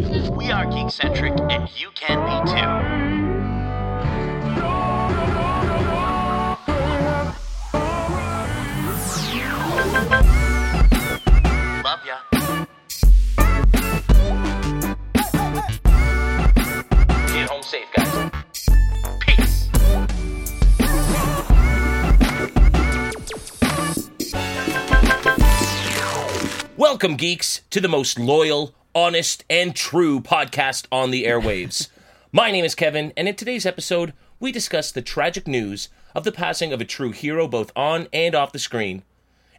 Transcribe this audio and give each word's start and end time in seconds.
We 0.00 0.50
are 0.50 0.64
geek-centric, 0.64 1.38
and 1.50 1.68
you 1.78 1.90
can 1.94 2.24
be 2.24 2.32
too. 2.50 2.56
Love. 11.84 12.00
Get 17.28 17.48
home 17.50 17.62
safe, 17.62 17.88
guys. 17.94 18.08
Welcome, 26.78 27.16
geeks, 27.16 27.60
to 27.68 27.80
the 27.82 27.88
most 27.88 28.18
loyal, 28.18 28.74
honest, 29.00 29.46
and 29.48 29.74
true 29.74 30.20
podcast 30.20 30.86
on 30.92 31.10
the 31.10 31.24
airwaves. 31.24 31.88
My 32.32 32.50
name 32.50 32.66
is 32.66 32.74
Kevin, 32.74 33.14
and 33.16 33.26
in 33.26 33.34
today's 33.34 33.64
episode, 33.64 34.12
we 34.38 34.52
discuss 34.52 34.92
the 34.92 35.00
tragic 35.00 35.48
news 35.48 35.88
of 36.14 36.24
the 36.24 36.30
passing 36.30 36.70
of 36.70 36.82
a 36.82 36.84
true 36.84 37.10
hero 37.10 37.48
both 37.48 37.72
on 37.74 38.08
and 38.12 38.34
off 38.34 38.52
the 38.52 38.58
screen. 38.58 39.02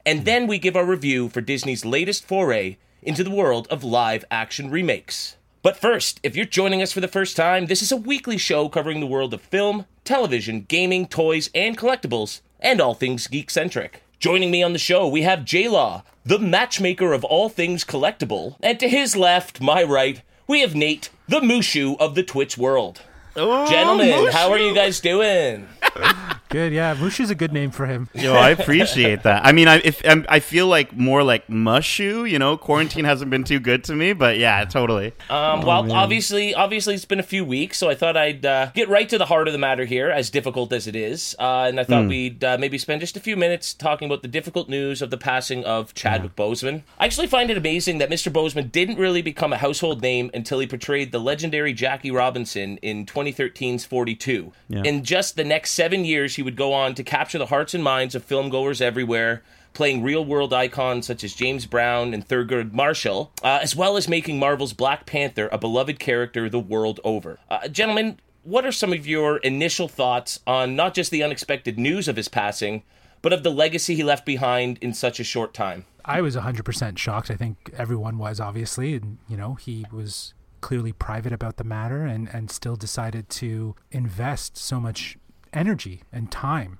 And 0.05 0.19
hmm. 0.19 0.25
then 0.25 0.47
we 0.47 0.59
give 0.59 0.75
our 0.75 0.85
review 0.85 1.27
for 1.27 1.41
Disney's 1.41 1.83
latest 1.83 2.23
foray 2.23 2.77
into 3.01 3.23
the 3.23 3.31
world 3.31 3.67
of 3.71 3.83
live 3.83 4.23
action 4.29 4.69
remakes. 4.69 5.37
But 5.63 5.75
first, 5.75 6.19
if 6.21 6.35
you're 6.35 6.45
joining 6.45 6.83
us 6.83 6.91
for 6.91 7.01
the 7.01 7.07
first 7.07 7.35
time, 7.35 7.65
this 7.65 7.81
is 7.81 7.91
a 7.91 7.97
weekly 7.97 8.37
show 8.37 8.69
covering 8.69 8.99
the 8.99 9.07
world 9.07 9.33
of 9.33 9.41
film, 9.41 9.87
television, 10.03 10.65
gaming, 10.67 11.07
toys, 11.07 11.49
and 11.55 11.75
collectibles, 11.75 12.41
and 12.59 12.79
all 12.79 12.93
things 12.93 13.25
geek 13.25 13.49
centric. 13.49 14.03
Joining 14.21 14.51
me 14.51 14.61
on 14.61 14.71
the 14.71 14.77
show, 14.77 15.07
we 15.07 15.23
have 15.23 15.45
J 15.45 15.67
Law, 15.67 16.03
the 16.23 16.37
matchmaker 16.37 17.11
of 17.11 17.23
all 17.23 17.49
things 17.49 17.83
collectible, 17.83 18.55
and 18.61 18.79
to 18.79 18.87
his 18.87 19.15
left, 19.15 19.59
my 19.61 19.81
right, 19.81 20.21
we 20.47 20.61
have 20.61 20.75
Nate, 20.75 21.09
the 21.27 21.39
Mushu 21.39 21.99
of 21.99 22.13
the 22.13 22.21
Twitch 22.21 22.55
world. 22.55 23.01
Oh, 23.35 23.67
Gentlemen, 23.67 24.31
how 24.31 24.51
are 24.51 24.59
you 24.59 24.75
guys 24.75 24.99
doing? 24.99 25.67
Good, 26.51 26.73
yeah. 26.73 26.95
Mushu's 26.95 27.29
a 27.29 27.35
good 27.35 27.53
name 27.53 27.71
for 27.71 27.85
him. 27.85 28.09
Yo, 28.13 28.33
I 28.33 28.49
appreciate 28.49 29.23
that. 29.23 29.45
I 29.45 29.53
mean, 29.53 29.69
I 29.69 29.77
if 29.77 30.01
I'm, 30.05 30.25
I 30.27 30.41
feel 30.41 30.67
like 30.67 30.97
more 30.97 31.23
like 31.23 31.47
mushu. 31.47 32.29
You 32.29 32.39
know, 32.39 32.57
quarantine 32.57 33.05
hasn't 33.05 33.31
been 33.31 33.45
too 33.45 33.59
good 33.59 33.85
to 33.85 33.95
me, 33.95 34.11
but 34.11 34.37
yeah, 34.37 34.65
totally. 34.65 35.13
Um, 35.29 35.61
well, 35.61 35.89
obviously, 35.93 36.53
obviously, 36.53 36.93
it's 36.93 37.05
been 37.05 37.21
a 37.21 37.23
few 37.23 37.45
weeks, 37.45 37.77
so 37.77 37.89
I 37.89 37.95
thought 37.95 38.17
I'd 38.17 38.45
uh, 38.45 38.71
get 38.73 38.89
right 38.89 39.07
to 39.07 39.17
the 39.17 39.27
heart 39.27 39.47
of 39.47 39.53
the 39.53 39.59
matter 39.59 39.85
here, 39.85 40.09
as 40.09 40.29
difficult 40.29 40.73
as 40.73 40.87
it 40.87 40.95
is. 40.95 41.35
Uh, 41.39 41.67
and 41.69 41.79
I 41.79 41.85
thought 41.85 42.07
we'd 42.07 42.43
uh, 42.43 42.57
maybe 42.59 42.77
spend 42.77 42.99
just 42.99 43.15
a 43.15 43.21
few 43.21 43.37
minutes 43.37 43.73
talking 43.73 44.07
about 44.07 44.21
the 44.21 44.27
difficult 44.27 44.67
news 44.67 45.01
of 45.01 45.09
the 45.09 45.17
passing 45.17 45.63
of 45.63 45.93
Chadwick 45.93 46.35
Boseman. 46.35 46.83
I 46.99 47.05
actually 47.05 47.27
find 47.27 47.49
it 47.49 47.57
amazing 47.57 47.99
that 47.99 48.09
Mr. 48.09 48.31
Boseman 48.31 48.71
didn't 48.71 48.97
really 48.97 49.21
become 49.21 49.53
a 49.53 49.57
household 49.57 50.01
name 50.01 50.29
until 50.33 50.59
he 50.59 50.67
portrayed 50.67 51.13
the 51.13 51.19
legendary 51.19 51.71
Jackie 51.71 52.11
Robinson 52.11 52.77
in 52.77 53.05
2013's 53.05 53.85
42. 53.85 54.51
In 54.69 55.03
just 55.03 55.35
the 55.37 55.43
next 55.43 55.71
seven 55.71 56.03
years, 56.03 56.35
would 56.41 56.55
go 56.55 56.73
on 56.73 56.95
to 56.95 57.03
capture 57.03 57.37
the 57.37 57.47
hearts 57.47 57.73
and 57.73 57.83
minds 57.83 58.15
of 58.15 58.27
filmgoers 58.27 58.81
everywhere 58.81 59.43
playing 59.73 60.03
real 60.03 60.23
world 60.23 60.53
icons 60.53 61.07
such 61.07 61.23
as 61.23 61.33
James 61.33 61.65
Brown 61.65 62.13
and 62.13 62.27
Thurgood 62.27 62.73
Marshall, 62.73 63.31
uh, 63.43 63.59
as 63.61 63.75
well 63.75 63.97
as 63.97 64.07
making 64.07 64.39
Marvel's 64.39 64.73
Black 64.73 65.05
Panther 65.05 65.49
a 65.51 65.57
beloved 65.57 65.99
character 65.99 66.49
the 66.49 66.59
world 66.59 66.99
over. 67.03 67.39
Uh, 67.49 67.67
gentlemen, 67.67 68.19
what 68.43 68.65
are 68.65 68.71
some 68.71 68.91
of 68.91 69.07
your 69.07 69.37
initial 69.37 69.87
thoughts 69.87 70.39
on 70.47 70.75
not 70.75 70.93
just 70.93 71.11
the 71.11 71.23
unexpected 71.23 71.77
news 71.77 72.07
of 72.07 72.15
his 72.15 72.27
passing, 72.27 72.83
but 73.21 73.33
of 73.33 73.43
the 73.43 73.51
legacy 73.51 73.95
he 73.95 74.03
left 74.03 74.25
behind 74.25 74.77
in 74.79 74.93
such 74.93 75.19
a 75.19 75.23
short 75.23 75.53
time? 75.53 75.85
I 76.03 76.21
was 76.21 76.35
100% 76.35 76.97
shocked. 76.97 77.29
I 77.29 77.35
think 77.35 77.71
everyone 77.77 78.17
was, 78.17 78.39
obviously. 78.39 78.95
And, 78.95 79.19
you 79.27 79.37
know, 79.37 79.53
he 79.53 79.85
was 79.91 80.33
clearly 80.59 80.91
private 80.91 81.31
about 81.31 81.57
the 81.57 81.63
matter 81.63 82.05
and, 82.05 82.27
and 82.33 82.49
still 82.49 82.75
decided 82.75 83.29
to 83.29 83.75
invest 83.91 84.57
so 84.57 84.79
much 84.79 85.17
energy 85.53 86.03
and 86.11 86.31
time. 86.31 86.79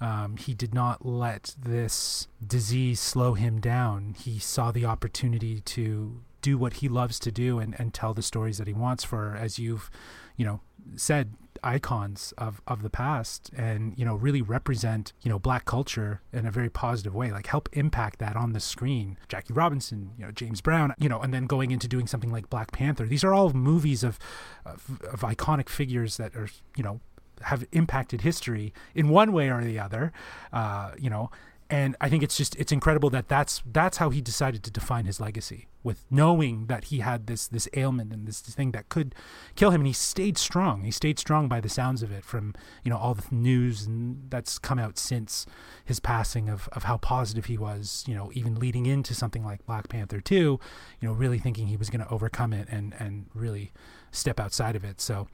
Um, 0.00 0.36
he 0.36 0.54
did 0.54 0.74
not 0.74 1.04
let 1.04 1.56
this 1.60 2.28
disease 2.46 3.00
slow 3.00 3.34
him 3.34 3.60
down. 3.60 4.14
He 4.16 4.38
saw 4.38 4.70
the 4.70 4.84
opportunity 4.84 5.60
to 5.60 6.22
do 6.40 6.56
what 6.56 6.74
he 6.74 6.88
loves 6.88 7.18
to 7.18 7.32
do 7.32 7.58
and, 7.58 7.74
and 7.78 7.92
tell 7.92 8.14
the 8.14 8.22
stories 8.22 8.58
that 8.58 8.68
he 8.68 8.72
wants 8.72 9.02
for, 9.02 9.34
as 9.34 9.58
you've, 9.58 9.90
you 10.36 10.46
know, 10.46 10.60
said, 10.94 11.34
icons 11.64 12.32
of, 12.38 12.62
of 12.68 12.82
the 12.82 12.90
past 12.90 13.50
and, 13.56 13.98
you 13.98 14.04
know, 14.04 14.14
really 14.14 14.40
represent, 14.40 15.12
you 15.22 15.28
know, 15.28 15.40
black 15.40 15.64
culture 15.64 16.22
in 16.32 16.46
a 16.46 16.52
very 16.52 16.70
positive 16.70 17.12
way, 17.12 17.32
like 17.32 17.48
help 17.48 17.68
impact 17.72 18.20
that 18.20 18.36
on 18.36 18.52
the 18.52 18.60
screen. 18.60 19.18
Jackie 19.28 19.52
Robinson, 19.52 20.12
you 20.16 20.24
know, 20.24 20.30
James 20.30 20.60
Brown, 20.60 20.94
you 20.98 21.08
know, 21.08 21.20
and 21.20 21.34
then 21.34 21.46
going 21.46 21.72
into 21.72 21.88
doing 21.88 22.06
something 22.06 22.30
like 22.30 22.48
Black 22.48 22.70
Panther. 22.70 23.06
These 23.06 23.24
are 23.24 23.34
all 23.34 23.52
movies 23.52 24.04
of, 24.04 24.20
of, 24.64 25.00
of 25.12 25.20
iconic 25.22 25.68
figures 25.68 26.16
that 26.18 26.36
are, 26.36 26.48
you 26.76 26.84
know, 26.84 27.00
have 27.42 27.66
impacted 27.72 28.22
history 28.22 28.72
in 28.94 29.08
one 29.08 29.32
way 29.32 29.48
or 29.48 29.62
the 29.62 29.78
other, 29.78 30.12
uh, 30.52 30.92
you 30.98 31.10
know. 31.10 31.30
And 31.70 31.96
I 32.00 32.08
think 32.08 32.22
it's 32.22 32.36
just 32.36 32.56
it's 32.56 32.72
incredible 32.72 33.10
that 33.10 33.28
that's 33.28 33.62
that's 33.70 33.98
how 33.98 34.08
he 34.08 34.22
decided 34.22 34.62
to 34.64 34.70
define 34.70 35.04
his 35.04 35.20
legacy 35.20 35.68
with 35.82 36.04
knowing 36.10 36.66
that 36.66 36.84
he 36.84 37.00
had 37.00 37.26
this 37.26 37.46
this 37.46 37.68
ailment 37.74 38.10
and 38.10 38.26
this 38.26 38.40
thing 38.40 38.72
that 38.72 38.88
could 38.88 39.14
kill 39.54 39.70
him, 39.70 39.82
and 39.82 39.86
he 39.86 39.92
stayed 39.92 40.38
strong. 40.38 40.84
He 40.84 40.90
stayed 40.90 41.18
strong 41.18 41.46
by 41.46 41.60
the 41.60 41.68
sounds 41.68 42.02
of 42.02 42.10
it 42.10 42.24
from 42.24 42.54
you 42.84 42.90
know 42.90 42.96
all 42.96 43.12
the 43.12 43.24
news 43.30 43.86
and 43.86 44.30
that's 44.30 44.58
come 44.58 44.78
out 44.78 44.98
since 44.98 45.44
his 45.84 46.00
passing 46.00 46.48
of 46.48 46.68
of 46.72 46.84
how 46.84 46.96
positive 46.96 47.46
he 47.46 47.58
was. 47.58 48.02
You 48.08 48.14
know, 48.14 48.30
even 48.32 48.54
leading 48.54 48.86
into 48.86 49.14
something 49.14 49.44
like 49.44 49.66
Black 49.66 49.88
Panther 49.90 50.22
two, 50.22 50.58
you 51.00 51.08
know, 51.08 51.12
really 51.12 51.38
thinking 51.38 51.66
he 51.66 51.76
was 51.76 51.90
going 51.90 52.04
to 52.04 52.10
overcome 52.10 52.54
it 52.54 52.66
and 52.70 52.94
and 52.98 53.26
really 53.34 53.72
step 54.10 54.40
outside 54.40 54.74
of 54.74 54.84
it. 54.84 55.02
So 55.02 55.28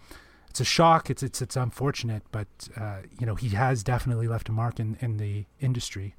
it's 0.54 0.60
a 0.60 0.64
shock. 0.64 1.10
It's 1.10 1.20
it's 1.20 1.42
it's 1.42 1.56
unfortunate, 1.56 2.22
but 2.30 2.46
uh, 2.76 2.98
you 3.18 3.26
know 3.26 3.34
he 3.34 3.48
has 3.48 3.82
definitely 3.82 4.28
left 4.28 4.48
a 4.48 4.52
mark 4.52 4.78
in, 4.78 4.96
in 5.00 5.16
the 5.16 5.46
industry 5.60 6.14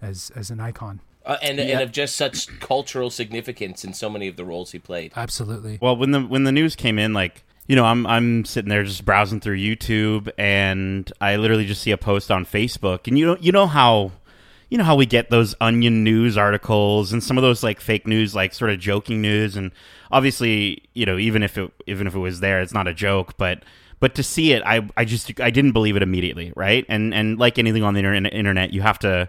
as 0.00 0.30
as 0.36 0.48
an 0.48 0.60
icon. 0.60 1.00
Uh, 1.26 1.38
and, 1.42 1.58
and 1.58 1.80
of 1.80 1.90
just 1.90 2.14
such 2.14 2.60
cultural 2.60 3.10
significance 3.10 3.82
in 3.82 3.92
so 3.92 4.08
many 4.08 4.28
of 4.28 4.36
the 4.36 4.44
roles 4.44 4.70
he 4.70 4.78
played. 4.78 5.12
Absolutely. 5.16 5.80
Well, 5.82 5.96
when 5.96 6.12
the 6.12 6.20
when 6.20 6.44
the 6.44 6.52
news 6.52 6.76
came 6.76 7.00
in, 7.00 7.14
like 7.14 7.42
you 7.66 7.74
know, 7.74 7.84
I'm 7.84 8.06
I'm 8.06 8.44
sitting 8.44 8.68
there 8.68 8.84
just 8.84 9.04
browsing 9.04 9.40
through 9.40 9.58
YouTube, 9.58 10.30
and 10.38 11.12
I 11.20 11.34
literally 11.34 11.66
just 11.66 11.82
see 11.82 11.90
a 11.90 11.98
post 11.98 12.30
on 12.30 12.46
Facebook, 12.46 13.08
and 13.08 13.18
you 13.18 13.26
know 13.26 13.36
you 13.40 13.50
know 13.50 13.66
how. 13.66 14.12
You 14.74 14.78
know 14.78 14.82
how 14.82 14.96
we 14.96 15.06
get 15.06 15.30
those 15.30 15.54
onion 15.60 16.02
news 16.02 16.36
articles 16.36 17.12
and 17.12 17.22
some 17.22 17.38
of 17.38 17.42
those 17.42 17.62
like 17.62 17.80
fake 17.80 18.08
news, 18.08 18.34
like 18.34 18.52
sort 18.52 18.72
of 18.72 18.80
joking 18.80 19.22
news, 19.22 19.54
and 19.54 19.70
obviously, 20.10 20.82
you 20.94 21.06
know, 21.06 21.16
even 21.16 21.44
if 21.44 21.56
it 21.56 21.70
even 21.86 22.08
if 22.08 22.16
it 22.16 22.18
was 22.18 22.40
there, 22.40 22.60
it's 22.60 22.74
not 22.74 22.88
a 22.88 22.92
joke. 22.92 23.36
But 23.38 23.62
but 24.00 24.16
to 24.16 24.24
see 24.24 24.50
it, 24.50 24.64
I 24.66 24.84
I 24.96 25.04
just 25.04 25.40
I 25.40 25.50
didn't 25.50 25.74
believe 25.74 25.94
it 25.94 26.02
immediately, 26.02 26.52
right? 26.56 26.84
And 26.88 27.14
and 27.14 27.38
like 27.38 27.56
anything 27.56 27.84
on 27.84 27.94
the 27.94 28.00
internet, 28.00 28.34
internet 28.34 28.72
you 28.72 28.82
have 28.82 28.98
to 28.98 29.28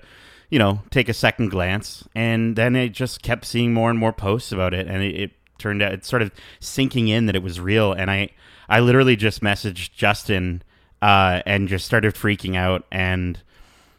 you 0.49 0.57
know, 0.57 0.81
take 0.89 1.09
a 1.09 1.13
second 1.13 1.51
glance, 1.51 2.07
and 2.15 2.55
then 2.55 2.75
it 2.75 2.89
just 2.89 3.21
kept 3.21 3.45
seeing 3.45 3.71
more 3.71 3.91
and 3.91 3.99
more 3.99 4.13
posts 4.13 4.51
about 4.51 4.73
it, 4.73 4.87
and 4.87 5.03
it, 5.03 5.15
it 5.15 5.31
turned 5.59 5.83
out 5.83 5.93
it's 5.93 6.07
sort 6.07 6.23
of 6.23 6.31
sinking 6.59 7.07
in 7.07 7.27
that 7.27 7.35
it 7.35 7.43
was 7.43 7.59
real, 7.59 7.93
and 7.93 8.09
I 8.09 8.29
I 8.67 8.79
literally 8.79 9.15
just 9.15 9.41
messaged 9.41 9.93
Justin 9.93 10.63
uh, 11.03 11.43
and 11.45 11.67
just 11.67 11.85
started 11.85 12.15
freaking 12.15 12.55
out, 12.55 12.87
and 12.91 13.39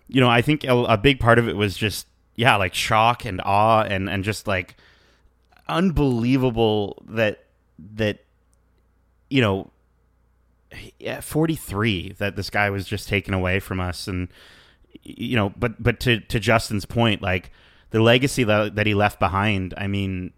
you 0.09 0.21
know, 0.21 0.29
I 0.29 0.43
think 0.43 0.65
a, 0.65 0.75
a 0.75 0.97
big 0.97 1.21
part 1.21 1.39
of 1.39 1.49
it 1.49 1.57
was 1.57 1.77
just 1.77 2.07
yeah, 2.35 2.57
like 2.57 2.75
shock 2.75 3.25
and 3.25 3.41
awe, 3.45 3.83
and 3.83 4.09
and 4.09 4.25
just 4.25 4.47
like 4.47 4.77
unbelievable 5.69 7.03
that 7.09 7.45
that 7.95 8.25
you 9.29 9.41
know 9.41 9.71
yeah, 10.99 11.21
43 11.21 12.15
that 12.19 12.37
this 12.37 12.51
guy 12.51 12.71
was 12.71 12.87
just 12.87 13.09
taken 13.09 13.35
away 13.35 13.61
from 13.61 13.81
us. 13.81 14.07
And 14.07 14.29
you 15.03 15.37
know 15.37 15.53
but 15.57 15.83
but 15.83 16.01
to 16.01 16.21
to 16.21 16.41
Justin's 16.41 16.85
point 16.85 17.23
like 17.23 17.51
the 17.91 18.01
legacy 18.01 18.45
that, 18.45 18.75
that 18.75 18.87
he 18.87 18.95
left 18.95 19.21
behind 19.21 19.75
I 19.77 19.87
mean 19.87 20.33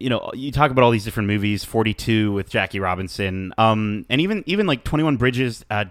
you 0.00 0.08
know 0.08 0.30
you 0.34 0.50
talk 0.50 0.70
about 0.70 0.82
all 0.82 0.90
these 0.90 1.04
different 1.04 1.26
movies 1.26 1.62
42 1.62 2.32
with 2.32 2.48
Jackie 2.48 2.80
Robinson 2.80 3.52
um 3.58 4.06
and 4.08 4.20
even 4.20 4.42
even 4.46 4.66
like 4.66 4.82
21 4.82 5.16
Bridges 5.16 5.64
uh 5.70 5.84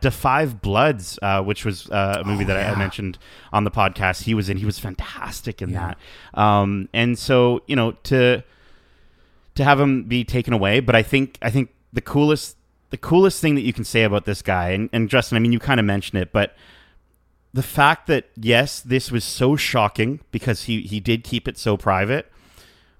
Bloods 0.61 1.19
uh 1.21 1.43
which 1.43 1.63
was 1.63 1.89
uh, 1.89 2.21
a 2.21 2.27
movie 2.27 2.43
that 2.43 2.57
I, 2.57 2.71
I 2.71 2.75
mentioned 2.75 3.17
on 3.53 3.63
the 3.63 3.71
podcast 3.71 4.23
he 4.23 4.33
was 4.33 4.49
in. 4.49 4.57
He 4.57 4.65
was 4.65 4.79
fantastic 4.79 5.61
in 5.61 5.73
that. 5.73 5.97
Um 6.33 6.89
and 6.93 7.17
so 7.17 7.61
you 7.67 7.75
know 7.75 7.91
to 8.03 8.43
to 9.55 9.63
have 9.63 9.79
him 9.79 10.03
be 10.03 10.23
taken 10.23 10.53
away 10.53 10.79
but 10.79 10.95
I 10.95 11.03
think 11.03 11.37
I 11.41 11.51
think 11.51 11.69
the 11.93 12.01
coolest 12.01 12.57
the 12.89 12.97
coolest 12.97 13.39
thing 13.39 13.55
that 13.55 13.61
you 13.61 13.73
can 13.73 13.83
say 13.83 14.03
about 14.03 14.25
this 14.25 14.41
guy 14.41 14.69
and, 14.69 14.89
and 14.91 15.09
Justin 15.09 15.35
I 15.35 15.39
mean 15.39 15.51
you 15.51 15.59
kind 15.59 15.79
of 15.79 15.85
mentioned 15.85 16.21
it 16.21 16.31
but 16.33 16.55
the 17.53 17.63
fact 17.63 18.07
that 18.07 18.29
yes, 18.35 18.79
this 18.81 19.11
was 19.11 19.23
so 19.23 19.55
shocking 19.55 20.19
because 20.31 20.63
he 20.63 20.81
he 20.81 20.99
did 20.99 21.23
keep 21.23 21.47
it 21.47 21.57
so 21.57 21.77
private, 21.77 22.31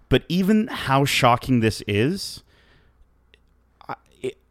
but 0.10 0.24
even 0.28 0.68
how 0.68 1.06
shocking 1.06 1.60
this 1.60 1.82
is, 1.88 2.44
I, 3.88 3.96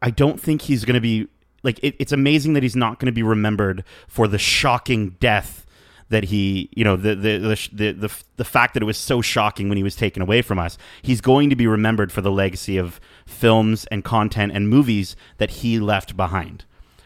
I 0.01 0.09
don't 0.09 0.39
think 0.39 0.63
he's 0.63 0.85
going 0.85 0.95
to 0.95 1.01
be 1.01 1.27
like. 1.63 1.79
It, 1.83 1.95
it's 1.99 2.11
amazing 2.11 2.53
that 2.53 2.63
he's 2.63 2.75
not 2.75 2.99
going 2.99 3.07
to 3.07 3.11
be 3.11 3.23
remembered 3.23 3.83
for 4.07 4.27
the 4.27 4.39
shocking 4.39 5.11
death 5.19 5.65
that 6.09 6.25
he, 6.25 6.69
you 6.75 6.83
know, 6.83 6.95
the 6.95 7.15
the 7.15 7.37
the 7.37 7.69
the 7.71 7.91
the, 7.93 8.23
the 8.37 8.45
fact 8.45 8.73
that 8.73 8.83
it 8.83 8.85
was 8.85 8.97
so 8.97 9.21
shocking 9.21 9.69
when 9.69 9.77
he 9.77 9.83
was 9.83 9.95
taken 9.95 10.21
away 10.21 10.41
from 10.41 10.59
us. 10.59 10.77
He's 11.01 11.21
going 11.21 11.49
to 11.49 11.55
be 11.55 11.67
remembered 11.67 12.11
for 12.11 12.21
the 12.21 12.31
legacy 12.31 12.77
of 12.77 12.99
films 13.25 13.85
and 13.85 14.03
content 14.03 14.51
and 14.53 14.69
movies 14.69 15.15
that 15.37 15.51
he 15.51 15.79
left 15.79 16.17
behind, 16.17 16.65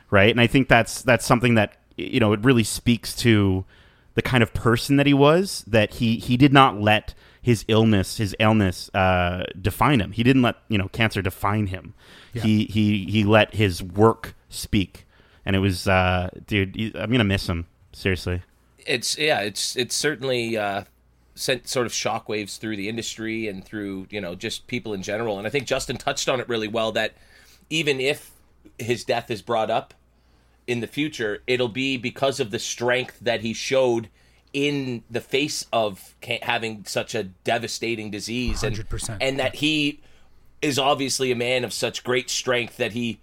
right? 0.10 0.32
And 0.32 0.40
I 0.40 0.48
think 0.48 0.70
that's 0.70 1.02
that's 1.02 1.26
something 1.26 1.56
that 1.56 1.78
you 1.98 2.20
know 2.20 2.34
it 2.34 2.44
really 2.44 2.64
speaks 2.64 3.16
to 3.18 3.66
the 4.16 4.22
kind 4.22 4.42
of 4.42 4.54
person 4.54 4.96
that 4.96 5.06
he 5.06 5.14
was. 5.14 5.64
That 5.68 5.96
he 5.96 6.18
he 6.18 6.38
did 6.38 6.54
not 6.54 6.80
let 6.80 7.14
his 7.44 7.66
illness, 7.68 8.18
his 8.18 8.34
illness, 8.40 8.90
uh, 8.95 9.44
define 9.62 10.00
him. 10.00 10.13
He 10.13 10.24
didn't 10.24 10.42
let 10.42 10.56
you 10.69 10.78
know 10.78 10.88
cancer 10.88 11.22
define 11.22 11.68
him. 11.68 11.94
He 12.34 12.66
he 12.66 13.06
he 13.06 13.24
let 13.25 13.54
his 13.54 13.84
work 13.84 14.34
speak, 14.50 15.06
and 15.45 15.56
it 15.56 15.60
was, 15.60 15.88
uh, 15.88 16.30
dude. 16.48 16.95
I'm 16.95 17.12
gonna 17.12 17.25
miss 17.25 17.48
him 17.48 17.68
seriously. 17.92 18.42
it's 18.88 19.18
yeah, 19.18 19.42
it's 19.42 19.75
it's 19.75 19.94
certainly 19.94 20.57
uh, 20.57 20.86
sent 21.36 21.68
sort 21.68 21.86
of 21.86 21.92
shockwaves 21.92 22.57
through 22.57 22.78
the 22.78 22.88
industry 22.88 23.48
and 23.48 23.63
through 23.63 24.07
you 24.10 24.22
know 24.22 24.36
just 24.36 24.66
people 24.68 24.94
in 24.94 25.04
general. 25.04 25.38
And 25.38 25.45
I 25.45 25.50
think 25.50 25.68
Justin 25.68 25.98
touched 25.98 26.30
on 26.30 26.40
it 26.40 26.48
really 26.48 26.69
well 26.69 26.94
that 26.94 27.13
even 27.69 28.00
if 28.00 28.31
his 28.80 29.04
death 29.04 29.30
is 29.30 29.42
brought 29.42 29.69
up 29.69 29.94
in 30.66 30.80
the 30.80 30.88
future, 30.88 31.44
it'll 31.45 31.68
be 31.68 31.98
because 31.98 32.40
of 32.40 32.51
the 32.51 32.60
strength 32.60 33.19
that 33.19 33.42
he 33.42 33.54
showed 33.54 34.07
in 34.54 35.04
the 35.10 35.22
face 35.22 35.66
of 35.74 36.16
having 36.44 36.86
such 36.86 37.16
a 37.16 37.24
devastating 37.24 38.12
disease 38.12 38.64
and 38.64 38.76
100%, 38.76 39.18
and 39.20 39.40
that 39.40 39.56
he 39.56 40.00
is 40.62 40.80
obviously 40.80 41.32
a 41.32 41.36
man 41.36 41.64
of 41.64 41.74
such 41.74 42.04
great 42.04 42.30
strength 42.30 42.78
that 42.78 42.94
he 42.94 43.20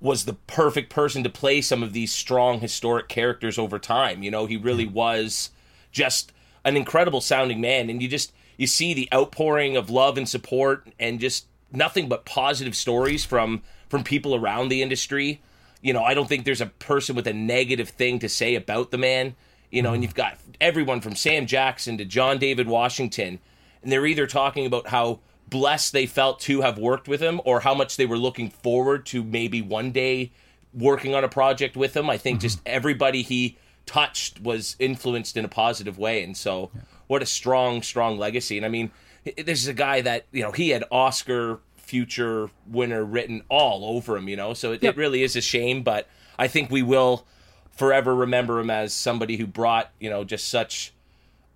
was 0.00 0.24
the 0.24 0.32
perfect 0.32 0.90
person 0.90 1.22
to 1.22 1.30
play 1.30 1.60
some 1.60 1.82
of 1.82 1.92
these 1.92 2.12
strong 2.12 2.60
historic 2.60 3.08
characters 3.08 3.58
over 3.58 3.78
time. 3.78 4.22
You 4.22 4.30
know, 4.30 4.46
he 4.46 4.56
really 4.56 4.86
was 4.86 5.50
just 5.92 6.32
an 6.64 6.76
incredible 6.76 7.20
sounding 7.20 7.60
man 7.60 7.90
and 7.90 8.02
you 8.02 8.08
just 8.08 8.32
you 8.56 8.66
see 8.66 8.92
the 8.92 9.08
outpouring 9.12 9.76
of 9.76 9.88
love 9.90 10.18
and 10.18 10.28
support 10.28 10.86
and 10.98 11.20
just 11.20 11.46
nothing 11.72 12.08
but 12.08 12.24
positive 12.24 12.74
stories 12.74 13.24
from 13.24 13.62
from 13.88 14.04
people 14.04 14.34
around 14.34 14.68
the 14.68 14.82
industry. 14.82 15.40
You 15.82 15.92
know, 15.92 16.02
I 16.02 16.14
don't 16.14 16.28
think 16.28 16.44
there's 16.44 16.60
a 16.60 16.66
person 16.66 17.16
with 17.16 17.26
a 17.26 17.32
negative 17.32 17.90
thing 17.90 18.18
to 18.20 18.28
say 18.28 18.54
about 18.54 18.90
the 18.90 18.98
man. 18.98 19.34
You 19.70 19.82
know, 19.82 19.92
and 19.92 20.02
you've 20.02 20.14
got 20.14 20.38
everyone 20.60 21.00
from 21.00 21.14
Sam 21.14 21.46
Jackson 21.46 21.98
to 21.98 22.04
John 22.04 22.38
David 22.38 22.68
Washington, 22.68 23.38
and 23.82 23.92
they're 23.92 24.06
either 24.06 24.26
talking 24.26 24.66
about 24.66 24.88
how 24.88 25.20
blessed 25.48 25.92
they 25.92 26.06
felt 26.06 26.40
to 26.40 26.60
have 26.60 26.78
worked 26.78 27.08
with 27.08 27.20
him 27.20 27.40
or 27.44 27.60
how 27.60 27.74
much 27.74 27.96
they 27.96 28.06
were 28.06 28.18
looking 28.18 28.50
forward 28.50 29.04
to 29.06 29.22
maybe 29.24 29.60
one 29.60 29.90
day 29.90 30.32
working 30.72 31.14
on 31.14 31.24
a 31.24 31.28
project 31.28 31.76
with 31.76 31.96
him. 31.96 32.08
I 32.08 32.16
think 32.16 32.38
mm-hmm. 32.38 32.42
just 32.42 32.60
everybody 32.64 33.22
he 33.22 33.56
touched 33.86 34.40
was 34.40 34.76
influenced 34.78 35.36
in 35.36 35.44
a 35.44 35.48
positive 35.48 35.98
way, 35.98 36.22
and 36.22 36.36
so 36.36 36.70
what 37.06 37.22
a 37.22 37.26
strong, 37.26 37.82
strong 37.82 38.18
legacy. 38.18 38.56
And 38.56 38.64
I 38.64 38.68
mean, 38.68 38.90
this 39.24 39.60
is 39.60 39.68
a 39.68 39.74
guy 39.74 40.00
that 40.02 40.26
you 40.32 40.42
know 40.42 40.52
he 40.52 40.70
had 40.70 40.84
Oscar 40.90 41.60
future 41.76 42.50
winner 42.68 43.04
written 43.04 43.42
all 43.48 43.84
over 43.96 44.16
him. 44.16 44.28
You 44.28 44.36
know, 44.36 44.54
so 44.54 44.72
it, 44.72 44.82
Yep. 44.82 44.94
it 44.94 44.98
really 44.98 45.22
is 45.22 45.34
a 45.34 45.40
shame, 45.40 45.82
but 45.82 46.08
I 46.38 46.46
think 46.48 46.70
we 46.70 46.82
will 46.82 47.26
forever 47.72 48.14
remember 48.14 48.60
him 48.60 48.70
as 48.70 48.92
somebody 48.92 49.36
who 49.36 49.46
brought 49.46 49.90
you 49.98 50.10
know 50.10 50.24
just 50.24 50.48
such 50.48 50.92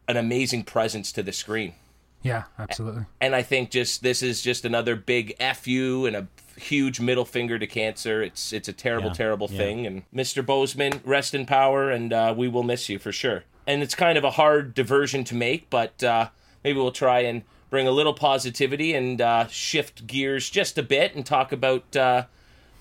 an 0.08 0.16
amazing 0.16 0.64
presence 0.64 1.12
to 1.12 1.22
the 1.22 1.32
screen. 1.32 1.74
Yeah, 2.22 2.44
absolutely. 2.58 3.04
And 3.20 3.34
I 3.34 3.42
think 3.42 3.70
just 3.70 4.02
this 4.02 4.22
is 4.22 4.40
just 4.40 4.64
another 4.64 4.96
big 4.96 5.36
fu 5.56 6.06
and 6.06 6.16
a 6.16 6.26
huge 6.56 6.98
middle 7.00 7.24
finger 7.26 7.58
to 7.58 7.66
cancer. 7.66 8.22
It's 8.22 8.52
it's 8.52 8.68
a 8.68 8.72
terrible, 8.72 9.08
Yeah, 9.08 9.14
terrible 9.14 9.48
yeah. 9.50 9.58
thing. 9.58 9.86
And 9.86 10.02
Mr. 10.14 10.44
Boseman, 10.44 11.00
rest 11.04 11.34
in 11.34 11.44
power, 11.44 11.90
and 11.90 12.12
uh, 12.12 12.34
we 12.36 12.48
will 12.48 12.62
miss 12.62 12.88
you 12.88 12.98
for 12.98 13.12
sure. 13.12 13.44
And 13.66 13.82
it's 13.82 13.94
kind 13.94 14.16
of 14.16 14.24
a 14.24 14.32
hard 14.32 14.74
diversion 14.74 15.24
to 15.24 15.34
make, 15.34 15.68
but 15.70 16.02
uh, 16.02 16.28
maybe 16.62 16.78
we'll 16.78 16.92
try 16.92 17.20
and 17.20 17.42
bring 17.70 17.86
a 17.86 17.90
little 17.90 18.14
positivity 18.14 18.94
and 18.94 19.20
uh, 19.20 19.46
shift 19.48 20.06
gears 20.06 20.48
just 20.48 20.78
a 20.78 20.82
bit 20.82 21.14
and 21.14 21.26
talk 21.26 21.50
about 21.50 21.96
uh, 21.96 22.24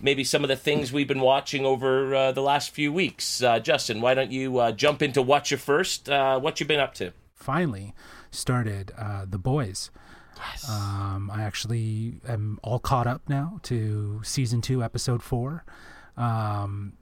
maybe 0.04 0.24
some 0.24 0.44
of 0.44 0.50
the 0.50 0.56
things 0.56 0.94
we've 0.94 1.08
been 1.08 1.22
watching 1.22 1.66
over 1.66 2.14
uh, 2.14 2.32
the 2.32 2.42
last 2.42 2.70
few 2.70 2.94
weeks. 2.94 3.42
Uh, 3.42 3.58
Justin, 3.58 4.02
why 4.02 4.14
don't 4.14 4.32
you 4.32 4.60
uh, 4.60 4.72
jump 4.72 5.02
into 5.02 5.22
what 5.24 5.50
you 5.50 5.58
first? 5.58 6.08
Uh, 6.10 6.40
what 6.40 6.60
you 6.60 6.66
been 6.68 6.80
up 6.80 6.94
to? 6.96 7.12
Finally 7.34 7.96
started 8.30 8.92
uh, 8.98 9.26
The 9.28 9.40
Boys. 9.40 9.90
Yes. 10.38 10.70
Um, 10.70 11.32
I 11.34 11.44
actually 11.44 12.16
am 12.28 12.60
all 12.64 12.80
caught 12.80 13.08
up 13.08 13.22
now 13.28 13.60
to 13.64 14.22
season 14.24 14.62
two, 14.62 14.84
episode 14.84 15.24
four. 15.24 15.64
Um, 16.18 16.94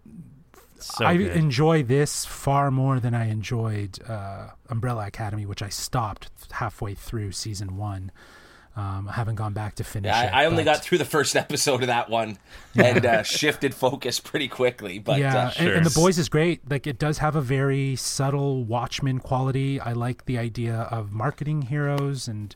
So 0.80 1.06
I 1.06 1.18
good. 1.18 1.36
enjoy 1.38 1.84
this 1.84 2.26
far 2.26 2.72
more 2.72 3.00
than 3.00 3.14
I 3.14 3.30
enjoyed 3.30 4.00
uh, 4.08 4.50
Umbrella 4.70 5.08
Academy, 5.08 5.46
which 5.46 5.62
I 5.62 5.70
stopped 5.70 6.30
halfway 6.52 6.94
through 6.96 7.32
season 7.34 7.78
one. 7.78 8.12
Um, 8.74 9.10
I 9.10 9.14
haven't 9.14 9.36
gone 9.36 9.52
back 9.54 9.76
to 9.76 9.84
finish 9.84 10.14
I, 10.14 10.26
it. 10.26 10.34
I 10.34 10.46
only 10.46 10.64
but- 10.64 10.76
got 10.76 10.84
through 10.84 11.00
the 11.00 11.06
first 11.06 11.36
episode 11.46 11.82
of 11.82 11.88
that 11.88 12.10
one 12.10 12.38
and 12.76 13.06
uh, 13.06 13.24
shifted 13.24 13.76
focus 13.76 14.20
pretty 14.20 14.48
quickly. 14.48 14.98
But 14.98 15.20
yeah, 15.20 15.48
uh, 15.48 15.52
and, 15.58 15.70
and 15.70 15.86
the 15.86 15.92
boys 15.92 16.18
is 16.18 16.30
great. 16.30 16.70
Like 16.70 16.88
it 16.88 16.98
does 16.98 17.18
have 17.18 17.36
a 17.36 17.42
very 17.42 17.96
subtle 17.98 18.64
Watchmen 18.64 19.20
quality. 19.20 19.80
I 19.80 19.94
like 19.94 20.26
the 20.26 20.38
idea 20.38 20.88
of 20.92 21.12
marketing 21.12 21.64
heroes 21.64 22.28
and 22.28 22.56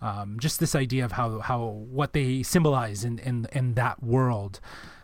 um, 0.00 0.38
just 0.40 0.58
this 0.58 0.74
idea 0.74 1.04
of 1.04 1.12
how 1.12 1.40
how 1.40 1.64
what 1.64 2.12
they 2.12 2.42
symbolize 2.42 3.04
in 3.04 3.18
in 3.18 3.46
in 3.52 3.74
that 3.74 4.02
world. 4.02 4.58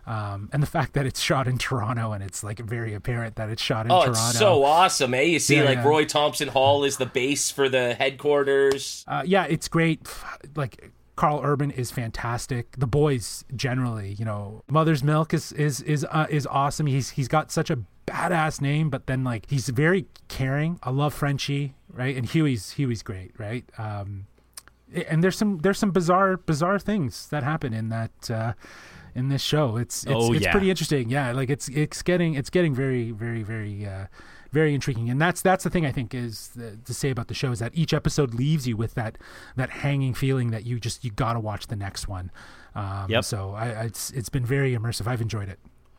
Um, 0.08 0.48
and 0.54 0.62
the 0.62 0.66
fact 0.66 0.94
that 0.94 1.04
it's 1.04 1.20
shot 1.20 1.46
in 1.46 1.58
Toronto 1.58 2.12
and 2.12 2.24
it's 2.24 2.42
like 2.42 2.60
very 2.60 2.94
apparent 2.94 3.36
that 3.36 3.50
it's 3.50 3.60
shot 3.60 3.84
in 3.84 3.92
oh, 3.92 4.00
Toronto. 4.04 4.12
it's 4.12 4.38
so 4.38 4.64
awesome, 4.64 5.12
eh? 5.12 5.20
You 5.20 5.38
see, 5.38 5.56
Yeah, 5.56 5.64
like 5.64 5.76
yeah. 5.76 5.86
Roy 5.86 6.06
Thomson 6.06 6.48
Hall 6.48 6.82
is 6.82 6.96
the 6.96 7.04
base 7.04 7.50
for 7.50 7.68
the 7.68 7.92
headquarters. 7.92 9.04
Uh, 9.06 9.22
yeah, 9.26 9.44
it's 9.44 9.68
great. 9.68 10.08
Like 10.54 10.92
Karl 11.16 11.40
Urban 11.42 11.70
is 11.72 11.90
fantastic. 11.90 12.76
The 12.78 12.86
boys 12.86 13.44
generally, 13.54 14.14
you 14.14 14.24
know, 14.24 14.62
Mother's 14.70 15.02
Milk 15.02 15.34
is 15.34 15.52
is 15.52 15.82
is 15.82 16.06
uh, 16.10 16.26
is 16.30 16.46
awesome. 16.46 16.86
He's 16.86 17.10
he's 17.10 17.28
got 17.28 17.50
such 17.50 17.70
a 17.70 17.80
badass 18.06 18.60
name, 18.60 18.88
but 18.88 19.06
then 19.06 19.24
like 19.24 19.50
he's 19.50 19.68
very 19.68 20.06
caring. 20.28 20.78
I 20.82 20.90
love 20.90 21.12
Frenchie, 21.12 21.74
right? 21.92 22.16
And 22.16 22.24
Huey's 22.24 22.70
Huey's 22.72 23.02
great, 23.02 23.32
right? 23.36 23.64
Um, 23.78 24.26
and 25.08 25.22
there's 25.22 25.36
some 25.36 25.58
there's 25.58 25.78
some 25.78 25.90
bizarre 25.90 26.36
bizarre 26.36 26.78
things 26.78 27.28
that 27.28 27.42
happen 27.42 27.74
in 27.74 27.88
that 27.88 28.30
uh, 28.30 28.52
in 29.18 29.28
this 29.28 29.42
show. 29.42 29.76
It's 29.76 30.04
it's, 30.04 30.12
Oh, 30.14 30.32
it's 30.32 30.44
yeah. 30.44 30.52
pretty 30.52 30.70
interesting. 30.70 31.10
Yeah, 31.10 31.32
like 31.32 31.50
it's 31.50 31.68
it's 31.68 32.02
getting 32.02 32.34
it's 32.34 32.50
getting 32.50 32.74
very 32.74 33.10
very 33.10 33.42
very 33.42 33.86
uh, 33.86 34.06
very 34.52 34.74
intriguing. 34.74 35.10
And 35.10 35.20
that's 35.20 35.40
that's 35.42 35.64
the 35.64 35.70
thing 35.70 35.84
I 35.84 35.92
think 35.92 36.14
is 36.14 36.50
the, 36.56 36.78
to 36.84 36.94
say 36.94 37.10
about 37.10 37.28
the 37.28 37.34
show 37.34 37.50
is 37.52 37.58
that 37.58 37.72
each 37.74 37.92
episode 37.92 38.34
leaves 38.34 38.66
you 38.68 38.76
with 38.76 38.94
that 38.94 39.18
that 39.56 39.70
hanging 39.70 40.14
feeling 40.14 40.50
that 40.50 40.64
you 40.64 40.80
just 40.80 41.04
you 41.04 41.10
got 41.10 41.34
to 41.34 41.40
watch 41.40 41.66
the 41.66 41.76
next 41.76 42.08
one. 42.08 42.30
Um, 42.74 43.06
Yep. 43.08 43.24
So 43.24 43.54
I, 43.54 43.66
I, 43.70 43.82
it's 43.84 44.10
it's 44.12 44.28
been 44.30 44.46
very 44.46 44.76
immersive. 44.76 45.06
I've 45.06 45.20
enjoyed 45.20 45.48
it. 45.48 45.58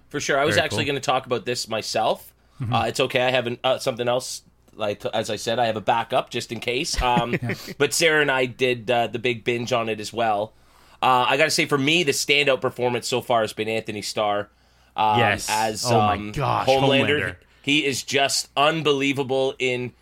For 0.09 0.19
sure. 0.19 0.39
I 0.39 0.45
was 0.45 0.55
Very 0.55 0.65
actually 0.65 0.85
cool. 0.85 0.93
going 0.93 1.01
to 1.01 1.05
talk 1.05 1.25
about 1.27 1.45
this 1.45 1.67
myself. 1.67 2.33
Mm-hmm. 2.59 2.73
Uh, 2.73 2.85
it's 2.85 2.99
okay. 2.99 3.21
I 3.21 3.31
have 3.31 3.45
an, 3.47 3.59
uh, 3.63 3.77
something 3.77 4.07
else. 4.07 4.41
Like 4.73 5.05
as 5.05 5.29
I 5.29 5.35
said, 5.35 5.59
I 5.59 5.65
have 5.67 5.75
a 5.77 5.81
backup 5.81 6.29
just 6.31 6.51
in 6.51 6.59
case. 6.61 6.99
Um, 7.01 7.35
But 7.77 7.93
Sarah 7.93 8.21
and 8.21 8.31
I 8.31 8.45
did 8.47 8.89
uh, 8.89 9.07
the 9.07 9.19
big 9.19 9.43
binge 9.43 9.71
on 9.73 9.87
it 9.89 9.99
as 9.99 10.11
well. 10.13 10.53
Uh, 11.01 11.25
I 11.29 11.37
got 11.37 11.45
to 11.45 11.51
say, 11.51 11.65
for 11.65 11.77
me, 11.77 12.03
the 12.03 12.11
standout 12.11 12.61
performance 12.61 13.07
so 13.07 13.21
far 13.21 13.41
has 13.41 13.53
been 13.53 13.67
Anthony 13.69 14.01
Starr. 14.01 14.49
Um, 14.95 15.19
Yes. 15.19 15.47
As 15.49 15.85
Oh 15.85 15.97
my 15.97 16.13
um, 16.15 16.31
gosh, 16.31 16.67
Homelander. 16.67 17.19
Homelander. 17.19 17.35
He 17.61 17.85
is 17.85 18.03
just 18.03 18.49
unbelievable. 18.57 19.55
In 19.59 19.93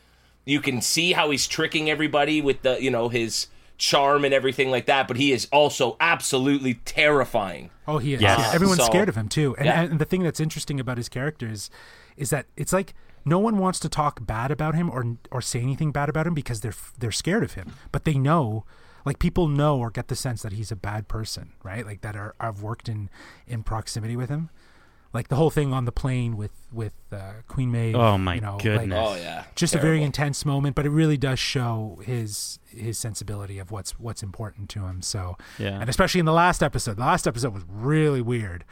you 0.46 0.60
can 0.62 0.82
see 0.82 1.12
how 1.12 1.30
he's 1.30 1.48
tricking 1.48 1.90
everybody 1.90 2.42
with 2.42 2.62
the 2.62 2.82
you 2.82 2.90
know 2.90 3.10
his 3.10 3.48
charm 3.78 4.26
and 4.26 4.34
everything 4.34 4.72
like 4.72 4.86
that. 4.88 5.08
But 5.08 5.18
he 5.18 5.32
is 5.32 5.48
also 5.52 5.98
absolutely 6.00 6.76
terrifying. 6.86 7.70
Oh, 7.88 7.98
he 8.00 8.14
is. 8.14 8.22
Yes. 8.22 8.40
Yeah, 8.40 8.52
everyone's 8.54 8.80
So- 8.80 8.86
scared 8.86 9.10
of 9.10 9.16
him 9.16 9.28
too. 9.28 9.56
And, 9.58 9.66
Yeah. 9.66 9.82
and 9.84 10.00
the 10.00 10.06
thing 10.06 10.24
that's 10.24 10.40
interesting 10.40 10.80
about 10.80 10.98
his 10.98 11.10
character 11.10 11.48
is, 11.48 11.70
is 12.16 12.30
that 12.32 12.46
it's 12.56 12.74
like 12.74 12.94
no 13.24 13.38
one 13.40 13.58
wants 13.58 13.80
to 13.82 13.90
talk 13.90 14.26
bad 14.26 14.50
about 14.52 14.74
him 14.74 14.90
or 14.90 15.18
or 15.32 15.42
say 15.42 15.60
anything 15.62 15.92
bad 15.92 16.10
about 16.10 16.26
him 16.26 16.34
because 16.34 16.62
they're 16.62 16.74
they're 16.98 17.12
scared 17.12 17.44
of 17.44 17.54
him. 17.54 17.74
But 17.92 18.06
they 18.06 18.16
know, 18.16 18.66
like 19.08 19.18
people 19.20 19.48
know 19.48 19.80
or 19.80 19.90
get 19.90 20.08
the 20.10 20.16
sense 20.16 20.42
that 20.44 20.54
he's 20.54 20.72
a 20.72 20.76
bad 20.76 21.08
person, 21.08 21.54
right? 21.64 21.86
Like 21.86 22.02
that 22.02 22.16
are 22.16 22.36
I've 22.40 22.62
worked 22.62 22.88
in 22.88 23.10
in 23.48 23.64
proximity 23.64 24.16
with 24.16 24.30
him. 24.30 24.50
Like 25.14 25.30
the 25.30 25.36
whole 25.38 25.50
thing 25.50 25.74
on 25.74 25.86
the 25.86 25.92
plane 25.92 26.36
with 26.38 26.52
with 26.72 26.92
uh, 27.12 27.32
Queen 27.48 27.72
Maeve. 27.72 27.96
Oh, 27.96 28.18
my 28.18 28.36
you 28.36 28.42
know, 28.42 28.54
like, 28.56 28.64
goodness. 28.64 29.00
Oh 29.10 29.16
yeah, 29.16 29.46
just 29.56 29.74
a 29.74 29.80
very 29.80 30.04
intense 30.04 30.46
moment, 30.46 30.76
but 30.76 30.86
it 30.86 30.90
really 30.90 31.18
does 31.18 31.40
show 31.40 32.00
his 32.04 32.60
his 32.68 33.00
sensibility 33.00 33.58
of 33.58 33.72
what's 33.72 33.98
what's 33.98 34.22
important 34.22 34.70
to 34.72 34.82
him. 34.86 35.02
So, 35.02 35.38
Yeah. 35.58 35.80
and 35.80 35.90
especially 35.90 36.20
in 36.20 36.26
the 36.26 36.34
last 36.34 36.62
episode, 36.62 36.98
the 36.98 37.02
last 37.02 37.26
episode 37.26 37.54
was 37.54 37.64
really 37.68 38.22
weird. 38.22 38.66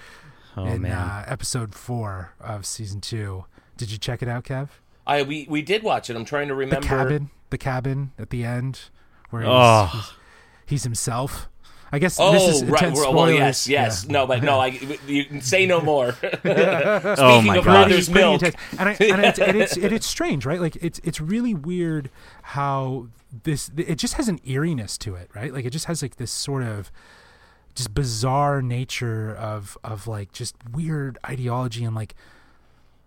Oh 0.58 0.66
in 0.66 0.82
man. 0.84 0.92
Uh, 0.92 1.24
episode 1.28 1.74
four 1.74 2.34
of 2.40 2.66
season 2.66 3.00
two, 3.02 3.46
did 3.78 3.90
you 3.90 3.98
check 3.98 4.22
it 4.22 4.28
out, 4.28 4.44
Kev? 4.44 4.68
I 5.08 5.24
we 5.24 5.48
we 5.50 5.62
did 5.62 5.84
watch 5.84 6.10
it. 6.10 6.16
I'm 6.18 6.26
trying 6.26 6.50
to 6.50 6.56
remember 6.56 6.82
The 6.82 6.88
cabin, 6.88 7.30
the 7.50 7.58
cabin 7.58 8.12
at 8.20 8.30
the 8.30 8.44
end, 8.44 8.82
where 9.30 9.42
he's, 9.44 9.50
Oh. 9.52 9.90
he's, 9.94 10.12
he's 10.66 10.84
himself. 10.84 11.50
I 11.92 12.00
guess 12.00 12.20
Oh, 12.20 12.32
this 12.32 12.56
is 12.56 12.64
oh, 12.64 12.66
right. 12.66 12.84
intense 12.84 13.00
Well, 13.08 13.32
yes, 13.32 13.68
yes. 13.68 14.06
Yeah. 14.06 14.12
No, 14.12 14.28
but 14.28 14.44
no, 14.44 14.60
I, 14.60 14.80
you 15.08 15.40
say 15.42 15.66
no 15.66 15.80
more. 15.82 16.16
Oh 16.44 17.16
Speaking 17.16 17.16
oh 17.18 17.42
my 17.42 17.58
of 17.58 17.66
god! 17.66 17.90
mother's 17.90 18.10
milk. 18.10 18.42
And, 18.44 18.56
I, 18.80 18.98
and, 19.00 19.26
it's, 19.26 19.40
and 19.40 19.58
it's 19.58 19.78
and 19.78 19.94
it's 19.94 20.08
strange, 20.16 20.46
right? 20.46 20.60
Like 20.60 20.76
it's 20.78 21.00
it's 21.04 21.22
really 21.22 21.54
weird 21.54 22.10
how 22.42 23.08
this 23.44 23.72
it 23.78 23.96
just 23.96 24.16
has 24.16 24.28
an 24.28 24.40
eeriness 24.46 24.98
to 25.00 25.16
it, 25.16 25.30
right? 25.36 25.54
Like 25.54 25.66
it 25.66 25.70
just 25.70 25.86
has 25.86 26.02
like 26.02 26.18
this 26.18 26.32
sort 26.32 26.64
of 26.64 26.92
just 27.76 27.94
bizarre 27.94 28.62
nature 28.62 29.36
of 29.36 29.78
of 29.84 30.08
like 30.08 30.32
just 30.32 30.56
weird 30.74 31.18
ideology 31.26 31.84
and 31.86 31.96
like 31.96 32.16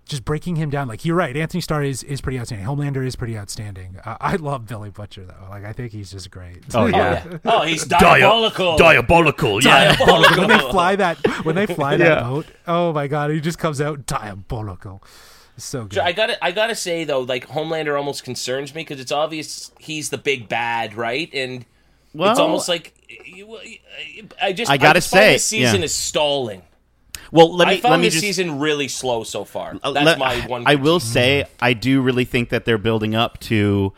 just 0.08 0.24
breaking 0.24 0.56
him 0.56 0.70
down. 0.70 0.88
Like 0.88 1.04
you're 1.04 1.14
right, 1.14 1.36
Anthony 1.36 1.60
Starr 1.60 1.84
is 1.84 2.02
is 2.02 2.20
pretty 2.20 2.38
outstanding. 2.40 2.66
Homelander 2.66 3.06
is 3.06 3.14
pretty 3.14 3.38
outstanding. 3.38 3.96
Uh, 4.04 4.16
I 4.20 4.36
love 4.36 4.66
Billy 4.66 4.90
Butcher 4.90 5.24
though. 5.24 5.46
Like 5.50 5.64
I 5.64 5.72
think 5.72 5.92
he's 5.92 6.10
just 6.10 6.30
great. 6.30 6.64
Oh 6.74 6.82
Oh, 6.82 6.86
yeah, 6.86 7.24
yeah. 7.30 7.38
Oh, 7.44 7.62
he's 7.62 7.84
diabolical. 7.84 8.76
diabolical. 8.76 9.62
Yeah, 9.62 9.94
Diabolical. 9.94 10.38
when 10.38 10.48
they 10.48 10.70
fly 10.70 10.96
that 10.96 11.18
when 11.44 11.54
they 11.54 11.66
fly 11.66 11.96
that 11.96 12.18
Yeah. 12.22 12.28
boat, 12.28 12.46
oh 12.66 12.92
my 12.92 13.06
god, 13.06 13.30
he 13.30 13.40
just 13.40 13.58
comes 13.58 13.80
out 13.80 14.06
diabolical. 14.06 15.02
So 15.58 15.84
good. 15.86 15.98
I 15.98 16.12
gotta, 16.12 16.42
I 16.44 16.52
gotta 16.52 16.76
say 16.76 17.02
though, 17.04 17.20
like 17.20 17.48
Homelander 17.48 17.96
almost 17.98 18.22
concerns 18.24 18.74
me 18.74 18.82
because 18.82 19.00
it's 19.00 19.10
obvious 19.12 19.72
he's 19.78 20.08
the 20.10 20.18
big 20.18 20.48
bad, 20.48 20.94
right? 20.94 21.28
And 21.34 21.64
Well, 22.14 22.30
it's 22.30 22.38
almost 22.40 22.68
like 22.68 22.94
I 24.40 24.52
just, 24.52 24.70
I 24.70 24.76
gotta 24.76 24.98
just 24.98 25.10
find 25.10 25.20
say, 25.22 25.32
this 25.34 25.46
season 25.46 25.80
yeah. 25.80 25.84
is 25.86 25.94
stalling. 25.94 26.62
Well, 27.32 27.54
let 27.54 27.68
me 27.68 27.74
I 27.74 27.80
found 27.80 27.92
let 27.92 27.96
me 27.98 28.06
this 28.06 28.14
just 28.14 28.24
season 28.24 28.58
really 28.58 28.88
slow 28.88 29.24
so 29.24 29.44
far. 29.44 29.76
Uh, 29.82 29.92
That's 29.92 30.06
let- 30.06 30.18
my 30.18 30.46
one. 30.46 30.64
I 30.66 30.76
will 30.76 31.00
say 31.00 31.44
I 31.60 31.72
do 31.72 32.00
really 32.00 32.24
think 32.24 32.50
that 32.50 32.64
they're 32.64 32.78
building 32.78 33.14
up 33.14 33.38
to, 33.40 33.92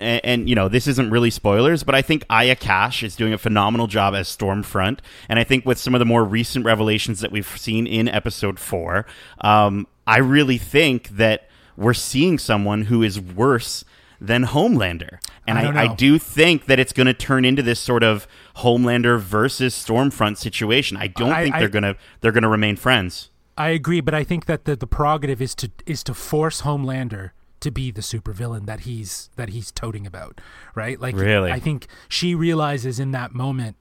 and, 0.00 0.20
and 0.24 0.48
you 0.48 0.54
know 0.54 0.68
this 0.68 0.86
isn't 0.86 1.10
really 1.10 1.30
spoilers, 1.30 1.82
but 1.82 1.94
I 1.94 2.02
think 2.02 2.24
Aya 2.30 2.56
Cash 2.56 3.02
is 3.02 3.16
doing 3.16 3.32
a 3.32 3.38
phenomenal 3.38 3.86
job 3.86 4.14
as 4.14 4.28
Stormfront, 4.28 5.00
and 5.28 5.38
I 5.38 5.44
think 5.44 5.66
with 5.66 5.78
some 5.78 5.94
of 5.94 5.98
the 5.98 6.04
more 6.04 6.24
recent 6.24 6.64
revelations 6.64 7.20
that 7.20 7.32
we've 7.32 7.46
seen 7.46 7.86
in 7.86 8.08
Episode 8.08 8.58
Four, 8.58 9.06
um, 9.40 9.86
I 10.06 10.18
really 10.18 10.58
think 10.58 11.08
that 11.10 11.48
we're 11.76 11.94
seeing 11.94 12.38
someone 12.38 12.82
who 12.82 13.02
is 13.02 13.18
worse 13.20 13.84
than 14.26 14.44
Homelander, 14.46 15.18
and 15.46 15.58
I 15.58 15.64
I, 15.72 15.84
I, 15.84 15.94
do 15.94 16.18
think 16.18 16.66
that 16.66 16.78
it's 16.78 16.92
going 16.92 17.06
to 17.08 17.14
turn 17.14 17.44
into 17.44 17.62
this 17.62 17.80
sort 17.80 18.02
of 18.02 18.26
Homelander 18.56 19.18
versus 19.18 19.74
Stormfront 19.74 20.36
situation. 20.38 20.96
I 20.96 21.08
don't 21.08 21.32
I- 21.32 21.42
think 21.44 21.56
they're 21.56 21.68
gonna 21.68 21.96
they're 22.20 22.32
gonna 22.32 22.48
remain 22.48 22.76
friends. 22.76 23.30
I 23.58 23.68
agree, 23.68 24.00
but 24.00 24.14
I 24.14 24.24
think 24.24 24.46
that 24.46 24.64
the, 24.64 24.76
the 24.76 24.86
prerogative 24.86 25.42
is 25.42 25.54
to 25.56 25.70
is 25.86 26.02
to 26.04 26.14
force 26.14 26.62
Homelander 26.62 27.30
to 27.60 27.70
be 27.70 27.90
the 27.90 28.00
supervillain 28.00 28.66
that 28.66 28.80
he's 28.80 29.30
that 29.36 29.50
he's 29.50 29.70
toting 29.70 30.06
about, 30.06 30.40
right? 30.74 30.98
Like 31.00 31.14
Really? 31.16 31.50
I 31.50 31.58
think 31.58 31.86
she 32.08 32.34
realizes 32.34 32.98
in 32.98 33.10
that 33.10 33.34
moment 33.34 33.76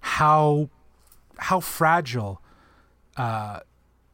how 0.00 0.68
how 1.38 1.60
fragile 1.60 2.42
uh, 3.16 3.60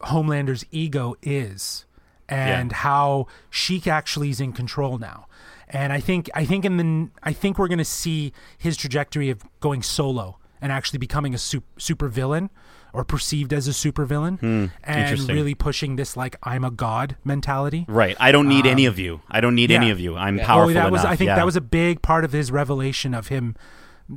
Homelander's 0.03 0.65
ego 0.71 1.15
is, 1.23 1.85
and 2.29 2.71
Yeah. 2.71 2.77
how 2.79 3.27
she 3.51 3.83
actually 3.87 4.31
is 4.31 4.41
in 4.41 4.53
control 4.53 4.99
now. 4.99 5.27
And 5.73 5.93
I 5.93 6.01
think 6.01 6.29
I 6.35 6.45
think 6.45 6.65
in 6.65 6.77
the 6.77 7.11
I 7.23 7.33
think 7.33 7.59
we're 7.59 7.69
going 7.69 7.79
to 7.79 7.85
see 7.85 8.33
his 8.59 8.77
trajectory 8.77 9.31
of 9.31 9.43
going 9.61 9.83
solo 9.83 10.39
and 10.61 10.71
actually 10.71 10.99
becoming 10.99 11.35
a 11.35 11.39
super, 11.39 11.81
super 11.81 12.09
villain 12.09 12.51
or 12.93 13.05
perceived 13.05 13.55
as 13.55 13.67
a 13.67 13.73
super 13.73 14.05
villain 14.05 14.39
and 14.43 14.71
Hmm, 14.85 14.93
interesting. 15.01 15.35
really 15.35 15.55
pushing 15.55 15.97
this 15.97 16.15
like 16.17 16.37
I'm 16.43 16.63
a 16.63 16.71
god 16.71 17.17
mentality. 17.25 17.87
Right. 17.89 18.17
I 18.21 18.33
don't 18.33 18.49
need 18.49 18.67
any 18.67 18.85
of 18.85 18.99
you. 18.99 19.23
I 19.31 19.41
don't 19.41 19.55
need 19.55 19.71
any 19.71 19.87
Um, 19.87 19.93
of 19.93 20.01
you. 20.01 20.15
I'm 20.15 20.37
Yeah. 20.37 20.47
powerful 20.47 20.71
oh, 20.73 20.75
that 20.75 20.93
was 20.93 21.01
enough. 21.01 21.13
I 21.13 21.17
think 21.17 21.29
yeah. 21.29 21.37
that 21.37 21.47
was 21.47 21.57
a 21.57 21.63
big 21.63 22.03
part 22.03 22.25
of 22.25 22.33
his 22.33 22.53
revelation 22.53 23.15
of 23.15 23.29
him, 23.29 23.57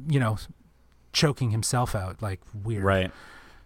you 0.10 0.20
know, 0.20 0.38
choking 1.14 1.52
himself 1.52 1.96
out 1.96 2.22
like 2.22 2.42
weird. 2.54 2.84
right. 2.84 3.12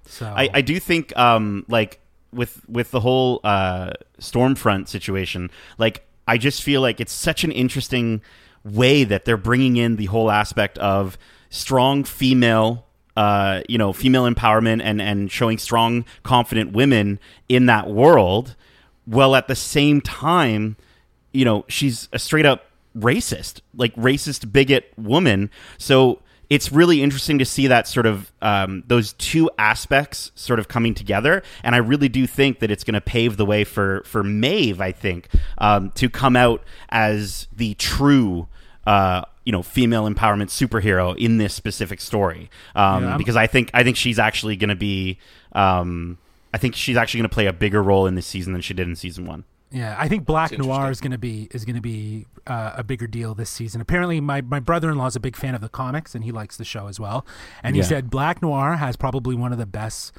So 0.06 0.26
I, 0.28 0.50
I 0.54 0.62
do 0.62 0.80
think 0.80 1.16
um 1.18 1.66
like 1.68 2.00
with 2.32 2.62
with 2.70 2.92
the 2.92 3.00
whole 3.00 3.40
uh 3.44 3.92
Stormfront 4.22 4.88
situation, 4.90 5.50
like 5.80 6.06
I 6.30 6.38
just 6.38 6.64
feel 6.64 6.82
like 6.82 7.00
it's 7.00 7.14
such 7.14 7.44
an 7.44 7.52
interesting 7.52 8.22
way 8.64 9.04
that 9.04 9.26
they're 9.26 9.38
bringing 9.38 9.78
in 9.78 9.96
the 9.96 10.06
whole 10.06 10.30
aspect 10.30 10.78
of 10.78 11.18
strong 11.50 12.04
female 12.04 12.86
uh 13.18 13.62
you 13.68 13.78
know 13.78 13.92
female 13.92 14.30
empowerment 14.32 14.82
and 14.84 15.02
and 15.02 15.32
showing 15.32 15.58
strong 15.58 16.06
confident 16.22 16.72
women 16.74 17.20
in 17.48 17.66
that 17.66 17.90
world 17.90 18.56
while 19.06 19.36
at 19.36 19.48
the 19.48 19.56
same 19.56 20.00
time 20.00 20.78
you 21.32 21.44
know 21.44 21.66
she's 21.68 22.08
a 22.14 22.20
straight 22.20 22.46
up 22.46 22.70
racist 22.98 23.62
like 23.76 23.96
racist 23.96 24.52
bigot 24.52 24.92
woman. 24.98 25.50
So 25.78 26.22
it's 26.50 26.72
really 26.72 27.04
interesting 27.04 27.38
to 27.40 27.46
see 27.46 27.68
that 27.68 27.88
sort 27.88 28.06
of 28.06 28.32
um, 28.42 28.84
those 28.88 29.14
two 29.14 29.50
aspects 29.58 30.32
sort 30.36 30.60
of 30.60 30.68
coming 30.68 30.94
together. 30.94 31.44
And 31.64 31.76
i 31.76 31.78
really 31.78 32.10
do 32.10 32.26
think 32.26 32.60
that 32.60 32.72
it's 32.72 32.84
going 32.84 32.96
to 32.96 33.02
pave 33.02 33.38
the 33.38 33.46
way 33.46 33.64
for 33.64 34.02
for 34.06 34.24
Maeve 34.24 34.82
i 34.82 34.92
think 34.92 35.28
um, 35.58 35.92
to 35.92 36.10
come 36.10 36.36
out 36.36 36.64
as 36.90 37.48
the 37.56 37.74
true 37.76 38.48
uh, 38.88 39.24
you 39.46 39.52
know 39.52 39.64
female 39.64 40.10
empowerment 40.10 40.50
superhero 40.50 41.16
in 41.18 41.38
this 41.38 41.54
specific 41.54 42.02
story. 42.02 42.50
Um, 42.76 43.04
Yeah, 43.04 43.18
because 43.18 43.36
i 43.36 43.48
think 43.48 43.72
i 43.74 43.84
think 43.84 43.98
she's 43.98 44.20
actually 44.20 44.56
going 44.56 44.70
to 44.70 44.76
be 44.76 45.20
um, 45.54 46.18
i 46.54 46.58
think 46.58 46.76
she's 46.76 46.98
actually 46.98 47.20
going 47.20 47.30
to 47.30 47.34
play 47.34 47.46
a 47.46 47.54
bigger 47.54 47.82
role 47.84 48.08
in 48.08 48.16
this 48.16 48.28
season 48.28 48.54
than 48.54 48.62
she 48.62 48.74
did 48.74 48.88
in 48.88 48.96
season 48.96 49.26
one 49.26 49.44
Yeah, 49.72 49.96
I 50.00 50.08
think 50.08 50.26
Black 50.26 50.52
It's 50.52 50.60
Noir 50.66 50.90
is 50.90 51.00
going 51.00 51.12
to 51.12 51.18
be 51.20 51.48
is 51.52 51.64
going 51.64 51.76
to 51.76 51.82
be 51.82 52.26
uh, 52.48 52.74
a 52.78 52.84
bigger 52.84 53.06
deal 53.06 53.36
this 53.36 53.50
season. 53.52 53.82
Apparently, 53.82 54.20
my 54.20 54.42
my 54.42 54.60
brother 54.60 54.90
in 54.90 54.98
law 54.98 55.06
is 55.06 55.16
a 55.16 55.20
big 55.20 55.36
fan 55.36 55.54
of 55.54 55.62
the 55.62 55.70
comics 55.70 56.16
and 56.16 56.24
he 56.24 56.32
likes 56.32 56.58
the 56.58 56.66
show 56.66 56.88
as 56.88 57.00
well. 57.00 57.26
And 57.64 57.76
he 57.76 57.84
said 57.84 58.10
Black 58.10 58.42
Noir 58.42 58.78
has 58.78 58.96
probably 58.96 59.36
one 59.36 59.52
of 59.52 59.60
the 59.60 59.68
best 59.68 60.12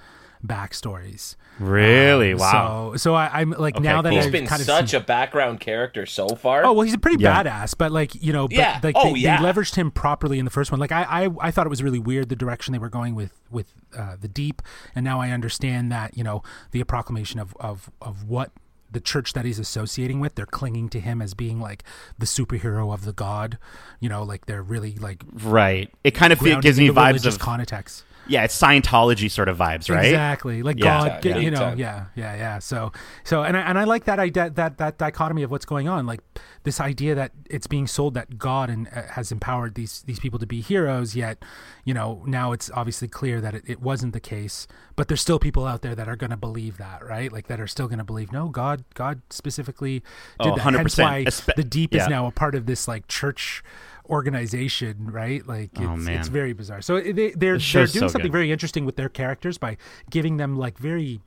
backstories. 0.46 1.36
really 1.58 2.32
Um, 2.32 2.38
wow 2.38 2.90
So 2.92 2.96
so 2.96 3.14
I, 3.14 3.40
I'm 3.40 3.50
like 3.50 3.76
Okay, 3.76 3.82
now 3.84 4.02
that 4.02 4.08
cool. 4.10 4.18
He's 4.18 4.26
I've 4.26 4.32
been 4.32 4.46
kind 4.46 4.60
of 4.60 4.66
such 4.66 4.90
seen, 4.90 5.00
a 5.00 5.04
background 5.04 5.60
character 5.60 6.06
so 6.06 6.28
far. 6.34 6.64
Oh 6.64 6.72
well, 6.72 6.82
he's 6.82 6.94
a 6.94 6.98
pretty 6.98 7.22
Yeah. 7.22 7.42
badass, 7.42 7.74
but 7.76 7.92
like 7.92 8.14
you 8.22 8.32
know, 8.32 8.48
but 8.48 8.56
Yeah. 8.56 8.80
like 8.82 8.94
Oh, 8.96 9.12
they, 9.12 9.18
yeah. 9.20 9.40
they 9.42 9.44
leveraged 9.52 9.74
him 9.74 9.90
properly 9.90 10.38
in 10.38 10.44
the 10.44 10.50
first 10.50 10.70
one. 10.70 10.80
Like 10.80 10.92
I, 10.92 11.24
I, 11.26 11.28
I 11.40 11.50
thought 11.50 11.66
it 11.66 11.70
was 11.70 11.82
really 11.82 11.98
weird 11.98 12.28
the 12.28 12.36
direction 12.36 12.72
they 12.72 12.78
were 12.78 12.88
going 12.88 13.14
with 13.14 13.32
with 13.50 13.74
uh, 13.96 14.16
the 14.20 14.28
deep, 14.28 14.62
and 14.94 15.04
now 15.04 15.20
I 15.20 15.30
understand 15.30 15.90
that 15.92 16.16
you 16.16 16.24
know 16.24 16.42
the 16.70 16.82
proclamation 16.84 17.38
of 17.40 17.54
of 17.60 17.90
of 18.00 18.24
what 18.24 18.52
the 18.92 19.00
church 19.00 19.32
that 19.34 19.44
he's 19.44 19.58
associating 19.58 20.20
with, 20.20 20.34
they're 20.34 20.46
clinging 20.46 20.88
to 20.90 21.00
him 21.00 21.22
as 21.22 21.34
being 21.34 21.60
like 21.60 21.84
the 22.18 22.26
superhero 22.26 22.92
of 22.92 23.04
the 23.04 23.12
god. 23.12 23.58
You 24.00 24.08
know, 24.08 24.22
like 24.22 24.46
they're 24.46 24.62
really 24.62 24.96
like 24.96 25.24
right 25.42 25.92
it 26.04 26.12
kind 26.12 26.32
of 26.32 26.40
gives 26.40 26.78
me 26.78 26.88
vibes 26.88 27.26
of 27.26 27.38
context. 27.38 28.04
Yeah 28.28 28.44
it's 28.44 28.58
scientology 28.60 29.30
sort 29.30 29.48
of 29.48 29.58
vibes 29.58 29.90
right 29.90 30.06
Exactly, 30.06 30.62
like 30.62 30.78
Yeah. 30.78 30.84
God, 31.08 31.24
Yeah. 31.24 31.36
you 31.38 31.50
know, 31.50 31.58
time. 31.60 31.78
yeah, 31.78 32.06
yeah, 32.14 32.34
yeah. 32.36 32.58
So, 32.58 32.92
so, 33.24 33.42
and 33.42 33.56
I, 33.56 33.60
and 33.60 33.78
I 33.78 33.84
like 33.84 34.04
that 34.04 34.18
idea, 34.18 34.50
that 34.50 34.78
that 34.78 34.98
dichotomy 34.98 35.42
of 35.42 35.50
what's 35.50 35.64
going 35.64 35.88
on, 35.88 36.06
like 36.06 36.20
this 36.62 36.80
idea 36.80 37.14
that 37.14 37.32
it's 37.48 37.66
being 37.66 37.86
sold 37.86 38.14
that 38.14 38.38
God 38.38 38.68
and 38.70 38.86
uh, 38.88 39.02
has 39.12 39.32
empowered 39.32 39.74
these 39.74 40.02
these 40.02 40.20
people 40.20 40.38
to 40.38 40.46
be 40.46 40.60
heroes. 40.60 41.16
Yet, 41.16 41.42
you 41.84 41.94
know, 41.94 42.22
now 42.26 42.52
it's 42.52 42.70
obviously 42.74 43.08
clear 43.08 43.40
that 43.40 43.54
it, 43.54 43.64
it 43.66 43.80
wasn't 43.80 44.12
the 44.12 44.20
case. 44.20 44.66
But 44.96 45.08
there's 45.08 45.20
still 45.22 45.38
people 45.38 45.66
out 45.66 45.80
there 45.82 45.94
that 45.94 46.08
are 46.08 46.16
going 46.16 46.30
to 46.30 46.36
believe 46.36 46.76
that, 46.76 47.04
right? 47.04 47.32
Like 47.32 47.46
that 47.48 47.58
are 47.60 47.66
still 47.66 47.88
going 47.88 47.98
to 48.00 48.04
believe, 48.04 48.32
no, 48.32 48.48
God, 48.48 48.84
God 48.94 49.22
specifically 49.30 50.00
did 50.42 50.52
Oh, 50.52 50.56
that. 50.56 50.64
100%. 50.64 51.02
why 51.02 51.24
Espe- 51.24 51.54
the 51.54 51.64
Deep 51.64 51.94
yeah. 51.94 52.02
is 52.02 52.08
now 52.08 52.26
a 52.26 52.30
part 52.30 52.54
of 52.54 52.66
this 52.66 52.86
like 52.86 53.08
church 53.08 53.64
organization, 54.10 55.10
right? 55.10 55.46
Like 55.46 55.70
it's, 55.74 55.82
Oh, 55.82 56.10
it's 56.12 56.28
very 56.28 56.52
bizarre. 56.52 56.82
So 56.82 57.00
they, 57.00 57.12
they're 57.12 57.32
they're 57.34 57.56
doing 57.58 57.86
so 57.86 58.08
something 58.08 58.22
good. 58.22 58.32
very 58.32 58.52
interesting 58.52 58.84
with 58.84 58.96
their 58.96 59.08
characters 59.08 59.56
by 59.58 59.76
giving 60.10 60.36
them 60.36 60.56
like 60.56 60.76
very 60.78 61.20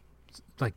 like 0.60 0.74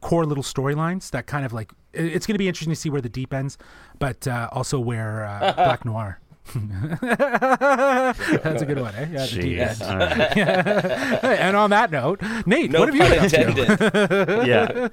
core 0.00 0.26
little 0.26 0.44
storylines 0.44 1.10
that 1.12 1.26
kind 1.26 1.44
of 1.46 1.52
like 1.52 1.72
it's 1.92 2.26
going 2.26 2.34
to 2.34 2.38
be 2.38 2.48
interesting 2.48 2.72
to 2.72 2.78
see 2.80 2.90
where 2.90 3.00
the 3.00 3.08
deep 3.08 3.32
ends, 3.34 3.58
but 3.98 4.26
uh, 4.28 4.48
also 4.52 4.78
where 4.78 5.24
uh, 5.24 5.52
Black 5.56 5.84
Noir. 5.84 6.20
That's 7.00 8.62
a 8.62 8.66
good 8.66 8.80
one, 8.80 8.94
eh? 8.94 9.06
Yeah, 9.12 9.26
Jeez. 9.26 9.58
end. 9.58 9.82
All 9.82 9.98
right. 9.98 10.36
and 11.24 11.56
on 11.56 11.70
that 11.70 11.90
note, 11.90 12.20
Nate, 12.46 12.70
no 12.70 12.80
what 12.80 12.88
have 12.88 12.96
you 12.96 13.02
pun 13.02 13.10
been 13.10 13.24
up 13.24 13.30
to? 13.30 13.48
intended. 13.48 14.46
yeah 14.46 14.88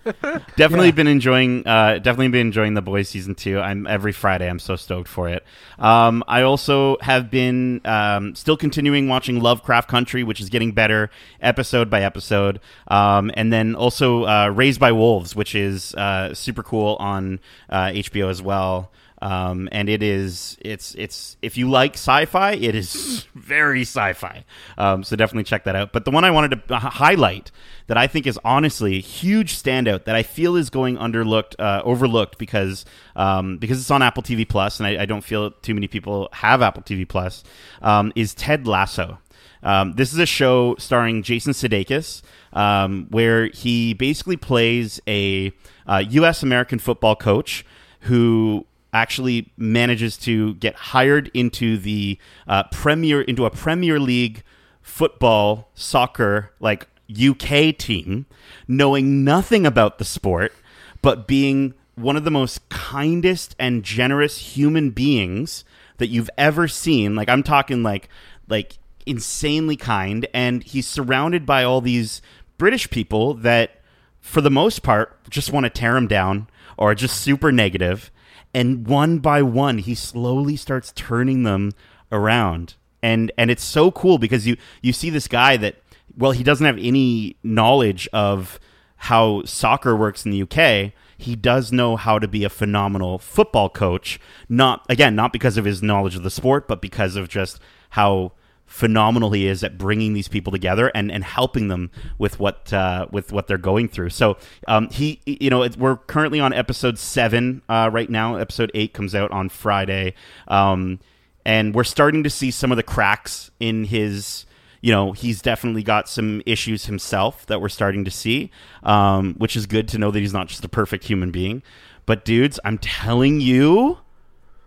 definitely 0.56 0.88
Yeah. 0.88 0.92
been 0.92 1.08
enjoying 1.08 1.66
uh 1.68 1.96
definitely 2.00 2.30
been 2.30 2.48
enjoying 2.48 2.74
the 2.74 2.82
boys 2.82 3.10
season 3.10 3.36
two 3.36 3.60
i'm 3.60 3.88
every 3.88 4.12
friday 4.12 4.50
i'm 4.50 4.60
so 4.60 4.76
stoked 4.76 5.08
for 5.08 5.30
it 5.30 5.44
um 5.80 6.24
i 6.28 6.42
also 6.42 6.98
have 7.02 7.30
been 7.32 7.82
um 7.86 8.36
still 8.36 8.58
continuing 8.58 9.08
watching 9.08 9.40
lovecraft 9.40 9.88
country 9.88 10.24
which 10.24 10.40
is 10.42 10.50
getting 10.50 10.72
better 10.72 11.10
episode 11.42 11.90
by 11.90 12.02
episode 12.04 12.60
um 12.88 13.32
and 13.36 13.52
then 13.54 13.76
also 13.76 14.24
uh 14.26 14.48
raised 14.54 14.80
by 14.80 14.92
wolves 14.92 15.36
which 15.36 15.56
is 15.56 15.94
uh 15.96 16.34
super 16.34 16.64
cool 16.64 16.96
on 17.00 17.40
uh 17.70 17.88
hbo 17.88 18.30
as 18.30 18.42
well 18.42 18.92
um, 19.22 19.68
and 19.72 19.90
it 19.90 20.04
is 20.04 20.58
it's 20.62 20.94
it's 20.96 21.38
if 21.42 21.58
you 21.58 21.70
like 21.70 21.94
sci-fi, 21.94 22.52
it 22.54 22.76
is 22.76 23.26
very 23.36 23.82
sci-fi. 23.82 24.46
Um, 24.78 25.04
so 25.04 25.16
definitely 25.16 25.44
check 25.44 25.64
that 25.64 25.76
out. 25.76 25.92
But 25.92 26.06
the 26.06 26.12
one 26.12 26.24
I 26.24 26.32
wanted 26.32 26.68
to 26.68 26.78
highlight 26.78 27.52
that 27.88 27.98
I 27.98 28.08
think 28.08 28.28
is 28.28 28.40
honestly 28.46 28.98
a 28.98 29.02
huge 29.02 29.56
standout 29.56 30.06
that 30.06 30.16
I 30.16 30.24
feel 30.24 30.56
is 30.56 30.70
going 30.70 30.98
underlooked, 30.98 31.56
uh, 31.58 31.82
overlooked 31.84 32.38
because 32.38 32.86
um, 33.16 33.58
because 33.58 33.80
it's 33.80 33.92
on 33.92 34.04
Apple 34.04 34.22
TV 34.22 34.48
Plus, 34.48 34.80
and 34.80 34.88
I, 34.88 35.04
I 35.04 35.06
don't 35.06 35.24
feel 35.24 35.52
too 35.52 35.74
many 35.74 35.88
people 35.88 36.30
have 36.34 36.62
Apple 36.62 36.84
TV 36.84 37.08
Plus. 37.08 37.44
Um, 37.82 38.14
is 38.16 38.34
Ted 38.34 38.68
Lasso. 38.68 39.20
Um, 39.64 39.94
this 39.94 40.14
is 40.14 40.20
a 40.20 40.26
show 40.28 40.76
starring 40.78 41.24
Jason 41.24 41.54
Sudeikis, 41.54 42.22
um, 42.54 43.08
where 43.10 43.48
he 43.48 43.96
basically 43.96 44.38
plays 44.38 45.02
a 45.08 45.52
uh, 45.88 46.04
U.S. 46.10 46.44
American 46.44 46.78
football 46.78 47.16
coach 47.16 47.66
who 48.02 48.66
actually 49.02 49.52
manages 49.58 50.18
to 50.18 50.56
get 50.56 50.76
hired 50.76 51.30
into 51.34 51.78
the 51.78 52.18
uh, 52.48 52.64
premier 52.72 53.22
into 53.22 53.46
a 53.46 53.52
Premier 53.52 54.00
League 54.00 54.44
football 54.82 55.70
soccer 55.76 56.52
like 56.60 56.88
UK 57.12 57.78
team, 57.78 58.26
knowing 58.68 59.24
nothing 59.24 59.66
about 59.66 59.98
the 59.98 60.06
sport, 60.06 60.54
but 61.02 61.28
being 61.28 61.74
one 61.96 62.16
of 62.16 62.24
the 62.24 62.32
most 62.32 62.68
kindest 62.70 63.56
and 63.60 63.84
generous 63.84 64.56
human 64.56 64.90
beings 64.90 65.64
that 65.98 66.08
you've 66.08 66.30
ever 66.38 66.68
seen. 66.68 67.16
Like 67.16 67.30
I'm 67.30 67.44
talking 67.44 67.84
like 67.84 68.10
like 68.50 68.78
insanely 69.06 69.78
kind 69.78 70.28
and 70.34 70.64
he's 70.64 70.88
surrounded 70.88 71.46
by 71.46 71.64
all 71.64 71.82
these 71.82 72.22
British 72.58 72.90
people 72.90 73.34
that 73.36 73.80
for 74.20 74.42
the 74.42 74.52
most 74.52 74.84
part 74.84 75.18
just 75.30 75.52
want 75.52 75.66
to 75.66 75.70
tear 75.70 75.96
him 75.96 76.08
down 76.08 76.48
or 76.78 76.94
just 76.94 77.22
super 77.22 77.52
negative 77.52 78.12
and 78.58 78.88
one 78.88 79.20
by 79.20 79.44
one 79.44 79.78
he 79.78 79.94
slowly 79.94 80.56
starts 80.56 80.92
turning 80.96 81.44
them 81.44 81.72
around. 82.12 82.74
And 83.04 83.32
and 83.38 83.52
it's 83.52 83.64
so 83.64 83.92
cool 83.92 84.18
because 84.18 84.48
you 84.48 84.58
you 84.82 84.94
see 84.94 85.12
this 85.12 85.28
guy 85.28 85.58
that 85.58 85.76
well 86.18 86.32
he 86.32 86.44
doesn't 86.44 86.66
have 86.66 86.80
any 86.80 87.38
knowledge 87.44 88.10
of 88.12 88.60
how 88.96 89.44
soccer 89.44 89.96
works 89.96 90.26
in 90.26 90.32
the 90.32 90.42
UK 90.42 90.92
he 91.20 91.36
does 91.36 91.72
know 91.72 91.96
how 91.96 92.18
to 92.20 92.28
be 92.28 92.44
a 92.44 92.50
phenomenal 92.50 93.20
football 93.20 93.70
coach. 93.70 94.20
Not 94.50 94.84
again 94.90 95.16
not 95.16 95.32
because 95.32 95.58
of 95.58 95.66
his 95.66 95.84
knowledge 95.84 96.16
of 96.16 96.24
the 96.24 96.32
sport 96.32 96.68
but 96.68 96.82
because 96.82 97.16
of 97.16 97.30
just 97.30 97.60
how 97.92 98.32
phenomenal 98.68 99.32
he 99.32 99.48
is 99.48 99.64
at 99.64 99.78
bringing 99.78 100.14
these 100.14 100.28
people 100.28 100.52
together 100.52 100.92
and, 100.94 101.12
and 101.12 101.24
helping 101.24 101.70
them 101.70 101.90
with 102.20 102.40
what 102.40 102.72
uh, 102.72 103.08
with 103.12 103.32
what 103.32 103.48
they're 103.48 103.58
going 103.58 103.88
through. 103.88 104.10
So 104.10 104.38
um, 104.68 104.90
he, 104.90 105.22
you 105.26 105.50
know, 105.50 105.68
we're 105.78 105.96
currently 105.96 106.40
on 106.40 106.54
episode 106.54 107.00
seven 107.00 107.64
uh, 107.68 107.90
right 107.92 108.10
now. 108.10 108.36
Episode 108.36 108.70
eight 108.76 108.94
comes 108.94 109.16
out 109.16 109.32
on 109.32 109.50
Friday, 109.50 110.14
um, 110.48 111.00
and 111.46 111.74
we're 111.74 111.86
starting 111.86 112.24
to 112.24 112.30
see 112.30 112.52
some 112.52 112.72
of 112.72 112.78
the 112.78 112.84
cracks 112.84 113.50
in 113.60 113.86
his. 113.86 114.46
You 114.80 114.92
know, 114.92 115.12
he's 115.12 115.42
definitely 115.42 115.82
got 115.82 116.08
some 116.08 116.44
issues 116.46 116.86
himself 116.86 117.48
that 117.48 117.60
we're 117.60 117.68
starting 117.68 118.06
to 118.06 118.12
see, 118.12 118.52
um, 118.84 119.34
which 119.38 119.56
is 119.56 119.66
good 119.66 119.88
to 119.88 119.98
know 119.98 120.12
that 120.12 120.20
he's 120.20 120.34
not 120.34 120.48
just 120.48 120.64
a 120.64 120.70
perfect 120.70 121.06
human 121.06 121.32
being. 121.32 121.64
But 122.06 122.24
dudes, 122.24 122.60
I'm 122.64 122.78
telling 122.78 123.42
you, 123.42 123.98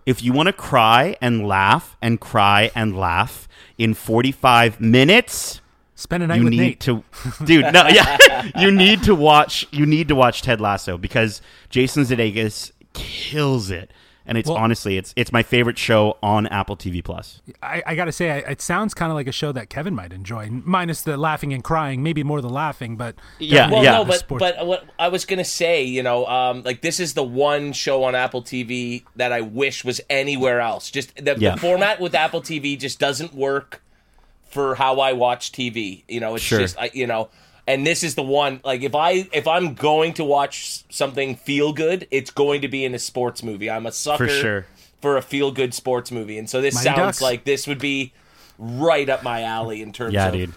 if 0.07 0.23
you 0.23 0.33
want 0.33 0.49
to 0.49 0.52
cry 0.52 1.16
and 1.23 1.47
laugh 1.47 1.97
and 2.02 2.21
cry 2.21 2.73
and 2.75 2.99
laugh 2.99 3.49
in 3.80 3.94
45 3.94 4.78
minutes 4.80 5.60
Spend 5.94 6.22
a 6.22 6.26
night 6.26 6.37
you 6.38 6.44
with 6.44 6.50
need 6.52 6.58
Nate. 6.60 6.80
to 6.80 7.02
dude 7.44 7.72
no 7.72 7.87
yeah 7.88 8.49
you 8.56 8.70
need 8.70 9.02
to 9.04 9.14
watch 9.14 9.66
you 9.70 9.87
need 9.87 10.08
to 10.08 10.14
watch 10.14 10.42
ted 10.42 10.60
lasso 10.60 10.96
because 10.99 11.40
jason 11.70 12.04
Sudeikis 12.04 12.72
kills 12.92 13.70
it 13.70 13.90
and 14.30 14.38
it's 14.38 14.49
Well- 14.49 14.56
honestly 14.56 14.96
it's 14.96 15.12
it's 15.16 15.32
my 15.32 15.42
favorite 15.42 15.76
show 15.76 16.16
on 16.22 16.46
apple 16.46 16.76
tv 16.76 17.04
plus 17.04 17.42
I, 17.62 17.82
I 17.84 17.94
got 17.96 18.06
to 18.06 18.12
say, 18.12 18.30
I, 18.30 18.37
it 18.52 18.62
sounds 18.62 18.94
kind 18.94 19.10
of 19.12 19.16
like 19.16 19.26
a 19.26 19.32
show 19.32 19.52
that 19.52 19.68
Kevin 19.68 19.94
might 19.94 20.12
enjoy, 20.12 20.49
minus 20.50 21.02
the 21.02 21.16
laughing 21.18 21.52
and 21.52 21.62
crying, 21.62 22.02
maybe 22.02 22.22
more 22.22 22.40
the 22.40 22.49
laughing, 22.49 22.96
but 22.96 23.16
Yeah, 23.38 23.70
Well, 23.70 23.84
yeah. 23.84 23.92
no, 23.92 24.04
but 24.06 24.20
sport- 24.20 24.40
but 24.40 24.64
what 24.66 24.84
I 24.99 25.08
was 25.08 25.25
gonna 25.26 25.44
say, 25.44 25.82
you 25.82 26.02
know, 26.02 26.25
um, 26.26 26.62
like 26.62 26.80
this 26.80 27.00
is 27.00 27.12
the 27.14 27.22
one 27.25 27.72
show 27.72 28.04
on 28.04 28.14
Apple 28.14 28.42
TV 28.42 29.02
that 29.16 29.32
I 29.32 29.40
wish 29.42 29.84
was 29.84 30.00
anywhere 30.08 30.60
else. 30.60 30.90
Just 30.90 31.14
the, 31.16 31.34
Yeah. 31.38 31.54
the 31.54 31.60
format 31.60 32.00
with 32.00 32.14
Apple 32.14 32.40
TV 32.40 32.78
just 32.78 32.99
doesn't 32.99 33.34
work 33.34 33.82
for 34.49 34.76
how 34.76 35.00
I 35.00 35.12
watch 35.12 35.52
TV. 35.52 36.04
You 36.08 36.20
know, 36.20 36.34
it's 36.37 36.44
Sure. 36.44 36.60
just 36.60 36.78
I, 36.78 36.90
you 36.94 37.06
know, 37.06 37.28
and 37.66 37.86
this 37.86 38.02
is 38.02 38.14
the 38.14 38.22
one. 38.22 38.60
Like 38.64 38.82
if 38.82 38.94
I 38.94 39.28
if 39.32 39.46
I'm 39.46 39.74
going 39.74 40.14
to 40.14 40.24
watch 40.24 40.84
something 40.90 41.36
feel 41.36 41.72
good, 41.72 42.06
it's 42.10 42.30
going 42.30 42.62
to 42.62 42.68
be 42.68 42.84
in 42.84 42.94
a 42.94 42.98
sports 42.98 43.42
movie. 43.42 43.70
I'm 43.70 43.86
a 43.86 43.92
sucker 43.92 44.28
sure. 44.28 44.66
for 45.00 45.16
a 45.16 45.22
feel 45.22 45.50
good 45.50 45.74
sports 45.74 46.10
movie, 46.10 46.38
and 46.38 46.48
so 46.48 46.60
this 46.60 46.74
Mighty 46.74 46.84
sounds 46.84 46.98
Ducks. 46.98 47.22
like 47.22 47.44
this 47.44 47.66
would 47.66 47.78
be 47.78 48.12
right 48.58 49.08
up 49.08 49.22
my 49.22 49.42
alley 49.42 49.80
in 49.80 49.90
terms 49.90 50.12
yeah 50.12 50.26
of 50.26 50.34
dude 50.34 50.52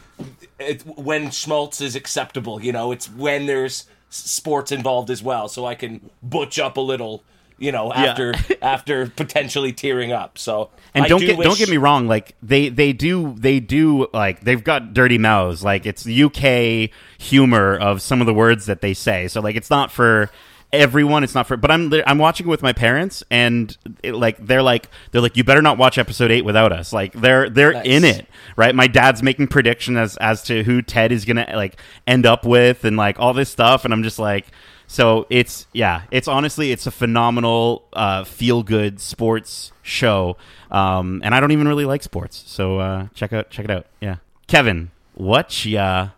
it's 0.59 0.83
when 0.85 1.31
schmaltz 1.31 1.81
is 1.81 1.95
acceptable. 1.95 2.61
You 2.61 2.71
know, 2.71 2.91
it's 2.91 3.09
when 3.09 3.45
there's 3.45 3.85
sports 4.09 4.71
involved 4.71 5.09
as 5.09 5.23
well, 5.23 5.47
so 5.47 5.65
I 5.65 5.75
can 5.75 6.09
butch 6.21 6.59
up 6.59 6.77
a 6.77 6.81
little. 6.81 7.23
You 7.63 7.71
know, 7.71 7.91
after 7.93 8.33
after 8.61 9.07
potentially 9.07 9.71
tearing 9.73 10.11
up. 10.11 10.37
So 10.37 10.69
and 10.93 11.05
I 11.05 11.07
don't 11.07 11.21
do 11.21 11.27
get 11.27 11.39
don't 11.39 11.57
get 11.57 11.69
me 11.69 11.77
wrong 11.77 12.07
like 12.07 12.35
they 12.43 12.69
they 12.69 12.93
do 12.93 13.33
they 13.37 13.59
do 13.59 14.07
like 14.13 14.41
they've 14.41 14.63
got 14.63 14.93
dirty 14.93 15.17
mouths. 15.17 15.63
Like 15.63 15.85
it's 15.85 16.07
uk 16.07 16.89
humor 17.17 17.77
of 17.77 18.01
some 18.01 18.21
of 18.21 18.27
the 18.27 18.33
words 18.33 18.65
that 18.65 18.81
they 18.81 18.93
say. 18.93 19.27
So 19.27 19.41
like 19.41 19.55
it's 19.55 19.69
not 19.69 19.91
for 19.91 20.29
everyone 20.71 21.23
it's 21.23 21.35
not 21.35 21.45
for 21.45 21.55
but 21.55 21.69
i'm 21.69 21.93
i'm 22.07 22.17
watching 22.17 22.47
it 22.47 22.49
with 22.49 22.63
my 22.63 22.73
parents 22.73 23.23
and 23.29 23.77
it, 24.01 24.13
like 24.15 24.43
they're 24.43 24.63
like 24.63 24.89
they're 25.11 25.21
like 25.21 25.37
you 25.37 25.43
better 25.43 25.61
not 25.61 25.77
watch 25.77 25.99
episode 25.99 26.31
8 26.31 26.43
without 26.43 26.71
us. 26.71 26.91
Like 26.91 27.13
they're 27.13 27.47
they're 27.47 27.73
Nice. 27.73 27.85
in 27.85 28.03
it 28.03 28.25
right? 28.55 28.73
My 28.73 28.87
dad's 28.87 29.21
making 29.21 29.49
prediction 29.49 29.97
as 29.97 30.17
as 30.17 30.41
to 30.45 30.63
who 30.63 30.81
ted 30.81 31.11
is 31.11 31.25
gonna 31.25 31.47
like 31.53 31.79
end 32.07 32.25
up 32.25 32.43
with 32.43 32.85
and 32.85 32.97
like 32.97 33.19
all 33.19 33.33
this 33.35 33.51
stuff 33.51 33.85
and 33.85 33.93
i'm 33.93 34.01
just 34.01 34.17
like 34.17 34.47
so 34.93 35.25
it's 35.31 35.65
yeah, 35.73 36.03
it's 36.11 36.27
honestly 36.27 36.71
it's 36.71 36.85
a 36.85 36.91
phenomenal 36.91 37.83
uh, 37.93 38.23
feel 38.25 38.61
good 38.61 38.99
sports 38.99 39.71
show, 39.81 40.37
um, 40.69 41.19
and 41.23 41.33
I 41.33 41.39
don't 41.39 41.51
even 41.51 41.67
really 41.67 41.85
like 41.85 42.03
sports, 42.03 42.43
so 42.45 42.77
uh, 42.77 43.07
check 43.15 43.33
out 43.33 43.49
check 43.49 43.65
it 43.65 43.71
out. 43.71 43.87
Yeah, 43.99 44.17
Kevin, 44.45 44.91
what 45.15 45.65
ya 45.65 46.09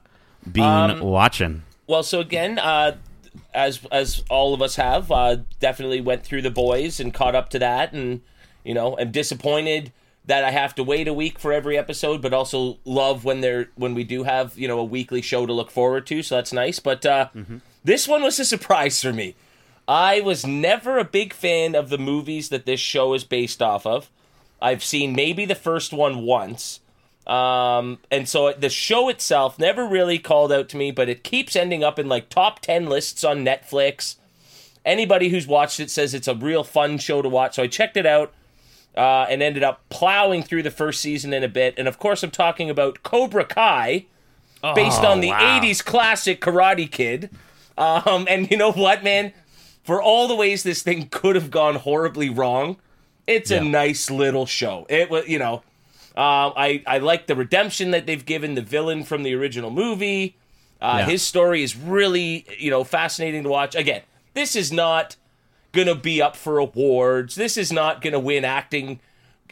been 0.51 0.63
Um, 0.63 0.99
watching? 0.99 1.63
Well, 1.87 2.03
so 2.03 2.19
again, 2.19 2.59
uh, 2.59 2.97
as 3.53 3.79
as 3.93 4.23
all 4.29 4.53
of 4.53 4.61
us 4.61 4.75
have, 4.75 5.09
uh, 5.09 5.37
definitely 5.61 6.01
went 6.01 6.23
through 6.23 6.41
the 6.41 6.51
boys 6.51 6.99
and 6.99 7.13
caught 7.13 7.33
up 7.33 7.49
to 7.51 7.59
that, 7.59 7.93
and 7.93 8.19
you 8.65 8.73
know, 8.73 8.97
I'm 8.99 9.11
disappointed 9.11 9.93
that 10.25 10.43
I 10.43 10.51
have 10.51 10.75
to 10.75 10.83
wait 10.83 11.07
a 11.07 11.13
week 11.13 11.39
for 11.39 11.53
every 11.53 11.77
episode, 11.77 12.21
but 12.21 12.33
also 12.33 12.79
love 12.83 13.23
when 13.23 13.39
they're 13.39 13.69
when 13.75 13.93
we 13.93 14.03
do 14.03 14.23
have 14.23 14.57
you 14.57 14.67
know 14.67 14.79
a 14.79 14.83
weekly 14.83 15.21
show 15.21 15.45
to 15.45 15.53
look 15.53 15.71
forward 15.71 16.05
to, 16.07 16.21
so 16.21 16.35
that's 16.35 16.51
nice. 16.51 16.79
But 16.79 17.05
uh, 17.05 17.29
this 17.85 18.07
one 18.07 18.23
was 18.23 18.39
a 18.39 18.45
surprise 18.45 19.01
for 19.01 19.13
me. 19.13 19.35
I 19.87 20.19
was 20.19 20.45
never 20.45 20.97
a 20.97 21.05
big 21.05 21.33
fan 21.33 21.75
of 21.75 21.89
the 21.89 21.99
movies 21.99 22.49
that 22.49 22.65
this 22.65 22.79
show 22.79 23.13
is 23.13 23.23
based 23.23 23.61
off 23.61 23.85
of. 23.85 24.09
I've 24.59 24.83
seen 24.83 25.15
maybe 25.15 25.45
the 25.45 25.55
first 25.55 25.93
one 25.93 26.23
once. 26.23 26.79
Um, 27.27 27.99
and 28.09 28.27
so 28.27 28.51
the 28.53 28.69
show 28.69 29.07
itself 29.09 29.59
never 29.59 29.85
really 29.85 30.17
called 30.17 30.51
out 30.51 30.67
to 30.69 30.77
me, 30.77 30.89
but 30.89 31.09
it 31.09 31.23
keeps 31.23 31.55
ending 31.55 31.83
up 31.83 31.99
in 31.99 32.09
like 32.09 32.29
top 32.29 32.59
10 32.59 32.87
lists 32.87 33.23
on 33.23 33.45
Netflix. 33.45 34.15
Anybody 34.83 35.29
who's 35.29 35.45
watched 35.45 35.79
it 35.79 35.91
says 35.91 36.15
it's 36.15 36.27
a 36.27 36.35
real 36.35 36.63
fun 36.63 36.97
show 36.97 37.21
to 37.21 37.29
watch. 37.29 37.55
So 37.55 37.63
I 37.63 37.67
checked 37.67 37.97
it 37.97 38.07
out 38.07 38.33
uh, 38.97 39.27
and 39.29 39.43
ended 39.43 39.61
up 39.63 39.87
plowing 39.89 40.41
through 40.41 40.63
the 40.63 40.71
first 40.71 41.01
season 41.01 41.33
in 41.33 41.43
a 41.43 41.47
bit. 41.47 41.75
And 41.77 41.87
of 41.87 41.99
course, 41.99 42.23
I'm 42.23 42.31
talking 42.31 42.71
about 42.71 43.03
Cobra 43.03 43.45
Kai, 43.45 44.05
based 44.73 45.03
on 45.03 45.19
the 45.19 45.29
wow. 45.29 45.59
80s 45.61 45.83
classic 45.83 46.41
Karate 46.41 46.89
Kid. 46.89 47.29
Um, 47.77 48.25
and 48.29 48.49
you 48.49 48.57
know 48.57 48.71
what, 48.71 49.03
man? 49.03 49.33
For 49.83 50.01
all 50.01 50.27
the 50.27 50.35
ways 50.35 50.63
this 50.63 50.81
thing 50.81 51.09
could 51.11 51.35
have 51.35 51.51
gone 51.51 51.75
horribly 51.75 52.29
wrong, 52.29 52.77
it's 53.27 53.51
a 53.51 53.59
nice 53.61 54.09
little 54.09 54.45
show. 54.45 54.85
It 54.89 55.09
was, 55.09 55.27
you 55.27 55.37
know, 55.39 55.55
um, 56.15 56.53
I 56.55 56.81
I 56.87 56.97
like 56.99 57.27
the 57.27 57.35
redemption 57.35 57.91
that 57.91 58.05
they've 58.05 58.25
given 58.25 58.55
the 58.55 58.61
villain 58.61 59.03
from 59.03 59.23
the 59.23 59.33
original 59.35 59.69
movie. 59.71 60.37
Uh, 60.81 60.97
Yeah. 60.99 61.05
His 61.07 61.21
story 61.21 61.61
is 61.63 61.75
really 61.75 62.45
you 62.57 62.71
know 62.71 62.83
fascinating 62.83 63.43
to 63.43 63.49
watch. 63.49 63.75
Again, 63.75 64.01
this 64.33 64.55
is 64.55 64.71
not 64.71 65.15
gonna 65.73 65.95
be 65.95 66.21
up 66.21 66.35
for 66.35 66.57
awards. 66.57 67.35
This 67.35 67.57
is 67.57 67.71
not 67.71 68.01
gonna 68.01 68.19
win 68.19 68.45
acting 68.45 68.99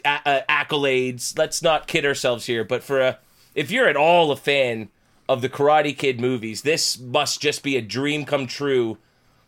a- 0.06 0.22
uh, 0.26 0.42
accolades. 0.50 1.38
Let's 1.38 1.62
not 1.62 1.86
kid 1.88 2.06
ourselves 2.06 2.46
here. 2.46 2.64
But 2.64 2.82
for 2.84 3.00
a 3.02 3.20
if 3.56 3.70
you're 3.70 3.88
at 3.90 3.98
all 3.98 4.32
a 4.32 4.36
fan 4.38 4.90
of 5.28 5.42
the 5.42 5.50
Karate 5.50 5.98
Kid 5.98 6.20
movies, 6.20 6.62
this 6.62 7.00
must 7.00 7.42
just 7.42 7.64
be 7.64 7.78
a 7.78 7.82
dream 7.82 8.26
come 8.26 8.48
true. 8.48 8.98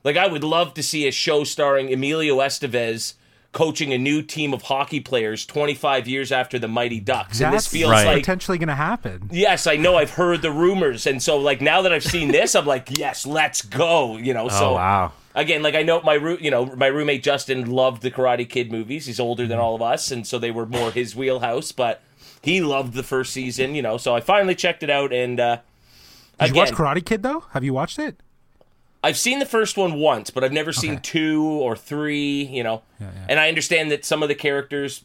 Like 0.04 0.18
I 0.18 0.28
would 0.28 0.44
love 0.44 0.74
to 0.76 0.84
see 0.84 1.08
a 1.08 1.12
show 1.12 1.44
starring 1.44 1.92
Emilio 1.92 2.38
Estevez 2.38 3.16
coaching 3.52 3.94
a 3.94 3.98
new 3.98 4.22
team 4.22 4.54
of 4.54 4.64
hockey 4.64 5.00
players 5.00 5.46
25 5.46 6.10
years 6.10 6.30
after 6.32 6.60
the 6.60 6.68
Mighty 6.68 7.00
Ducks. 7.00 7.40
And 7.40 7.54
this 7.54 7.68
feels 7.68 7.90
Right. 7.90 8.06
like 8.06 8.18
potentially 8.18 8.58
going 8.58 8.68
to 8.68 8.76
happen. 8.76 9.30
yes, 9.32 9.66
I 9.66 9.78
know 9.78 9.96
I've 9.96 10.12
heard 10.12 10.42
the 10.42 10.52
rumors 10.52 11.08
and 11.08 11.24
so 11.24 11.38
like 11.38 11.62
now 11.62 11.82
that 11.82 11.94
I've 11.94 12.04
seen 12.04 12.32
this 12.32 12.54
I'm 12.54 12.66
like 12.66 12.98
yes, 12.98 13.26
let's 13.26 13.62
go, 13.62 14.18
you 14.18 14.34
know. 14.34 14.46
Oh, 14.46 14.50
so 14.50 14.70
oh 14.72 14.74
wow, 14.74 15.12
again, 15.36 15.64
like 15.64 15.74
I 15.74 15.84
know 15.84 16.02
my 16.02 16.16
roo- 16.16 16.38
you 16.42 16.52
know 16.52 16.66
my 16.76 16.88
roommate 16.88 17.24
Justin 17.24 17.72
loved 17.72 18.02
the 18.02 18.12
Karate 18.12 18.48
Kid 18.48 18.72
movies. 18.72 19.06
He's 19.06 19.20
older 19.22 19.48
than 19.48 19.58
mm. 19.58 19.62
all 19.62 19.76
of 19.76 19.82
us, 19.82 20.12
and 20.12 20.28
so 20.28 20.38
they 20.38 20.52
were 20.52 20.66
more 20.66 20.92
his 20.92 21.16
wheelhouse. 21.16 21.72
But 21.72 22.02
he 22.46 22.62
loved 22.62 22.94
the 22.94 23.04
first 23.04 23.34
season, 23.34 23.76
you 23.76 23.82
know. 23.82 23.98
So 23.98 24.16
I 24.16 24.22
finally 24.22 24.56
checked 24.56 24.84
it 24.84 24.90
out, 24.90 25.12
and 25.12 25.40
uh, 25.40 25.58
Did 26.40 26.50
you 26.50 26.56
watch 26.56 26.72
Karate 26.72 27.04
Kid 27.06 27.24
though? 27.24 27.44
Have 27.52 27.64
you 27.64 27.74
watched 27.74 28.00
it? 28.00 28.18
I've 29.04 29.18
seen 29.18 29.40
the 29.40 29.46
first 29.46 29.78
one 29.78 29.96
once, 30.00 30.30
but 30.30 30.44
I've 30.44 30.52
never 30.54 30.72
seen 30.72 30.94
Okay. 30.94 31.02
two 31.04 31.44
or 31.44 31.76
three. 31.76 32.44
You 32.44 32.64
know, 32.64 32.82
yeah. 33.00 33.10
and 33.30 33.40
I 33.40 33.50
understand 33.50 33.92
that 33.92 34.06
some 34.06 34.24
of 34.24 34.30
the 34.30 34.36
characters 34.36 35.04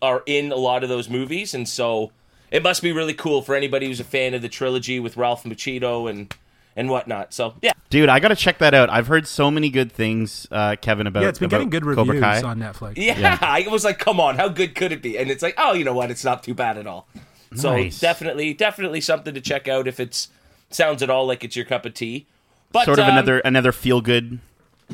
are 0.00 0.22
in 0.26 0.50
a 0.52 0.56
lot 0.56 0.82
of 0.82 0.88
those 0.88 1.08
movies, 1.08 1.54
and 1.54 1.68
so 1.68 2.10
it 2.50 2.62
must 2.62 2.82
be 2.82 2.92
really 2.92 3.14
cool 3.14 3.42
for 3.42 3.54
anybody 3.54 3.86
who's 3.86 4.00
a 4.00 4.04
fan 4.04 4.34
of 4.34 4.42
the 4.42 4.48
trilogy 4.48 4.98
with 5.00 5.16
Ralph 5.16 5.44
Macchio 5.44 6.08
and 6.10 6.34
and 6.76 6.88
whatnot. 6.90 7.32
So 7.34 7.54
yeah, 7.62 7.72
Dude, 7.90 8.08
I 8.08 8.20
got 8.20 8.28
to 8.28 8.36
check 8.36 8.58
that 8.58 8.74
out. 8.74 8.90
I've 8.90 9.06
heard 9.06 9.26
so 9.26 9.50
many 9.50 9.70
good 9.70 9.90
things, 9.92 10.46
uh, 10.50 10.76
Kevin, 10.80 11.06
about 11.06 11.22
Yeah, 11.22 11.28
it's 11.30 11.38
been 11.38 11.48
getting 11.48 11.70
good 11.70 11.84
reviews 11.84 12.22
on 12.42 12.58
Netflix. 12.58 12.94
yeah, 12.96 13.38
I 13.42 13.66
was 13.70 13.84
like, 13.84 13.98
come 13.98 14.20
on, 14.20 14.36
how 14.36 14.48
good 14.48 14.74
could 14.74 14.92
it 14.92 15.02
be? 15.02 15.16
And 15.18 15.30
it's 15.30 15.42
like, 15.42 15.54
oh, 15.56 15.72
you 15.72 15.84
know 15.84 15.94
what? 15.94 16.10
It's 16.10 16.24
not 16.24 16.42
too 16.42 16.54
bad 16.54 16.76
at 16.78 16.86
all. 16.86 17.08
So 17.54 17.72
Nice. 17.74 18.00
definitely, 18.00 18.54
definitely 18.54 19.00
something 19.00 19.32
to 19.34 19.40
check 19.40 19.68
out 19.68 19.86
if 19.88 19.98
it's 20.00 20.28
sounds 20.70 21.00
at 21.02 21.08
all 21.10 21.26
like 21.26 21.44
it's 21.44 21.54
your 21.56 21.64
cup 21.64 21.86
of 21.86 21.94
tea. 21.94 22.26
But 22.72 22.84
Sort 22.86 22.98
of 22.98 23.04
um, 23.04 23.12
another 23.12 23.38
another 23.38 23.70
feel 23.72 24.00
good. 24.00 24.40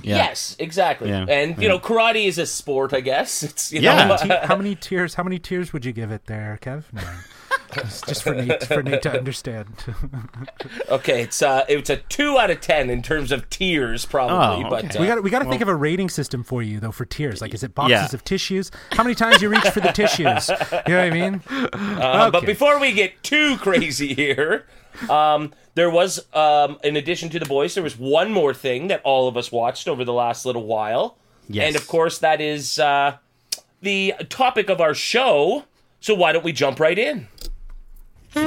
Yeah. 0.03 0.17
Yes, 0.17 0.55
exactly. 0.59 1.09
Yeah, 1.09 1.25
And 1.29 1.57
you 1.57 1.63
yeah. 1.65 1.69
know, 1.71 1.79
karate 1.79 2.27
is 2.27 2.39
a 2.39 2.47
sport, 2.47 2.93
I 2.95 3.01
guess. 3.01 3.43
It's 3.49 3.73
you 3.73 3.81
Yeah. 3.81 4.07
know, 4.07 4.17
Te- 4.23 4.47
how 4.47 4.57
many 4.57 4.75
tears? 4.75 5.15
How 5.15 5.23
many 5.23 5.39
tears 5.39 5.73
would 5.73 5.85
you 5.85 5.93
give 5.93 6.11
it 6.13 6.27
there, 6.27 6.59
Kev? 6.63 6.85
No. 6.93 7.03
Just, 7.75 8.07
just 8.09 8.23
for 8.23 8.35
Nate, 8.35 8.63
for 8.65 8.83
Nate 8.83 9.03
to 9.03 9.17
understand. 9.19 9.67
okay, 10.89 11.23
it's 11.23 11.43
uh, 11.43 11.65
it's 11.69 11.91
a 11.91 11.97
two 11.97 12.39
out 12.39 12.51
of 12.51 12.61
ten 12.61 12.91
in 12.91 13.03
terms 13.03 13.33
of 13.33 13.49
tears, 13.51 14.05
probably. 14.07 14.65
Oh, 14.65 14.71
But 14.71 14.97
uh, 14.97 15.01
we 15.01 15.07
got 15.07 15.23
we 15.23 15.31
got 15.31 15.41
to 15.41 15.49
think 15.49 15.63
of 15.63 15.69
a 15.69 15.75
rating 15.75 16.09
system 16.09 16.43
for 16.45 16.63
you 16.63 16.81
though 16.81 16.93
for 16.93 17.05
tears. 17.05 17.41
Like, 17.41 17.55
is 17.55 17.63
it 17.63 17.75
boxes 17.75 17.91
Yeah. 17.91 18.09
of 18.15 18.25
tissues? 18.25 18.71
How 18.93 19.03
many 19.03 19.15
times 19.15 19.43
you 19.43 19.49
reach 19.49 19.69
for 19.71 19.81
the 19.81 19.93
tissues? 19.93 20.49
You 20.49 20.55
know 20.59 20.81
what 20.83 20.89
I 20.89 21.11
mean? 21.11 21.43
Uh, 21.73 22.31
But 22.31 22.45
before 22.47 22.79
we 22.81 22.93
get 22.93 23.23
too 23.23 23.57
crazy 23.59 24.15
here, 24.15 24.67
um, 25.09 25.53
there 25.75 25.91
was, 25.91 26.27
um, 26.35 26.79
in 26.85 26.97
addition 26.97 27.29
to 27.31 27.39
the 27.39 27.47
boys, 27.47 27.75
there 27.75 27.83
was 27.83 27.99
one 27.99 28.31
more 28.33 28.53
thing 28.55 28.89
that 28.89 29.01
all 29.05 29.29
of 29.29 29.37
us 29.37 29.51
watched 29.53 29.89
over 29.89 30.05
the 30.05 30.13
last 30.13 30.45
little 30.45 30.65
while, 30.67 31.17
Yes. 31.49 31.67
and 31.69 31.77
of 31.77 31.87
course 31.87 32.19
that 32.19 32.41
is 32.41 32.79
uh, 32.79 33.17
the 33.81 34.15
topic 34.29 34.69
of 34.69 34.81
our 34.81 34.95
show. 34.95 35.65
So 36.01 36.15
why 36.15 36.33
don't 36.33 36.45
we 36.45 36.53
jump 36.53 36.81
right 36.81 36.99
in? 36.99 37.29
All 38.35 38.43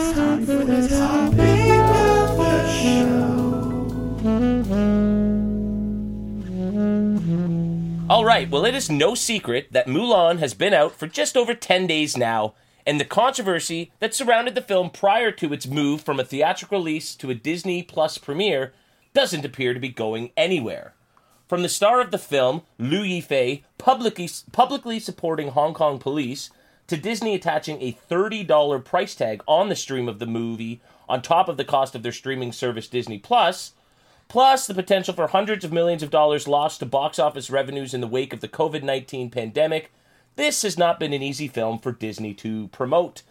right, 8.25 8.49
well, 8.49 8.65
it 8.65 8.73
is 8.73 8.89
no 8.89 9.13
secret 9.13 9.67
that 9.71 9.85
Mulan 9.85 10.39
has 10.39 10.55
been 10.55 10.73
out 10.73 10.95
for 10.95 11.05
just 11.05 11.37
over 11.37 11.53
10 11.53 11.85
days 11.85 12.17
now, 12.17 12.55
and 12.87 12.99
the 12.99 13.05
controversy 13.05 13.91
that 13.99 14.15
surrounded 14.15 14.55
the 14.55 14.61
film 14.61 14.89
prior 14.89 15.31
to 15.33 15.53
its 15.53 15.67
move 15.67 16.01
from 16.01 16.19
a 16.19 16.25
theatrical 16.25 16.79
release 16.79 17.13
to 17.17 17.29
a 17.29 17.35
Disney 17.35 17.83
Plus 17.83 18.17
premiere 18.17 18.73
doesn't 19.13 19.45
appear 19.45 19.75
to 19.75 19.79
be 19.79 19.89
going 19.89 20.31
anywhere. 20.35 20.95
From 21.47 21.61
the 21.61 21.69
star 21.69 22.01
of 22.01 22.09
the 22.09 22.17
film, 22.17 22.63
Liu 22.79 23.01
Yifei, 23.01 23.61
publicly, 23.77 24.27
publicly 24.51 24.99
supporting 24.99 25.49
Hong 25.49 25.75
Kong 25.75 25.99
police, 25.99 26.49
to 26.87 26.97
Disney 26.97 27.35
attaching 27.35 27.81
a 27.81 27.97
$30 28.09 28.83
price 28.83 29.15
tag 29.15 29.43
on 29.47 29.69
the 29.69 29.75
stream 29.75 30.07
of 30.07 30.19
the 30.19 30.25
movie 30.25 30.81
on 31.09 31.21
top 31.21 31.49
of 31.49 31.57
the 31.57 31.65
cost 31.65 31.95
of 31.95 32.03
their 32.03 32.11
streaming 32.11 32.51
service 32.51 32.87
Disney 32.87 33.17
Plus, 33.17 33.73
plus 34.27 34.67
the 34.67 34.73
potential 34.73 35.13
for 35.13 35.27
hundreds 35.27 35.63
of 35.63 35.73
millions 35.73 36.03
of 36.03 36.09
dollars 36.09 36.47
lost 36.47 36.79
to 36.79 36.85
box 36.85 37.19
office 37.19 37.49
revenues 37.49 37.93
in 37.93 38.01
the 38.01 38.07
wake 38.07 38.33
of 38.33 38.41
the 38.41 38.47
COVID 38.47 38.83
19 38.83 39.29
pandemic, 39.29 39.91
this 40.35 40.63
has 40.63 40.77
not 40.77 40.99
been 40.99 41.13
an 41.13 41.21
easy 41.21 41.47
film 41.47 41.79
for 41.79 41.91
Disney 41.91 42.33
to 42.35 42.67
promote. 42.69 43.21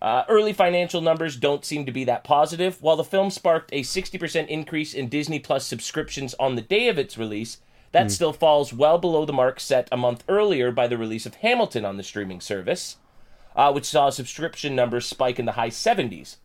Uh, 0.00 0.22
early 0.28 0.52
financial 0.52 1.00
numbers 1.00 1.36
don't 1.36 1.64
seem 1.64 1.84
to 1.84 1.92
be 1.92 2.04
that 2.04 2.22
positive. 2.22 2.80
While 2.80 2.96
the 2.96 3.04
film 3.04 3.30
sparked 3.30 3.72
a 3.72 3.82
60% 3.82 4.46
increase 4.46 4.94
in 4.94 5.08
Disney 5.08 5.40
Plus 5.40 5.66
subscriptions 5.66 6.34
on 6.38 6.54
the 6.54 6.62
day 6.62 6.88
of 6.88 6.98
its 6.98 7.18
release, 7.18 7.58
that 7.92 8.10
still 8.10 8.32
falls 8.32 8.72
well 8.72 8.98
below 8.98 9.24
the 9.24 9.32
mark 9.32 9.60
set 9.60 9.88
a 9.90 9.96
month 9.96 10.24
earlier 10.28 10.70
by 10.70 10.86
the 10.86 10.98
release 10.98 11.26
of 11.26 11.36
Hamilton 11.36 11.84
on 11.84 11.96
the 11.96 12.02
streaming 12.02 12.40
service, 12.40 12.96
uh, 13.56 13.72
which 13.72 13.86
saw 13.86 14.10
subscription 14.10 14.76
numbers 14.76 15.06
spike 15.06 15.38
in 15.38 15.46
the 15.46 15.52
high 15.52 15.70
70s. 15.70 16.36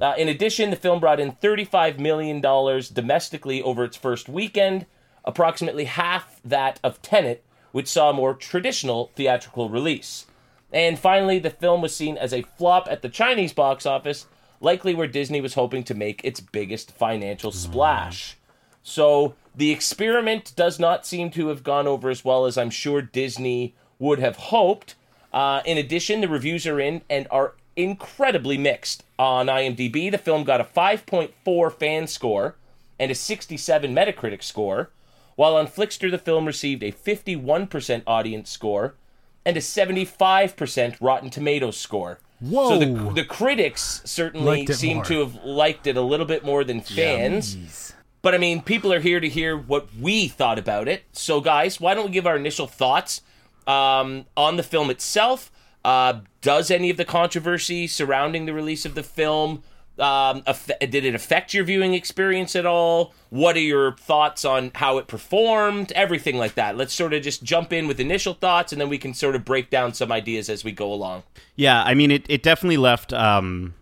Uh, 0.00 0.14
in 0.16 0.28
addition, 0.28 0.70
the 0.70 0.76
film 0.76 0.98
brought 0.98 1.20
in 1.20 1.32
$35 1.32 1.98
million 1.98 2.40
domestically 2.40 3.62
over 3.62 3.84
its 3.84 3.96
first 3.96 4.28
weekend, 4.28 4.86
approximately 5.24 5.84
half 5.84 6.40
that 6.44 6.80
of 6.82 7.00
Tenet, 7.02 7.44
which 7.72 7.86
saw 7.86 8.10
a 8.10 8.14
more 8.14 8.34
traditional 8.34 9.12
theatrical 9.14 9.68
release. 9.68 10.26
And 10.72 10.98
finally, 10.98 11.38
the 11.38 11.50
film 11.50 11.82
was 11.82 11.94
seen 11.94 12.16
as 12.16 12.32
a 12.32 12.42
flop 12.42 12.88
at 12.90 13.02
the 13.02 13.08
Chinese 13.08 13.52
box 13.52 13.84
office, 13.84 14.26
likely 14.60 14.94
where 14.94 15.06
Disney 15.06 15.40
was 15.40 15.54
hoping 15.54 15.84
to 15.84 15.94
make 15.94 16.20
its 16.24 16.40
biggest 16.40 16.92
financial 16.92 17.52
splash. 17.52 18.36
So 18.82 19.34
the 19.54 19.70
experiment 19.70 20.52
does 20.56 20.78
not 20.78 21.06
seem 21.06 21.30
to 21.32 21.48
have 21.48 21.62
gone 21.62 21.86
over 21.86 22.10
as 22.10 22.24
well 22.24 22.46
as 22.46 22.56
I'm 22.56 22.70
sure 22.70 23.02
Disney 23.02 23.74
would 23.98 24.18
have 24.18 24.36
hoped. 24.36 24.94
Uh, 25.32 25.62
in 25.64 25.78
addition, 25.78 26.20
the 26.20 26.28
reviews 26.28 26.66
are 26.66 26.80
in 26.80 27.02
and 27.08 27.26
are 27.30 27.54
incredibly 27.76 28.58
mixed. 28.58 29.04
On 29.18 29.46
IMDb, 29.46 30.10
the 30.10 30.18
film 30.18 30.44
got 30.44 30.60
a 30.60 30.64
5.4 30.64 31.72
fan 31.72 32.06
score 32.06 32.56
and 32.98 33.10
a 33.10 33.14
67 33.14 33.94
Metacritic 33.94 34.42
score, 34.42 34.90
while 35.36 35.56
on 35.56 35.66
Flixster, 35.66 36.10
the 36.10 36.18
film 36.18 36.44
received 36.44 36.82
a 36.82 36.92
51% 36.92 38.02
audience 38.06 38.50
score 38.50 38.94
and 39.44 39.56
a 39.56 39.60
75% 39.60 40.96
Rotten 41.00 41.30
Tomatoes 41.30 41.78
score. 41.78 42.18
Whoa. 42.40 42.68
So 42.68 42.78
the, 42.78 43.12
the 43.14 43.24
critics 43.24 44.02
certainly 44.04 44.66
seem 44.66 44.96
more. 44.96 45.04
to 45.06 45.20
have 45.20 45.36
liked 45.44 45.86
it 45.86 45.96
a 45.96 46.02
little 46.02 46.26
bit 46.26 46.44
more 46.44 46.62
than 46.62 46.82
fans. 46.82 47.94
But 48.22 48.34
I 48.34 48.38
mean, 48.38 48.62
people 48.62 48.92
are 48.92 49.00
here 49.00 49.20
to 49.20 49.28
hear 49.28 49.56
what 49.56 49.88
we 49.98 50.28
thought 50.28 50.58
about 50.58 50.88
it. 50.88 51.04
So, 51.12 51.40
guys, 51.40 51.80
why 51.80 51.94
don't 51.94 52.06
we 52.06 52.12
give 52.12 52.26
our 52.26 52.36
initial 52.36 52.66
thoughts 52.66 53.22
um, 53.66 54.26
on 54.36 54.56
the 54.56 54.62
film 54.62 54.90
itself? 54.90 55.50
Uh, 55.84 56.20
does 56.42 56.70
any 56.70 56.90
of 56.90 56.98
the 56.98 57.04
controversy 57.04 57.86
surrounding 57.86 58.44
the 58.44 58.52
release 58.52 58.84
of 58.84 58.94
the 58.94 59.02
film 59.02 59.62
um, 60.00 60.42
did 60.80 61.04
it 61.04 61.14
affect 61.14 61.52
your 61.52 61.64
viewing 61.64 61.94
experience 61.94 62.56
at 62.56 62.64
all? 62.64 63.12
What 63.28 63.56
are 63.56 63.60
your 63.60 63.92
thoughts 63.96 64.44
on 64.44 64.72
how 64.74 64.98
it 64.98 65.06
performed? 65.06 65.92
Everything 65.92 66.38
like 66.38 66.54
that. 66.54 66.76
Let's 66.76 66.94
sort 66.94 67.12
of 67.12 67.22
just 67.22 67.42
jump 67.42 67.72
in 67.72 67.86
with 67.86 68.00
initial 68.00 68.34
thoughts, 68.34 68.72
and 68.72 68.80
then 68.80 68.88
we 68.88 68.98
can 68.98 69.12
sort 69.12 69.36
of 69.36 69.44
break 69.44 69.68
down 69.68 69.92
some 69.92 70.10
ideas 70.10 70.48
as 70.48 70.64
we 70.64 70.72
go 70.72 70.92
along. 70.92 71.24
Yeah, 71.54 71.82
I 71.82 71.94
mean, 71.94 72.10
it, 72.10 72.24
it 72.28 72.42
definitely 72.42 72.78
left 72.78 73.12
um, 73.12 73.74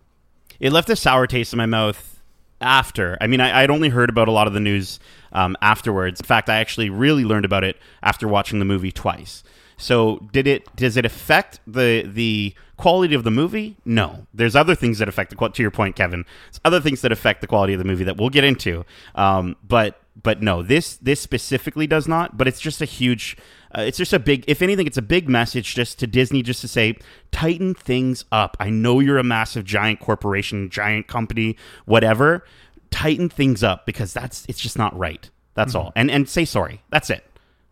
it 0.59 0.72
left 0.72 0.90
a 0.90 0.96
sour 0.96 1.27
taste 1.27 1.53
in 1.53 1.57
my 1.57 1.66
mouth 1.66 2.17
after. 2.60 3.16
I 3.20 3.26
mean, 3.26 3.40
I, 3.40 3.62
I'd 3.62 3.70
only 3.70 3.88
heard 3.88 4.10
about 4.10 4.28
a 4.28 4.32
lot 4.32 4.46
of 4.46 4.52
the 4.52 4.60
news 4.60 5.00
um, 5.32 5.56
afterwards. 5.62 6.20
In 6.20 6.26
fact, 6.26 6.48
I 6.48 6.56
actually 6.56 6.90
really 6.90 7.24
learned 7.24 7.44
about 7.44 7.64
it 7.64 7.76
after 8.02 8.26
watching 8.26 8.58
the 8.58 8.64
movie 8.64 8.92
twice. 8.92 9.42
So, 9.76 10.28
did 10.32 10.46
it 10.48 10.74
does 10.74 10.96
it 10.96 11.04
affect 11.04 11.60
the 11.66 12.02
the 12.04 12.54
quality 12.76 13.14
of 13.14 13.22
the 13.22 13.30
movie? 13.30 13.76
No. 13.84 14.26
There's 14.34 14.56
other 14.56 14.74
things 14.74 14.98
that 14.98 15.08
affect 15.08 15.30
the. 15.36 15.48
To 15.48 15.62
your 15.62 15.70
point, 15.70 15.94
Kevin, 15.94 16.24
there's 16.50 16.60
other 16.64 16.80
things 16.80 17.00
that 17.02 17.12
affect 17.12 17.42
the 17.42 17.46
quality 17.46 17.74
of 17.74 17.78
the 17.78 17.84
movie 17.84 18.04
that 18.04 18.16
we'll 18.16 18.30
get 18.30 18.42
into. 18.44 18.84
Um, 19.14 19.54
but 19.62 20.00
but 20.22 20.42
no, 20.42 20.62
this 20.62 20.96
this 20.96 21.20
specifically 21.20 21.87
does 21.87 22.09
not. 22.09 22.37
But 22.37 22.48
it's 22.48 22.61
just 22.61 22.81
a 22.81 22.85
huge. 22.85 23.37
Uh, 23.76 23.83
it's 23.83 23.98
just 23.98 24.12
a 24.12 24.18
big. 24.18 24.44
If 24.46 24.62
anything, 24.62 24.87
it's 24.87 24.96
a 24.96 25.02
big 25.02 25.28
message 25.28 25.74
just 25.74 25.98
to 26.00 26.07
Disney, 26.07 26.42
just 26.42 26.61
to 26.62 26.68
say 26.68 26.96
tighten 27.31 27.74
things 27.74 28.24
up. 28.33 28.57
I 28.59 28.70
know 28.70 29.00
you're 29.00 29.18
a 29.18 29.24
massive, 29.24 29.64
giant 29.64 30.00
corporation, 30.00 30.70
giant 30.70 31.07
company, 31.07 31.57
whatever. 31.85 32.44
Tighten 32.90 33.28
things 33.28 33.62
up 33.62 33.85
because 33.85 34.12
that's 34.12 34.46
it's 34.48 34.61
just 34.61 34.78
not 34.78 34.96
right. 34.98 35.28
That's 35.54 35.74
all. 35.74 35.92
And 35.94 36.11
and 36.11 36.28
say 36.28 36.44
sorry. 36.44 36.83
That's 36.90 37.11
it. 37.11 37.24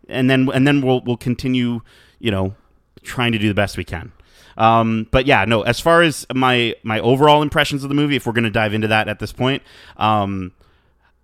And 0.08 0.28
then 0.28 0.48
and 0.52 0.66
then 0.66 0.82
we'll 0.82 1.02
we'll 1.02 1.16
continue. 1.16 1.80
You 2.18 2.30
know, 2.30 2.54
trying 3.02 3.32
to 3.32 3.38
do 3.38 3.48
the 3.48 3.54
best 3.54 3.76
we 3.76 3.84
can. 3.84 4.12
Um, 4.56 5.06
but 5.10 5.26
yeah, 5.26 5.44
no. 5.44 5.62
As 5.62 5.80
far 5.80 6.02
as 6.02 6.26
my 6.34 6.74
my 6.82 7.00
overall 7.00 7.42
impressions 7.42 7.82
of 7.82 7.88
the 7.88 7.94
movie, 7.94 8.16
if 8.16 8.26
we're 8.26 8.32
going 8.32 8.44
to 8.44 8.50
dive 8.50 8.74
into 8.74 8.88
that 8.88 9.08
at 9.08 9.18
this 9.18 9.32
point, 9.32 9.62
um, 9.96 10.52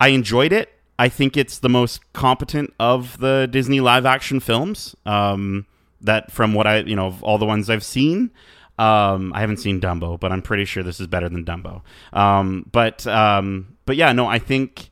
I 0.01 0.09
enjoyed 0.09 0.53
it. 0.53 0.73
I 1.03 1.09
think 1.09 1.37
it's 1.37 1.59
the 1.59 1.69
most 1.69 2.12
competent 2.12 2.73
of 2.79 3.19
the 3.19 3.49
Disney 3.51 3.81
live 3.81 4.07
action 4.07 4.38
films. 4.38 4.95
Um, 5.05 5.67
that 6.01 6.31
from 6.31 6.55
what 6.55 6.69
I 6.69 6.79
you 6.79 6.95
know 6.95 7.17
all 7.23 7.38
the 7.38 7.45
ones 7.45 7.69
I've 7.69 7.83
seen. 7.83 8.31
Um, 8.79 9.33
I 9.35 9.41
haven't 9.41 9.57
seen 9.57 9.81
Dumbo, 9.81 10.19
but 10.19 10.31
I'm 10.31 10.43
pretty 10.43 10.65
sure 10.65 10.85
this 10.85 11.01
is 11.01 11.09
better 11.09 11.29
than 11.29 11.45
Dumbo. 11.45 11.83
Um, 12.12 12.69
but 12.71 13.05
um, 13.09 13.77
but 13.85 13.97
yeah, 13.97 14.12
no, 14.12 14.29
I 14.29 14.38
think 14.38 14.91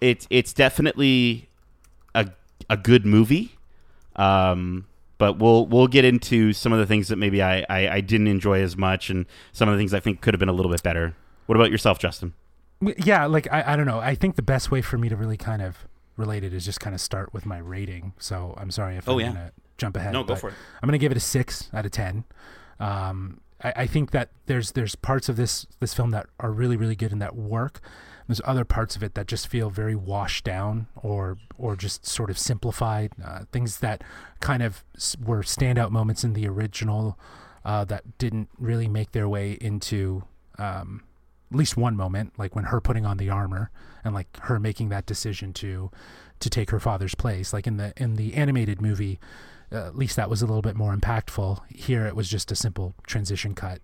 it's 0.00 0.28
it's 0.30 0.52
definitely 0.52 1.48
a 2.14 2.28
a 2.70 2.76
good 2.76 3.04
movie. 3.04 3.56
Um, 4.14 4.86
but 5.18 5.40
we'll 5.40 5.66
we'll 5.66 5.88
get 5.88 6.04
into 6.04 6.52
some 6.52 6.72
of 6.72 6.78
the 6.78 6.86
things 6.86 7.08
that 7.08 7.16
maybe 7.16 7.42
I, 7.42 7.66
I, 7.68 7.88
I 7.88 8.00
didn't 8.02 8.28
enjoy 8.28 8.60
as 8.60 8.76
much, 8.76 9.10
and 9.10 9.26
some 9.50 9.68
of 9.68 9.74
the 9.74 9.80
things 9.80 9.92
I 9.92 9.98
think 9.98 10.20
could 10.20 10.32
have 10.32 10.38
been 10.38 10.48
a 10.48 10.52
little 10.52 10.70
bit 10.70 10.84
better. 10.84 11.16
What 11.46 11.56
about 11.56 11.72
yourself, 11.72 11.98
Justin? 11.98 12.34
Yeah, 12.98 13.26
like 13.26 13.48
I, 13.52 13.72
I 13.72 13.76
don't 13.76 13.86
know. 13.86 14.00
I 14.00 14.14
think 14.14 14.36
the 14.36 14.42
best 14.42 14.70
way 14.70 14.82
for 14.82 14.98
me 14.98 15.08
to 15.08 15.16
really 15.16 15.36
kind 15.36 15.62
of 15.62 15.86
relate 16.16 16.44
it 16.44 16.52
is 16.54 16.64
just 16.64 16.80
kind 16.80 16.94
of 16.94 17.00
start 17.00 17.32
with 17.32 17.44
my 17.46 17.58
rating. 17.58 18.12
So 18.18 18.54
I'm 18.56 18.70
sorry 18.70 18.96
if 18.96 19.08
Oh, 19.08 19.14
I'm 19.14 19.20
yeah. 19.20 19.26
gonna 19.28 19.52
jump 19.78 19.96
ahead. 19.96 20.12
No, 20.12 20.22
go 20.24 20.36
for 20.36 20.48
it. 20.50 20.54
I'm 20.82 20.86
gonna 20.88 20.98
give 20.98 21.10
it 21.12 21.16
a 21.16 21.20
six 21.20 21.70
out 21.72 21.84
of 21.86 21.92
ten. 21.92 22.24
Um, 22.80 23.40
I, 23.62 23.72
I 23.76 23.86
think 23.86 24.10
that 24.12 24.30
there's 24.46 24.72
there's 24.72 24.94
parts 24.94 25.28
of 25.28 25.36
this 25.36 25.66
this 25.80 25.94
film 25.94 26.10
that 26.10 26.26
are 26.40 26.50
really 26.50 26.76
really 26.76 26.96
good 26.96 27.12
and 27.12 27.20
that 27.22 27.34
work. 27.36 27.80
There's 28.26 28.40
other 28.46 28.64
parts 28.64 28.96
of 28.96 29.02
it 29.02 29.14
that 29.16 29.26
just 29.26 29.48
feel 29.48 29.68
very 29.68 29.94
washed 29.94 30.44
down 30.44 30.86
or 30.96 31.36
or 31.58 31.76
just 31.76 32.06
sort 32.06 32.30
of 32.30 32.38
simplified. 32.38 33.12
Uh, 33.22 33.40
things 33.52 33.80
that 33.80 34.02
kind 34.40 34.62
of 34.62 34.82
were 35.22 35.42
standout 35.42 35.90
moments 35.90 36.24
in 36.24 36.32
the 36.32 36.46
original 36.48 37.18
uh, 37.64 37.84
that 37.84 38.18
didn't 38.18 38.48
really 38.58 38.88
make 38.88 39.12
their 39.12 39.28
way 39.28 39.52
into 39.60 40.22
um, 40.58 41.02
at 41.52 41.56
least 41.56 41.76
one 41.76 41.96
moment, 41.96 42.32
like 42.38 42.54
when 42.56 42.64
her 42.66 42.80
putting 42.80 43.06
on 43.06 43.16
the 43.16 43.30
armor 43.30 43.70
and 44.04 44.14
like 44.14 44.36
her 44.42 44.58
making 44.58 44.88
that 44.90 45.06
decision 45.06 45.52
to 45.54 45.90
to 46.40 46.50
take 46.50 46.70
her 46.70 46.80
father's 46.80 47.14
place. 47.14 47.52
Like 47.52 47.66
in 47.66 47.76
the 47.76 47.92
in 47.96 48.16
the 48.16 48.34
animated 48.34 48.80
movie, 48.82 49.20
uh, 49.72 49.86
at 49.86 49.96
least 49.96 50.16
that 50.16 50.28
was 50.28 50.42
a 50.42 50.46
little 50.46 50.62
bit 50.62 50.76
more 50.76 50.94
impactful. 50.94 51.60
Here, 51.68 52.06
it 52.06 52.16
was 52.16 52.28
just 52.28 52.50
a 52.50 52.56
simple 52.56 52.94
transition 53.06 53.54
cut. 53.54 53.80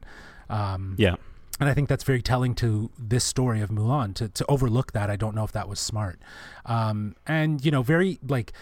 Um, 0.48 0.96
Yeah. 0.98 1.14
and 1.60 1.68
I 1.68 1.74
think 1.74 1.88
that's 1.88 2.04
very 2.04 2.22
telling 2.22 2.54
to 2.56 2.90
this 2.98 3.22
story 3.24 3.60
of 3.60 3.70
Mulan. 3.70 4.14
To 4.16 4.28
to 4.28 4.44
overlook 4.48 4.92
that, 4.92 5.10
I 5.10 5.16
don't 5.16 5.34
know 5.34 5.44
if 5.44 5.52
that 5.52 5.68
was 5.68 5.78
smart. 5.78 6.18
Um, 6.66 7.14
and 7.26 7.64
you 7.64 7.70
know, 7.70 7.82
very 7.82 8.18
like, 8.26 8.52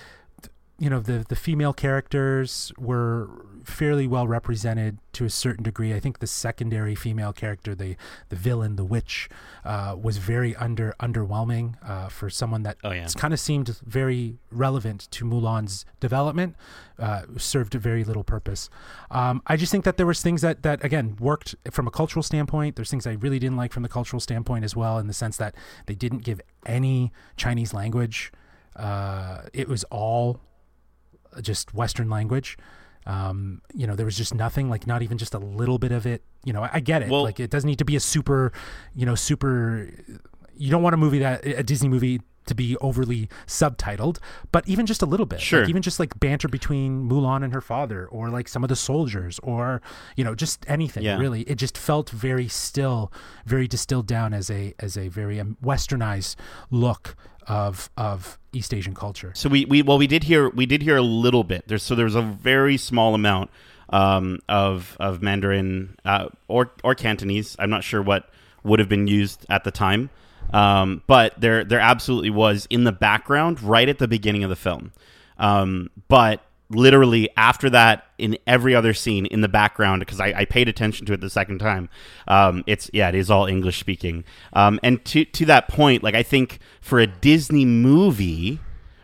you 0.79 0.88
know, 0.88 1.01
the 1.01 1.25
the 1.29 1.37
female 1.37 1.73
characters 1.73 2.73
were 2.79 3.29
fairly 3.64 4.07
well 4.07 4.27
represented 4.27 4.99
to 5.12 5.25
a 5.25 5.31
certain 5.31 5.62
degree. 5.62 5.93
I 5.93 6.01
think 6.01 6.21
the 6.21 6.27
secondary 6.27 6.95
female 6.95 7.33
character, 7.33 7.75
the 7.75 7.97
the 8.29 8.37
villain, 8.37 8.77
the 8.77 8.85
witch, 8.85 9.29
uh, 9.64 9.97
was 10.01 10.19
very 10.19 10.55
under 10.57 10.95
underwhelming 11.01 11.75
uh, 11.87 12.09
for 12.09 12.31
someone 12.31 12.62
that 12.62 12.77
Oh, 12.85 12.93
yeah. 12.93 13.09
kind 13.17 13.35
of 13.35 13.41
seemed 13.41 13.77
very 13.85 14.38
relevant 14.53 15.09
to 15.11 15.25
Mulan's 15.25 15.85
development. 16.01 16.55
Uh, 16.99 17.23
served 17.37 17.75
a 17.75 17.79
very 17.79 18.05
little 18.05 18.25
purpose. 18.25 18.71
Um, 19.11 19.43
I 19.47 19.57
just 19.57 19.71
think 19.73 19.85
that 19.85 19.97
there 19.97 20.07
was 20.07 20.23
things 20.23 20.43
that 20.43 20.62
that 20.62 20.85
again 20.85 21.17
worked 21.21 21.55
from 21.73 21.87
a 21.88 21.91
cultural 21.91 22.23
standpoint. 22.23 22.77
There's 22.77 22.91
things 22.91 23.07
I 23.07 23.12
really 23.14 23.38
didn't 23.41 23.57
like 23.57 23.73
from 23.73 23.83
the 23.83 23.88
cultural 23.88 24.21
standpoint 24.21 24.64
as 24.64 24.75
well, 24.77 24.99
in 24.99 25.09
the 25.09 25.12
sense 25.12 25.37
that 25.38 25.55
they 25.87 25.95
didn't 25.97 26.23
give 26.25 26.41
any 26.67 27.12
Chinese 27.37 27.75
language. 27.75 28.33
Uh, 28.77 29.43
it 29.53 29.69
was 29.69 29.83
all 29.91 30.41
just 31.43 31.75
Western 31.75 32.09
language. 32.11 32.57
Um, 33.07 33.62
you 33.75 33.87
know, 33.87 33.97
there 33.97 34.05
was 34.05 34.17
just 34.17 34.35
nothing, 34.35 34.69
like 34.69 34.87
not 34.87 35.03
even 35.03 35.17
just 35.17 35.33
a 35.35 35.38
little 35.38 35.79
bit 35.79 35.93
of 35.93 36.07
it. 36.07 36.23
You 36.45 36.53
know, 36.53 36.62
I, 36.62 36.71
I 36.75 36.81
get 36.81 37.03
it. 37.03 37.09
Well- 37.09 37.23
like 37.25 37.41
it 37.41 37.51
doesn't 37.51 37.69
need 37.69 37.79
to 37.79 37.85
be 37.85 37.97
a 37.97 38.01
super, 38.01 38.53
you 38.95 39.07
know, 39.07 39.14
super. 39.14 39.91
You 40.57 40.71
don't 40.71 40.83
want 40.83 40.95
a 40.95 40.99
movie 40.99 41.21
that 41.21 41.47
a 41.47 41.62
Disney 41.62 41.88
movie 41.88 42.21
to 42.47 42.55
be 42.55 42.77
overly 42.79 43.29
subtitled, 43.47 44.19
but 44.53 44.67
even 44.69 44.87
just 44.87 45.03
a 45.03 45.07
little 45.07 45.27
bit. 45.27 45.41
Sure. 45.41 45.61
Like 45.61 45.69
even 45.69 45.83
just 45.83 46.01
like 46.01 46.19
banter 46.19 46.49
between 46.49 47.09
Mulan 47.09 47.45
and 47.45 47.53
her 47.53 47.61
father, 47.61 48.07
or 48.07 48.31
like 48.31 48.49
some 48.49 48.64
of 48.64 48.69
the 48.69 48.77
soldiers, 48.77 49.38
or 49.43 49.81
you 50.17 50.25
know, 50.25 50.35
just 50.35 50.64
anything. 50.69 51.05
Yeah. 51.05 51.19
Really, 51.19 51.43
it 51.43 51.55
just 51.57 51.79
felt 51.79 52.11
very 52.11 52.49
still, 52.49 53.12
very 53.47 53.69
distilled 53.69 54.07
down 54.07 54.35
as 54.35 54.51
a 54.51 54.75
as 54.81 54.97
a 54.97 55.09
very 55.09 55.38
um, 55.41 55.57
westernized 55.62 56.37
look 56.71 57.17
of 57.48 57.90
of 57.96 58.38
East 58.52 58.72
Asian 58.74 58.94
culture. 58.94 59.32
So 59.34 59.48
we, 59.48 59.64
we 59.64 59.82
well 59.82 59.98
we 59.98 60.06
did 60.06 60.24
hear 60.24 60.50
we 60.50 60.66
did 60.66 60.82
hear 60.82 60.96
a 60.96 61.02
little 61.02 61.44
bit. 61.44 61.66
There's 61.66 61.82
so 61.82 61.94
there 61.94 62.04
was 62.04 62.14
a 62.14 62.22
very 62.22 62.76
small 62.76 63.14
amount 63.14 63.50
um, 63.90 64.40
of 64.48 64.96
of 65.00 65.22
Mandarin 65.22 65.96
uh, 66.04 66.28
or 66.46 66.70
or 66.84 66.94
Cantonese. 66.94 67.56
I'm 67.58 67.70
not 67.70 67.84
sure 67.84 68.02
what 68.02 68.28
would 68.64 68.78
have 68.78 68.88
been 68.88 69.06
used 69.06 69.46
at 69.48 69.64
the 69.64 69.70
time, 69.70 70.11
um, 70.52 71.02
but 71.06 71.40
there 71.40 71.64
there 71.64 71.80
absolutely 71.80 72.30
was 72.30 72.66
in 72.70 72.84
the 72.84 72.92
background 72.92 73.62
right 73.62 73.88
at 73.88 73.98
the 73.98 74.08
beginning 74.08 74.44
of 74.44 74.50
the 74.50 74.56
film. 74.56 74.92
Um, 75.38 75.90
but 76.08 76.42
literally 76.70 77.28
after 77.37 77.70
that, 77.70 78.04
in 78.18 78.37
every 78.46 78.74
other 78.74 78.92
scene 78.92 79.26
in 79.26 79.40
the 79.40 79.48
background, 79.48 80.00
because 80.00 80.20
I, 80.20 80.33
I 80.37 80.44
paid 80.44 80.68
attention 80.68 81.07
to 81.07 81.12
it 81.12 81.20
the 81.20 81.31
second 81.31 81.59
time, 81.59 81.88
um, 82.26 82.64
it's 82.66 82.90
yeah, 82.92 83.09
it 83.09 83.14
is 83.14 83.31
all 83.31 83.46
English 83.46 83.78
speaking. 83.78 84.24
Um, 84.52 84.81
and 84.83 85.04
to 85.07 85.24
to 85.24 85.44
that 85.46 85.68
point, 85.68 86.02
like 86.02 86.14
I 86.14 86.22
think 86.22 86.59
for 86.81 86.98
a 86.98 87.07
Disney 87.07 87.64
movie, 87.64 88.61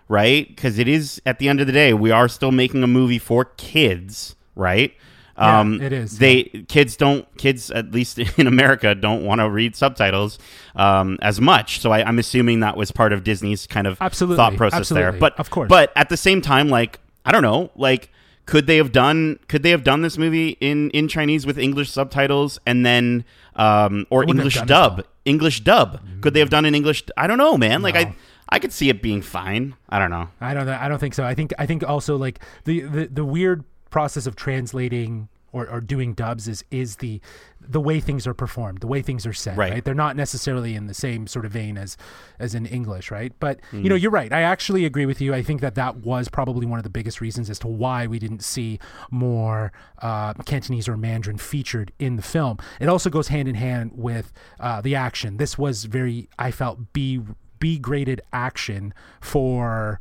right? 0.08 0.46
Because 0.48 0.78
it 0.78 0.88
is 0.88 1.22
at 1.24 1.38
the 1.38 1.48
end 1.48 1.60
of 1.60 1.66
the 1.66 1.72
day, 1.72 1.94
we 1.94 2.10
are 2.10 2.28
still 2.28 2.52
making 2.52 2.82
a 2.82 2.88
movie 2.88 3.18
for 3.18 3.44
kids, 3.44 4.36
right? 4.54 4.94
Yeah, 5.36 5.60
um, 5.60 5.80
it 5.80 5.92
is, 5.92 6.18
They 6.18 6.44
kids 6.68 6.96
don't 6.96 7.26
kids 7.36 7.70
at 7.70 7.90
least 7.90 8.18
in 8.38 8.46
America 8.46 8.94
don't 8.94 9.24
want 9.24 9.40
to 9.40 9.50
read 9.50 9.74
subtitles 9.74 10.38
um, 10.76 11.18
as 11.22 11.40
much. 11.40 11.80
So 11.80 11.90
I, 11.90 12.04
I'm 12.04 12.18
assuming 12.18 12.60
that 12.60 12.76
was 12.76 12.92
part 12.92 13.12
of 13.12 13.24
Disney's 13.24 13.66
kind 13.66 13.86
of 13.86 13.98
Absolutely, 14.00 14.36
thought 14.36 14.56
process 14.56 14.88
there. 14.88 15.12
But 15.12 15.38
of 15.38 15.50
course. 15.50 15.68
but 15.68 15.92
at 15.96 16.08
the 16.08 16.16
same 16.16 16.40
time, 16.40 16.68
like 16.68 17.00
I 17.24 17.32
don't 17.32 17.42
know, 17.42 17.70
like 17.74 18.10
could 18.46 18.66
they 18.66 18.76
have 18.76 18.92
done 18.92 19.38
could 19.48 19.62
they 19.62 19.70
have 19.70 19.84
done 19.84 20.02
this 20.02 20.18
movie 20.18 20.56
in 20.60 20.90
in 20.90 21.08
Chinese 21.08 21.46
with 21.46 21.58
English 21.58 21.90
subtitles 21.90 22.58
and 22.66 22.84
then 22.84 23.24
um, 23.56 24.06
or 24.10 24.24
English 24.24 24.60
dub? 24.62 24.96
well. 24.98 25.06
English 25.24 25.60
dub. 25.60 26.00
Could 26.20 26.34
they 26.34 26.40
have 26.40 26.50
done 26.50 26.64
an 26.64 26.74
English? 26.74 27.04
I 27.16 27.26
don't 27.26 27.38
know, 27.38 27.56
man. 27.56 27.82
Like 27.82 27.94
No. 27.94 28.00
I 28.00 28.14
I 28.50 28.58
could 28.58 28.72
see 28.72 28.88
it 28.90 29.00
being 29.00 29.22
fine. 29.22 29.74
I 29.88 29.98
don't 29.98 30.10
know. 30.10 30.28
I 30.40 30.52
don't 30.54 30.66
know. 30.66 30.78
I 30.78 30.88
don't 30.88 30.98
think 30.98 31.14
so. 31.14 31.24
I 31.24 31.34
think 31.34 31.52
I 31.58 31.66
think 31.66 31.82
also 31.82 32.16
like 32.16 32.40
the 32.64 32.80
the, 32.80 33.06
the 33.06 33.24
weird 33.24 33.64
process 33.90 34.26
of 34.26 34.36
translating 34.36 35.28
or, 35.54 35.68
or 35.70 35.80
doing 35.80 36.12
dubs 36.14 36.48
is 36.48 36.64
is 36.70 36.96
the 36.96 37.20
the 37.66 37.80
way 37.80 37.98
things 38.00 38.26
are 38.26 38.34
performed, 38.34 38.80
the 38.80 38.86
way 38.86 39.00
things 39.00 39.24
are 39.26 39.32
said. 39.32 39.56
Right. 39.56 39.72
Right. 39.72 39.84
They're 39.84 39.94
not 39.94 40.16
necessarily 40.16 40.74
in 40.74 40.86
the 40.86 40.92
same 40.94 41.26
sort 41.26 41.44
of 41.46 41.52
vein 41.52 41.78
as 41.78 41.96
as 42.38 42.54
in 42.54 42.66
English, 42.66 43.10
right? 43.10 43.32
But 43.40 43.60
you 43.72 43.78
Mm. 43.80 43.88
know, 43.90 43.94
you're 43.94 44.10
right. 44.10 44.32
I 44.32 44.42
actually 44.42 44.84
agree 44.84 45.06
with 45.06 45.20
you. 45.20 45.32
I 45.32 45.42
think 45.42 45.60
that 45.62 45.74
that 45.76 45.96
was 45.98 46.28
probably 46.28 46.66
one 46.66 46.78
of 46.78 46.82
the 46.82 46.90
biggest 46.98 47.20
reasons 47.20 47.48
as 47.48 47.58
to 47.60 47.68
why 47.68 48.06
we 48.06 48.18
didn't 48.18 48.42
see 48.44 48.78
more 49.10 49.72
uh, 50.02 50.34
Cantonese 50.44 50.88
or 50.88 50.96
Mandarin 50.96 51.38
featured 51.38 51.92
in 51.98 52.16
the 52.16 52.22
film. 52.22 52.58
It 52.80 52.88
also 52.88 53.08
goes 53.08 53.28
hand 53.28 53.48
in 53.48 53.54
hand 53.54 53.92
with 53.94 54.32
uh, 54.60 54.80
the 54.82 54.94
action. 54.94 55.36
This 55.38 55.56
was 55.56 55.84
very, 55.84 56.28
I 56.38 56.50
felt, 56.50 56.92
B 56.92 57.20
B 57.60 57.78
graded 57.78 58.20
action 58.32 58.92
for 59.20 60.00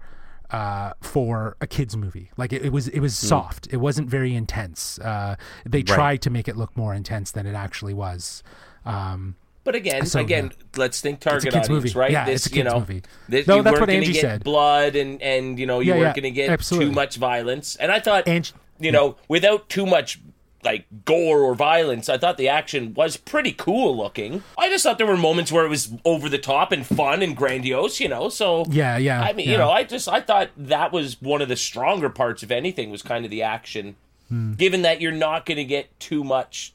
uh, 0.54 0.94
for 1.02 1.58
a 1.60 1.68
kids 1.68 1.98
movie. 1.98 2.30
Like 2.38 2.54
it, 2.54 2.63
it 2.63 2.72
was, 2.72 2.88
it 2.88 3.00
was 3.02 3.18
soft. 3.18 3.68
It 3.72 3.78
wasn't 3.78 4.08
very 4.10 4.34
intense. 4.36 5.00
Uh, 5.00 5.36
they 5.66 5.84
tried 5.84 6.22
to 6.22 6.30
make 6.30 6.48
it 6.48 6.56
look 6.56 6.78
more 6.78 6.94
intense 6.94 7.32
than 7.32 7.46
it 7.46 7.56
actually 7.56 7.94
was. 7.94 8.44
Um, 8.86 9.36
But 9.66 9.76
again, 9.76 10.06
So, 10.06 10.20
again, 10.20 10.52
let's 10.78 11.02
think 11.02 11.20
target 11.22 11.48
audience, 11.48 11.70
movie. 11.70 11.92
right? 11.94 12.12
Yeah, 12.12 12.26
this, 12.26 12.46
it's 12.46 12.54
a 12.54 12.58
you 12.58 12.63
kid's 12.63 12.74
know, 12.74 12.80
movie. 12.80 13.02
This, 13.28 13.48
No, 13.48 13.56
you 13.58 13.63
that's 13.63 13.74
weren't 13.74 13.82
what 13.82 13.89
Angie 13.89 14.13
get 14.13 14.22
said. 14.22 14.44
Blood 14.44 14.96
and 14.96 15.22
and 15.22 15.58
you 15.58 15.66
know 15.66 15.80
you 15.80 15.94
Yeah, 15.94 16.00
weren't 16.00 16.18
yeah, 16.18 16.22
going 16.22 16.34
to 16.34 16.38
get 16.42 16.50
absolutely. 16.50 16.89
too 16.89 16.96
much 16.96 17.16
violence. 17.16 17.76
And 17.78 17.92
I 17.92 18.00
thought, 18.00 18.28
And- 18.28 18.52
you 18.80 18.92
know, 18.92 19.16
without 19.30 19.70
too 19.70 19.86
much 19.86 20.20
like 20.63 20.86
gore 21.06 21.41
or 21.41 21.56
violence, 21.56 22.10
I 22.10 22.17
thought 22.17 22.38
the 22.38 22.49
action 22.49 22.93
was 22.93 23.17
pretty 23.17 23.54
cool 23.54 23.95
looking. 23.97 24.43
I 24.58 24.69
just 24.69 24.84
thought 24.84 24.97
there 24.97 25.08
were 25.08 25.17
moments 25.17 25.52
where 25.52 25.65
it 25.65 25.69
was 25.69 25.93
over 26.06 26.30
the 26.30 26.38
top 26.38 26.71
and 26.71 26.86
fun 26.86 27.21
and 27.21 27.36
grandiose, 27.36 27.99
you 27.99 28.10
know. 28.10 28.30
So 28.30 28.65
yeah, 28.69 28.97
yeah. 28.97 29.21
I 29.21 29.34
mean, 29.34 29.47
yeah. 29.47 29.52
you 29.54 29.58
know, 29.58 29.71
I 29.71 29.84
just 29.84 30.08
I 30.08 30.21
thought 30.21 30.49
that 30.58 30.91
was 30.91 31.21
one 31.21 31.41
of 31.41 31.49
the 31.49 31.56
stronger 31.56 32.10
parts, 32.10 32.43
of 32.43 32.52
anything, 32.52 32.91
was 32.91 33.02
kind 33.02 33.26
of 33.26 33.32
the 33.32 33.43
action. 33.43 33.95
Hmm. 34.30 34.54
Given 34.54 34.84
that 34.84 35.02
you're 35.02 35.12
not 35.12 35.45
going 35.45 35.58
to 35.58 35.65
get 35.65 35.99
too 35.99 36.23
much 36.23 36.73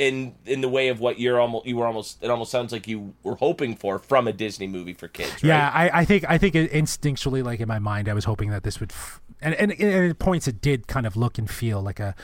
in 0.00 0.34
in 0.46 0.62
the 0.62 0.68
way 0.68 0.88
of 0.88 0.98
what 0.98 1.20
you're 1.20 1.38
almost 1.38 1.66
you 1.66 1.76
were 1.76 1.86
almost 1.86 2.16
it 2.22 2.30
almost 2.30 2.50
sounds 2.50 2.72
like 2.72 2.88
you 2.88 3.12
were 3.22 3.34
hoping 3.34 3.76
for 3.76 3.98
from 3.98 4.26
a 4.26 4.32
Disney 4.32 4.66
movie 4.66 4.94
for 4.94 5.08
kids. 5.08 5.30
Right? 5.34 5.44
Yeah, 5.44 5.70
I, 5.74 6.00
I 6.00 6.04
think 6.06 6.24
I 6.26 6.38
think 6.38 6.54
instinctually, 6.54 7.44
like 7.44 7.60
in 7.60 7.68
my 7.68 7.78
mind, 7.78 8.08
I 8.08 8.14
was 8.14 8.24
hoping 8.24 8.48
that 8.48 8.62
this 8.62 8.80
would, 8.80 8.92
f- 8.92 9.20
and, 9.42 9.54
and 9.56 9.72
and 9.72 10.10
at 10.10 10.18
points 10.18 10.48
it 10.48 10.62
did 10.62 10.86
kind 10.86 11.06
of 11.06 11.16
look 11.16 11.36
and 11.36 11.50
feel 11.50 11.82
like 11.82 12.00
a, 12.00 12.14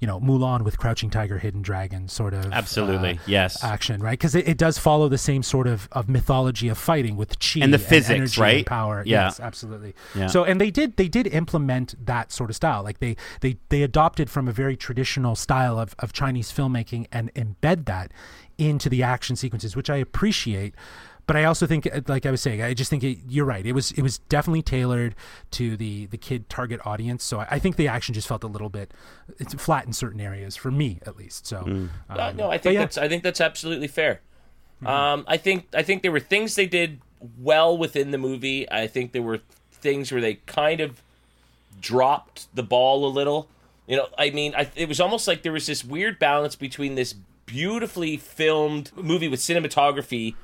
you 0.00 0.06
know, 0.06 0.20
Mulan 0.20 0.62
with 0.62 0.78
Crouching 0.78 1.08
Tiger, 1.10 1.38
Hidden 1.38 1.62
Dragon 1.62 2.08
sort 2.08 2.34
of 2.34 2.52
Absolutely, 2.52 3.12
uh, 3.12 3.22
yes. 3.26 3.62
action, 3.64 4.02
right? 4.02 4.12
Because 4.18 4.34
it, 4.34 4.46
it 4.48 4.58
does 4.58 4.76
follow 4.78 5.08
the 5.08 5.18
same 5.18 5.42
sort 5.42 5.66
of, 5.66 5.88
of 5.92 6.08
mythology 6.08 6.68
of 6.68 6.76
fighting 6.76 7.16
with 7.16 7.38
chi 7.38 7.60
And 7.62 7.72
the 7.72 7.78
physics, 7.78 8.10
energy 8.10 8.40
right? 8.40 8.56
And 8.58 8.66
power, 8.66 9.02
Yeah. 9.06 9.24
yes, 9.26 9.40
absolutely. 9.40 9.94
Yeah. 10.14 10.26
So 10.26 10.44
and 10.44 10.60
they 10.60 10.70
did 10.70 10.96
they 10.96 11.08
did 11.08 11.26
implement 11.28 11.94
that 12.06 12.32
sort 12.32 12.50
of 12.50 12.56
style, 12.56 12.82
like 12.82 12.98
they 12.98 13.16
they 13.40 13.56
they 13.68 13.82
adopted 13.82 14.28
from 14.28 14.48
a 14.48 14.52
very 14.52 14.76
traditional 14.76 15.34
style 15.36 15.78
of 15.78 15.94
of 16.00 16.12
Chinese 16.12 16.52
filmmaking 16.52 17.06
and 17.12 17.32
embed 17.34 17.86
that 17.86 18.12
into 18.58 18.88
the 18.88 19.02
action 19.02 19.36
sequences, 19.36 19.74
which 19.76 19.88
I 19.90 19.96
appreciate. 19.96 20.74
But 21.26 21.36
I 21.36 21.44
also 21.44 21.66
think, 21.66 21.86
uh, 21.86 22.02
like 22.06 22.26
I 22.26 22.30
was 22.30 22.42
saying, 22.42 22.60
I 22.60 22.74
just 22.74 22.90
think 22.90 23.02
it, 23.02 23.18
you're 23.28 23.46
right. 23.46 23.64
It 23.64 23.72
was 23.72 23.92
it 23.92 24.02
was 24.02 24.18
definitely 24.18 24.62
tailored 24.62 25.14
to 25.52 25.76
the 25.76 26.06
the 26.06 26.18
kid 26.18 26.48
target 26.48 26.80
audience. 26.84 27.24
So 27.24 27.40
I, 27.40 27.46
I 27.52 27.58
think 27.58 27.76
the 27.76 27.88
action 27.88 28.14
just 28.14 28.28
felt 28.28 28.44
a 28.44 28.48
little 28.48 28.68
bit 28.68 28.92
it's 29.38 29.54
flat 29.54 29.86
in 29.86 29.92
certain 29.92 30.20
areas 30.20 30.56
for 30.56 30.70
me, 30.70 31.00
at 31.06 31.16
least. 31.16 31.46
So 31.46 31.58
um, 31.58 31.90
Uh, 32.10 32.32
no, 32.32 32.50
I 32.50 32.58
think 32.58 32.74
yeah. 32.74 32.80
that's 32.80 32.98
I 32.98 33.08
think 33.08 33.22
that's 33.22 33.40
absolutely 33.40 33.88
fair. 33.88 34.20
Um, 34.84 35.24
I 35.26 35.38
think 35.38 35.68
I 35.72 35.82
think 35.82 36.02
there 36.02 36.12
were 36.12 36.20
things 36.20 36.56
they 36.56 36.66
did 36.66 37.00
well 37.38 37.78
within 37.78 38.10
the 38.10 38.18
movie. 38.18 38.70
I 38.70 38.86
think 38.86 39.12
there 39.12 39.22
were 39.22 39.40
things 39.72 40.12
where 40.12 40.20
they 40.20 40.34
kind 40.46 40.80
of 40.80 41.02
dropped 41.80 42.54
the 42.54 42.62
ball 42.62 43.06
a 43.06 43.08
little. 43.08 43.48
You 43.86 43.96
know, 43.96 44.08
I 44.18 44.30
mean, 44.30 44.54
I, 44.54 44.70
it 44.76 44.88
was 44.88 45.00
almost 45.00 45.26
like 45.28 45.42
there 45.42 45.52
was 45.52 45.66
this 45.66 45.84
weird 45.84 46.18
balance 46.18 46.54
between 46.56 46.96
this 46.96 47.14
beautifully 47.46 48.16
filmed 48.16 48.90
movie 48.96 49.28
with 49.28 49.40
cinematography 49.40 50.34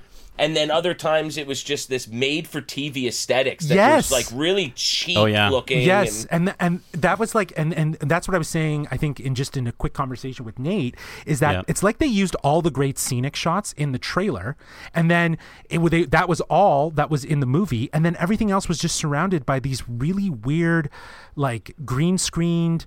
and 0.41 0.57
then 0.57 0.71
other 0.71 0.95
times 0.95 1.37
it 1.37 1.47
was 1.47 1.63
just 1.63 1.89
this 1.89 2.09
made 2.09 2.49
for 2.49 2.61
TV 2.61 3.07
aesthetics 3.07 3.67
that 3.67 3.75
Yes. 3.77 4.11
was 4.11 4.13
like 4.13 4.27
really 4.41 4.73
cheap 4.75 5.17
Oh, 5.19 5.27
yeah. 5.27 5.49
looking. 5.51 5.83
Yes, 5.83 6.25
and- 6.31 6.49
and 6.49 6.57
and 6.59 7.01
that 7.03 7.19
was 7.19 7.35
like, 7.35 7.53
and 7.57 7.73
and 7.75 7.95
that's 8.01 8.27
what 8.27 8.35
I 8.35 8.39
was 8.39 8.49
saying. 8.49 8.89
I 8.91 8.97
think 8.97 9.21
in 9.21 9.35
just 9.35 9.57
in 9.57 9.67
a 9.67 9.73
quick 9.73 9.93
conversation 9.93 10.45
with 10.45 10.59
Nate 10.59 10.97
is 11.27 11.39
that 11.41 11.53
Yeah. 11.53 11.63
it's 11.69 11.83
like 11.83 11.99
they 11.99 12.07
used 12.07 12.35
all 12.43 12.63
the 12.63 12.71
great 12.71 12.99
scenic 12.99 13.37
shots 13.37 13.73
in 13.77 13.93
the 13.93 13.99
trailer, 13.99 14.57
and 14.95 15.11
then 15.11 15.37
it 15.69 15.79
would 15.79 15.93
they, 15.93 16.05
that 16.05 16.29
was 16.29 16.41
all 16.43 16.91
that 16.93 17.11
was 17.11 17.25
in 17.25 17.41
the 17.41 17.47
movie, 17.47 17.91
and 17.93 18.05
then 18.05 18.17
everything 18.19 18.51
else 18.51 18.69
was 18.69 18.79
just 18.79 18.97
surrounded 18.97 19.45
by 19.45 19.61
these 19.61 19.87
really 19.89 20.31
weird, 20.31 20.89
like 21.37 21.75
green 21.85 22.17
screened, 22.19 22.87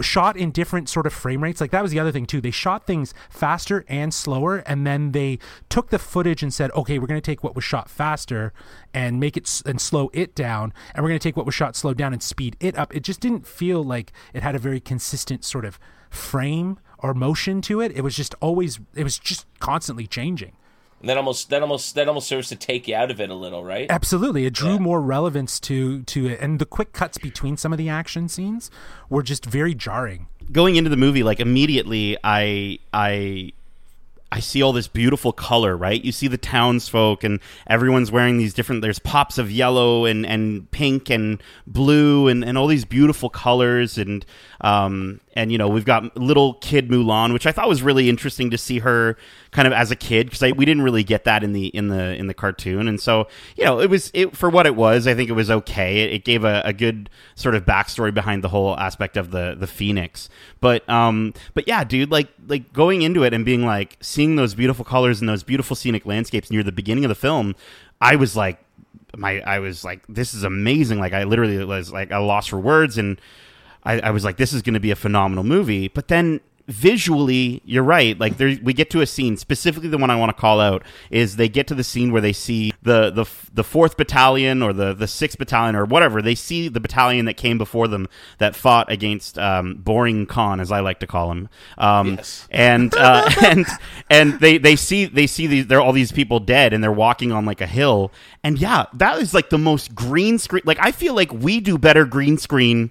shot 0.00 0.36
in 0.36 0.50
different 0.50 0.88
sort 0.88 1.06
of 1.06 1.12
frame 1.12 1.42
rates. 1.42 1.60
Like 1.60 1.70
that 1.72 1.82
was 1.82 1.90
the 1.92 2.00
other 2.00 2.12
thing 2.12 2.26
too. 2.26 2.40
They 2.40 2.50
shot 2.50 2.86
things 2.86 3.12
faster 3.28 3.84
and 3.88 4.12
slower, 4.14 4.58
and 4.66 4.86
then 4.86 5.12
they 5.12 5.38
took 5.68 5.90
the 5.90 5.98
footage 5.98 6.42
and 6.42 6.52
said, 6.54 6.70
okay, 6.72 6.93
we're 6.98 7.06
going 7.06 7.20
to 7.20 7.30
take 7.30 7.42
what 7.44 7.54
was 7.54 7.64
shot 7.64 7.88
faster 7.90 8.52
and 8.92 9.18
make 9.20 9.36
it 9.36 9.46
s- 9.46 9.62
and 9.66 9.80
slow 9.80 10.10
it 10.12 10.34
down, 10.34 10.72
and 10.94 11.02
we're 11.02 11.10
going 11.10 11.18
to 11.20 11.28
take 11.28 11.36
what 11.36 11.46
was 11.46 11.54
shot 11.54 11.76
slowed 11.76 11.96
down 11.98 12.12
and 12.12 12.22
speed 12.22 12.56
it 12.60 12.76
up. 12.76 12.94
It 12.94 13.00
just 13.04 13.20
didn't 13.20 13.46
feel 13.46 13.82
like 13.82 14.12
it 14.32 14.42
had 14.42 14.54
a 14.54 14.58
very 14.58 14.80
consistent 14.80 15.44
sort 15.44 15.64
of 15.64 15.78
frame 16.10 16.78
or 16.98 17.14
motion 17.14 17.60
to 17.62 17.80
it. 17.80 17.92
It 17.92 18.02
was 18.02 18.16
just 18.16 18.34
always, 18.40 18.80
it 18.94 19.04
was 19.04 19.18
just 19.18 19.46
constantly 19.60 20.06
changing. 20.06 20.52
that 21.02 21.16
almost 21.18 21.50
that 21.50 21.60
almost 21.60 21.94
that 21.96 22.08
almost 22.08 22.26
serves 22.26 22.48
to 22.48 22.56
take 22.56 22.88
you 22.88 22.94
out 22.94 23.10
of 23.10 23.20
it 23.20 23.28
a 23.28 23.34
little, 23.34 23.62
right? 23.62 23.86
Absolutely, 23.90 24.46
it 24.46 24.54
drew 24.54 24.78
more 24.78 25.02
relevance 25.02 25.60
to 25.60 26.02
to 26.04 26.28
it, 26.28 26.40
and 26.40 26.58
the 26.58 26.64
quick 26.64 26.92
cuts 26.94 27.18
between 27.18 27.56
some 27.58 27.72
of 27.72 27.78
the 27.78 27.90
action 27.90 28.26
scenes 28.28 28.70
were 29.10 29.22
just 29.22 29.44
very 29.44 29.74
jarring. 29.74 30.28
going 30.52 30.76
into 30.76 30.88
the 30.90 30.96
movie 30.96 31.22
like 31.22 31.40
immediately 31.40 32.16
i 32.22 32.78
i 32.92 33.50
i 34.34 34.40
see 34.40 34.62
all 34.62 34.72
this 34.72 34.88
beautiful 34.88 35.32
color 35.32 35.76
right? 35.76 36.04
You 36.04 36.12
see 36.12 36.28
the 36.28 36.38
townsfolk 36.38 37.24
and 37.24 37.40
everyone's 37.66 38.10
wearing 38.10 38.38
these 38.38 38.54
different 38.54 38.82
there's 38.82 38.98
pops 38.98 39.38
of 39.38 39.50
yellow 39.50 40.04
and 40.04 40.26
and 40.26 40.70
pink 40.70 41.10
and 41.10 41.42
blue 41.66 42.28
and 42.28 42.44
and 42.44 42.58
all 42.58 42.66
these 42.66 42.84
beautiful 42.84 43.30
colors 43.30 43.98
and 43.98 44.24
um 44.60 45.20
and 45.34 45.52
you 45.52 45.58
know 45.58 45.68
we've 45.68 45.84
got 45.84 46.16
little 46.16 46.54
kid 46.54 46.88
Mulan 46.88 47.32
which 47.32 47.46
I 47.46 47.52
thought 47.52 47.68
was 47.68 47.82
really 47.82 48.08
interesting 48.08 48.50
to 48.50 48.58
see 48.58 48.78
her 48.78 49.16
kind 49.50 49.66
of 49.66 49.72
as 49.72 49.90
a 49.90 49.96
kid 49.96 50.30
because 50.30 50.52
we 50.54 50.64
didn't 50.64 50.82
really 50.82 51.04
get 51.04 51.24
that 51.24 51.44
in 51.44 51.52
the 51.52 51.66
in 51.68 51.88
the 51.88 52.14
in 52.14 52.26
the 52.26 52.34
cartoon. 52.34 52.88
And 52.88 53.00
so 53.00 53.28
you 53.56 53.64
know 53.64 53.80
it 53.80 53.90
was 53.90 54.10
it 54.14 54.36
for 54.36 54.48
what 54.48 54.66
it 54.66 54.74
was 54.74 55.06
I 55.06 55.14
think 55.14 55.28
it 55.28 55.34
was 55.34 55.50
okay. 55.50 56.00
It, 56.00 56.12
it 56.12 56.24
gave 56.24 56.44
a, 56.44 56.62
a 56.64 56.72
good 56.72 57.10
sort 57.34 57.54
of 57.54 57.64
backstory 57.64 58.14
behind 58.14 58.42
the 58.42 58.48
whole 58.48 58.78
aspect 58.78 59.16
of 59.16 59.30
the 59.30 59.54
the 59.58 59.66
phoenix. 59.66 60.28
But 60.60 60.88
um 60.88 61.34
but 61.54 61.68
yeah 61.68 61.84
dude 61.84 62.10
like 62.10 62.28
like 62.46 62.72
going 62.72 63.02
into 63.02 63.22
it 63.24 63.34
and 63.34 63.44
being 63.44 63.66
like 63.66 63.96
seeing 64.00 64.36
those 64.36 64.54
beautiful 64.54 64.84
colors 64.84 65.20
and 65.20 65.28
those 65.28 65.42
beautiful 65.42 65.76
scenic 65.76 66.06
landscapes 66.06 66.50
near 66.50 66.62
the 66.62 66.72
beginning 66.72 67.04
of 67.04 67.08
the 67.08 67.14
film 67.14 67.54
I 68.00 68.16
was 68.16 68.36
like 68.36 68.64
my 69.16 69.40
I 69.40 69.58
was 69.58 69.84
like 69.84 70.04
this 70.08 70.34
is 70.34 70.44
amazing. 70.44 70.98
Like 70.98 71.12
I 71.12 71.24
literally 71.24 71.62
was 71.64 71.92
like 71.92 72.12
I 72.12 72.18
lost 72.18 72.50
for 72.50 72.58
words 72.58 72.98
and 72.98 73.20
I, 73.84 74.00
I 74.00 74.10
was 74.10 74.24
like, 74.24 74.36
this 74.36 74.52
is 74.52 74.62
going 74.62 74.74
to 74.74 74.80
be 74.80 74.90
a 74.90 74.96
phenomenal 74.96 75.44
movie. 75.44 75.88
But 75.88 76.08
then 76.08 76.40
visually, 76.66 77.60
you're 77.66 77.82
right. 77.84 78.18
Like 78.18 78.38
there, 78.38 78.56
we 78.62 78.72
get 78.72 78.88
to 78.90 79.02
a 79.02 79.06
scene 79.06 79.36
specifically. 79.36 79.90
The 79.90 79.98
one 79.98 80.08
I 80.10 80.16
want 80.16 80.34
to 80.34 80.40
call 80.40 80.60
out 80.60 80.82
is 81.10 81.36
they 81.36 81.48
get 81.48 81.66
to 81.66 81.74
the 81.74 81.84
scene 81.84 82.10
where 82.10 82.22
they 82.22 82.32
see 82.32 82.72
the 82.82 83.10
the 83.10 83.26
the 83.52 83.62
fourth 83.62 83.98
battalion 83.98 84.62
or 84.62 84.72
the 84.72 84.94
the 84.94 85.06
sixth 85.06 85.36
battalion 85.36 85.76
or 85.76 85.84
whatever. 85.84 86.22
They 86.22 86.34
see 86.34 86.68
the 86.68 86.80
battalion 86.80 87.26
that 87.26 87.34
came 87.36 87.58
before 87.58 87.86
them 87.86 88.08
that 88.38 88.56
fought 88.56 88.90
against 88.90 89.38
um, 89.38 89.74
Boring 89.74 90.24
Khan, 90.24 90.58
as 90.58 90.72
I 90.72 90.80
like 90.80 91.00
to 91.00 91.06
call 91.06 91.30
him. 91.32 91.48
Um, 91.76 92.14
Yes. 92.14 92.48
and 92.50 92.94
uh, 92.96 93.28
and 93.44 93.66
and 94.08 94.40
they 94.40 94.56
they 94.56 94.76
see 94.76 95.04
they 95.04 95.26
see 95.26 95.46
these 95.46 95.66
they're 95.66 95.82
all 95.82 95.92
these 95.92 96.12
people 96.12 96.40
dead 96.40 96.72
and 96.72 96.82
they're 96.82 96.90
walking 96.92 97.30
on 97.30 97.44
like 97.44 97.60
a 97.60 97.66
hill 97.66 98.10
and 98.42 98.58
yeah 98.58 98.86
that 98.94 99.18
is 99.18 99.34
like 99.34 99.50
the 99.50 99.58
most 99.58 99.94
green 99.94 100.38
screen 100.38 100.62
like 100.64 100.78
I 100.80 100.92
feel 100.92 101.14
like 101.14 101.30
we 101.32 101.60
do 101.60 101.76
better 101.76 102.06
green 102.06 102.38
screen 102.38 102.90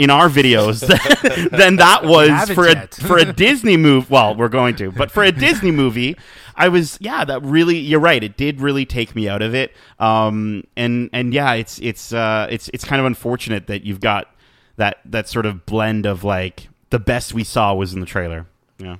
in 0.00 0.10
our 0.10 0.28
videos 0.28 0.80
than, 1.22 1.48
than 1.50 1.76
that 1.76 2.04
was 2.04 2.50
for 2.50 2.66
a 2.66 2.86
for 2.88 3.18
a 3.18 3.32
Disney 3.32 3.76
movie 3.76 4.06
well 4.08 4.34
we're 4.34 4.48
going 4.48 4.74
to 4.76 4.90
but 4.90 5.10
for 5.10 5.22
a 5.22 5.30
Disney 5.30 5.70
movie 5.70 6.16
I 6.56 6.68
was 6.68 6.96
yeah 7.00 7.24
that 7.24 7.42
really 7.42 7.78
you're 7.78 8.00
right 8.00 8.22
it 8.22 8.36
did 8.36 8.60
really 8.60 8.86
take 8.86 9.14
me 9.14 9.28
out 9.28 9.42
of 9.42 9.54
it. 9.54 9.72
Um 9.98 10.64
and 10.76 11.10
and 11.12 11.34
yeah 11.34 11.52
it's 11.54 11.78
it's 11.80 12.12
uh 12.12 12.46
it's 12.50 12.70
it's 12.72 12.84
kind 12.84 13.00
of 13.00 13.06
unfortunate 13.06 13.66
that 13.66 13.84
you've 13.84 14.00
got 14.00 14.34
that 14.76 15.00
that 15.04 15.28
sort 15.28 15.46
of 15.46 15.66
blend 15.66 16.06
of 16.06 16.24
like 16.24 16.68
the 16.88 16.98
best 16.98 17.34
we 17.34 17.44
saw 17.44 17.74
was 17.74 17.92
in 17.92 18.00
the 18.00 18.06
trailer. 18.06 18.46
Yeah. 18.78 18.96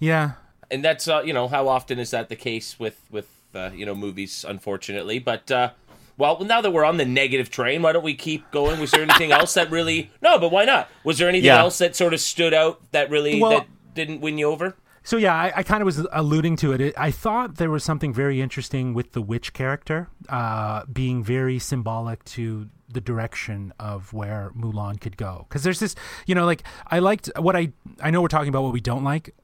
Yeah, 0.00 0.32
and 0.72 0.84
that's 0.84 1.06
uh, 1.06 1.22
you 1.24 1.32
know 1.32 1.46
how 1.46 1.68
often 1.68 2.00
is 2.00 2.10
that 2.10 2.28
the 2.28 2.34
case 2.34 2.80
with 2.80 3.00
with 3.08 3.28
uh, 3.54 3.70
you 3.72 3.86
know 3.86 3.94
movies 3.94 4.44
unfortunately 4.48 5.20
but 5.20 5.48
uh 5.50 5.70
well 6.18 6.38
now 6.44 6.60
that 6.60 6.70
we're 6.72 6.84
on 6.84 6.96
the 6.96 7.04
negative 7.04 7.50
train 7.50 7.82
why 7.82 7.92
don't 7.92 8.04
we 8.04 8.14
keep 8.14 8.50
going 8.50 8.78
was 8.80 8.90
there 8.90 9.02
anything 9.02 9.32
else 9.32 9.54
that 9.54 9.70
really 9.70 10.10
no 10.22 10.38
but 10.38 10.50
why 10.52 10.64
not 10.64 10.88
was 11.04 11.18
there 11.18 11.28
anything 11.28 11.46
Yeah. 11.46 11.60
else 11.60 11.78
that 11.78 11.94
sort 11.96 12.14
of 12.14 12.20
stood 12.20 12.52
out 12.54 12.80
that 12.92 13.10
really 13.10 13.40
Well- 13.40 13.50
that 13.60 13.66
didn't 13.94 14.20
win 14.20 14.38
you 14.38 14.46
over 14.48 14.76
So 15.04 15.16
yeah, 15.16 15.34
I, 15.34 15.52
I 15.56 15.62
kind 15.64 15.82
of 15.82 15.86
was 15.86 16.06
alluding 16.12 16.54
to 16.58 16.72
it. 16.72 16.80
it. 16.80 16.94
I 16.96 17.10
thought 17.10 17.56
there 17.56 17.70
was 17.72 17.82
something 17.82 18.14
very 18.14 18.40
interesting 18.40 18.94
with 18.94 19.12
the 19.12 19.20
witch 19.20 19.52
character, 19.52 20.08
uh, 20.28 20.84
being 20.86 21.24
very 21.24 21.58
symbolic 21.58 22.24
to 22.36 22.68
the 22.88 23.00
direction 23.00 23.72
of 23.80 24.12
where 24.12 24.52
Mulan 24.56 25.00
could 25.00 25.16
go. 25.16 25.44
Because 25.48 25.64
there's 25.64 25.80
this, 25.80 25.96
you 26.26 26.36
know, 26.36 26.46
like 26.46 26.62
I 26.86 27.00
liked 27.00 27.28
what 27.36 27.56
I 27.56 27.72
I 28.00 28.10
know 28.12 28.22
we're 28.22 28.28
talking 28.28 28.48
about 28.48 28.62
what 28.62 28.72
we 28.72 28.80
don't 28.80 29.02
like, 29.02 29.34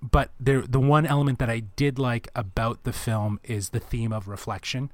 but 0.00 0.30
there 0.38 0.62
the 0.62 0.80
one 0.80 1.06
element 1.06 1.40
that 1.40 1.50
I 1.50 1.60
did 1.76 1.98
like 1.98 2.28
about 2.36 2.84
the 2.84 2.92
film 2.92 3.40
is 3.42 3.70
the 3.70 3.80
theme 3.80 4.12
of 4.12 4.28
reflection. 4.28 4.92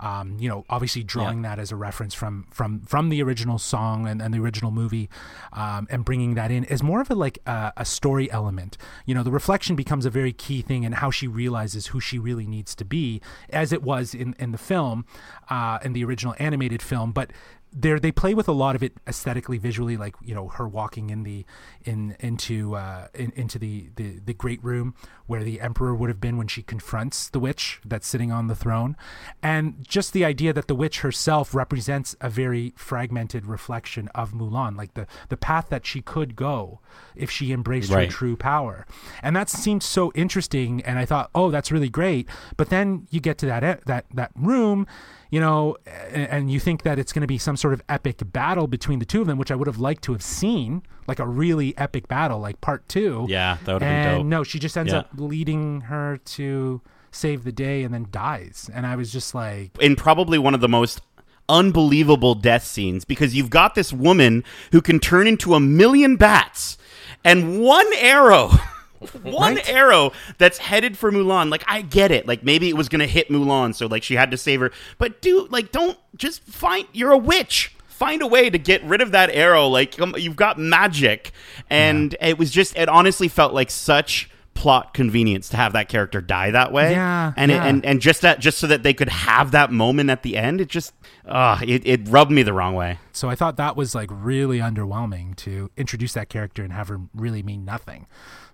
Um, 0.00 0.36
you 0.38 0.48
know, 0.48 0.64
obviously 0.70 1.02
drawing 1.02 1.42
that 1.42 1.58
as 1.58 1.70
a 1.70 1.76
reference 1.76 2.14
from 2.14 2.46
from 2.50 2.80
from 2.80 3.10
the 3.10 3.22
original 3.22 3.58
song 3.58 4.08
and, 4.08 4.22
and 4.22 4.32
the 4.32 4.40
original 4.40 4.70
movie, 4.70 5.10
um, 5.52 5.86
and 5.90 6.04
bringing 6.04 6.34
that 6.34 6.50
in 6.50 6.64
is 6.64 6.82
more 6.82 7.00
of 7.02 7.10
a 7.10 7.14
like 7.14 7.38
uh, 7.46 7.72
a 7.76 7.84
story 7.84 8.30
element. 8.30 8.78
You 9.04 9.14
know, 9.14 9.22
the 9.22 9.30
reflection 9.30 9.76
becomes 9.76 10.06
a 10.06 10.10
very 10.10 10.32
key 10.32 10.62
thing 10.62 10.84
in 10.84 10.92
how 10.92 11.10
she 11.10 11.28
realizes 11.28 11.88
who 11.88 12.00
she 12.00 12.18
really 12.18 12.46
needs 12.46 12.74
to 12.76 12.84
be, 12.84 13.20
as 13.50 13.72
it 13.72 13.82
was 13.82 14.14
in 14.14 14.34
in 14.38 14.52
the 14.52 14.58
film, 14.58 15.04
uh, 15.50 15.78
in 15.84 15.92
the 15.92 16.02
original 16.02 16.34
animated 16.38 16.80
film. 16.82 17.12
But 17.12 17.30
there 17.72 18.00
they 18.00 18.10
play 18.12 18.34
with 18.34 18.48
a 18.48 18.52
lot 18.52 18.74
of 18.74 18.82
it 18.82 18.92
aesthetically 19.06 19.56
visually 19.58 19.96
like 19.96 20.14
you 20.22 20.34
know 20.34 20.48
her 20.48 20.66
walking 20.66 21.10
in 21.10 21.22
the 21.22 21.44
in 21.84 22.16
into 22.18 22.74
uh 22.74 23.06
in, 23.14 23.32
into 23.36 23.58
the, 23.58 23.90
the 23.96 24.18
the 24.24 24.34
great 24.34 24.62
room 24.64 24.94
where 25.26 25.44
the 25.44 25.60
emperor 25.60 25.94
would 25.94 26.08
have 26.10 26.20
been 26.20 26.36
when 26.36 26.48
she 26.48 26.60
confronts 26.62 27.28
the 27.28 27.38
witch 27.38 27.80
that's 27.84 28.06
sitting 28.08 28.32
on 28.32 28.48
the 28.48 28.54
throne. 28.56 28.96
And 29.44 29.76
just 29.86 30.12
the 30.12 30.24
idea 30.24 30.52
that 30.52 30.66
the 30.66 30.74
witch 30.74 31.00
herself 31.00 31.54
represents 31.54 32.16
a 32.20 32.28
very 32.28 32.72
fragmented 32.76 33.46
reflection 33.46 34.08
of 34.08 34.32
Mulan 34.32 34.76
like 34.76 34.94
the 34.94 35.06
the 35.28 35.36
path 35.36 35.68
that 35.68 35.86
she 35.86 36.02
could 36.02 36.34
go 36.34 36.80
if 37.14 37.30
she 37.30 37.52
embraced 37.52 37.92
Right. 37.92 38.06
her 38.06 38.10
true 38.10 38.36
power. 38.36 38.86
And 39.22 39.36
that 39.36 39.48
seemed 39.48 39.82
so 39.84 40.10
interesting 40.16 40.80
and 40.82 40.98
I 40.98 41.04
thought 41.04 41.30
oh 41.34 41.50
that's 41.52 41.70
really 41.70 41.88
great. 41.90 42.28
But 42.56 42.70
then 42.70 43.06
you 43.10 43.20
get 43.20 43.38
to 43.38 43.46
that 43.46 43.84
that 43.86 44.06
that 44.12 44.32
room 44.34 44.86
you 45.30 45.40
know, 45.40 45.76
and, 46.10 46.28
and 46.28 46.50
you 46.50 46.60
think 46.60 46.82
that 46.82 46.98
it's 46.98 47.12
going 47.12 47.22
to 47.22 47.26
be 47.28 47.38
some 47.38 47.56
sort 47.56 47.72
of 47.74 47.82
epic 47.88 48.20
battle 48.32 48.66
between 48.66 48.98
the 48.98 49.04
two 49.04 49.20
of 49.20 49.26
them, 49.26 49.38
which 49.38 49.50
I 49.50 49.54
would 49.54 49.66
have 49.66 49.78
liked 49.78 50.02
to 50.04 50.12
have 50.12 50.22
seen, 50.22 50.82
like 51.06 51.18
a 51.18 51.26
really 51.26 51.76
epic 51.78 52.08
battle, 52.08 52.38
like 52.40 52.60
part 52.60 52.88
two. 52.88 53.26
Yeah, 53.28 53.58
that 53.64 53.72
would've 53.74 53.80
been 53.80 53.88
and 53.88 54.18
dope. 54.18 54.26
no, 54.26 54.44
she 54.44 54.58
just 54.58 54.76
ends 54.76 54.92
Yeah. 54.92 55.00
up 55.00 55.08
leading 55.16 55.82
her 55.82 56.18
to 56.36 56.80
save 57.12 57.44
the 57.44 57.52
day 57.52 57.82
and 57.84 57.92
then 57.94 58.06
dies. 58.10 58.68
And 58.72 58.86
I 58.86 58.96
was 58.96 59.12
just 59.12 59.34
like, 59.34 59.70
in 59.80 59.96
probably 59.96 60.38
one 60.38 60.54
of 60.54 60.60
the 60.60 60.68
most 60.68 61.00
unbelievable 61.48 62.34
death 62.36 62.64
scenes 62.64 63.04
because 63.04 63.34
you've 63.34 63.50
got 63.50 63.74
this 63.74 63.92
woman 63.92 64.44
who 64.72 64.80
can 64.80 65.00
turn 65.00 65.26
into 65.26 65.54
a 65.54 65.60
million 65.60 66.14
bats 66.16 66.78
and 67.24 67.60
one 67.60 67.86
arrow 67.98 68.50
one 69.22 69.56
Right. 69.56 69.68
arrow 69.68 70.12
that's 70.38 70.58
headed 70.58 70.96
for 70.98 71.10
Mulan. 71.10 71.50
Like 71.50 71.64
I 71.66 71.82
get 71.82 72.10
it. 72.10 72.26
Like 72.26 72.42
maybe 72.44 72.68
it 72.68 72.76
was 72.76 72.88
going 72.88 73.00
to 73.00 73.06
hit 73.06 73.28
Mulan 73.28 73.74
so 73.74 73.86
like 73.86 74.02
she 74.02 74.14
had 74.14 74.30
to 74.30 74.36
save 74.36 74.60
her. 74.60 74.70
But 74.98 75.20
dude 75.22 75.50
like 75.50 75.72
don't 75.72 75.98
just 76.16 76.42
find 76.42 76.86
you're 76.92 77.12
a 77.12 77.18
witch. 77.18 77.74
Find 77.88 78.22
a 78.22 78.26
way 78.26 78.48
to 78.48 78.58
get 78.58 78.82
rid 78.84 79.02
of 79.02 79.12
that 79.12 79.30
arrow. 79.30 79.68
Like 79.68 79.96
you've 80.16 80.36
got 80.36 80.58
magic. 80.58 81.32
And 81.68 82.16
it 82.20 82.38
was 82.38 82.50
just 82.50 82.76
it 82.76 82.88
honestly 82.88 83.28
felt 83.28 83.52
like 83.52 83.70
such 83.70 84.30
plot 84.52 84.92
convenience 84.92 85.48
to 85.48 85.56
have 85.56 85.72
that 85.72 85.88
character 85.88 86.20
die 86.20 86.50
that 86.50 86.70
way. 86.72 86.90
Yeah, 86.92 87.32
and 87.36 87.50
yeah. 87.50 87.64
it, 87.64 87.68
and 87.68 87.86
and 87.86 88.00
just 88.00 88.20
that 88.22 88.40
just 88.40 88.58
so 88.58 88.66
that 88.66 88.82
they 88.82 88.92
could 88.92 89.08
have 89.08 89.52
that 89.52 89.72
moment 89.72 90.10
at 90.10 90.22
the 90.22 90.36
end 90.36 90.60
it 90.60 90.68
just 90.68 90.92
uh 91.26 91.58
it, 91.62 91.86
it 91.86 92.08
rubbed 92.08 92.30
me 92.30 92.42
the 92.42 92.52
wrong 92.52 92.74
way. 92.74 92.98
So 93.12 93.30
I 93.30 93.34
thought 93.36 93.56
that 93.56 93.74
was 93.76 93.94
like 93.94 94.10
really 94.12 94.58
underwhelming 94.58 95.34
to 95.36 95.70
introduce 95.78 96.12
that 96.14 96.28
character 96.28 96.62
and 96.62 96.72
have 96.74 96.88
her 96.88 97.00
really 97.14 97.42
mean 97.42 97.64
nothing. 97.64 98.06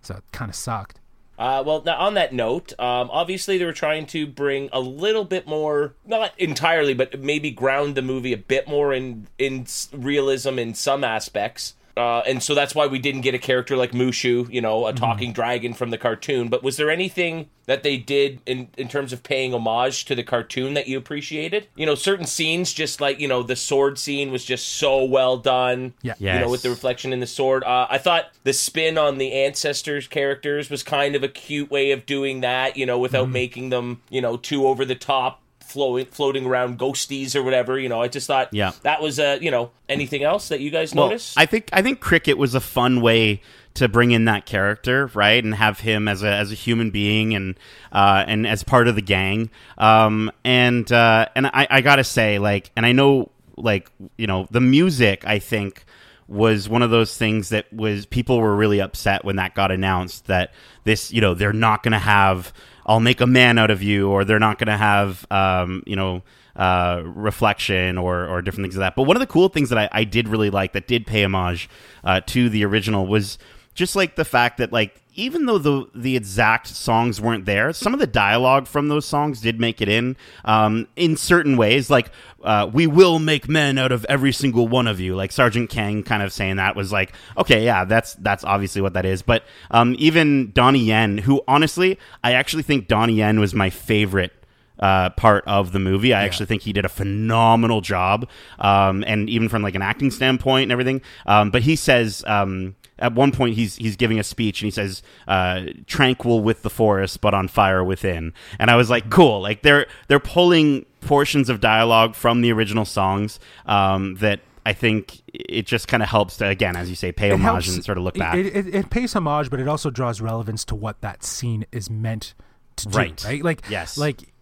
So 0.06 0.16
it 0.16 0.24
kind 0.30 0.48
of 0.48 0.54
sucked. 0.54 1.00
Uh, 1.38 1.62
well, 1.66 1.82
now 1.84 1.98
on 1.98 2.14
that 2.14 2.32
note, 2.32 2.72
um, 2.78 3.10
obviously 3.10 3.58
they 3.58 3.64
were 3.64 3.72
trying 3.72 4.06
to 4.06 4.26
bring 4.26 4.70
a 4.72 4.80
little 4.80 5.24
bit 5.24 5.46
more, 5.46 5.94
not 6.06 6.32
entirely, 6.38 6.94
but 6.94 7.20
maybe 7.20 7.50
ground 7.50 7.94
the 7.94 8.02
movie 8.02 8.32
a 8.32 8.38
bit 8.38 8.68
more 8.68 8.94
in 8.94 9.26
in 9.38 9.66
realism 9.92 10.58
in 10.58 10.74
some 10.74 11.04
aspects. 11.04 11.74
Uh, 11.96 12.20
and 12.26 12.42
so 12.42 12.54
that's 12.54 12.74
why 12.74 12.86
we 12.86 12.98
didn't 12.98 13.22
get 13.22 13.34
a 13.34 13.38
character 13.38 13.76
like 13.76 13.92
Mushu, 13.92 14.52
you 14.52 14.60
know, 14.60 14.84
a 14.86 14.92
Mm-hmm. 14.92 15.04
talking 15.04 15.32
dragon 15.32 15.72
from 15.74 15.90
the 15.90 15.98
cartoon. 15.98 16.48
But 16.48 16.62
was 16.62 16.76
there 16.76 16.90
anything 16.90 17.48
that 17.66 17.82
they 17.82 17.96
did 17.96 18.40
in, 18.46 18.68
in 18.76 18.88
terms 18.88 19.12
of 19.12 19.22
paying 19.22 19.52
homage 19.54 20.04
to 20.06 20.14
the 20.14 20.22
cartoon 20.22 20.74
that 20.74 20.88
you 20.88 20.98
appreciated? 20.98 21.68
You 21.74 21.86
know, 21.86 21.94
certain 21.94 22.26
scenes, 22.26 22.72
just 22.72 23.00
like, 23.00 23.18
you 23.18 23.28
know, 23.28 23.42
the 23.42 23.56
sword 23.56 23.98
scene 23.98 24.30
was 24.30 24.44
just 24.44 24.68
so 24.68 25.04
well 25.04 25.36
done. 25.38 25.94
Yeah. 26.02 26.14
You 26.18 26.40
know, 26.40 26.50
with 26.50 26.62
the 26.62 26.70
reflection 26.70 27.12
in 27.12 27.20
the 27.20 27.26
sword. 27.26 27.64
Uh, 27.64 27.86
I 27.88 27.98
thought 27.98 28.26
the 28.44 28.52
spin 28.52 28.98
on 28.98 29.18
the 29.18 29.32
ancestors 29.32 30.06
characters 30.06 30.70
was 30.70 30.82
kind 30.82 31.16
of 31.16 31.22
a 31.22 31.28
cute 31.28 31.70
way 31.70 31.90
of 31.92 32.04
doing 32.06 32.40
that, 32.42 32.76
you 32.76 32.84
know, 32.86 32.98
without 32.98 33.24
Mm-hmm. 33.24 33.32
making 33.32 33.68
them, 33.70 34.02
you 34.10 34.20
know, 34.20 34.36
too 34.36 34.66
over 34.66 34.84
the 34.84 34.94
top. 34.94 35.40
Floating, 35.66 36.06
floating 36.06 36.46
around 36.46 36.78
ghosties 36.78 37.34
or 37.34 37.42
whatever, 37.42 37.78
you 37.78 37.88
know. 37.88 38.00
I 38.00 38.08
just 38.08 38.26
thought, 38.26 38.48
Yeah. 38.52 38.72
that 38.82 39.02
was, 39.02 39.18
uh, 39.18 39.38
you 39.40 39.50
know, 39.50 39.70
anything 39.88 40.22
else 40.22 40.48
that 40.48 40.60
you 40.60 40.70
guys 40.70 40.94
Well, 40.94 41.06
noticed? 41.06 41.36
I 41.36 41.46
think 41.46 41.68
I 41.72 41.82
think 41.82 42.00
Cricket 42.00 42.38
was 42.38 42.54
a 42.54 42.60
fun 42.60 43.00
way 43.00 43.42
to 43.74 43.88
bring 43.88 44.10
in 44.12 44.24
that 44.26 44.46
character, 44.46 45.10
right, 45.12 45.42
and 45.42 45.54
have 45.54 45.80
him 45.80 46.08
as 46.08 46.22
a 46.22 46.28
as 46.30 46.50
a 46.52 46.54
human 46.54 46.90
being 46.90 47.34
and 47.34 47.58
uh, 47.92 48.24
and 48.26 48.46
as 48.46 48.62
part 48.62 48.88
of 48.88 48.94
the 48.94 49.02
gang. 49.02 49.50
Um, 49.76 50.30
and 50.44 50.90
uh, 50.90 51.26
and 51.34 51.46
I, 51.48 51.66
I 51.68 51.80
gotta 51.80 52.04
say, 52.04 52.38
like, 52.38 52.70
and 52.76 52.86
I 52.86 52.92
know, 52.92 53.30
like, 53.56 53.90
you 54.16 54.26
know, 54.26 54.46
the 54.50 54.60
music. 54.60 55.24
I 55.26 55.38
think 55.40 55.84
was 56.28 56.68
one 56.68 56.82
of 56.82 56.90
those 56.90 57.16
things 57.16 57.50
that 57.50 57.72
was 57.72 58.04
people 58.06 58.40
were 58.40 58.56
really 58.56 58.80
upset 58.80 59.24
when 59.24 59.36
that 59.36 59.54
got 59.54 59.70
announced 59.70 60.26
that 60.26 60.52
this 60.84 61.12
you 61.12 61.20
know 61.20 61.34
they're 61.34 61.52
not 61.52 61.82
going 61.84 61.92
to 61.92 61.98
have 62.00 62.52
I'll 62.86 63.00
make 63.00 63.20
a 63.20 63.26
man 63.26 63.58
out 63.58 63.70
of 63.70 63.82
you 63.82 64.08
or 64.08 64.24
they're 64.24 64.38
not 64.38 64.58
going 64.58 64.68
to 64.68 64.76
have 64.76 65.26
um, 65.30 65.82
you 65.86 65.96
know 65.96 66.22
uh, 66.54 67.02
reflection 67.04 67.98
or 67.98 68.26
or 68.26 68.40
different 68.40 68.64
things 68.64 68.76
of 68.76 68.80
that. 68.80 68.96
But 68.96 69.02
one 69.02 69.16
of 69.16 69.20
the 69.20 69.26
cool 69.26 69.48
things 69.48 69.68
that 69.70 69.78
I, 69.78 69.88
I 69.92 70.04
did 70.04 70.28
really 70.28 70.50
like 70.50 70.72
that 70.72 70.86
did 70.86 71.06
pay 71.06 71.24
homage 71.24 71.68
uh, 72.04 72.20
to 72.26 72.48
the 72.48 72.64
original 72.64 73.06
was 73.06 73.38
just 73.74 73.96
like 73.96 74.16
the 74.16 74.24
fact 74.24 74.58
that 74.58 74.72
like 74.72 75.02
even 75.16 75.46
though 75.46 75.58
the 75.58 75.86
the 75.94 76.16
exact 76.16 76.68
songs 76.68 77.20
weren't 77.20 77.46
there, 77.46 77.72
some 77.72 77.94
of 77.94 78.00
the 78.00 78.06
dialogue 78.06 78.66
from 78.66 78.88
those 78.88 79.06
songs 79.06 79.40
did 79.40 79.58
make 79.58 79.80
it 79.80 79.88
in 79.88 80.16
um, 80.44 80.86
in 80.94 81.16
certain 81.16 81.56
ways. 81.56 81.90
Like 81.90 82.10
uh, 82.44 82.70
we 82.72 82.86
will 82.86 83.18
make 83.18 83.48
men 83.48 83.78
out 83.78 83.92
of 83.92 84.04
every 84.08 84.32
single 84.32 84.68
one 84.68 84.86
of 84.86 85.00
you. 85.00 85.16
Like 85.16 85.32
Sergeant 85.32 85.70
Kang 85.70 86.02
kind 86.02 86.22
of 86.22 86.32
saying 86.32 86.56
that 86.56 86.76
was 86.76 86.92
like, 86.92 87.12
okay, 87.36 87.64
yeah, 87.64 87.84
that's 87.84 88.14
that's 88.14 88.44
obviously 88.44 88.82
what 88.82 88.92
that 88.92 89.06
is. 89.06 89.22
But 89.22 89.44
um, 89.70 89.96
even 89.98 90.52
Donnie 90.52 90.84
Yen, 90.84 91.18
who 91.18 91.42
honestly, 91.48 91.98
I 92.22 92.32
actually 92.32 92.62
think 92.62 92.86
Donnie 92.86 93.14
Yen 93.14 93.40
was 93.40 93.54
my 93.54 93.70
favorite 93.70 94.32
uh, 94.78 95.10
part 95.10 95.44
of 95.46 95.72
the 95.72 95.78
movie. 95.78 96.12
I 96.12 96.24
actually 96.24 96.46
think 96.46 96.62
he 96.62 96.72
did 96.72 96.84
a 96.84 96.90
phenomenal 96.90 97.80
job, 97.80 98.28
um, 98.58 99.04
and 99.06 99.30
even 99.30 99.48
from 99.48 99.62
like 99.62 99.74
an 99.74 99.82
acting 99.82 100.10
standpoint 100.10 100.64
and 100.64 100.72
everything. 100.72 101.00
Um, 101.24 101.50
but 101.50 101.62
he 101.62 101.76
says 101.76 102.22
um, 102.26 102.76
at 102.98 103.14
one 103.14 103.32
point 103.32 103.54
he's 103.56 103.76
he's 103.76 103.96
giving 103.96 104.18
a 104.18 104.24
speech 104.24 104.60
and 104.62 104.66
he 104.66 104.70
says, 104.70 105.02
uh, 105.28 105.62
"Tranquil 105.86 106.40
with 106.42 106.62
the 106.62 106.70
forest, 106.70 107.20
but 107.20 107.34
on 107.34 107.48
fire 107.48 107.84
within." 107.84 108.32
And 108.58 108.70
I 108.70 108.76
was 108.76 108.88
like, 108.90 109.10
"Cool!" 109.10 109.40
Like 109.40 109.62
they're 109.62 109.86
they're 110.08 110.20
pulling 110.20 110.86
portions 111.00 111.48
of 111.48 111.60
dialogue 111.60 112.14
from 112.14 112.40
the 112.40 112.52
original 112.52 112.84
songs 112.84 113.38
um, 113.66 114.14
that. 114.16 114.40
I 114.64 114.72
think 114.72 115.22
it 115.32 115.64
just 115.64 115.86
kind 115.86 116.02
of 116.02 116.08
helps 116.08 116.38
to, 116.38 116.48
again, 116.48 116.74
as 116.74 116.90
you 116.90 116.96
say, 116.96 117.12
pay 117.12 117.28
It 117.28 117.34
homage 117.34 117.44
helps- 117.66 117.74
and 117.76 117.84
sort 117.84 117.98
of 117.98 118.02
look 118.02 118.16
back. 118.18 118.34
It, 118.34 118.46
it, 118.46 118.74
it 118.74 118.90
pays 118.90 119.12
homage, 119.12 119.48
but 119.48 119.60
it 119.60 119.68
also 119.68 119.90
draws 119.90 120.20
relevance 120.20 120.64
to 120.64 120.74
what 120.74 121.00
that 121.02 121.22
scene 121.22 121.64
is 121.70 121.88
meant 121.88 122.34
to 122.74 122.88
do. 122.88 122.98
Right. 122.98 123.24
Right. 123.24 123.44
Like 123.44 123.62
Yes. 123.70 123.96
Like. 123.96 124.32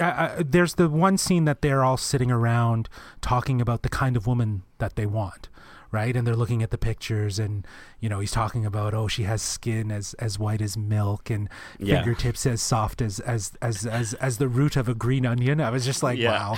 uh, 0.00 0.02
uh, 0.02 0.42
there's 0.44 0.74
the 0.74 0.88
one 0.88 1.16
scene 1.16 1.44
that 1.44 1.62
they're 1.62 1.84
all 1.84 1.96
sitting 1.96 2.30
around 2.32 2.88
talking 3.20 3.60
about 3.60 3.82
the 3.82 3.88
kind 3.88 4.16
of 4.16 4.26
woman 4.26 4.64
that 4.78 4.96
they 4.96 5.06
want 5.06 5.48
right 5.96 6.14
and 6.16 6.26
they're 6.26 6.40
looking 6.44 6.62
at 6.66 6.70
the 6.70 6.78
pictures 6.90 7.34
and 7.44 7.66
you 8.02 8.08
know 8.10 8.18
he's 8.20 8.30
talking 8.42 8.64
about 8.66 8.90
oh 9.00 9.08
she 9.08 9.22
has 9.32 9.40
skin 9.56 9.90
as 9.98 10.06
as 10.26 10.32
white 10.44 10.62
as 10.68 10.76
milk 10.76 11.30
and 11.34 11.48
Yeah. 11.78 11.96
fingertips 11.96 12.42
as 12.54 12.60
soft 12.72 12.98
as 13.08 13.14
as 13.34 13.42
as 13.62 13.76
as 14.00 14.14
as 14.28 14.32
the 14.42 14.48
root 14.58 14.74
of 14.76 14.86
a 14.88 14.94
green 15.04 15.24
onion 15.32 15.60
i 15.60 15.70
was 15.76 15.84
just 15.90 16.02
like 16.02 16.18
Yeah. 16.18 16.30
wow 16.32 16.50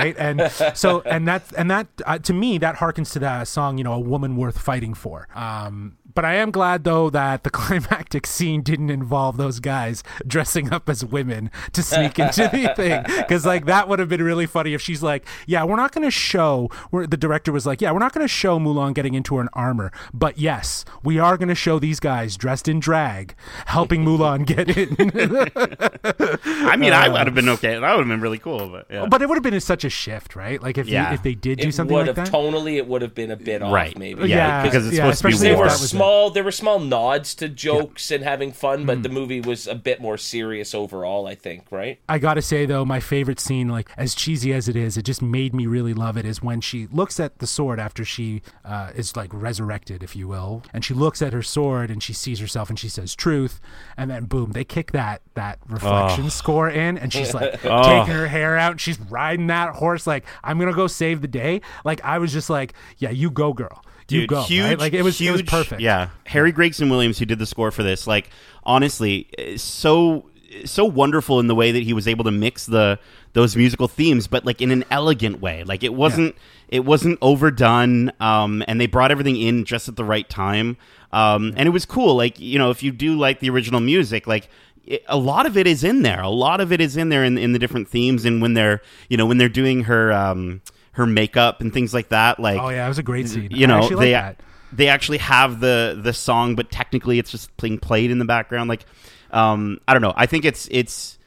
right 0.00 0.14
and 0.18 0.38
so 0.74 0.88
and 1.14 1.22
that 1.30 1.42
and 1.60 1.68
that 1.74 1.86
uh, 2.06 2.18
to 2.28 2.32
me 2.42 2.50
that 2.58 2.76
harkens 2.76 3.12
to 3.14 3.18
that 3.20 3.48
song 3.48 3.78
you 3.78 3.84
know 3.84 3.92
a 4.02 4.04
woman 4.14 4.36
worth 4.42 4.58
fighting 4.70 4.94
for 4.94 5.28
um 5.34 5.96
but 6.16 6.24
I 6.24 6.34
am 6.34 6.50
glad 6.50 6.82
though 6.82 7.08
that 7.10 7.44
the 7.44 7.50
climactic 7.62 8.26
scene 8.26 8.62
didn't 8.62 8.90
involve 8.90 9.36
those 9.36 9.60
guys 9.60 10.02
dressing 10.26 10.72
up 10.72 10.88
as 10.88 11.04
women 11.04 11.50
to 11.72 11.82
sneak 11.82 12.18
into 12.18 12.48
the 12.52 12.72
thing 12.76 13.04
because 13.18 13.46
like 13.46 13.66
that 13.66 13.88
would 13.88 14.00
have 14.00 14.08
been 14.08 14.22
really 14.22 14.46
funny 14.46 14.74
if 14.74 14.80
she's 14.82 15.02
like, 15.02 15.24
yeah, 15.46 15.62
we're 15.62 15.76
not 15.76 15.92
going 15.92 16.04
to 16.04 16.10
show. 16.10 16.68
Where 16.90 17.06
the 17.06 17.16
director 17.16 17.52
was 17.52 17.66
like, 17.66 17.80
yeah, 17.80 17.92
we're 17.92 17.98
not 18.00 18.12
going 18.12 18.24
to 18.24 18.28
show 18.28 18.58
Mulan 18.58 18.94
getting 18.94 19.14
into 19.14 19.38
an 19.38 19.48
armor, 19.52 19.92
but 20.12 20.38
yes, 20.38 20.84
we 21.04 21.18
are 21.18 21.36
going 21.36 21.48
to 21.50 21.54
show 21.54 21.78
these 21.78 22.00
guys 22.00 22.36
dressed 22.36 22.66
in 22.66 22.80
drag 22.80 23.34
helping 23.66 24.04
Mulan 24.04 24.46
get 24.46 24.76
in. 24.76 24.96
I 26.68 26.76
mean, 26.76 26.92
I 26.92 27.08
would 27.08 27.26
have 27.26 27.34
been 27.34 27.48
uh. 27.48 27.52
okay. 27.54 27.78
That 27.78 27.90
would 27.96 28.00
have 28.00 28.08
been 28.08 28.20
really 28.20 28.38
cool. 28.38 28.68
But 28.68 28.86
yeah. 28.90 29.06
but 29.06 29.20
it 29.22 29.28
would 29.28 29.36
have 29.36 29.42
been 29.42 29.60
such 29.60 29.84
a 29.84 29.90
shift, 29.90 30.34
right? 30.34 30.62
Like 30.62 30.78
if 30.78 30.88
Yeah. 30.88 31.10
you, 31.10 31.14
if 31.14 31.22
they 31.22 31.34
did 31.34 31.58
do 31.58 31.70
something 31.70 31.94
would 31.94 32.06
like 32.06 32.16
have 32.16 32.26
that. 32.26 32.34
tonally 32.34 32.76
it 32.76 32.86
would 32.86 33.02
have 33.02 33.14
been 33.14 33.30
a 33.30 33.36
bit 33.36 33.62
off 33.62 33.72
Right. 33.72 33.96
maybe 33.98 34.28
Yeah, 34.28 34.62
because 34.62 34.86
it's 34.86 34.96
supposed 34.96 35.18
to 35.18 35.24
be 35.24 35.28
especially 35.34 35.48
they 35.48 35.52
were 35.54 35.58
war. 35.58 35.66
that 35.68 35.80
was 35.80 35.92
a- 35.92 35.96
small 36.06 36.30
there 36.30 36.44
were 36.44 36.52
small 36.52 36.78
nods 36.78 37.34
to 37.34 37.48
jokes 37.48 38.10
and 38.10 38.24
having 38.24 38.52
fun 38.52 38.86
but 38.86 39.02
the 39.02 39.08
movie 39.08 39.40
was 39.40 39.66
a 39.66 39.74
bit 39.74 40.00
more 40.00 40.16
serious 40.16 40.74
overall 40.74 41.26
i 41.26 41.34
think 41.34 41.64
right 41.70 41.98
I 42.08 42.18
gotta 42.18 42.42
say 42.42 42.66
though, 42.66 42.84
my 42.84 43.00
favorite 43.00 43.40
scene, 43.40 43.68
like 43.68 43.88
as 43.96 44.14
cheesy 44.14 44.52
as 44.52 44.68
it 44.68 44.76
is, 44.76 44.96
it 44.96 45.02
just 45.02 45.20
made 45.22 45.54
me 45.54 45.66
really 45.66 45.92
love 45.92 46.16
it. 46.16 46.24
Is 46.24 46.42
when 46.42 46.60
she 46.60 46.86
looks 46.86 47.18
at 47.18 47.38
the 47.38 47.46
sword 47.46 47.80
after 47.80 48.04
she 48.04 48.42
uh, 48.64 48.90
is 48.94 49.16
like 49.16 49.30
resurrected, 49.32 50.02
if 50.02 50.14
you 50.14 50.28
will, 50.28 50.62
and 50.72 50.84
she 50.84 50.94
looks 50.94 51.20
at 51.20 51.32
her 51.32 51.42
sword 51.42 51.90
and 51.90 52.02
she 52.02 52.12
sees 52.12 52.38
herself 52.38 52.70
and 52.70 52.78
she 52.78 52.88
says 52.88 53.14
truth, 53.14 53.60
and 53.96 54.10
then 54.10 54.24
boom, 54.26 54.52
they 54.52 54.64
kick 54.64 54.92
that 54.92 55.22
that 55.34 55.58
reflection 55.68 56.30
score 56.30 56.68
in, 56.70 56.96
and 56.96 57.12
she's 57.12 57.34
like 57.34 57.52
taking 57.62 58.14
her 58.14 58.28
hair 58.28 58.56
out, 58.56 58.72
and 58.72 58.80
she's 58.80 59.00
riding 59.00 59.48
that 59.48 59.74
horse 59.76 60.06
like 60.06 60.24
I'm 60.44 60.58
gonna 60.58 60.72
go 60.72 60.86
save 60.86 61.20
the 61.22 61.28
day. 61.28 61.60
Like 61.84 62.02
I 62.04 62.18
was 62.18 62.32
just 62.32 62.48
like, 62.48 62.74
yeah, 62.98 63.10
you 63.10 63.30
go, 63.30 63.52
girl. 63.52 63.82
You 64.08 64.20
Dude, 64.20 64.28
go, 64.28 64.42
huge, 64.42 64.64
right? 64.64 64.78
Like 64.78 64.92
it 64.92 65.02
was, 65.02 65.20
it 65.20 65.30
was 65.32 65.42
perfect. 65.42 65.80
Yeah, 65.80 66.10
Harry 66.26 66.52
Gregson 66.52 66.88
Williams, 66.88 67.18
who 67.18 67.24
did 67.24 67.38
the 67.40 67.46
score 67.46 67.70
for 67.72 67.82
this, 67.82 68.06
like 68.06 68.30
honestly, 68.62 69.28
so 69.56 70.26
so 70.64 70.84
wonderful 70.84 71.40
in 71.40 71.48
the 71.48 71.54
way 71.54 71.72
that 71.72 71.82
he 71.82 71.92
was 71.92 72.06
able 72.06 72.24
to 72.24 72.30
mix 72.30 72.66
the 72.66 72.98
those 73.32 73.56
musical 73.56 73.88
themes, 73.88 74.26
but 74.26 74.44
like 74.46 74.62
in 74.62 74.70
an 74.70 74.84
elegant 74.90 75.40
way. 75.40 75.64
Like 75.64 75.82
it 75.82 75.92
wasn't 75.92 76.36
it 76.68 76.84
wasn't 76.84 77.18
overdone, 77.20 78.12
um, 78.20 78.64
and 78.66 78.80
they 78.80 78.86
brought 78.86 79.10
everything 79.10 79.36
in 79.36 79.64
just 79.64 79.88
at 79.88 79.96
the 79.96 80.04
right 80.04 80.28
time, 80.28 80.76
um, 81.12 81.52
and 81.56 81.66
it 81.66 81.70
was 81.70 81.84
cool. 81.84 82.16
Like 82.16 82.40
you 82.40 82.58
know, 82.58 82.70
if 82.70 82.82
you 82.82 82.92
do 82.92 83.18
like 83.18 83.40
the 83.40 83.50
original 83.50 83.80
music, 83.80 84.26
like 84.26 84.48
it, 84.86 85.04
a 85.08 85.16
lot 85.16 85.46
of 85.46 85.56
it 85.56 85.66
is 85.66 85.84
in 85.84 86.02
there. 86.02 86.22
A 86.22 86.28
lot 86.28 86.60
of 86.60 86.72
it 86.72 86.80
is 86.80 86.96
in 86.96 87.08
there 87.08 87.24
in, 87.24 87.36
in 87.38 87.52
the 87.52 87.58
different 87.58 87.88
themes, 87.88 88.24
and 88.24 88.40
when 88.40 88.54
they're 88.54 88.80
you 89.08 89.16
know 89.16 89.26
when 89.26 89.38
they're 89.38 89.48
doing 89.48 89.84
her 89.84 90.12
um, 90.12 90.62
her 90.96 91.06
makeup 91.06 91.60
and 91.60 91.72
things 91.72 91.94
like 91.94 92.08
that. 92.10 92.38
Like 92.40 92.60
Oh 92.60 92.68
yeah, 92.68 92.84
it 92.84 92.88
was 92.88 92.98
a 92.98 93.02
great 93.02 93.28
scene. 93.28 93.48
you 93.50 93.64
I 93.64 93.68
know 93.68 93.78
actually 93.84 94.06
they 94.06 94.12
like 94.14 94.38
that. 94.38 94.44
they 94.72 94.88
actually 94.88 95.18
have 95.18 95.60
the 95.60 95.98
the 96.02 96.12
song 96.12 96.54
but 96.56 96.70
technically 96.70 97.18
it's 97.18 97.30
just 97.30 97.56
being 97.58 97.78
played 97.78 98.10
in 98.10 98.18
the 98.18 98.24
background 98.24 98.68
like 98.68 98.84
um 99.30 99.78
i 99.86 99.92
don't 99.92 100.02
know 100.02 100.12
i 100.16 100.26
think 100.26 100.44
it's 100.44 100.68
it's 100.70 101.18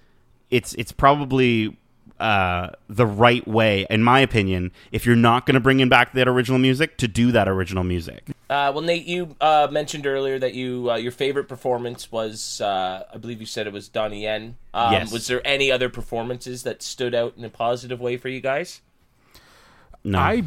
it's 0.49 0.73
it's 0.73 0.91
probably 0.91 1.77
uh 2.19 2.69
the 2.89 3.05
right 3.05 3.47
way 3.47 3.85
in 3.89 4.03
my 4.03 4.19
opinion 4.19 4.71
if 4.91 5.05
you're 5.05 5.15
not 5.15 5.45
going 5.45 5.53
to 5.53 5.59
bring 5.61 5.79
in 5.79 5.87
back 5.89 6.11
that 6.13 6.27
original 6.27 6.59
music 6.59 6.97
to 6.97 7.07
do 7.07 7.31
that 7.31 7.47
original 7.47 7.83
music 7.83 8.25
uh, 8.49 8.71
well 8.73 8.81
nate 8.81 9.05
you 9.05 9.35
uh, 9.39 9.67
mentioned 9.71 10.05
earlier 10.07 10.37
that 10.39 10.53
you 10.53 10.89
uh, 10.91 10.95
your 10.95 11.11
favorite 11.11 11.47
performance 11.47 12.11
was 12.11 12.59
uh, 12.61 13.03
i 13.13 13.17
believe 13.17 13.39
you 13.39 13.45
said 13.45 13.67
it 13.67 13.73
was 13.73 13.87
donnie 13.87 14.23
yen 14.23 14.55
um, 14.73 14.91
Yes. 14.93 15.11
was 15.13 15.27
there 15.27 15.41
any 15.45 15.71
other 15.71 15.87
performances 15.89 16.63
that 16.63 16.81
stood 16.81 17.13
out 17.15 17.33
in 17.37 17.45
a 17.45 17.49
positive 17.49 18.01
way 18.01 18.17
for 18.17 18.27
you 18.27 18.41
guys 18.41 18.81
no 20.03 20.19
I 20.19 20.43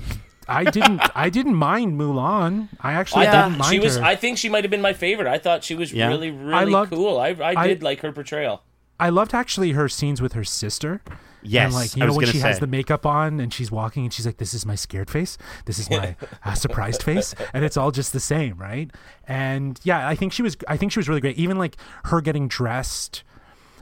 I 0.48 0.64
didn't 0.64 1.00
I 1.14 1.30
didn't 1.30 1.54
mind 1.54 1.98
Mulan. 2.00 2.68
I 2.80 2.92
actually 2.94 3.26
I 3.26 3.30
didn't 3.30 3.50
thought 3.52 3.58
mind 3.58 3.72
she 3.72 3.78
was. 3.80 3.96
her. 3.96 4.02
I 4.04 4.16
think 4.16 4.38
she 4.38 4.48
might 4.48 4.64
have 4.64 4.70
been 4.70 4.82
my 4.82 4.92
favorite. 4.92 5.28
I 5.28 5.38
thought 5.38 5.62
she 5.64 5.74
was 5.74 5.92
Yeah. 5.92 6.08
really, 6.08 6.30
really 6.30 6.72
loved- 6.72 6.92
cool. 6.92 7.18
I, 7.18 7.28
I, 7.28 7.54
I- 7.56 7.66
did 7.68 7.82
like 7.82 8.00
her 8.00 8.12
portrayal. 8.12 8.62
I 9.00 9.08
loved 9.08 9.34
actually 9.34 9.72
her 9.72 9.88
scenes 9.88 10.20
with 10.22 10.34
her 10.34 10.44
sister. 10.44 11.00
Yes, 11.44 11.64
and 11.66 11.74
like 11.74 11.96
you 11.96 12.02
I 12.02 12.06
know 12.06 12.10
was 12.12 12.16
when 12.18 12.24
gonna 12.26 12.32
she 12.34 12.38
has 12.38 12.60
the 12.60 12.68
makeup 12.68 13.04
on 13.04 13.40
and 13.40 13.52
she's 13.52 13.70
walking 13.72 14.04
and 14.04 14.12
she's 14.12 14.24
like, 14.26 14.36
"This 14.36 14.54
is 14.54 14.64
my 14.64 14.76
scared 14.76 15.10
face. 15.10 15.36
This 15.64 15.80
is 15.80 15.90
my 15.90 16.14
uh, 16.44 16.54
surprised 16.54 17.02
face," 17.02 17.34
and 17.52 17.64
it's 17.64 17.76
all 17.76 17.90
just 17.90 18.12
the 18.12 18.20
same, 18.20 18.56
right? 18.58 18.90
And 19.26 19.80
yeah, 19.82 20.06
I 20.08 20.14
think 20.14 20.32
she 20.32 20.42
was. 20.42 20.56
I 20.68 20.76
think 20.76 20.92
she 20.92 21.00
was 21.00 21.08
really 21.08 21.20
great. 21.20 21.36
Even 21.38 21.58
like 21.58 21.76
her 22.04 22.20
getting 22.20 22.46
dressed. 22.46 23.24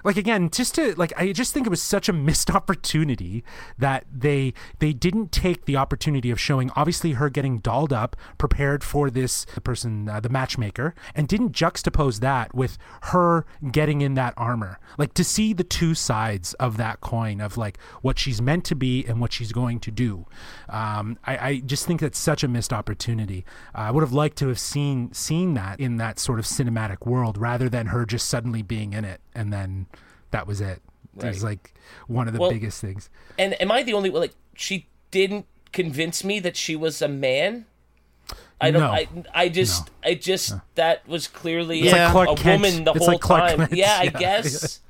Like 0.05 0.17
again 0.17 0.51
just 0.51 0.75
to 0.75 0.95
like 0.97 1.13
i 1.17 1.33
just 1.33 1.53
think 1.53 1.67
it 1.67 1.71
was 1.71 1.83
such 1.83 2.09
a 2.09 2.13
missed 2.13 2.51
opportunity 2.55 3.45
that 3.79 4.05
they 4.13 4.53
they 4.79 4.93
didn't 4.93 5.33
take 5.33 5.65
the 5.65 5.77
opportunity 5.77 6.31
of 6.31 6.41
showing 6.41 6.71
obviously 6.77 7.13
her 7.13 7.31
getting 7.31 7.59
dolled 7.59 7.93
up 7.93 8.17
prepared 8.39 8.83
for 8.85 9.11
this 9.11 9.47
person 9.65 10.09
uh, 10.09 10.21
the 10.21 10.29
matchmaker 10.29 10.95
and 11.15 11.29
didn't 11.29 11.53
juxtapose 11.53 12.21
that 12.21 12.55
with 12.55 12.79
her 13.03 13.47
getting 13.71 14.01
in 14.01 14.15
that 14.15 14.35
armor. 14.37 14.79
Like 14.99 15.15
to 15.15 15.25
see 15.25 15.53
the 15.53 15.65
two 15.65 15.95
sides 15.95 16.55
of 16.55 16.77
that 16.77 17.01
coin 17.01 17.41
of 17.41 17.57
like 17.57 17.79
what 18.03 18.19
she's 18.19 18.41
meant 18.43 18.65
to 18.67 18.75
be 18.75 19.05
and 19.07 19.21
what 19.21 19.33
she's 19.33 19.53
going 19.53 19.81
to 19.81 19.91
do. 19.91 20.27
Um, 20.69 21.19
I, 21.25 21.49
I 21.49 21.61
just 21.61 21.87
think 21.87 22.01
that's 22.01 22.19
such 22.19 22.43
a 22.43 22.49
missed 22.49 22.73
opportunity. 22.73 23.45
Uh, 23.75 23.91
i 23.91 23.91
would 23.91 24.03
have 24.03 24.13
liked 24.13 24.39
to 24.39 24.49
have 24.49 24.59
seen 24.59 25.13
seen 25.13 25.55
that 25.55 25.81
in 25.81 25.97
that 25.97 26.19
sort 26.19 26.39
of 26.39 26.45
cinematic 26.45 27.07
world 27.07 27.37
rather 27.39 27.69
than 27.69 27.87
her 27.87 28.05
just 28.05 28.29
suddenly 28.29 28.63
being 28.63 28.93
in 28.93 29.05
it 29.05 29.21
and 29.35 29.53
then 29.53 29.87
that 30.31 30.47
was 30.47 30.61
it. 30.61 30.81
It 31.19 31.25
was 31.25 31.43
like 31.45 31.75
one 32.07 32.29
of 32.29 32.35
the 32.35 32.41
Well- 32.41 32.51
biggest 32.51 32.81
things. 32.81 33.11
And 33.39 33.61
am 33.61 33.71
I 33.73 33.83
the 33.83 33.93
only 33.95 34.11
one? 34.11 34.21
Like, 34.23 34.35
she 34.55 34.87
didn't 35.11 35.47
convince 35.73 36.23
me 36.25 36.39
that 36.41 36.57
she 36.57 36.77
was 36.77 37.03
a 37.03 37.09
man. 37.09 37.67
I 38.61 38.71
don't. 38.71 38.83
No. 38.83 38.91
I. 38.91 39.09
I 39.35 39.49
just. 39.49 39.91
I 40.05 40.15
just. 40.15 40.55
That 40.75 41.07
was 41.09 41.27
clearly 41.27 41.81
It's 41.81 41.93
like 42.15 42.29
a, 42.29 42.35
Kent. 42.37 42.63
woman 42.63 42.85
the 42.85 42.93
It's 42.93 42.99
whole 43.07 43.15
like 43.15 43.23
time. 43.23 43.59
Kent. 43.59 43.73
Yeah, 43.73 43.97
I 43.99 44.03
Yeah. 44.05 44.11
guess. 44.11 44.81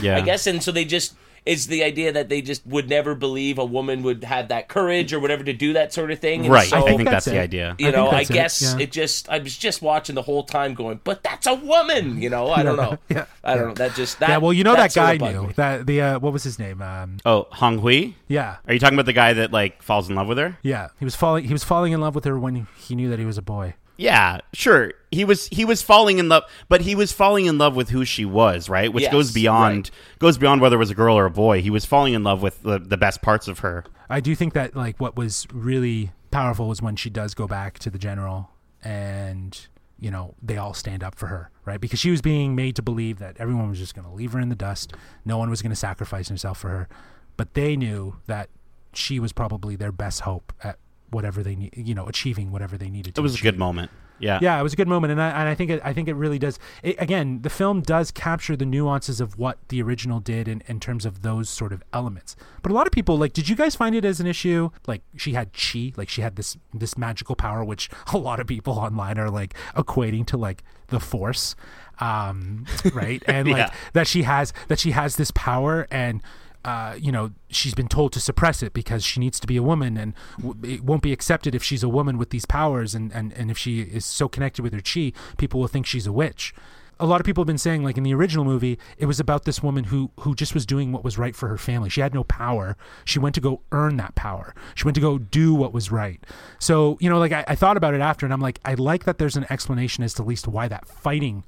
Yeah. 0.00 0.16
I 0.16 0.20
guess, 0.20 0.46
and 0.46 0.62
so 0.62 0.70
they 0.72 0.84
just. 0.84 1.14
It's 1.46 1.66
the 1.66 1.84
idea 1.84 2.12
that 2.12 2.28
they 2.28 2.42
just 2.42 2.66
would 2.66 2.88
never 2.90 3.14
believe 3.14 3.58
a 3.58 3.64
woman 3.64 4.02
would 4.02 4.24
have 4.24 4.48
that 4.48 4.68
courage 4.68 5.12
or 5.12 5.20
whatever 5.20 5.44
to 5.44 5.52
do 5.52 5.72
that 5.74 5.92
sort 5.92 6.10
of 6.10 6.18
thing. 6.18 6.40
And 6.44 6.52
Right. 6.52 6.68
So, 6.68 6.78
I 6.78 6.82
think 6.82 7.04
that's 7.04 7.24
that's 7.24 7.24
the 7.26 7.38
idea. 7.38 7.76
you 7.78 7.92
know, 7.92 8.10
think 8.10 8.14
I 8.14 8.16
that's 8.18 8.30
it, 8.30 8.34
guess 8.34 8.62
yeah. 8.62 8.82
it 8.82 8.92
just. 8.92 9.28
I 9.28 9.38
was 9.38 9.56
just 9.56 9.80
watching 9.80 10.14
the 10.16 10.22
whole 10.22 10.42
time, 10.42 10.74
going, 10.74 11.00
"But 11.04 11.22
that's 11.22 11.46
a 11.46 11.54
woman." 11.54 12.20
You 12.20 12.28
know, 12.30 12.50
I 12.50 12.62
don't 12.62 12.76
know. 12.76 12.98
Yeah. 13.08 13.26
I 13.44 13.54
don't 13.54 13.68
know. 13.68 13.74
That 13.74 13.94
just. 13.94 14.18
That, 14.18 14.28
yeah, 14.30 14.36
well, 14.38 14.52
you 14.52 14.64
know 14.64 14.74
that, 14.74 14.90
sort 14.92 15.18
guy 15.20 15.30
knew 15.30 15.46
me. 15.46 15.52
that 15.54 15.86
the 15.86 16.00
uh, 16.02 16.18
what 16.18 16.32
was 16.32 16.42
his 16.42 16.58
name? 16.58 16.82
Um, 16.82 17.18
Oh, 17.24 17.46
Hong 17.52 17.78
Hui? 17.78 18.14
yeah, 18.26 18.56
Are 18.66 18.74
you 18.74 18.80
talking 18.80 18.96
about 18.98 19.06
the 19.06 19.12
guy 19.12 19.32
that 19.34 19.52
like 19.52 19.82
falls 19.82 20.08
in 20.10 20.16
love 20.16 20.26
with 20.26 20.38
her? 20.38 20.58
yeah. 20.62 20.88
He 20.98 21.04
was 21.04 21.14
falling. 21.14 21.44
He 21.44 21.52
was 21.52 21.62
falling 21.62 21.92
in 21.92 22.00
love 22.00 22.14
with 22.16 22.24
her 22.24 22.36
when 22.38 22.66
he 22.76 22.94
knew 22.96 23.08
that 23.10 23.18
he 23.20 23.24
was 23.24 23.38
a 23.38 23.42
boy. 23.42 23.74
Yeah, 23.96 24.40
sure. 24.52 24.92
He 25.10 25.24
was 25.24 25.46
he 25.48 25.64
was 25.64 25.82
falling 25.82 26.18
in 26.18 26.28
love, 26.28 26.44
but 26.68 26.82
he 26.82 26.94
was 26.94 27.12
falling 27.12 27.46
in 27.46 27.56
love 27.58 27.74
with 27.76 27.88
who 27.88 28.04
she 28.04 28.24
was, 28.24 28.68
right? 28.68 28.92
Which 28.92 29.02
Yes, 29.04 29.12
goes 29.12 29.32
beyond 29.32 29.90
right. 29.90 30.18
goes 30.18 30.36
beyond 30.38 30.60
whether 30.60 30.76
it 30.76 30.78
was 30.78 30.90
a 30.90 30.94
girl 30.94 31.16
or 31.16 31.24
a 31.24 31.30
boy. 31.30 31.62
He 31.62 31.70
was 31.70 31.84
falling 31.86 32.12
in 32.14 32.22
love 32.22 32.42
with 32.42 32.62
the, 32.62 32.78
the 32.78 32.96
best 32.98 33.22
parts 33.22 33.48
of 33.48 33.60
her. 33.60 33.84
I 34.10 34.20
do 34.20 34.34
think 34.34 34.52
that 34.52 34.76
like 34.76 35.00
what 35.00 35.16
was 35.16 35.46
really 35.52 36.12
powerful 36.30 36.68
was 36.68 36.82
when 36.82 36.96
she 36.96 37.08
does 37.08 37.34
go 37.34 37.46
back 37.46 37.78
to 37.78 37.90
the 37.90 37.98
general 37.98 38.50
and 38.84 39.66
you 39.98 40.10
know 40.10 40.34
they 40.42 40.58
all 40.58 40.74
stand 40.74 41.02
up 41.02 41.14
for 41.14 41.28
her 41.28 41.50
right 41.64 41.80
because 41.80 41.98
she 41.98 42.10
was 42.10 42.20
being 42.20 42.54
made 42.54 42.76
to 42.76 42.82
believe 42.82 43.18
that 43.18 43.36
everyone 43.38 43.70
was 43.70 43.78
just 43.78 43.94
going 43.94 44.06
to 44.06 44.12
leave 44.12 44.32
her 44.32 44.40
in 44.40 44.50
the 44.50 44.54
dust 44.54 44.92
no 45.24 45.38
one 45.38 45.48
was 45.48 45.62
going 45.62 45.70
to 45.70 45.76
sacrifice 45.76 46.28
himself 46.28 46.58
for 46.58 46.68
her 46.68 46.88
but 47.38 47.54
they 47.54 47.74
knew 47.76 48.16
that 48.26 48.50
she 48.92 49.18
was 49.18 49.32
probably 49.32 49.74
their 49.76 49.92
best 49.92 50.20
hope 50.20 50.52
at 50.62 50.78
whatever 51.10 51.42
they 51.42 51.54
need 51.56 51.72
you 51.76 51.94
know 51.94 52.06
achieving 52.06 52.50
whatever 52.52 52.76
they 52.76 52.90
needed 52.90 53.14
to 53.14 53.20
It 53.20 53.22
was 53.22 53.38
a 53.38 53.42
good 53.42 53.58
moment. 53.58 53.90
Yeah. 54.18 54.38
Yeah, 54.40 54.58
it 54.58 54.62
was 54.62 54.72
a 54.72 54.76
good 54.76 54.88
moment, 54.88 55.10
and 55.12 55.20
I, 55.20 55.28
and 55.28 55.46
I 55.46 55.54
think 55.54 55.70
it, 55.70 55.78
I 55.84 55.92
think 55.92 56.08
it 56.08 56.14
really 56.14 56.38
does. 56.38 56.58
It, 56.82 56.96
again, 56.98 57.42
the 57.42 57.50
film 57.50 57.82
does 57.82 58.10
capture 58.10 58.56
the 58.56 58.64
nuances 58.64 59.20
of 59.20 59.36
what 59.38 59.58
the 59.68 59.82
original 59.82 60.20
did 60.20 60.48
in, 60.48 60.62
in 60.68 60.80
terms 60.80 61.04
of 61.04 61.20
those 61.20 61.50
sort 61.50 61.70
of 61.70 61.82
elements. 61.92 62.34
But 62.62 62.72
a 62.72 62.74
lot 62.74 62.86
of 62.86 62.92
people 62.94 63.18
like, 63.18 63.34
did 63.34 63.50
you 63.50 63.54
guys 63.54 63.76
find 63.76 63.94
it 63.94 64.06
as 64.06 64.18
an 64.18 64.26
issue? 64.26 64.70
Like 64.86 65.02
she 65.16 65.34
had 65.34 65.52
chi, 65.52 65.92
like 65.98 66.08
she 66.08 66.22
had 66.22 66.36
this 66.36 66.56
this 66.72 66.96
magical 66.96 67.36
power, 67.36 67.62
which 67.62 67.90
a 68.14 68.16
lot 68.16 68.40
of 68.40 68.46
people 68.46 68.72
online 68.78 69.18
are 69.18 69.28
like 69.28 69.52
equating 69.76 70.24
to 70.28 70.38
like 70.38 70.64
the 70.86 70.98
force, 70.98 71.54
um, 72.00 72.64
right? 72.94 73.22
And 73.28 73.48
like 73.48 73.58
Yeah. 73.58 73.70
that 73.92 74.06
she 74.06 74.22
has 74.22 74.54
that 74.68 74.78
she 74.78 74.92
has 74.92 75.16
this 75.16 75.30
power 75.32 75.86
and. 75.90 76.22
Uh, 76.66 76.96
you 76.98 77.12
know, 77.12 77.30
she's 77.48 77.74
been 77.74 77.86
told 77.86 78.12
to 78.12 78.18
suppress 78.18 78.60
it 78.60 78.72
because 78.72 79.04
she 79.04 79.20
needs 79.20 79.38
to 79.38 79.46
be 79.46 79.56
a 79.56 79.62
woman, 79.62 79.96
and 79.96 80.14
w- 80.42 80.74
it 80.74 80.82
won't 80.82 81.00
be 81.00 81.12
accepted 81.12 81.54
if 81.54 81.62
she's 81.62 81.84
a 81.84 81.88
woman 81.88 82.18
with 82.18 82.30
these 82.30 82.44
powers, 82.44 82.92
and, 82.92 83.12
and, 83.12 83.32
and 83.34 83.52
if 83.52 83.56
she 83.56 83.82
is 83.82 84.04
so 84.04 84.28
connected 84.28 84.62
with 84.62 84.72
her 84.72 84.80
chi, 84.80 85.12
people 85.38 85.60
will 85.60 85.68
think 85.68 85.86
she's 85.86 86.08
a 86.08 86.12
witch. 86.12 86.52
A 86.98 87.06
lot 87.06 87.20
of 87.20 87.24
people 87.24 87.42
have 87.42 87.46
been 87.46 87.56
saying, 87.56 87.84
like 87.84 87.96
in 87.96 88.02
the 88.02 88.12
original 88.14 88.44
movie, 88.44 88.80
it 88.98 89.06
was 89.06 89.20
about 89.20 89.44
this 89.44 89.62
woman 89.62 89.84
who 89.84 90.10
who 90.20 90.34
just 90.34 90.54
was 90.54 90.66
doing 90.66 90.90
what 90.90 91.04
was 91.04 91.18
right 91.18 91.36
for 91.36 91.46
her 91.48 91.58
family. 91.58 91.88
She 91.88 92.00
had 92.00 92.14
no 92.14 92.24
power. 92.24 92.76
She 93.04 93.20
went 93.20 93.36
to 93.36 93.40
go 93.40 93.60
earn 93.70 93.96
that 93.98 94.16
power. 94.16 94.52
She 94.74 94.84
went 94.84 94.96
to 94.96 95.00
go 95.00 95.18
do 95.18 95.54
what 95.54 95.72
was 95.72 95.92
right. 95.92 96.24
So 96.58 96.96
you 97.00 97.08
know, 97.08 97.18
like 97.20 97.32
I, 97.32 97.44
I 97.46 97.54
thought 97.54 97.76
about 97.76 97.94
it 97.94 98.00
after, 98.00 98.26
and 98.26 98.32
I'm 98.32 98.40
like, 98.40 98.58
I 98.64 98.74
like 98.74 99.04
that 99.04 99.18
there's 99.18 99.36
an 99.36 99.46
explanation 99.50 100.02
as 100.02 100.14
to 100.14 100.22
at 100.22 100.26
least 100.26 100.48
why 100.48 100.66
that 100.66 100.88
fighting 100.88 101.44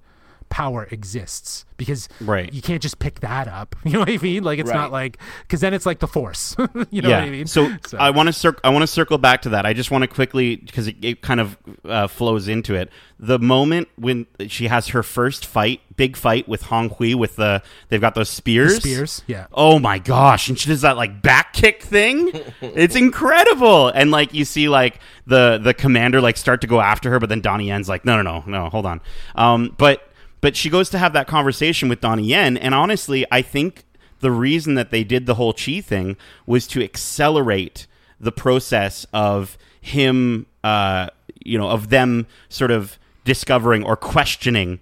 power 0.49 0.86
exists 0.90 1.64
because 1.76 2.09
Right. 2.20 2.53
you 2.53 2.61
can't 2.62 2.82
just 2.82 2.99
pick 2.99 3.20
that 3.20 3.46
up. 3.49 3.76
You 3.84 3.92
know 3.94 4.01
what 4.01 4.11
I 4.11 4.18
mean? 4.18 4.42
Like 4.44 4.59
it's 4.59 4.68
Right. 4.70 4.76
not 4.76 4.92
like 4.92 5.18
because 5.42 5.61
then 5.61 5.72
it's 5.74 5.86
like 5.86 5.99
the 6.01 6.07
force. 6.09 6.55
you 6.90 7.01
know 7.03 7.09
yeah. 7.09 7.20
what 7.20 7.28
I 7.28 7.30
mean? 7.30 7.46
So, 7.46 7.70
I 7.99 8.11
want 8.11 8.26
to 8.26 8.32
cir- 8.32 8.57
I 8.64 8.68
want 8.70 8.82
to 8.82 8.86
circle 8.86 9.16
back 9.18 9.42
to 9.42 9.51
that. 9.51 9.64
I 9.64 9.72
just 9.72 9.90
want 9.90 10.03
to 10.03 10.09
quickly 10.09 10.57
because 10.57 10.88
it, 10.88 10.96
it 11.03 11.22
kind 11.22 11.40
of 11.40 11.57
uh, 11.84 12.07
flows 12.07 12.49
into 12.49 12.74
it. 12.74 12.90
The 13.20 13.38
moment 13.38 13.88
when 13.96 14.26
she 14.49 14.66
has 14.68 14.88
her 14.88 15.03
first 15.03 15.46
fight, 15.46 15.80
big 15.96 16.16
fight 16.16 16.49
with 16.49 16.62
Hong 16.62 16.90
Hui 16.90 17.14
with 17.14 17.36
the 17.36 17.62
they've 17.88 18.01
got 18.01 18.14
those 18.14 18.28
spears. 18.28 18.76
spears, 18.76 19.22
yeah. 19.26 19.46
Oh 19.53 19.78
my 19.78 19.99
gosh! 19.99 20.49
And 20.49 20.59
she 20.59 20.68
does 20.68 20.82
that 20.82 20.96
like 20.96 21.22
back 21.22 21.53
kick 21.53 21.82
thing. 21.82 22.30
it's 22.61 22.94
incredible. 22.96 23.88
And 23.88 24.11
like 24.11 24.34
you 24.34 24.44
see 24.44 24.68
like 24.68 25.01
the 25.26 25.59
the 25.62 25.74
commander 25.74 26.20
like 26.20 26.36
start 26.36 26.61
to 26.62 26.66
go 26.66 26.80
after 26.80 27.11
her, 27.11 27.18
but 27.18 27.28
then 27.28 27.40
Donnie 27.40 27.68
Yen's 27.68 27.88
like, 27.88 28.05
no, 28.05 28.20
no, 28.20 28.22
no, 28.22 28.44
no, 28.46 28.68
hold 28.68 28.86
on. 28.86 29.01
Um, 29.34 29.74
but 29.78 30.08
but 30.41 30.57
she 30.57 30.70
goes 30.70 30.89
to 30.91 30.99
have 30.99 31.12
that 31.12 31.26
conversation 31.26 31.89
with 31.89 32.01
Donnie 32.01 32.24
Yen, 32.24 32.57
and 32.57 32.74
honestly, 32.74 33.26
I 33.30 33.43
think 33.43 33.84
the 34.20 34.30
reason 34.30 34.74
that 34.74 34.91
they 34.91 35.05
did 35.05 35.26
the 35.26 35.34
whole 35.34 35.53
chi 35.53 35.80
thing 35.80 36.16
was 36.47 36.66
to 36.68 36.82
accelerate 36.82 37.86
the 38.20 38.32
process 38.32 39.07
of 39.12 39.57
him, 39.80 40.47
uh, 40.64 41.09
you 41.45 41.57
know, 41.59 41.70
of 41.70 41.89
them 41.89 42.26
sort 42.49 42.70
of 42.70 42.99
discovering 43.24 43.84
or 43.84 43.97
questioning 43.97 44.80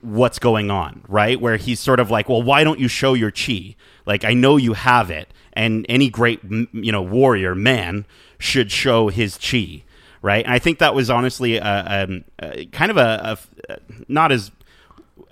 what's 0.00 0.38
going 0.38 0.70
on, 0.70 1.02
right? 1.08 1.40
Where 1.40 1.56
he's 1.56 1.80
sort 1.80 2.00
of 2.00 2.10
like, 2.10 2.28
well, 2.28 2.42
why 2.42 2.64
don't 2.64 2.78
you 2.78 2.88
show 2.88 3.14
your 3.14 3.30
chi? 3.30 3.74
Like, 4.06 4.24
I 4.24 4.32
know 4.32 4.56
you 4.56 4.72
have 4.72 5.10
it, 5.10 5.32
and 5.52 5.84
any 5.88 6.08
great, 6.08 6.40
you 6.44 6.92
know, 6.92 7.02
warrior 7.02 7.54
man 7.54 8.06
should 8.38 8.70
show 8.70 9.08
his 9.08 9.36
chi, 9.36 9.82
right? 10.22 10.44
And 10.44 10.54
I 10.54 10.58
think 10.58 10.78
that 10.78 10.94
was 10.94 11.10
honestly 11.10 11.56
a, 11.56 12.04
um 12.04 12.24
a 12.38 12.66
kind 12.66 12.90
of 12.90 12.96
a, 12.96 13.38
a 13.68 13.78
not 14.08 14.32
as 14.32 14.50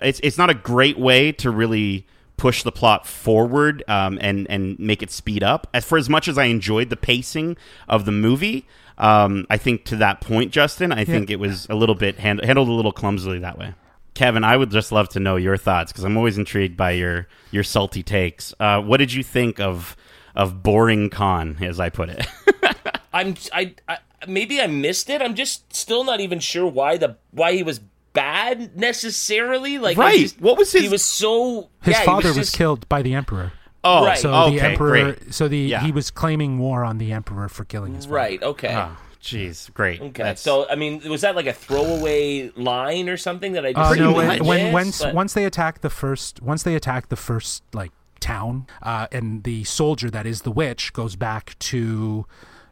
it's 0.01 0.19
it's 0.23 0.37
not 0.37 0.49
a 0.49 0.53
great 0.53 0.97
way 0.97 1.31
to 1.33 1.51
really 1.51 2.05
push 2.37 2.61
the 2.61 2.71
plot 2.71 3.07
forward 3.07 3.83
um, 3.87 4.17
and 4.21 4.49
and 4.49 4.77
make 4.79 5.01
it 5.01 5.11
speed 5.11 5.43
up. 5.43 5.67
As 5.73 5.85
for 5.85 5.97
as 5.97 6.09
much 6.09 6.27
as 6.27 6.37
I 6.37 6.45
enjoyed 6.45 6.89
the 6.89 6.97
pacing 6.97 7.57
of 7.87 8.05
the 8.05 8.11
movie, 8.11 8.65
um, 8.97 9.45
I 9.49 9.57
think 9.57 9.85
to 9.85 9.95
that 9.97 10.21
point, 10.21 10.51
Justin, 10.51 10.91
I 10.91 11.05
think 11.05 11.29
it 11.29 11.39
was 11.39 11.67
a 11.69 11.75
little 11.75 11.95
bit 11.95 12.19
hand- 12.19 12.43
handled 12.43 12.69
a 12.69 12.73
little 12.73 12.91
clumsily 12.91 13.39
that 13.39 13.57
way. 13.57 13.73
Kevin, 14.13 14.43
I 14.43 14.57
would 14.57 14.71
just 14.71 14.91
love 14.91 15.09
to 15.09 15.19
know 15.19 15.35
your 15.35 15.57
thoughts 15.57 15.91
because 15.91 16.03
I'm 16.03 16.17
always 16.17 16.37
intrigued 16.37 16.75
by 16.75 16.91
your 16.91 17.27
your 17.51 17.63
salty 17.63 18.01
takes. 18.01 18.53
Uh, 18.59 18.81
what 18.81 18.97
did 18.97 19.13
you 19.13 19.23
think 19.23 19.59
of 19.59 19.95
of 20.35 20.63
boring 20.63 21.09
Khan, 21.09 21.57
as 21.61 21.79
I 21.79 21.89
put 21.89 22.09
it? 22.09 22.25
I'm 23.13 23.35
I, 23.53 23.75
I 23.87 23.97
maybe 24.27 24.59
I 24.59 24.67
missed 24.67 25.09
it. 25.09 25.21
I'm 25.21 25.35
just 25.35 25.73
still 25.75 26.03
not 26.03 26.19
even 26.19 26.39
sure 26.39 26.65
why 26.65 26.97
the 26.97 27.17
why 27.31 27.53
he 27.53 27.63
was 27.63 27.79
bad 28.13 28.77
necessarily. 28.77 29.77
Like 29.77 29.97
I 29.97 30.01
Right. 30.01 30.19
just- 30.19 30.41
What 30.41 30.57
was 30.57 30.71
his- 30.71 30.83
He 30.83 30.89
was 30.89 31.03
so 31.03 31.69
His 31.81 31.93
yeah, 31.97 32.03
father 32.03 32.29
was, 32.29 32.37
just- 32.37 32.55
killed 32.55 32.87
by 32.89 33.01
the 33.01 33.13
emperor. 33.13 33.51
oh, 33.83 34.05
Right. 34.05 34.17
So 34.17 34.33
okay, 34.33 34.55
the 34.57 34.61
emperor, 34.65 35.13
great. 35.13 35.33
so 35.33 35.47
the 35.47 35.57
Yeah. 35.59 35.81
he 35.81 35.91
was 35.91 36.11
claiming 36.11 36.59
war 36.59 36.83
on 36.83 36.97
the 36.97 37.11
emperor 37.11 37.47
for 37.49 37.63
killing 37.65 37.93
his 37.95 38.05
father. 38.05 38.15
Right. 38.15 38.43
Okay. 38.43 38.73
Oh, 38.75 38.97
jeez, 39.21 39.71
great. 39.73 40.01
Okay. 40.01 40.23
That's- 40.23 40.41
So 40.41 40.67
I 40.69 40.75
mean, 40.75 41.01
was 41.09 41.21
that 41.21 41.35
like 41.35 41.47
a 41.47 41.53
throwaway 41.53 42.51
line 42.55 43.07
or 43.09 43.17
something 43.17 43.53
that 43.53 43.65
I 43.65 43.73
just 43.73 43.79
Uh, 43.85 43.87
Pretty 43.89 44.01
no, 44.03 44.13
didn't 44.13 44.45
when, 44.45 44.63
when 44.63 44.73
once 44.73 45.01
But- 45.01 45.13
once 45.13 45.33
they 45.33 45.45
attack 45.45 45.81
the 45.81 45.89
first 45.89 46.41
once 46.41 46.63
they 46.63 46.75
attack 46.75 47.09
the 47.09 47.15
first 47.15 47.63
like 47.73 47.91
town, 48.19 48.65
uh, 48.81 49.05
and 49.11 49.43
the 49.43 49.63
soldier 49.63 50.09
that 50.09 50.25
is 50.25 50.41
the 50.41 50.51
witch 50.51 50.91
goes 50.93 51.15
back 51.15 51.55
to 51.59 52.25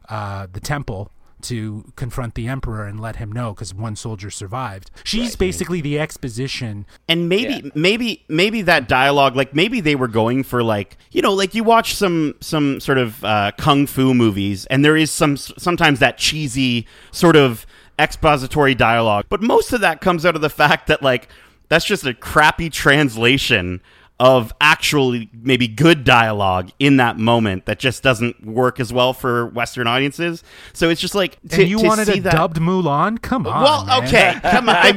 uh, 0.10 0.48
the 0.52 0.60
temple 0.60 1.12
to 1.48 1.92
confront 1.96 2.36
the 2.36 2.48
emperor 2.48 2.86
and 2.86 3.00
let 3.00 3.16
him 3.18 3.32
know 3.32 3.54
because 3.54 3.74
one 3.74 3.96
soldier 3.96 4.30
survived. 4.30 4.92
She's 5.04 5.36
basically 5.36 5.82
the 5.82 6.00
exposition. 6.00 6.86
and 7.08 7.30
maybe 7.30 7.62
Yeah. 7.66 7.72
maybe 7.76 8.24
maybe 8.28 8.62
that 8.64 8.88
dialogue 8.88 9.36
like 9.36 9.54
maybe 9.56 9.80
they 9.82 9.96
were 9.96 10.08
going 10.08 10.44
for 10.44 10.64
like 10.64 10.98
you 11.12 11.22
know 11.22 11.34
like 11.34 11.54
you 11.56 11.64
watch 11.64 11.94
some 11.96 12.36
some 12.42 12.80
sort 12.80 12.98
of 12.98 13.24
uh, 13.24 13.52
kung 13.58 13.86
fu 13.88 14.14
movies 14.14 14.66
and 14.68 14.84
there 14.84 14.98
is 14.98 15.12
some 15.12 15.38
sometimes 15.38 16.00
that 16.00 16.18
cheesy 16.18 16.88
sort 17.12 17.36
of 17.36 17.66
expository 18.00 18.76
dialogue 18.76 19.26
but 19.30 19.42
most 19.42 19.72
of 19.74 19.82
that 19.82 20.02
comes 20.02 20.26
out 20.26 20.36
of 20.36 20.42
the 20.42 20.50
fact 20.62 20.88
that 20.88 21.02
like 21.02 21.28
that's 21.70 21.86
just 21.86 22.06
a 22.06 22.14
crappy 22.14 22.70
translation 22.70 23.82
of 24.18 24.54
actually 24.62 25.30
maybe 25.34 25.68
good 25.68 26.06
dialogue 26.06 26.72
in 26.80 26.98
that 26.98 27.18
moment 27.18 27.66
that 27.66 27.80
just 27.80 28.02
doesn't 28.02 28.46
work 28.46 28.80
as 28.80 28.94
well 28.94 29.12
for 29.12 29.48
Western 29.48 29.88
audiences. 29.88 30.42
So 30.72 30.90
it's 30.90 31.02
just 31.02 31.16
like 31.16 31.38
to, 31.50 31.62
and 31.62 31.70
you 31.70 31.80
to 31.80 31.86
wanted 31.86 32.08
see 32.08 32.20
a 32.20 32.22
that, 32.22 32.32
dubbed 32.32 32.58
Mulan? 32.58 33.22
Come 33.22 33.46
on. 33.46 33.62
well, 33.62 33.86
man. 33.86 34.04
okay, 34.04 34.40
come 34.42 34.70
on. 34.70 34.76
I 34.78 34.92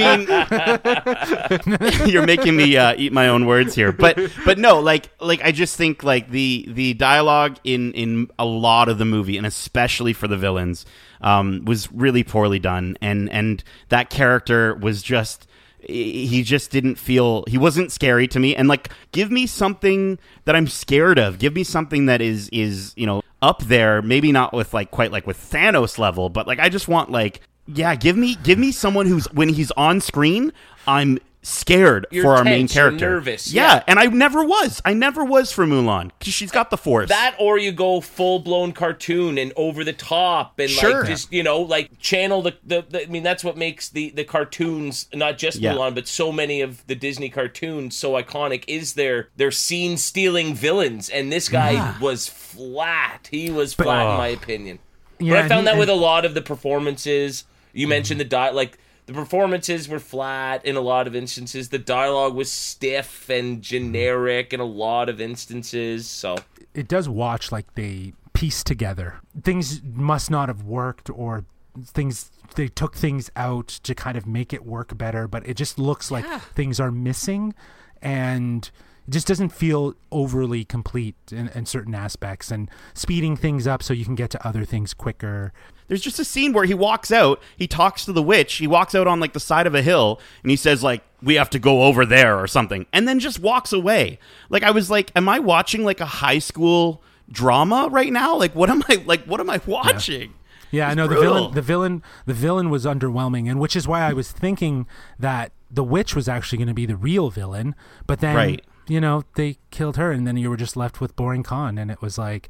mean, 1.98 2.08
you're 2.12 2.26
making 2.26 2.56
me 2.56 2.76
uh, 2.76 2.94
eat 2.96 3.12
my 3.12 3.26
own 3.26 3.46
words 3.46 3.74
here, 3.74 3.90
but 3.90 4.20
but 4.44 4.56
no, 4.56 4.78
like 4.78 5.10
like 5.20 5.42
I 5.42 5.50
just 5.50 5.76
think 5.76 6.04
like 6.04 6.30
the 6.30 6.66
the 6.68 6.94
dialogue 6.94 7.58
in 7.64 7.92
in 7.94 8.30
a 8.38 8.44
lot 8.44 8.88
of 8.88 8.98
the 8.98 9.04
movie, 9.04 9.36
and 9.36 9.46
especially 9.46 10.12
for 10.12 10.28
the 10.28 10.36
villains, 10.36 10.86
um, 11.22 11.64
was 11.64 11.90
really 11.90 12.22
poorly 12.22 12.60
done, 12.60 12.96
and 13.00 13.28
and 13.30 13.64
that 13.88 14.10
character 14.10 14.76
was 14.76 15.02
just 15.02 15.48
he 15.88 16.42
just 16.42 16.70
didn't 16.70 16.96
feel 16.96 17.44
he 17.48 17.58
wasn't 17.58 17.90
scary 17.90 18.28
to 18.28 18.38
me. 18.38 18.54
And 18.54 18.68
like 18.68 18.90
give 19.12 19.30
me 19.30 19.46
something 19.46 20.18
that 20.44 20.54
i'm 20.54 20.66
scared 20.66 21.18
of. 21.18 21.38
Give 21.38 21.54
me 21.54 21.64
something 21.64 22.06
that 22.06 22.20
is 22.20 22.48
is 22.50 22.92
you 22.96 23.06
know 23.06 23.22
up 23.42 23.62
there. 23.64 24.02
Maybe 24.02 24.32
not 24.32 24.52
with 24.52 24.74
like 24.74 24.90
quite 24.90 25.12
like 25.12 25.26
with 25.26 25.38
thanos 25.38 25.98
level 25.98 26.28
but 26.28 26.46
like 26.46 26.58
i 26.58 26.68
just 26.68 26.88
want 26.88 27.10
like 27.10 27.40
yeah 27.66 27.94
give 27.94 28.16
me 28.16 28.36
give 28.42 28.58
me 28.58 28.72
someone 28.72 29.06
who's 29.06 29.26
when 29.32 29.48
he's 29.48 29.70
on 29.72 30.00
screen 30.00 30.52
i'm 30.86 31.18
scared 31.48 32.06
You're 32.10 32.24
for 32.24 32.34
our 32.36 32.44
main 32.44 32.62
tense, 32.66 32.74
you're 32.74 32.84
character. 32.90 33.10
nervous, 33.10 33.52
yeah, 33.52 33.74
yeah. 33.76 33.84
and 33.86 33.98
i 33.98 34.06
never 34.06 34.44
was. 34.44 34.80
I 34.84 34.94
never 34.94 35.24
was 35.24 35.50
for 35.52 35.66
mulan 35.66 36.10
because 36.18 36.34
she's 36.34 36.50
got 36.50 36.70
the 36.70 36.76
force. 36.76 37.08
That 37.08 37.36
or 37.38 37.58
you 37.58 37.72
go 37.72 38.00
full 38.00 38.38
blown 38.38 38.72
cartoon 38.72 39.38
and 39.38 39.52
over 39.56 39.84
the 39.84 39.92
top 39.92 40.58
and 40.58 40.70
Sure. 40.70 41.00
like 41.00 41.08
just 41.08 41.32
you 41.32 41.42
know 41.42 41.60
like 41.60 41.98
channel 41.98 42.42
the, 42.42 42.54
the, 42.64 42.84
the 42.88 43.02
I 43.04 43.06
mean 43.06 43.22
that's 43.22 43.42
what 43.42 43.56
makes 43.56 43.88
the 43.88 44.10
the 44.10 44.24
cartoons 44.24 45.08
not 45.14 45.38
just 45.38 45.58
Yeah. 45.58 45.74
Mulan 45.74 45.94
but 45.94 46.06
so 46.06 46.30
many 46.32 46.60
of 46.60 46.86
the 46.86 46.94
Disney 46.94 47.28
cartoons 47.30 47.96
so 47.96 48.12
iconic 48.12 48.64
is 48.66 48.94
their 48.94 49.28
their 49.36 49.50
scene 49.50 49.96
stealing 49.96 50.54
villains. 50.54 51.08
And 51.08 51.32
this 51.32 51.48
guy 51.48 51.96
was 52.00 52.28
flat. 52.28 53.28
He 53.30 53.50
was 53.50 53.74
flat 53.74 54.10
in 54.10 54.16
my 54.18 54.28
opinion. 54.28 54.78
Yeah, 55.18 55.34
but 55.34 55.44
I 55.44 55.48
found 55.48 55.66
he- 55.66 55.72
that 55.72 55.78
with 55.78 55.88
a 55.88 55.94
lot 55.94 56.24
of 56.24 56.34
the 56.34 56.42
performances. 56.42 57.44
You 57.72 57.84
mm-hmm. 57.84 57.90
mentioned 57.90 58.20
the 58.20 58.24
di- 58.24 58.50
like 58.50 58.78
the 59.08 59.14
performances 59.14 59.88
were 59.88 59.98
flat 59.98 60.66
in 60.66 60.76
a 60.76 60.82
lot 60.82 61.06
of 61.06 61.16
instances. 61.16 61.70
The 61.70 61.78
dialogue 61.78 62.34
was 62.34 62.52
stiff 62.52 63.30
and 63.30 63.62
generic 63.62 64.52
in 64.52 64.60
a 64.60 64.66
lot 64.66 65.08
of 65.08 65.18
instances 65.18 66.06
so. 66.06 66.36
It 66.74 66.88
does 66.88 67.08
watch 67.08 67.50
like 67.50 67.74
they 67.74 68.12
piece 68.34 68.62
together. 68.62 69.20
Things 69.42 69.80
must 69.82 70.30
not 70.30 70.50
have 70.50 70.62
worked 70.62 71.08
or 71.08 71.46
things 71.82 72.30
they 72.56 72.68
took 72.68 72.94
things 72.94 73.30
out 73.34 73.68
to 73.68 73.94
kind 73.94 74.18
of 74.18 74.26
make 74.26 74.52
it 74.52 74.66
work 74.66 74.98
better, 74.98 75.26
but 75.26 75.48
it 75.48 75.54
just 75.54 75.78
looks 75.78 76.10
like 76.10 76.26
things 76.54 76.78
are 76.78 76.92
missing. 76.92 77.54
And 78.02 78.70
it 79.08 79.12
just 79.12 79.26
doesn't 79.26 79.48
feel 79.48 79.94
overly 80.12 80.66
complete 80.66 81.16
in, 81.32 81.48
in 81.48 81.64
certain 81.64 81.94
aspects 81.94 82.50
and 82.50 82.70
speeding 82.92 83.36
things 83.38 83.66
up 83.66 83.82
so 83.82 83.94
you 83.94 84.04
can 84.04 84.14
get 84.14 84.28
to 84.28 84.46
other 84.46 84.66
things 84.66 84.92
quicker. 84.92 85.50
There's 85.86 86.02
just 86.02 86.18
a 86.18 86.24
scene 86.26 86.52
where 86.52 86.66
he 86.66 86.74
walks 86.74 87.10
out, 87.10 87.42
he 87.56 87.66
talks 87.66 88.04
to 88.04 88.12
the 88.12 88.22
witch, 88.22 88.56
he 88.56 88.66
walks 88.66 88.94
out 88.94 89.06
on 89.06 89.18
like 89.18 89.32
the 89.32 89.40
side 89.40 89.66
of 89.66 89.74
a 89.74 89.80
hill, 89.80 90.20
and 90.42 90.50
he 90.50 90.56
says 90.56 90.82
like, 90.82 91.02
"We 91.22 91.36
have 91.36 91.48
to 91.50 91.58
go 91.58 91.84
over 91.84 92.04
there" 92.04 92.38
or 92.38 92.46
something, 92.46 92.84
and 92.92 93.08
then 93.08 93.18
just 93.18 93.40
walks 93.40 93.72
away. 93.72 94.18
Like 94.50 94.62
I 94.62 94.70
was 94.72 94.90
like, 94.90 95.10
"Am 95.16 95.26
I 95.26 95.38
watching 95.38 95.84
like 95.84 96.00
a 96.02 96.06
high 96.06 96.38
school 96.38 97.02
drama 97.32 97.88
right 97.90 98.12
now? 98.12 98.36
Like 98.36 98.54
what 98.54 98.68
am 98.68 98.82
I 98.90 99.02
like? 99.06 99.24
What 99.24 99.40
am 99.40 99.48
I 99.48 99.58
watching?" 99.66 100.34
Yeah, 100.70 100.90
I 100.90 100.92
know 100.92 101.08
the 101.08 101.14
villain. 101.18 101.54
The 101.54 101.62
villain. 101.62 102.02
The 102.26 102.34
villain 102.34 102.68
was 102.68 102.84
underwhelming, 102.84 103.48
and 103.50 103.58
which 103.58 103.74
is 103.74 103.88
why 103.88 104.02
I 104.02 104.12
was 104.12 104.30
thinking 104.30 104.86
that 105.18 105.52
the 105.70 105.82
witch 105.84 106.14
was 106.14 106.28
actually 106.28 106.58
going 106.58 106.68
to 106.68 106.74
be 106.74 106.84
the 106.84 106.96
real 106.96 107.30
villain. 107.30 107.74
But 108.06 108.20
then, 108.20 108.36
Right. 108.36 108.64
You 108.88 109.00
know, 109.00 109.22
they 109.36 109.58
killed 109.70 109.96
her, 109.96 110.10
and 110.10 110.26
then 110.26 110.36
you 110.36 110.50
were 110.50 110.56
just 110.56 110.76
left 110.76 111.00
with 111.00 111.14
boring 111.16 111.42
Khan, 111.42 111.78
and 111.78 111.90
it 111.90 112.00
was 112.02 112.18
like, 112.18 112.48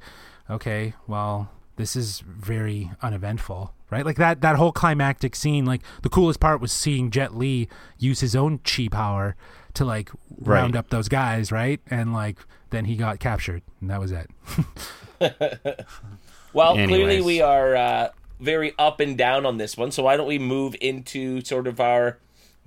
okay, 0.49 0.95
well, 1.07 1.51
this 1.77 1.95
is 1.97 2.21
very 2.27 2.91
uneventful, 3.03 3.75
right? 3.91 4.05
Like 4.05 4.17
that 4.17 4.41
that 4.41 4.57
whole 4.57 4.73
climactic 4.73 5.35
scene. 5.37 5.65
Like 5.67 5.83
the 6.03 6.09
coolest 6.09 6.41
part 6.41 6.61
was 6.61 6.73
seeing 6.73 7.11
Jet 7.11 7.37
Li 7.37 7.69
use 7.99 8.21
his 8.21 8.35
own 8.35 8.59
chi 8.59 8.89
power 8.89 9.37
to 9.75 9.85
like 9.85 10.11
round 10.39 10.75
Right. 10.75 10.79
up 10.79 10.89
those 10.91 11.09
guys, 11.09 11.53
right? 11.53 11.81
And 11.91 12.13
like 12.13 12.39
then 12.71 12.85
he 12.87 12.97
got 12.97 13.21
captured, 13.21 13.63
and 13.81 13.91
that 13.91 14.01
was 14.01 14.13
it. 14.13 14.31
Well, 16.53 16.75
clearly 16.75 17.21
we 17.21 17.43
are 17.43 17.77
uh, 17.77 18.09
very 18.41 18.73
up 18.79 19.01
and 19.01 19.19
down 19.19 19.45
on 19.45 19.59
this 19.59 19.77
one. 19.77 19.91
So 19.93 20.03
why 20.05 20.17
don't 20.17 20.27
we 20.27 20.39
move 20.39 20.75
into 20.81 21.43
sort 21.43 21.67
of 21.67 21.79
our 21.79 22.19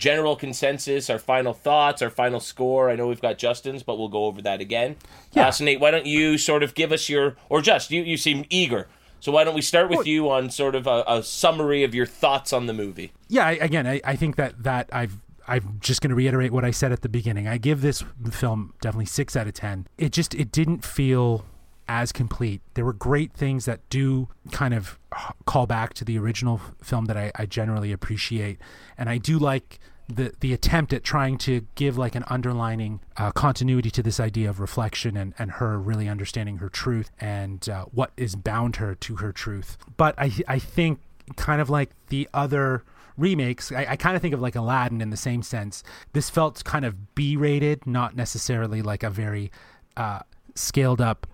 general 0.02 0.36
consensus, 0.36 1.10
our 1.10 1.20
final 1.20 1.54
thoughts, 1.54 2.02
our 2.02 2.10
final 2.10 2.40
score? 2.40 2.90
I 2.90 2.96
know 2.96 3.08
we've 3.08 3.22
got 3.22 3.38
Justin's, 3.38 3.84
but 3.84 3.98
we'll 3.98 4.10
go 4.10 4.26
over 4.26 4.42
that 4.42 4.60
again. 4.60 4.98
Yeah. 5.32 5.48
Uh, 5.48 5.52
so 5.52 5.64
Nate, 5.64 5.80
why 5.80 5.92
don't 5.92 6.06
you 6.06 6.38
sort 6.38 6.64
of 6.64 6.76
give 6.76 6.92
us 6.92 7.08
your, 7.08 7.38
or 7.48 7.62
just 7.62 7.92
you? 7.92 8.02
You 8.02 8.18
seem 8.18 8.46
eager. 8.50 8.88
So 9.22 9.32
why 9.32 9.44
don't 9.44 9.54
we 9.54 9.62
start 9.62 9.90
with 9.90 10.08
you 10.08 10.32
on 10.32 10.50
sort 10.50 10.74
of 10.74 10.88
a, 10.88 11.04
a 11.08 11.22
summary 11.22 11.84
of 11.84 11.94
your 11.94 12.08
thoughts 12.08 12.52
on 12.52 12.66
the 12.66 12.74
movie? 12.74 13.14
yeah 13.32 13.46
I, 13.48 13.52
again 13.52 13.88
I, 13.88 14.02
I 14.04 14.16
think 14.16 14.36
that 14.36 14.62
that 14.64 14.90
i've 14.92 15.18
i'm 15.48 15.78
just 15.80 16.02
going 16.02 16.10
to 16.10 16.16
reiterate 16.16 16.52
what 16.52 16.66
i 16.66 16.72
said 16.72 16.92
at 16.92 17.02
the 17.02 17.10
beginning 17.10 17.48
i 17.48 17.58
give 17.58 17.82
this 17.82 18.04
film 18.30 18.74
definitely 18.82 19.06
six 19.06 19.36
out 19.36 19.48
of 19.48 19.54
ten 19.54 19.88
it 19.98 20.12
just 20.12 20.36
it 20.36 20.52
didn't 20.52 20.84
feel 20.84 21.46
as 21.88 22.12
complete 22.12 22.62
there 22.76 22.86
were 22.86 22.94
great 22.94 23.34
things 23.34 23.66
that 23.66 23.80
do 23.90 24.28
kind 24.52 24.74
of 24.74 25.00
call 25.46 25.66
back 25.66 25.94
to 25.94 26.06
the 26.06 26.18
original 26.18 26.60
film 26.84 27.06
that 27.06 27.18
I, 27.18 27.32
I 27.36 27.46
generally 27.46 27.92
appreciate 27.92 28.60
and 28.98 29.10
i 29.10 29.18
do 29.18 29.40
like 29.40 29.80
the 30.08 30.34
the 30.40 30.54
attempt 30.54 30.94
at 30.94 31.04
trying 31.04 31.38
to 31.40 31.66
give 31.76 31.98
like 31.98 32.16
an 32.16 32.24
underlining 32.28 33.00
uh, 33.18 33.32
continuity 33.32 33.90
to 33.92 34.04
this 34.04 34.20
idea 34.20 34.50
of 34.50 34.60
reflection 34.60 35.18
and, 35.18 35.34
and 35.40 35.52
her 35.52 35.80
really 35.80 36.08
understanding 36.08 36.58
her 36.58 36.70
truth 36.70 37.12
and 37.20 37.70
uh, 37.70 37.86
what 37.92 38.12
is 38.18 38.36
bound 38.36 38.78
her 38.78 38.96
to 38.96 39.18
her 39.18 39.32
truth. 39.32 39.78
But 39.98 40.16
i 40.18 40.32
i 40.48 40.60
think 40.60 41.00
kind 41.36 41.62
of 41.62 41.70
like 41.70 41.92
the 42.10 42.28
other 42.34 42.84
remakes 43.18 43.72
I, 43.72 43.86
I 43.90 43.96
kind 43.96 44.16
of 44.16 44.22
think 44.22 44.34
of 44.34 44.42
like 44.42 44.56
aladdin 44.56 45.02
in 45.02 45.10
the 45.10 45.18
same 45.18 45.44
sense. 45.44 45.84
This 46.14 46.30
felt 46.30 46.64
kind 46.64 46.86
of 46.86 47.16
b-rated 47.16 47.86
not 47.86 48.16
necessarily 48.16 48.82
like 48.82 49.04
a 49.04 49.10
very 49.10 49.52
uh, 49.98 50.20
scaled 50.56 51.02
up 51.02 51.28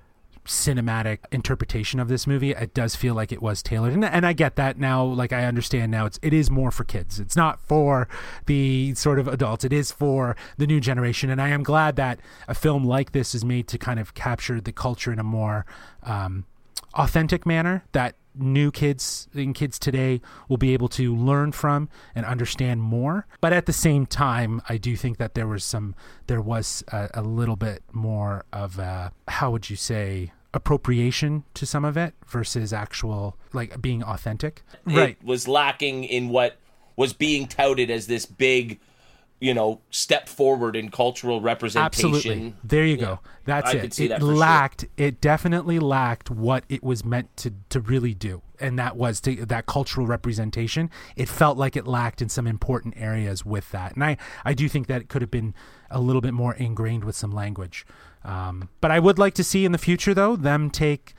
cinematic 0.48 1.20
interpretation 1.32 2.00
of 2.00 2.08
this 2.08 2.26
movie 2.26 2.52
it 2.52 2.74
does 2.74 2.96
feel 2.96 3.14
like 3.14 3.32
it 3.32 3.42
was 3.42 3.62
tailored. 3.62 3.94
And, 3.94 4.04
and 4.04 4.26
i 4.26 4.34
get 4.34 4.56
that 4.56 4.80
now 4.80 5.04
like 5.04 5.34
i 5.34 5.44
understand 5.44 5.92
now 5.92 6.06
it's 6.06 6.20
it 6.22 6.34
is 6.34 6.50
more 6.50 6.72
for 6.72 6.84
kids. 6.84 7.20
It's 7.20 7.36
not 7.36 7.60
for 7.62 8.08
the 8.46 8.96
sort 8.96 9.20
of 9.20 9.28
adults. 9.28 9.64
It 9.64 9.74
is 9.74 9.92
for 9.92 10.36
the 10.58 10.68
new 10.68 10.80
generation. 10.80 11.30
And 11.30 11.42
i 11.42 11.50
am 11.50 11.64
glad 11.64 11.96
that 11.98 12.20
a 12.48 12.56
film 12.56 12.84
like 12.84 13.12
this 13.12 13.36
is 13.36 13.44
made 13.44 13.68
to 13.68 13.78
kind 13.78 14.00
of 14.00 14.14
capture 14.14 14.60
the 14.62 14.72
culture 14.72 15.12
in 15.12 15.20
a 15.20 15.24
more 15.24 15.66
um, 16.04 16.46
authentic 16.94 17.46
manner 17.46 17.84
that 17.92 18.16
new 18.40 18.72
kids 18.72 19.28
and 19.34 19.56
kids 19.56 19.80
today 19.80 20.22
will 20.48 20.58
be 20.58 20.74
able 20.74 20.88
to 20.88 21.16
learn 21.16 21.52
from 21.52 21.90
and 22.14 22.26
understand 22.26 22.82
more. 22.82 23.26
But 23.42 23.52
at 23.52 23.66
the 23.66 23.74
same 23.74 24.06
time 24.06 24.62
i 24.70 24.78
do 24.78 24.96
think 24.96 25.18
that 25.18 25.36
there 25.36 25.48
was 25.48 25.64
some 25.64 25.96
there 26.28 26.42
was 26.42 26.84
a, 26.92 27.10
a 27.16 27.22
little 27.22 27.56
bit 27.56 27.84
more 27.92 28.46
of 28.54 28.80
a 28.80 29.12
how 29.28 29.52
would 29.52 29.70
you 29.70 29.76
say 29.76 30.32
appropriation 30.58 31.44
to 31.54 31.68
some 31.68 31.86
of 31.86 31.96
it 31.96 32.16
versus 32.26 32.74
actual 32.74 33.38
like 33.54 33.80
being 33.80 34.04
authentic. 34.04 34.64
Right. 34.86 35.24
was 35.24 35.48
lacking 35.48 36.04
in 36.04 36.30
what 36.30 36.58
was 36.96 37.14
being 37.14 37.48
touted 37.48 37.92
as 37.92 38.08
this 38.08 38.26
big, 38.26 38.80
you 39.40 39.54
know, 39.54 39.82
step 39.92 40.28
forward 40.28 40.76
in 40.76 40.90
cultural 40.90 41.42
representation. 41.42 42.10
Absolutely. 42.16 42.54
There 42.64 42.86
you 42.86 42.98
go. 42.98 43.20
That's 43.46 43.70
I 43.70 43.78
it. 43.78 44.00
it 44.00 44.10
that 44.10 44.20
for 44.20 44.26
sure. 44.26 44.36
lacked. 44.36 44.86
It 44.98 45.22
definitely 45.22 45.80
lacked 45.80 46.32
what 46.32 46.64
it 46.70 46.84
was 46.84 47.06
meant 47.06 47.36
to 47.38 47.54
to 47.70 47.80
really 47.80 48.14
do, 48.14 48.42
and 48.60 48.80
that 48.80 48.98
was 48.98 49.22
to, 49.22 49.46
that 49.46 49.68
cultural 49.68 50.08
representation. 50.08 50.90
It 51.16 51.30
felt 51.30 51.58
like 51.58 51.76
it 51.76 51.86
lacked 51.86 52.22
in 52.22 52.30
some 52.30 52.48
important 52.48 52.96
areas 52.98 53.46
with 53.46 53.72
that, 53.72 53.94
and 53.94 54.04
I 54.04 54.18
I 54.44 54.54
do 54.54 54.68
think 54.68 54.88
that 54.88 55.02
it 55.02 55.10
could 55.10 55.22
have 55.22 55.32
been 55.32 55.54
a 55.92 56.02
little 56.02 56.22
bit 56.22 56.34
more 56.34 56.54
ingrained 56.56 57.04
with 57.04 57.16
some 57.16 57.32
language. 57.32 57.86
Um, 58.24 58.70
but 58.82 58.92
I 58.92 59.00
would 59.00 59.20
like 59.20 59.36
to 59.36 59.44
see 59.44 59.64
in 59.64 59.72
the 59.72 59.78
future, 59.78 60.14
though, 60.14 60.36
them 60.36 60.70
take 60.70 61.14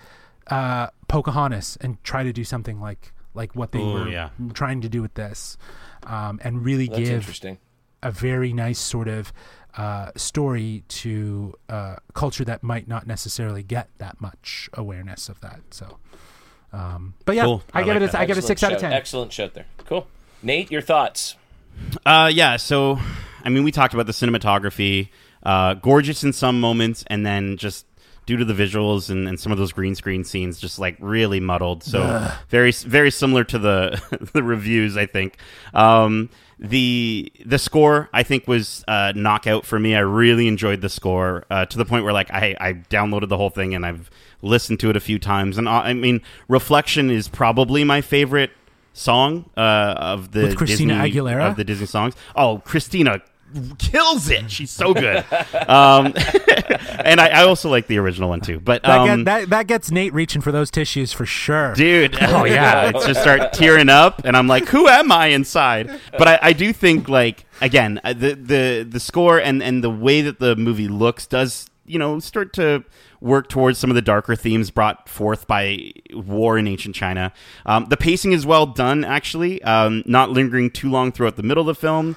uh, 0.48 0.88
Pocahontas 1.06 1.78
and 1.80 2.02
try 2.04 2.22
to 2.22 2.32
do 2.32 2.44
something 2.44 2.80
like 2.80 3.12
like 3.32 3.54
what 3.54 3.72
they 3.72 3.80
Ooh, 3.80 3.92
were 3.92 4.08
yeah. 4.08 4.30
trying 4.52 4.80
to 4.80 4.88
do 4.88 5.00
with 5.00 5.14
this, 5.14 5.56
um, 6.02 6.40
and 6.42 6.64
really 6.64 6.88
That's 6.88 6.98
give 6.98 7.10
interesting. 7.10 7.58
A 8.02 8.10
very 8.10 8.52
nice 8.52 8.78
sort 8.78 9.08
of 9.08 9.32
uh, 9.76 10.10
story 10.16 10.82
to 10.88 11.54
uh, 11.68 11.96
culture 12.14 12.44
that 12.44 12.62
might 12.62 12.88
not 12.88 13.06
necessarily 13.06 13.62
get 13.62 13.88
that 13.98 14.20
much 14.20 14.68
awareness 14.74 15.28
of 15.28 15.40
that. 15.40 15.60
So, 15.70 15.98
um, 16.72 17.14
but 17.24 17.36
yeah, 17.36 17.44
Cool. 17.44 17.62
I, 17.72 17.80
I 17.80 17.82
give 17.82 17.94
like 17.94 18.02
it. 18.02 18.08
A, 18.08 18.12
that. 18.12 18.20
I 18.20 18.26
give 18.26 18.38
it 18.38 18.44
a 18.44 18.50
Excellent 18.50 18.58
six 18.58 18.62
out 18.62 18.72
of 18.72 18.80
ten. 18.80 18.92
Excellent 18.92 19.32
shot 19.32 19.54
there. 19.54 19.66
Cool. 19.86 20.06
Nate, 20.42 20.70
your 20.70 20.82
thoughts? 20.82 21.36
Uh, 22.04 22.30
yeah. 22.32 22.56
So, 22.56 22.98
I 23.44 23.48
mean, 23.48 23.64
we 23.64 23.72
talked 23.72 23.94
about 23.94 24.06
the 24.06 24.12
cinematography, 24.12 25.08
uh, 25.42 25.74
gorgeous 25.74 26.24
in 26.24 26.32
some 26.32 26.60
moments, 26.60 27.04
and 27.06 27.24
then 27.24 27.56
just 27.56 27.86
due 28.26 28.36
to 28.36 28.44
the 28.44 28.52
visuals 28.52 29.08
and, 29.10 29.26
and 29.26 29.40
some 29.40 29.52
of 29.52 29.58
those 29.58 29.72
green 29.72 29.94
screen 29.94 30.22
scenes 30.22 30.60
just 30.60 30.78
like 30.78 30.96
really 31.00 31.40
muddled. 31.40 31.82
So 31.82 32.30
very 32.48 32.72
very 32.72 33.10
similar 33.10 33.42
to 33.44 33.58
the 33.58 34.28
the 34.34 34.42
reviews, 34.42 34.96
I 34.96 35.06
think. 35.06 35.38
Um, 35.72 36.30
the 36.58 37.32
the 37.44 37.58
score 37.58 38.08
I 38.12 38.22
think 38.22 38.48
was 38.48 38.84
uh, 38.88 39.12
knockout 39.14 39.64
for 39.64 39.78
me. 39.78 39.94
I 39.94 40.00
really 40.00 40.48
enjoyed 40.48 40.80
the 40.80 40.88
score 40.88 41.44
uh, 41.50 41.66
to 41.66 41.78
the 41.78 41.84
point 41.84 42.04
where 42.04 42.12
like 42.12 42.30
I, 42.30 42.56
I 42.60 42.72
downloaded 42.74 43.28
the 43.28 43.36
whole 43.36 43.50
thing 43.50 43.74
and 43.74 43.86
I've 43.86 44.10
listened 44.42 44.80
to 44.80 44.90
it 44.90 44.96
a 44.96 45.00
few 45.00 45.18
times. 45.18 45.58
And 45.58 45.68
uh, 45.68 45.72
I 45.72 45.92
mean, 45.92 46.20
Reflection 46.48 47.10
is 47.10 47.28
probably 47.28 47.84
my 47.84 48.00
favorite 48.00 48.50
song 48.92 49.48
uh, 49.56 49.94
of 49.96 50.32
the 50.32 50.42
With 50.42 50.56
Christina 50.56 51.02
Disney, 51.02 51.20
Aguilera? 51.20 51.50
of 51.50 51.56
the 51.56 51.64
Disney 51.64 51.86
songs. 51.86 52.14
Oh, 52.34 52.58
Christina 52.64 53.22
kills 53.78 54.30
it. 54.30 54.50
She's 54.50 54.70
so 54.70 54.94
good. 54.94 55.18
um, 55.68 56.06
and 57.04 57.20
I, 57.20 57.28
I 57.32 57.44
also 57.44 57.68
like 57.70 57.86
the 57.86 57.98
original 57.98 58.28
one 58.28 58.40
too. 58.40 58.60
But 58.60 58.82
That, 58.82 58.98
um, 59.00 59.06
get, 59.06 59.24
that 59.24 59.50
that 59.50 59.66
gets 59.66 59.90
Nate 59.90 60.12
reaching 60.12 60.40
for 60.42 60.52
those 60.52 60.70
tissues 60.70 61.12
for 61.12 61.26
sure. 61.26 61.74
dude 61.74 62.16
oh 62.20 62.44
yeah 62.44 62.90
it's 62.90 63.06
just 63.06 63.20
start 63.20 63.52
tearing 63.52 63.88
up 63.88 64.22
and 64.24 64.36
i'm 64.36 64.46
like 64.46 64.66
who 64.68 64.88
am 64.88 65.10
i 65.12 65.26
inside 65.28 65.90
but 66.12 66.28
i, 66.28 66.38
I 66.42 66.52
do 66.52 66.72
think 66.72 67.08
like 67.08 67.44
again 67.60 68.00
uh, 68.04 68.12
the 68.12 68.34
the 68.34 68.86
the 68.88 69.00
score 69.00 69.38
and 69.40 69.62
and 69.62 69.82
the 69.82 69.90
way 69.90 70.20
that 70.22 70.38
the 70.38 70.56
movie 70.56 70.88
looks 70.88 71.26
does 71.26 71.68
you 71.86 71.98
know 71.98 72.18
start 72.18 72.52
to 72.54 72.84
work 73.20 73.48
towards 73.48 73.78
some 73.78 73.90
of 73.90 73.94
the 73.94 74.02
darker 74.02 74.36
themes 74.36 74.70
brought 74.70 75.08
forth 75.08 75.46
by 75.46 75.92
war 76.12 76.58
in 76.58 76.66
ancient 76.68 76.94
china 76.94 77.32
um, 77.66 77.86
the 77.86 77.96
pacing 77.96 78.32
is 78.32 78.46
well 78.46 78.66
done 78.66 79.04
actually 79.04 79.62
um, 79.62 80.02
not 80.06 80.30
lingering 80.30 80.70
too 80.70 80.90
long 80.90 81.10
throughout 81.12 81.36
the 81.36 81.42
middle 81.42 81.62
of 81.62 81.66
the 81.66 81.80
film 81.80 82.16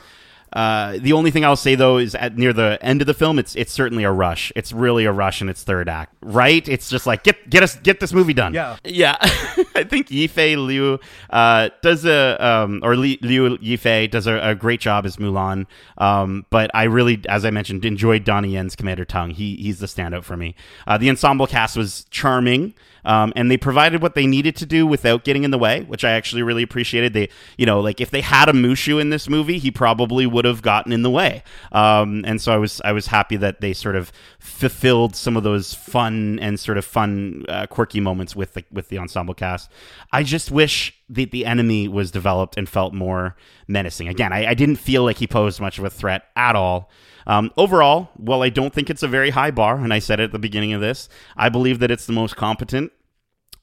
uh, 0.54 0.98
the 1.00 1.14
only 1.14 1.32
thing 1.32 1.46
I'll 1.46 1.56
say 1.56 1.76
though 1.76 1.98
is 1.98 2.14
at 2.16 2.38
near 2.38 2.52
the 2.52 2.78
end 2.82 3.02
of 3.02 3.08
the 3.08 3.14
film, 3.14 3.40
it's 3.40 3.56
it's 3.56 3.72
certainly 3.72 4.04
a 4.04 4.12
rush. 4.12 4.52
It's 4.56 4.74
really 4.74 5.06
a 5.06 5.12
rush 5.12 5.42
in 5.42 5.50
its 5.50 5.64
third 5.64 5.88
act, 5.88 6.16
right? 6.22 6.68
It's 6.68 6.90
just 6.90 7.06
like 7.06 7.24
get 7.24 7.50
get 7.50 7.64
us 7.64 7.78
get 7.78 8.00
this 8.00 8.12
movie 8.12 8.34
done. 8.34 8.54
Yeah. 8.54 8.78
yeah. 8.84 9.16
I 9.76 9.84
think 9.84 10.08
Yifei 10.08 10.58
Liu 10.58 11.00
uh, 11.30 11.70
does 11.82 12.06
a 12.06 12.38
um, 12.46 12.82
or 12.84 12.96
Li, 12.96 13.18
Liu 13.22 13.58
Yifei 13.60 14.10
does 14.12 14.28
a, 14.28 14.50
a 14.50 14.56
great 14.56 14.82
job 14.82 15.06
as 15.06 15.18
Mulan. 15.18 15.66
Um, 15.98 16.46
but 16.50 16.70
I 16.74 16.84
really, 16.84 17.22
as 17.30 17.46
I 17.46 17.52
mentioned, 17.52 17.86
enjoyed 17.86 18.26
Donnie 18.26 18.54
Yen's 18.54 18.76
Commander 18.76 19.06
Tung. 19.06 19.32
He 19.32 19.56
he's 19.56 19.80
the 19.80 19.88
standout 19.88 20.24
for 20.24 20.36
me. 20.36 20.56
Uh, 20.86 20.98
the 20.98 21.10
ensemble 21.10 21.48
cast 21.48 21.78
was 21.78 22.06
charming. 22.10 22.74
Um, 23.06 23.34
and 23.36 23.50
they 23.50 23.58
provided 23.58 24.02
what 24.02 24.16
they 24.16 24.28
needed 24.28 24.56
to 24.58 24.66
do 24.66 24.86
without 24.86 25.24
getting 25.24 25.44
in 25.44 25.52
the 25.52 25.58
way, 25.58 25.82
which 25.82 26.04
I 26.04 26.12
actually 26.12 26.44
really 26.44 26.64
appreciated. 26.64 27.14
They, 27.14 27.30
you 27.58 27.66
know, 27.66 27.80
like 27.80 28.00
if 28.00 28.12
they 28.12 28.22
had 28.22 28.50
a 28.50 28.54
Mushu 28.54 29.00
in 29.02 29.10
this 29.10 29.28
movie, 29.28 29.60
he 29.60 29.72
probably 29.72 30.26
would 30.26 30.46
have 30.46 30.62
gotten 30.62 30.92
in 30.92 31.02
the 31.02 31.10
way. 31.10 31.44
Um, 31.72 32.24
and 32.26 32.42
so 32.42 32.54
I 32.54 32.58
was, 32.58 32.82
I 32.86 32.92
was 32.92 33.08
happy 33.08 33.38
that 33.38 33.62
they 33.62 33.74
sort 33.74 33.96
of 33.96 34.12
fulfilled 34.40 35.16
some 35.16 35.38
of 35.38 35.44
those 35.44 35.74
fun 35.74 36.40
and 36.40 36.60
sort 36.60 36.78
of 36.78 36.86
fun, 36.86 37.46
uh, 37.50 37.68
quirky 37.68 38.00
moments 38.00 38.36
with 38.36 38.54
the 38.54 38.64
with 38.72 38.90
the 38.90 38.98
ensemble 38.98 39.34
cast. 39.34 39.70
I 40.12 40.24
just 40.24 40.52
wish 40.52 40.94
the 41.10 41.26
the 41.26 41.46
enemy 41.46 41.88
was 41.88 42.12
developed 42.12 42.58
and 42.58 42.68
felt 42.68 42.94
more 42.94 43.36
menacing. 43.68 44.08
Again, 44.08 44.34
I, 44.34 44.48
I 44.48 44.54
didn't 44.54 44.78
feel 44.78 45.04
like 45.04 45.18
he 45.18 45.28
posed 45.28 45.60
much 45.60 45.78
of 45.80 45.86
a 45.86 45.90
threat 45.90 46.26
at 46.36 46.56
all. 46.56 46.90
Um, 47.28 47.52
overall, 47.58 48.10
while 48.16 48.42
I 48.42 48.50
don't 48.50 48.74
think 48.74 48.90
it's 48.90 49.04
a 49.04 49.08
very 49.08 49.32
high 49.32 49.52
bar, 49.52 49.78
and 49.78 49.94
I 49.94 50.00
said 50.00 50.20
it 50.20 50.26
at 50.26 50.32
the 50.32 50.40
beginning 50.40 50.74
of 50.74 50.82
this, 50.82 51.10
I 51.36 51.50
believe 51.50 51.80
that 51.80 51.92
it's 51.92 52.06
the 52.06 52.14
most 52.14 52.36
competent 52.36 52.92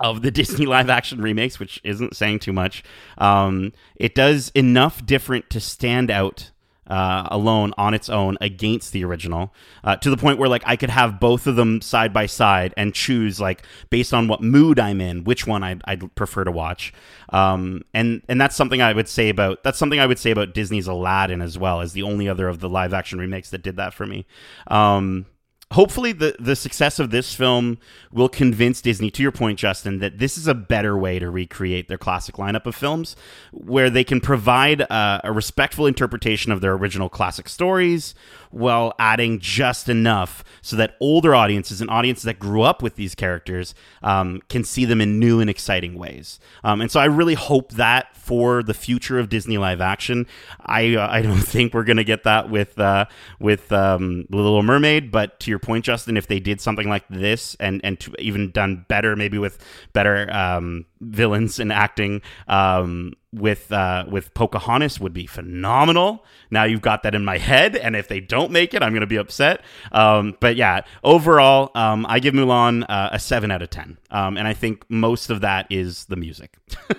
of 0.01 0.23
the 0.23 0.31
Disney 0.39 0.67
live 0.67 0.91
action 0.91 1.21
remakes, 1.21 1.59
which 1.59 1.81
isn't 1.85 2.17
saying 2.17 2.41
too 2.41 2.53
much. 2.53 2.83
Um, 3.19 3.73
it 3.97 4.15
does 4.15 4.51
enough 4.51 5.05
different 5.05 5.51
to 5.51 5.61
stand 5.61 6.11
out 6.11 6.51
uh, 6.89 7.29
alone 7.31 7.73
on 7.77 7.95
its 7.95 8.09
own 8.09 8.37
against 8.41 8.93
the 8.93 9.05
original 9.05 9.53
uh, 9.85 9.97
to 9.97 10.11
the 10.11 10.17
point 10.17 10.39
where 10.39 10.49
like 10.49 10.63
I 10.67 10.77
could 10.77 10.91
have 10.91 11.21
both 11.21 11.47
of 11.47 11.57
them 11.57 11.81
side 11.81 12.13
by 12.13 12.27
side 12.27 12.75
and 12.77 12.95
choose 12.95 13.41
like 13.41 13.63
based 13.91 14.15
on 14.15 14.29
what 14.29 14.43
mood 14.43 14.79
I'm 14.79 15.01
in 15.01 15.25
which 15.25 15.47
one 15.47 15.63
I'd, 15.63 15.83
I'd 15.85 16.15
prefer 16.15 16.45
to 16.45 16.53
watch. 16.53 16.93
Um, 17.31 17.83
and 17.93 18.23
and 18.29 18.41
that's 18.41 18.57
something 18.57 18.81
I 18.81 18.93
would 18.93 19.09
say 19.09 19.29
about 19.29 19.63
that's 19.63 19.79
something 19.79 20.01
I 20.01 20.07
would 20.07 20.19
say 20.19 20.31
about 20.31 20.55
Disney's 20.55 20.87
Aladdin 20.87 21.43
as 21.43 21.59
well 21.59 21.81
as 21.81 21.93
the 21.93 22.03
only 22.03 22.29
other 22.29 22.49
of 22.49 22.61
the 22.61 22.69
live 22.69 22.95
action 22.95 23.19
remakes 23.19 23.51
that 23.51 23.63
did 23.63 23.77
that 23.77 23.93
for 23.93 24.07
me. 24.07 24.27
Um, 24.69 25.27
hopefully 25.73 26.13
the 26.13 26.35
the 26.39 26.57
success 26.57 26.99
of 26.99 27.11
this 27.11 27.35
film 27.35 27.79
will 28.11 28.29
convince 28.29 28.81
Disney 28.81 29.11
to 29.11 29.23
your 29.23 29.33
point 29.33 29.59
Justin 29.59 29.99
that 29.99 30.19
this 30.19 30.39
is 30.39 30.47
a 30.47 30.55
better 30.55 30.97
way 30.97 31.19
to 31.19 31.31
recreate 31.31 31.89
their 31.89 31.99
classic 31.99 32.37
lineup 32.37 32.67
of 32.67 32.75
films 32.75 33.17
where 33.53 33.91
they 33.91 34.05
can 34.05 34.21
provide 34.21 34.83
uh, 34.91 35.21
a 35.25 35.33
respectful 35.33 35.87
interpretation 35.87 36.53
of 36.53 36.61
their 36.61 36.73
original 36.73 37.09
classic 37.09 37.49
stories 37.49 38.15
while 38.51 38.95
adding 38.99 39.39
just 39.39 39.89
enough 39.89 40.45
so 40.63 40.77
that 40.77 40.97
older 41.01 41.35
audiences 41.35 41.81
and 41.81 41.91
audiences 41.91 42.25
that 42.25 42.39
grew 42.39 42.63
up 42.63 42.83
with 42.83 42.97
these 42.97 43.15
characters 43.15 43.75
um, 44.03 44.41
can 44.49 44.65
see 44.65 44.85
them 44.85 45.01
in 45.01 45.19
new 45.19 45.41
and 45.41 45.51
exciting 45.51 45.99
ways. 45.99 46.41
Um, 46.65 46.81
and 46.81 46.91
so 46.91 47.01
I 47.01 47.07
really 47.07 47.35
hope 47.35 47.73
that 47.73 48.17
for 48.17 48.63
the 48.63 48.75
future 48.75 49.19
of 49.19 49.29
Disney 49.29 49.57
live 49.57 49.81
action 49.81 50.27
I 50.61 50.97
uh, 50.97 51.09
I 51.11 51.23
don't 51.23 51.37
think 51.39 51.73
we're 51.73 51.85
gonna 51.85 52.05
get 52.05 52.25
that 52.25 52.51
with 52.51 52.79
uh, 52.79 53.07
with 53.41 53.73
um, 53.73 54.27
Little 54.31 54.63
Mermaid 54.63 55.11
but 55.11 55.41
to 55.41 55.51
your 55.51 55.59
point 55.59 55.85
Justin 55.85 56.17
if 56.17 56.27
they 56.27 56.41
did 56.41 56.61
something 56.61 56.89
like 56.89 57.09
this 57.09 57.57
and 57.59 57.81
and 57.83 57.99
even 58.19 58.51
done 58.51 58.85
better 58.89 59.17
maybe 59.17 59.39
with 59.39 59.59
better 59.93 60.31
um, 60.33 60.85
villains 61.01 61.59
and 61.59 61.73
acting 61.73 62.21
um, 62.49 63.15
with 63.33 63.71
uh, 63.73 64.05
with 64.11 64.33
Pocahontas 64.35 64.99
would 65.01 65.13
be 65.13 65.27
phenomenal. 65.27 66.25
Now 66.51 66.65
you've 66.65 66.81
got 66.81 67.03
that 67.03 67.15
in 67.15 67.25
my 67.25 67.39
head, 67.39 67.77
and 67.77 67.95
if 67.95 68.09
they 68.09 68.21
don't 68.21 68.51
make 68.51 68.73
it, 68.75 68.83
I'm 68.83 68.93
going 68.93 69.03
to 69.03 69.07
be 69.07 69.17
upset. 69.17 69.61
Um, 69.93 70.37
but 70.41 70.57
yeah, 70.57 70.83
overall, 71.05 71.71
um, 71.75 72.07
I 72.09 72.21
give 72.21 72.33
Mulan 72.35 72.85
uh, 72.89 73.11
a 73.13 73.19
seven 73.19 73.51
out 73.51 73.61
of 73.63 73.71
ten, 73.71 73.99
um, 74.11 74.37
and 74.39 74.49
I 74.49 74.55
think 74.55 74.85
most 74.89 75.29
of 75.31 75.43
that 75.43 75.67
is 75.71 76.07
the 76.07 76.17
music. 76.17 76.57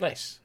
Nice. 0.00 0.40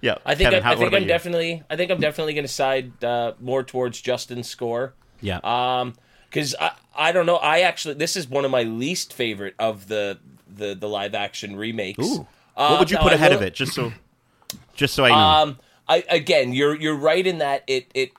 yeah, 0.00 0.14
I 0.24 0.34
think 0.34 0.48
Kevin, 0.50 0.60
I, 0.60 0.62
how- 0.62 0.72
I 0.72 0.76
think 0.76 0.94
I'm 0.94 1.02
you? 1.02 1.08
definitely 1.08 1.62
I 1.68 1.76
think 1.76 1.90
I'm 1.90 2.00
definitely 2.00 2.32
going 2.32 2.44
to 2.46 2.52
side 2.52 3.04
uh, 3.04 3.32
more 3.40 3.62
towards 3.62 4.00
Justin's 4.00 4.48
score. 4.48 4.94
yeah. 5.20 5.40
Um, 5.44 5.94
because 6.30 6.54
I 6.58 6.70
I 6.96 7.12
don't 7.12 7.26
know 7.26 7.36
I 7.36 7.60
actually 7.60 7.94
this 7.94 8.16
is 8.16 8.26
one 8.26 8.46
of 8.46 8.50
my 8.50 8.62
least 8.62 9.12
favorite 9.12 9.54
of 9.58 9.86
the 9.88 10.18
the 10.48 10.74
the 10.74 10.88
live 10.88 11.14
action 11.14 11.56
remakes. 11.56 12.02
Ooh. 12.02 12.26
Uh, 12.56 12.68
what 12.70 12.80
would 12.80 12.90
you 12.90 12.96
put 12.98 13.12
ahead 13.12 13.32
of 13.32 13.42
it, 13.42 13.52
just 13.54 13.74
so 13.74 13.92
just 14.74 14.94
so 14.94 15.04
I 15.04 15.08
know? 15.10 15.16
Um, 15.16 15.58
I 15.88 16.04
again, 16.08 16.52
you're 16.52 16.74
you're 16.74 16.96
right 16.96 17.26
in 17.26 17.38
that 17.38 17.64
it 17.66 17.90
it 17.94 18.12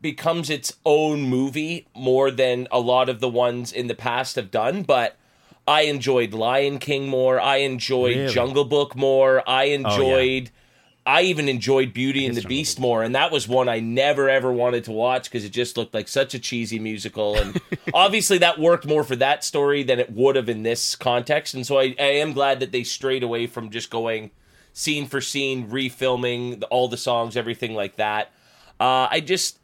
becomes 0.00 0.50
its 0.50 0.72
own 0.84 1.22
movie 1.22 1.86
more 1.94 2.30
than 2.30 2.66
a 2.70 2.80
lot 2.80 3.08
of 3.08 3.20
the 3.20 3.28
ones 3.28 3.72
in 3.72 3.86
the 3.86 3.94
past 3.94 4.36
have 4.36 4.50
done, 4.50 4.82
but. 4.82 5.16
I 5.68 5.82
enjoyed 5.82 6.32
Lion 6.32 6.78
King 6.80 7.06
more. 7.06 7.38
I 7.38 7.56
enjoyed 7.58 8.16
Really? 8.16 8.26
Oh, 8.26 8.30
Jungle 8.30 8.64
Book 8.64 8.96
more. 8.96 9.48
I 9.48 9.64
enjoyed. 9.64 10.50
I 11.06 11.22
even 11.22 11.48
enjoyed 11.48 11.92
Beauty 11.92 12.26
and 12.26 12.36
the 12.36 12.42
Beast 12.42 12.80
more, 12.80 13.04
and 13.04 13.14
that 13.14 13.30
was 13.30 13.46
one 13.46 13.68
I 13.68 13.78
never 13.78 14.28
ever 14.28 14.52
wanted 14.52 14.84
to 14.84 14.92
watch 14.92 15.24
because 15.24 15.44
it 15.44 15.50
just 15.50 15.76
looked 15.76 15.94
like 15.94 16.08
such 16.08 16.34
a 16.34 16.40
cheesy 16.40 16.80
musical. 16.80 17.36
And 17.36 17.60
obviously, 17.94 18.38
that 18.38 18.58
worked 18.58 18.84
more 18.86 19.04
for 19.04 19.14
that 19.16 19.44
story 19.44 19.84
than 19.84 20.00
it 20.00 20.10
would 20.10 20.34
have 20.34 20.48
in 20.48 20.64
this 20.64 20.96
context. 20.96 21.54
And 21.54 21.64
so 21.64 21.78
I, 21.78 21.94
I 22.00 22.14
am 22.20 22.32
glad 22.32 22.58
that 22.60 22.72
they 22.72 22.82
strayed 22.82 23.22
away 23.22 23.46
from 23.46 23.70
just 23.70 23.90
going 23.90 24.30
scene 24.72 25.06
for 25.06 25.20
scene, 25.20 25.68
refilming 25.70 26.62
all 26.70 26.88
the 26.88 26.96
songs, 26.96 27.36
everything 27.36 27.74
like 27.74 27.96
that. 27.96 28.30
Uh, 28.78 29.08
I 29.10 29.20
just 29.20 29.58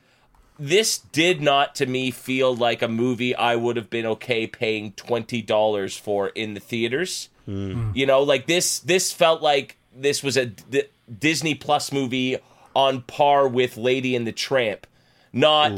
this 0.58 0.98
did 0.98 1.40
not 1.40 1.74
to 1.76 1.86
me 1.86 2.10
feel 2.10 2.54
like 2.54 2.82
a 2.82 2.88
movie 2.88 3.34
I 3.34 3.56
would 3.56 3.76
have 3.76 3.90
been 3.90 4.06
okay 4.06 4.46
paying 4.46 4.92
twenty 4.92 5.42
dollars 5.42 5.96
for 5.96 6.28
in 6.28 6.54
the 6.54 6.60
theaters. 6.60 7.28
You 7.46 8.06
know, 8.06 8.22
like 8.22 8.46
this. 8.46 8.80
This 8.80 9.12
felt 9.12 9.40
like 9.40 9.76
this 9.94 10.22
was 10.22 10.36
a 10.36 10.46
D- 10.46 10.82
Disney 11.20 11.54
Plus 11.54 11.92
movie 11.92 12.38
on 12.74 13.02
par 13.02 13.46
with 13.46 13.76
Lady 13.76 14.16
and 14.16 14.26
the 14.26 14.32
Tramp. 14.32 14.86
Not 15.32 15.70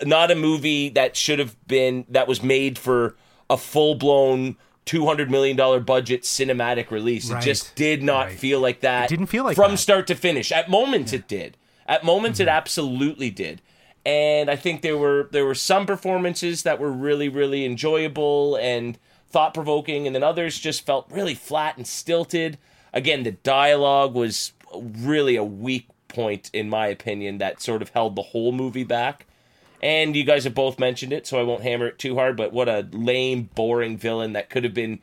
a 0.00 0.04
not 0.06 0.30
a 0.30 0.34
movie 0.34 0.88
that 0.90 1.14
should 1.16 1.38
have 1.38 1.54
been 1.68 2.04
that 2.08 2.26
was 2.26 2.42
made 2.42 2.78
for 2.78 3.14
a 3.48 3.56
full 3.56 3.94
blown 3.94 4.56
two 4.84 5.06
hundred 5.06 5.30
million 5.30 5.56
dollar 5.56 5.80
budget 5.80 6.22
cinematic 6.22 6.90
release. 6.90 7.30
Right. 7.30 7.42
It 7.42 7.46
just 7.46 7.74
did 7.74 8.02
not 8.02 8.26
Right. 8.26 8.38
feel 8.38 8.60
like 8.60 8.80
that. 8.80 9.06
It 9.10 9.16
didn't 9.16 9.26
feel 9.28 9.44
like 9.44 9.56
from 9.56 9.72
that. 9.72 9.76
start 9.78 10.06
to 10.08 10.14
finish. 10.14 10.52
At 10.52 10.68
moments 10.68 11.12
it 11.12 11.26
did. 11.28 11.56
At 11.86 12.04
moments 12.04 12.38
Mm-hmm. 12.38 12.48
it 12.48 12.52
absolutely 12.52 13.30
did. 13.30 13.60
And 14.06 14.50
I 14.50 14.56
think 14.56 14.82
there 14.82 14.98
were 14.98 15.28
there 15.32 15.46
were 15.46 15.54
some 15.54 15.86
performances 15.86 16.62
that 16.64 16.78
were 16.78 16.92
really 16.92 17.28
really 17.28 17.64
enjoyable 17.64 18.56
and 18.56 18.98
thought 19.30 19.54
provoking, 19.54 20.06
and 20.06 20.14
then 20.14 20.22
others 20.22 20.58
just 20.58 20.84
felt 20.86 21.06
really 21.10 21.34
flat 21.34 21.76
and 21.76 21.86
stilted. 21.86 22.58
Again, 22.92 23.22
the 23.24 23.32
dialogue 23.32 24.14
was 24.14 24.52
really 24.74 25.36
a 25.36 25.42
weak 25.44 25.88
point 26.08 26.50
in 26.52 26.68
my 26.68 26.86
opinion 26.86 27.38
that 27.38 27.60
sort 27.60 27.82
of 27.82 27.88
held 27.88 28.14
the 28.14 28.22
whole 28.22 28.52
movie 28.52 28.84
back. 28.84 29.26
And 29.84 30.16
you 30.16 30.24
guys 30.24 30.44
have 30.44 30.54
both 30.54 30.78
mentioned 30.78 31.12
it, 31.12 31.26
so 31.26 31.38
I 31.38 31.42
won't 31.42 31.62
hammer 31.62 31.86
it 31.86 31.98
too 31.98 32.14
hard. 32.14 32.36
But 32.36 32.52
what 32.52 32.68
a 32.68 32.88
lame, 32.90 33.50
boring 33.54 33.98
villain 33.98 34.32
that 34.32 34.48
could 34.48 34.64
have 34.64 34.74
been 34.74 35.00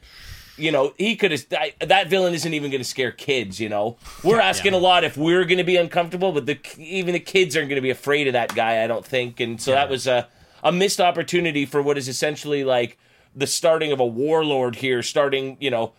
you 0.58 0.72
know, 0.72 0.94
he 0.98 1.16
could 1.16 1.32
have. 1.32 1.46
That 1.80 2.10
villain 2.10 2.34
isn't 2.34 2.54
even 2.54 2.72
going 2.72 2.82
to 2.82 2.88
scare 2.88 3.12
kids. 3.12 3.60
You 3.60 3.70
know, 3.70 3.98
we're 4.24 4.40
asking 4.40 4.74
a 4.74 4.78
lot 4.78 5.04
if 5.04 5.18
we're 5.18 5.46
going 5.46 5.58
to 5.58 5.64
be 5.64 5.78
uncomfortable, 5.78 6.32
but 6.32 6.46
the 6.46 6.60
even 6.78 7.14
the 7.14 7.20
kids 7.20 7.56
aren't 7.56 7.70
going 7.70 7.78
to 7.78 7.82
be 7.82 7.90
afraid 7.90 8.28
of 8.28 8.34
that 8.34 8.54
guy. 8.54 8.84
I 8.84 8.88
don't 8.88 9.06
think, 9.06 9.40
and 9.40 9.60
so 9.60 9.72
that 9.72 9.90
was 9.90 10.08
a 10.08 10.28
a 10.64 10.72
missed 10.72 11.02
opportunity 11.02 11.66
for 11.66 11.82
what 11.82 11.98
is 11.98 12.08
essentially 12.08 12.64
like 12.64 12.98
the 13.36 13.48
starting 13.48 13.92
of 13.92 14.00
a 14.00 14.06
warlord 14.06 14.76
here, 14.76 15.02
starting 15.02 15.58
you 15.60 15.72
know 15.72 15.94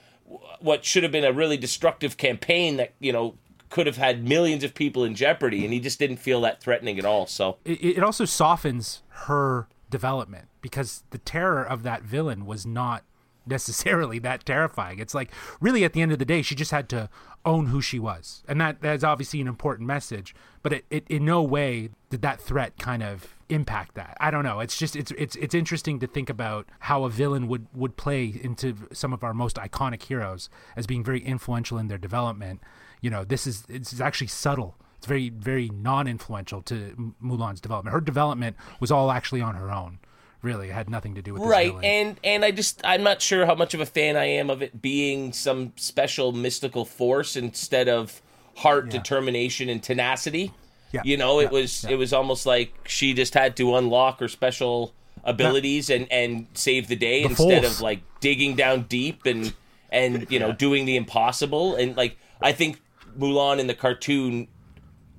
what 0.61 0.85
should 0.85 1.03
have 1.03 1.13
been 1.13 1.25
a 1.25 1.33
really 1.33 1.57
destructive 1.57 2.17
campaign 2.17 2.77
that 2.77 2.93
you 3.01 3.13
know 3.13 3.35
could 3.73 3.87
have 3.87 3.97
had 3.97 4.23
millions 4.23 4.63
of 4.63 4.75
people 4.75 5.03
in 5.03 5.15
jeopardy, 5.15 5.65
and 5.65 5.73
he 5.73 5.81
just 5.81 5.99
didn't 5.99 6.19
feel 6.19 6.41
that 6.43 6.61
threatening 6.61 6.99
at 6.99 7.05
all. 7.05 7.27
So 7.27 7.57
it, 7.65 7.83
it 7.83 8.03
also 8.03 8.25
softens 8.25 9.03
her 9.27 9.67
development 9.91 10.49
because 10.61 11.03
the 11.11 11.19
terror 11.19 11.65
of 11.65 11.83
that 11.83 12.03
villain 12.03 12.47
was 12.47 12.65
not 12.67 13.03
necessarily 13.47 14.19
that 14.21 14.45
terrifying. 14.45 14.99
It's 14.99 15.15
like 15.15 15.31
really 15.61 15.85
at 15.85 15.95
the 15.95 16.03
end 16.03 16.13
of 16.13 16.19
the 16.19 16.25
day, 16.25 16.43
she 16.43 16.55
just 16.55 16.71
had 16.71 16.89
to 16.91 17.09
own 17.45 17.67
who 17.67 17.81
she 17.81 17.99
was, 17.99 18.45
and 18.47 18.61
that 18.61 18.81
that's 18.83 19.03
obviously 19.03 19.41
an 19.41 19.49
important 19.49 19.87
message. 19.87 20.35
But 20.63 20.75
it, 20.75 20.85
it 20.91 21.05
in 21.09 21.25
no 21.25 21.43
way 21.43 21.91
did 22.11 22.23
that 22.23 22.41
threat 22.41 22.79
kind 22.79 23.03
of 23.03 23.37
impact 23.49 23.95
that. 23.95 24.17
I 24.21 24.31
don't 24.31 24.45
know. 24.45 24.61
It's 24.61 24.77
just 24.77 24.97
it's 24.97 25.13
it's 25.13 25.35
it's 25.37 25.55
interesting 25.55 25.99
to 26.01 26.07
think 26.07 26.29
about 26.29 26.69
how 26.81 27.05
a 27.05 27.11
villain 27.11 27.49
would 27.49 27.67
would 27.75 27.97
play 27.97 28.39
into 28.43 28.77
some 28.93 29.13
of 29.13 29.25
our 29.25 29.35
most 29.35 29.57
iconic 29.57 30.03
heroes 30.03 30.49
as 30.77 30.87
being 30.87 31.03
very 31.03 31.21
influential 31.21 31.79
in 31.79 31.89
their 31.89 31.99
development. 31.99 32.61
You 33.03 33.11
know, 33.11 33.25
this 33.25 33.47
is 33.47 33.65
it's 33.69 34.01
actually 34.01 34.29
subtle. 34.29 34.77
It's 34.97 35.07
very 35.07 35.29
very 35.29 35.69
non-influential 35.69 36.63
to 36.63 37.13
Mulan's 37.23 37.61
development. 37.61 37.93
Her 37.93 38.01
development 38.01 38.57
was 38.81 38.91
all 38.91 39.11
actually 39.11 39.43
on 39.43 39.55
her 39.57 39.71
own 39.71 39.99
really 40.41 40.71
it 40.71 40.73
had 40.73 40.91
nothing 40.91 41.15
to 41.15 41.23
do 41.23 41.33
with 41.33 41.41
this 41.41 41.49
right 41.49 41.73
and 41.85 42.19
and 42.25 42.45
i 42.45 42.51
just 42.51 42.81
i'm 42.83 43.05
not 43.05 43.23
sure 43.23 43.47
how 43.47 43.55
much 43.55 43.75
of 43.75 43.81
a 43.81 43.87
fan 43.87 44.17
i 44.17 44.25
am 44.25 44.51
of 44.51 44.61
it 44.61 44.83
being 44.83 45.33
some 45.33 45.73
special 45.77 46.33
mystical 46.33 46.85
force 46.85 47.37
instead 47.37 47.89
of 47.89 48.21
heart 48.57 48.87
Yeah. 48.87 48.91
determination 48.99 49.69
and 49.69 49.81
tenacity 49.81 50.53
Yeah. 50.91 51.03
you 51.05 51.17
know 51.17 51.39
it 51.39 51.45
Yeah. 51.45 51.51
was 51.51 51.85
Yeah. 51.85 51.91
it 51.91 51.95
was 51.95 52.13
almost 52.13 52.45
like 52.45 52.75
she 52.89 53.15
just 53.15 53.35
had 53.35 53.55
to 53.59 53.77
unlock 53.77 54.19
her 54.19 54.27
special 54.27 54.93
abilities 55.23 55.89
and 55.91 56.09
and 56.11 56.49
save 56.55 56.89
the 56.89 56.97
day 56.97 57.23
The 57.23 57.29
instead 57.29 57.63
Force. 57.63 57.77
of 57.77 57.81
like 57.81 58.01
digging 58.19 58.57
down 58.57 58.87
deep 58.89 59.25
and 59.25 59.53
and 59.91 60.27
you 60.29 60.41
know 60.41 60.51
doing 60.67 60.87
the 60.87 60.97
impossible 60.97 61.77
and 61.77 61.97
like 61.97 62.17
i 62.41 62.51
think 62.51 62.81
mulan 63.19 63.59
in 63.59 63.67
the 63.67 63.75
cartoon 63.75 64.49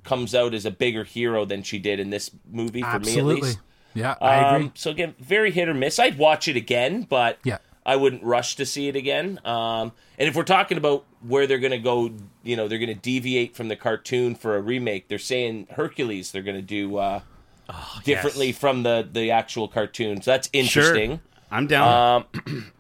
comes 0.03 0.35
out 0.35 0.53
as 0.53 0.65
a 0.65 0.71
bigger 0.71 1.03
hero 1.03 1.45
than 1.45 1.63
she 1.63 1.79
did 1.79 1.99
in 1.99 2.09
this 2.09 2.29
movie 2.51 2.81
for 2.81 2.87
me 2.87 2.93
at 2.93 2.95
absolutely 2.95 3.41
least 3.41 3.59
yeah 3.93 4.15
i 4.21 4.35
agree 4.55 4.65
um, 4.67 4.71
so 4.75 4.91
again, 4.91 5.15
very 5.19 5.51
hit 5.51 5.69
or 5.69 5.73
miss. 5.73 5.99
I'd 5.99 6.17
watch 6.17 6.47
it 6.47 6.55
again, 6.55 7.03
but 7.03 7.37
Yeah. 7.43 7.59
I 7.85 7.95
wouldn't 7.97 8.23
rush 8.23 8.55
to 8.55 8.65
see 8.65 8.87
it 8.87 8.95
again. 8.95 9.39
Um, 9.43 9.91
and 10.17 10.29
if 10.29 10.35
we're 10.35 10.43
talking 10.43 10.77
about 10.77 11.05
where 11.21 11.45
they're 11.47 11.59
going 11.59 11.71
to 11.71 11.77
go, 11.77 12.11
you 12.41 12.55
know, 12.55 12.69
they're 12.69 12.79
going 12.79 12.87
to 12.87 12.95
deviate 12.95 13.55
from 13.57 13.67
the 13.67 13.75
cartoon 13.75 14.35
for 14.35 14.55
a 14.55 14.61
remake. 14.61 15.09
They're 15.09 15.19
saying 15.19 15.67
Hercules. 15.71 16.31
They're 16.31 16.41
going 16.43 16.55
to 16.55 16.61
do 16.61 16.95
uh, 16.95 17.19
differently 18.05 18.47
yes. 18.47 18.57
from 18.57 18.83
the 18.83 19.07
the 19.11 19.31
actual 19.31 19.67
cartoon. 19.67 20.21
So 20.21 20.31
that's 20.31 20.47
Sure. 20.53 20.61
interesting. 20.61 21.19
I'm 21.51 21.67
down. 21.67 22.25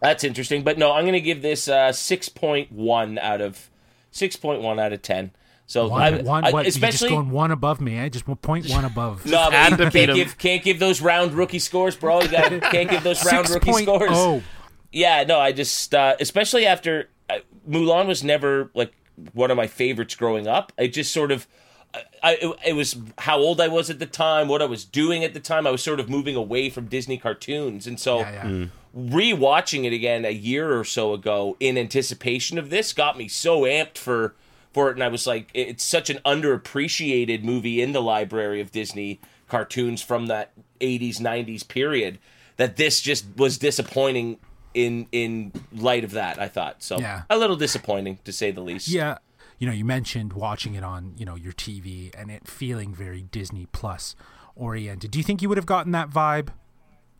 That's 0.00 0.24
interesting. 0.24 0.62
But 0.62 0.78
no, 0.78 0.92
I'm 0.92 1.02
going 1.04 1.12
to 1.12 1.20
give 1.20 1.42
this 1.42 1.68
uh, 1.68 1.92
six 1.92 2.28
point 2.28 2.70
one 2.72 3.18
out 3.18 3.40
of 3.40 3.68
six 4.10 4.36
point 4.36 4.62
one 4.62 4.78
out 4.78 4.92
of 4.92 5.02
ten. 5.02 5.32
So 5.66 5.86
one, 5.88 6.02
I, 6.02 6.22
one, 6.22 6.44
I- 6.44 6.50
what, 6.50 6.64
you're 6.64 6.72
just 6.72 6.76
especially 6.78 7.10
going 7.10 7.30
one 7.30 7.52
above 7.52 7.80
me 7.80 7.96
eh? 7.96 8.08
just 8.08 8.26
one 8.26 8.38
point 8.38 8.68
one 8.68 8.84
above 8.84 9.24
no, 9.26 9.50
but 9.50 9.52
had 9.52 9.70
you 9.70 9.76
beat 9.76 9.92
can't 9.92 10.14
give 10.14 10.38
can't 10.38 10.62
give 10.64 10.78
those 10.80 11.00
round 11.00 11.32
rookie 11.32 11.60
scores, 11.60 11.94
bro. 11.94 12.22
You 12.22 12.28
got 12.28 12.50
can't 12.72 12.90
give 12.90 13.04
those 13.04 13.24
round 13.24 13.48
rookie 13.48 13.72
scores. 13.72 14.10
Oh, 14.12 14.42
Yeah, 14.90 15.22
no, 15.22 15.38
I 15.38 15.52
just 15.52 15.94
uh, 15.94 16.16
especially 16.18 16.66
after 16.66 17.08
uh, 17.28 17.38
Mulan 17.68 18.08
was 18.08 18.24
never 18.24 18.70
like 18.74 18.92
one 19.32 19.50
of 19.50 19.56
my 19.56 19.66
favorites 19.68 20.14
growing 20.16 20.48
up. 20.48 20.72
I 20.78 20.88
just 20.88 21.12
sort 21.12 21.30
of 21.30 21.46
I 22.22 22.34
it, 22.40 22.56
it 22.68 22.72
was 22.74 22.96
how 23.18 23.38
old 23.38 23.60
I 23.60 23.68
was 23.68 23.90
at 23.90 23.98
the 23.98 24.06
time, 24.06 24.46
what 24.48 24.62
I 24.62 24.66
was 24.66 24.84
doing 24.84 25.24
at 25.24 25.34
the 25.34 25.40
time. 25.40 25.66
I 25.66 25.70
was 25.70 25.82
sort 25.82 26.00
of 26.00 26.08
moving 26.08 26.36
away 26.36 26.70
from 26.70 26.86
Disney 26.86 27.18
cartoons, 27.18 27.86
and 27.86 27.98
so 27.98 28.20
yeah, 28.20 28.32
yeah. 28.32 28.42
Hmm. 28.42 28.64
rewatching 28.96 29.84
it 29.84 29.92
again 29.92 30.24
a 30.24 30.30
year 30.30 30.78
or 30.78 30.84
so 30.84 31.12
ago 31.14 31.56
in 31.60 31.76
anticipation 31.78 32.58
of 32.58 32.70
this 32.70 32.92
got 32.92 33.16
me 33.18 33.28
so 33.28 33.62
amped 33.62 33.98
for 33.98 34.34
for 34.72 34.88
it 34.90 34.94
and 34.94 35.02
I 35.02 35.08
was 35.08 35.26
like 35.26 35.50
it's 35.54 35.82
such 35.84 36.10
an 36.10 36.18
underappreciated 36.24 37.42
movie 37.42 37.80
in 37.82 37.92
the 37.92 38.02
library 38.02 38.60
of 38.60 38.70
Disney 38.72 39.20
cartoons 39.48 40.00
from 40.02 40.26
that 40.26 40.52
80s 40.80 41.18
90s 41.20 41.66
period 41.66 42.18
that 42.56 42.76
this 42.76 43.00
just 43.00 43.24
was 43.36 43.58
disappointing 43.58 44.38
in 44.74 45.08
in 45.10 45.52
light 45.72 46.04
of 46.04 46.12
that 46.12 46.38
I 46.38 46.46
thought 46.48 46.82
so 46.82 46.98
Yeah. 47.00 47.22
a 47.28 47.36
little 47.36 47.56
disappointing 47.56 48.18
to 48.24 48.32
say 48.32 48.50
the 48.52 48.60
least 48.60 48.88
Yeah. 48.88 49.18
You 49.60 49.68
know, 49.68 49.72
you 49.72 49.84
mentioned 49.84 50.32
watching 50.32 50.74
it 50.74 50.82
on, 50.82 51.12
you 51.16 51.24
know, 51.24 51.36
your 51.36 51.52
TV 51.52 52.10
and 52.18 52.30
it 52.30 52.48
feeling 52.48 52.92
very 52.92 53.22
Disney 53.22 53.68
Plus 53.70 54.16
oriented. 54.56 55.12
Do 55.12 55.18
you 55.18 55.22
think 55.22 55.42
you 55.42 55.48
would 55.48 55.58
have 55.58 55.66
gotten 55.66 55.92
that 55.92 56.10
vibe 56.10 56.48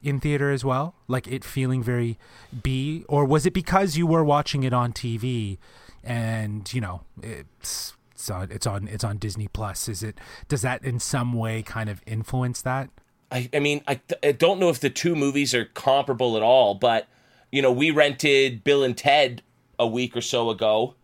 in 0.03 0.19
theater 0.19 0.51
as 0.51 0.65
well? 0.65 0.97
Like 1.07 1.29
it 1.29 1.45
feeling 1.45 1.83
very 1.83 2.19
B 2.63 3.05
or 3.09 3.25
was 3.25 3.47
it 3.47 3.53
because 3.53 3.97
you 3.97 4.07
were 4.07 4.25
watching 4.25 4.65
it 4.65 4.73
on 4.73 4.93
TV 4.93 5.59
and, 6.03 6.73
you 6.73 6.81
know, 6.81 7.03
it's 7.23 7.95
it's 8.21 8.31
on 8.31 8.51
it's 8.51 8.67
on 8.67 8.89
it's 8.89 9.05
on 9.05 9.19
Disney 9.19 9.49
Plus. 9.49 9.89
Is 9.89 10.03
it 10.03 10.19
does 10.49 10.63
that 10.63 10.85
in 10.85 10.99
some 10.99 11.33
way 11.33 11.63
kind 11.63 11.89
of 11.89 12.03
influence 12.07 12.63
that? 12.63 12.91
I, 13.31 13.49
I 13.55 13.61
mean, 13.61 13.83
I, 13.87 14.01
I 14.23 14.33
don't 14.33 14.59
know 14.59 14.71
if 14.71 14.81
the 14.81 14.91
two 14.91 15.15
movies 15.15 15.55
are 15.55 15.67
comparable 15.67 16.37
at 16.37 16.43
all, 16.43 16.75
but 16.75 17.07
you 17.53 17.63
know, 17.63 17.73
we 17.73 17.91
rented 17.91 18.65
Bill 18.65 18.83
and 18.83 18.97
Ted 18.97 19.43
a 19.79 19.87
week 19.87 20.17
or 20.17 20.21
so 20.21 20.51
ago, 20.51 20.95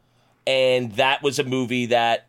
and 0.47 0.93
that 0.93 1.23
was 1.23 1.39
a 1.39 1.45
movie 1.45 1.87
that 1.87 2.27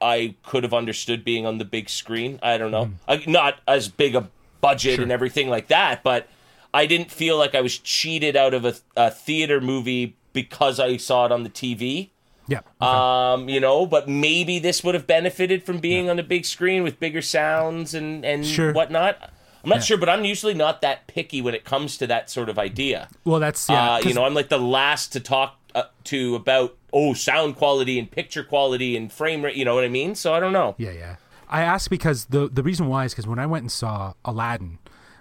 I 0.00 0.34
could 0.44 0.62
have 0.62 0.74
understood 0.74 1.24
being 1.24 1.46
on 1.46 1.58
the 1.58 1.64
big 1.64 1.88
screen. 1.88 2.38
I 2.42 2.58
don't 2.58 2.70
know, 2.70 2.92
I, 3.08 3.22
not 3.26 3.60
as 3.66 3.88
big 3.88 4.14
a 4.14 4.28
budget 4.60 5.00
and 5.00 5.10
everything 5.10 5.48
like 5.48 5.68
that, 5.68 6.02
but 6.02 6.28
I 6.74 6.86
didn't 6.86 7.10
feel 7.10 7.38
like 7.38 7.54
I 7.54 7.60
was 7.60 7.78
cheated 7.78 8.36
out 8.36 8.52
of 8.54 8.64
a, 8.64 8.74
a 8.96 9.10
theater 9.10 9.60
movie 9.60 10.16
because 10.32 10.78
I 10.78 10.96
saw 10.98 11.26
it 11.26 11.32
on 11.32 11.42
the 11.42 11.50
TV. 11.50 12.10
Yeah. 12.48 12.60
Um, 12.80 13.48
you 13.48 13.58
know, 13.58 13.86
but 13.86 14.08
maybe 14.08 14.58
this 14.58 14.84
would 14.84 14.94
have 14.94 15.06
benefited 15.06 15.64
from 15.64 15.78
being 15.78 16.08
on 16.08 16.18
a 16.18 16.22
big 16.22 16.44
screen 16.44 16.84
with 16.84 17.00
bigger 17.00 17.22
sounds 17.22 17.92
and 17.94 18.24
and 18.24 18.46
Sure. 18.46 18.72
whatnot. 18.72 19.32
I'm 19.64 19.70
not 19.70 19.82
sure, 19.82 19.98
but 19.98 20.08
I'm 20.08 20.24
usually 20.24 20.54
not 20.54 20.80
that 20.82 21.08
picky 21.08 21.42
when 21.42 21.52
it 21.52 21.64
comes 21.64 21.98
to 21.98 22.06
that 22.06 22.30
sort 22.30 22.48
of 22.48 22.56
idea. 22.56 23.08
well, 23.24 23.40
that's 23.40 23.68
yeah. 23.68 23.94
uh, 23.94 23.98
you 23.98 24.14
know, 24.14 24.24
I'm 24.24 24.34
like 24.34 24.48
the 24.48 24.60
last 24.60 25.12
to 25.14 25.20
talk 25.20 25.56
uh, 25.74 25.84
to 26.04 26.36
about 26.36 26.76
oh 26.96 27.12
sound 27.12 27.56
quality 27.56 27.98
and 27.98 28.10
picture 28.10 28.42
quality 28.42 28.96
and 28.96 29.12
frame 29.12 29.44
rate. 29.44 29.54
You 29.54 29.64
know 29.64 29.74
what 29.74 29.84
I 29.84 29.88
mean? 29.88 30.14
So 30.14 30.32
I 30.32 30.40
don't 30.40 30.52
know. 30.52 30.74
Yeah, 30.78 30.92
yeah. 30.92 31.16
I 31.48 31.62
asked 31.62 31.90
because 31.90 32.26
the 32.26 32.48
the 32.48 32.62
reason 32.62 32.88
why 32.88 33.04
is 33.04 33.12
because 33.12 33.26
when 33.26 33.38
I 33.38 33.46
went 33.46 33.62
and 33.62 33.72
saw 33.72 34.14
Aladdin 34.24 34.78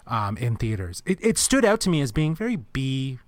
um, 0.07 0.37
in 0.37 0.55
theaters, 0.55 1.03
it, 1.05 1.19
it 1.21 1.37
stood 1.37 1.65
out 1.65 1.81
to 1.81 1.89
me 1.89 2.01
as 2.01 2.11
being 2.11 2.33
very 2.33 2.55
B 2.55 3.19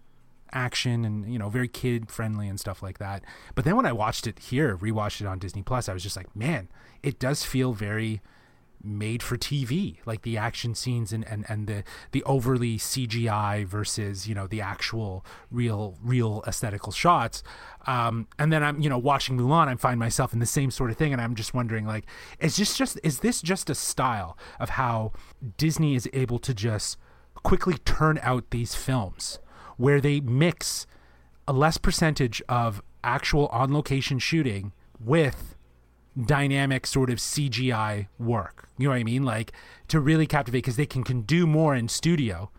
action 0.53 1.03
and 1.03 1.31
you 1.31 1.37
know 1.37 1.49
very 1.49 1.67
kid 1.67 2.09
friendly 2.09 2.47
and 2.47 2.59
stuff 2.59 2.81
like 2.81 2.97
that. 2.99 3.23
But 3.53 3.65
then 3.65 3.75
when 3.75 3.85
I 3.85 3.91
watched 3.91 4.25
it 4.25 4.39
here, 4.39 4.77
rewatched 4.77 5.21
it 5.21 5.27
on 5.27 5.39
Disney 5.39 5.61
Plus, 5.61 5.89
I 5.89 5.93
was 5.93 6.01
just 6.01 6.15
like, 6.15 6.33
man, 6.35 6.69
it 7.03 7.19
does 7.19 7.43
feel 7.43 7.73
very 7.73 8.21
made 8.83 9.23
for 9.23 9.37
TV, 9.37 9.97
like 10.05 10.21
the 10.21 10.37
action 10.37 10.75
scenes 10.75 11.11
and, 11.11 11.27
and, 11.27 11.45
and 11.49 11.67
the 11.67 11.83
the 12.11 12.23
overly 12.23 12.77
CGI 12.77 13.65
versus 13.65 14.27
you 14.27 14.35
know 14.35 14.47
the 14.47 14.61
actual 14.61 15.25
real 15.51 15.97
real 16.03 16.43
aesthetical 16.47 16.91
shots. 16.91 17.43
Um, 17.85 18.27
and 18.37 18.51
then 18.51 18.63
I'm 18.63 18.79
you 18.79 18.89
know 18.89 18.97
watching 18.97 19.37
Mulan, 19.37 19.67
I 19.67 19.75
find 19.75 19.99
myself 19.99 20.33
in 20.33 20.39
the 20.39 20.45
same 20.45 20.71
sort 20.71 20.91
of 20.91 20.97
thing, 20.97 21.13
and 21.13 21.21
I'm 21.21 21.35
just 21.35 21.53
wondering 21.53 21.85
like, 21.85 22.05
is 22.39 22.57
this 22.57 22.77
just 22.77 22.99
is 23.03 23.19
this 23.19 23.41
just 23.41 23.69
a 23.69 23.75
style 23.75 24.37
of 24.59 24.71
how 24.71 25.11
Disney 25.57 25.95
is 25.95 26.09
able 26.13 26.39
to 26.39 26.53
just 26.53 26.97
quickly 27.43 27.77
turn 27.85 28.19
out 28.21 28.49
these 28.49 28.75
films 28.75 29.39
where 29.77 30.01
they 30.01 30.19
mix 30.19 30.87
a 31.47 31.53
less 31.53 31.77
percentage 31.77 32.41
of 32.49 32.81
actual 33.03 33.47
on 33.47 33.73
location 33.73 34.19
shooting 34.19 34.73
with 34.99 35.55
dynamic 36.25 36.87
sort 36.87 37.09
of 37.09 37.17
CGI 37.17 38.07
work. 38.19 38.69
You 38.77 38.85
know 38.85 38.91
what 38.91 38.99
I 38.99 39.03
mean? 39.03 39.23
Like 39.23 39.51
to 39.89 39.99
really 39.99 40.27
captivate 40.27 40.59
because 40.59 40.75
they 40.75 40.85
can, 40.85 41.03
can 41.03 41.21
do 41.21 41.47
more 41.47 41.75
in 41.75 41.87
studio 41.87 42.49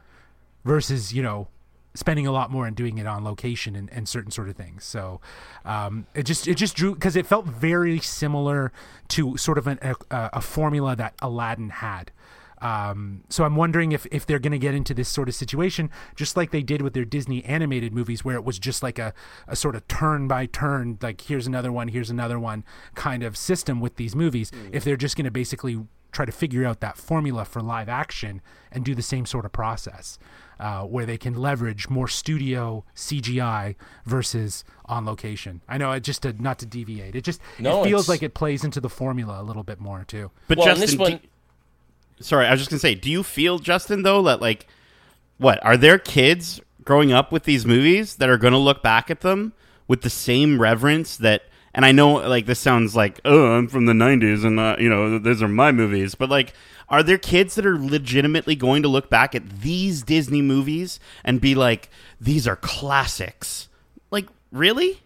versus, 0.64 1.12
you 1.12 1.22
know, 1.22 1.48
spending 1.94 2.26
a 2.26 2.32
lot 2.32 2.50
more 2.50 2.66
and 2.66 2.76
doing 2.76 2.98
it 2.98 3.06
on 3.06 3.24
location 3.24 3.74
and, 3.74 3.90
and 3.92 4.08
certain 4.08 4.30
sort 4.30 4.48
of 4.48 4.56
things. 4.56 4.84
So 4.84 5.20
um, 5.64 6.06
it 6.14 6.24
just 6.24 6.46
it 6.46 6.54
just 6.54 6.76
drew 6.76 6.94
because 6.94 7.16
it 7.16 7.26
felt 7.26 7.46
very 7.46 7.98
similar 7.98 8.72
to 9.08 9.36
sort 9.36 9.58
of 9.58 9.66
an, 9.66 9.78
a, 9.82 9.96
a 10.10 10.40
formula 10.40 10.94
that 10.96 11.14
Aladdin 11.20 11.70
had. 11.70 12.12
Um, 12.60 13.22
so 13.28 13.44
I'm 13.44 13.56
wondering 13.56 13.92
if, 13.92 14.06
if 14.10 14.26
they're 14.26 14.38
going 14.38 14.52
to 14.52 14.58
get 14.58 14.74
into 14.74 14.94
this 14.94 15.08
sort 15.08 15.28
of 15.28 15.34
situation, 15.34 15.90
just 16.16 16.36
like 16.36 16.50
they 16.50 16.62
did 16.62 16.82
with 16.82 16.92
their 16.94 17.04
Disney 17.04 17.44
animated 17.44 17.92
movies, 17.92 18.24
where 18.24 18.36
it 18.36 18.44
was 18.44 18.58
just 18.58 18.82
like 18.82 18.98
a, 18.98 19.12
a 19.46 19.54
sort 19.56 19.74
of 19.76 19.86
turn 19.88 20.28
by 20.28 20.46
turn, 20.46 20.98
like 21.00 21.20
here's 21.20 21.46
another 21.46 21.70
one, 21.72 21.88
here's 21.88 22.10
another 22.10 22.38
one 22.38 22.64
kind 22.94 23.22
of 23.22 23.36
system 23.36 23.80
with 23.80 23.96
these 23.96 24.14
movies. 24.16 24.50
If 24.72 24.84
they're 24.84 24.96
just 24.96 25.16
going 25.16 25.24
to 25.26 25.30
basically 25.30 25.84
try 26.10 26.24
to 26.24 26.32
figure 26.32 26.64
out 26.64 26.80
that 26.80 26.96
formula 26.96 27.44
for 27.44 27.60
live 27.60 27.88
action 27.88 28.40
and 28.72 28.82
do 28.84 28.94
the 28.94 29.02
same 29.02 29.26
sort 29.26 29.44
of 29.44 29.52
process, 29.52 30.18
uh, 30.58 30.82
where 30.82 31.04
they 31.06 31.18
can 31.18 31.34
leverage 31.34 31.88
more 31.90 32.08
studio 32.08 32.82
CGI 32.96 33.76
versus 34.06 34.64
on 34.86 35.04
location. 35.04 35.60
I 35.68 35.78
know 35.78 35.92
it 35.92 36.00
just 36.00 36.22
to, 36.22 36.32
not 36.42 36.58
to 36.60 36.66
deviate. 36.66 37.14
It 37.14 37.24
just 37.24 37.40
No, 37.58 37.82
it 37.82 37.84
feels 37.88 38.04
it's- 38.04 38.08
like 38.08 38.22
it 38.22 38.34
plays 38.34 38.64
into 38.64 38.80
the 38.80 38.88
formula 38.88 39.40
a 39.40 39.44
little 39.44 39.62
bit 39.62 39.80
more 39.80 40.04
too. 40.08 40.30
But 40.48 40.58
well, 40.58 40.66
Justin, 40.68 40.80
this 40.80 40.92
do- 40.92 40.98
one, 40.98 41.20
sorry, 42.20 42.46
I 42.46 42.50
was 42.50 42.60
just 42.60 42.70
gonna 42.70 42.80
say, 42.80 42.94
do 42.94 43.10
you 43.10 43.22
feel 43.22 43.58
Justin 43.58 44.02
though 44.02 44.22
that 44.22 44.40
like, 44.40 44.66
what 45.38 45.64
are 45.64 45.76
there 45.76 45.98
kids 45.98 46.60
growing 46.88 47.12
up 47.12 47.30
with 47.30 47.44
these 47.44 47.66
movies 47.66 48.16
that 48.16 48.30
are 48.30 48.38
going 48.38 48.54
to 48.54 48.58
look 48.58 48.82
back 48.82 49.10
at 49.10 49.20
them 49.20 49.52
with 49.86 50.00
the 50.00 50.08
same 50.08 50.58
reverence 50.58 51.18
that 51.18 51.42
and 51.74 51.84
I 51.84 51.92
know 51.92 52.14
like 52.14 52.46
this 52.46 52.58
sounds 52.58 52.96
like 52.96 53.20
oh 53.26 53.52
I'm 53.52 53.68
from 53.68 53.84
the 53.84 53.92
90s 53.92 54.42
and 54.42 54.58
uh, 54.58 54.76
you 54.78 54.88
know 54.88 55.18
those 55.18 55.42
are 55.42 55.48
my 55.48 55.70
movies 55.70 56.14
but 56.14 56.30
like 56.30 56.54
are 56.88 57.02
there 57.02 57.18
kids 57.18 57.56
that 57.56 57.66
are 57.66 57.78
legitimately 57.78 58.56
going 58.56 58.82
to 58.82 58.88
look 58.88 59.10
back 59.10 59.34
at 59.34 59.60
these 59.60 60.02
Disney 60.02 60.40
movies 60.40 60.98
and 61.22 61.42
be 61.42 61.54
like 61.54 61.90
these 62.18 62.48
are 62.48 62.56
classics? 62.56 63.68
Like 64.10 64.26
really? 64.50 65.02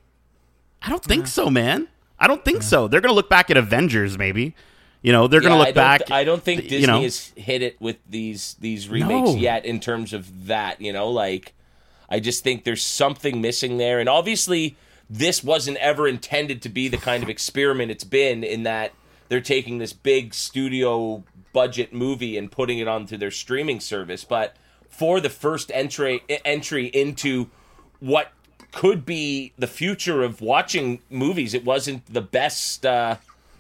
I 0.83 0.89
don't 0.89 1.03
think 1.03 1.27
so 1.27 1.51
man. 1.51 1.89
I 2.17 2.29
don't 2.29 2.45
think 2.45 2.63
so. 2.63 2.87
They're 2.87 3.01
going 3.01 3.11
to 3.11 3.17
look 3.17 3.29
back 3.29 3.51
at 3.51 3.57
Avengers 3.57 4.17
maybe 4.17 4.55
you 5.03 5.13
know 5.13 5.27
they're 5.27 5.41
going 5.41 5.53
to 5.53 5.59
look 5.59 5.67
don't 5.69 5.75
back 5.75 6.11
I 6.11 6.25
don't 6.25 6.43
think 6.43 6.65
you 6.65 6.69
Disney 6.71 6.87
know, 6.87 7.03
has 7.03 7.33
hit 7.37 7.63
it 7.63 7.81
with 7.81 7.97
these 8.09 8.57
these 8.61 8.89
remakes 8.89 9.31
No. 9.31 9.37
yet 9.37 9.65
in 9.65 9.81
terms 9.81 10.13
of 10.13 10.47
that. 10.47 10.81
You 10.81 10.93
know, 10.93 11.09
like 11.11 11.53
I 12.09 12.21
just 12.21 12.43
think 12.45 12.65
there's 12.65 12.83
something 12.85 13.41
missing 13.41 13.79
there, 13.79 13.99
and 14.01 14.09
obviously 14.09 14.77
this 15.11 15.43
wasn't 15.45 15.77
ever 15.79 16.09
intended 16.09 16.63
to 16.63 16.69
be 16.69 16.89
the 16.89 16.97
kind 16.97 17.23
of 17.23 17.29
experiment 17.29 17.91
it's 17.91 18.05
been. 18.05 18.45
In 18.45 18.63
that 18.63 18.93
they're 19.29 19.41
taking 19.41 19.79
this 19.79 19.93
big 19.93 20.35
studio 20.35 21.25
budget 21.53 21.93
movie 21.93 22.39
and 22.39 22.51
putting 22.51 22.79
it 22.79 22.89
onto 22.89 23.17
their 23.17 23.31
streaming 23.31 23.81
service, 23.81 24.25
but 24.25 24.57
for 24.89 25.21
the 25.21 25.31
first 25.31 25.71
entry 25.75 26.23
entry 26.45 26.87
into 26.87 27.51
what 28.01 28.33
could 28.73 29.05
be 29.05 29.53
the 29.59 29.67
future 29.67 30.23
of 30.23 30.41
watching 30.41 31.01
movies, 31.11 31.53
it 31.55 31.65
wasn't 31.65 32.07
the 32.13 32.21
best. 32.23 32.87
Uh, 32.87 33.17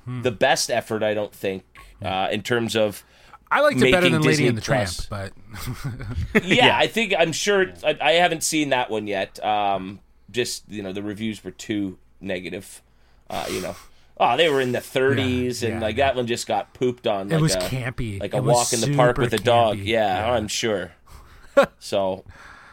the 0.06 0.30
best 0.30 0.70
effort, 0.70 1.02
I 1.02 1.14
don't 1.14 1.32
think, 1.34 1.64
uh, 2.04 2.28
in 2.30 2.42
terms 2.42 2.76
of. 2.76 3.04
I 3.50 3.60
liked 3.60 3.82
it 3.82 3.92
better 3.92 4.08
than 4.08 4.22
Lady 4.22 4.28
Disney 4.28 4.46
and 4.48 4.56
the 4.58 4.62
Plus. 4.62 5.06
Tramp, 5.06 5.34
but 6.34 6.44
Yeah, 6.44 6.76
I 6.78 6.86
think 6.86 7.12
I'm 7.18 7.32
sure. 7.32 7.66
I, 7.84 7.98
I 8.00 8.12
haven't 8.12 8.42
seen 8.42 8.70
that 8.70 8.88
one 8.90 9.06
yet. 9.06 9.44
Um, 9.44 10.00
just 10.30 10.64
you 10.68 10.82
know, 10.82 10.92
the 10.92 11.02
reviews 11.02 11.44
were 11.44 11.50
too 11.50 11.98
negative. 12.20 12.80
Uh, 13.28 13.44
you 13.50 13.60
know, 13.60 13.76
oh, 14.18 14.36
they 14.38 14.48
were 14.48 14.60
in 14.60 14.72
the 14.72 14.78
30s, 14.78 15.60
Yeah, 15.62 15.68
and 15.68 15.80
yeah, 15.80 15.86
like 15.86 15.96
yeah. 15.96 16.06
that 16.06 16.16
one 16.16 16.26
just 16.26 16.46
got 16.46 16.72
pooped 16.72 17.06
on. 17.06 17.30
it 17.30 17.34
like 17.34 17.42
was 17.42 17.54
a, 17.54 17.58
campy. 17.58 18.18
like 18.20 18.32
a 18.34 18.40
was 18.40 18.54
walk 18.54 18.72
in 18.72 18.80
the 18.80 18.96
park 18.96 19.18
with 19.18 19.34
a 19.34 19.38
dog. 19.38 19.78
Yeah, 19.78 20.32
I'm 20.32 20.48
sure. 20.48 20.92
so, 21.78 22.24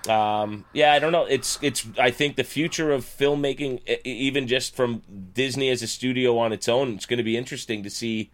um, 0.08 0.66
yeah, 0.74 0.93
I 0.93 1.00
don't 1.00 1.12
know. 1.12 1.26
It's 1.26 1.60
it's. 1.62 1.86
I 1.97 2.12
think 2.12 2.36
the 2.36 2.43
future 2.43 2.91
of 2.91 3.04
filmmaking, 3.04 3.82
even 4.06 4.47
just 4.47 4.76
from 4.76 5.02
Disney 5.34 5.70
as 5.70 5.82
a 5.82 5.88
studio 5.88 6.38
on 6.38 6.54
its 6.54 6.70
own, 6.70 6.93
it's 6.93 7.06
going 7.06 7.18
to 7.18 7.24
be 7.24 7.36
interesting 7.36 7.84
to 7.84 7.89
see 7.89 8.32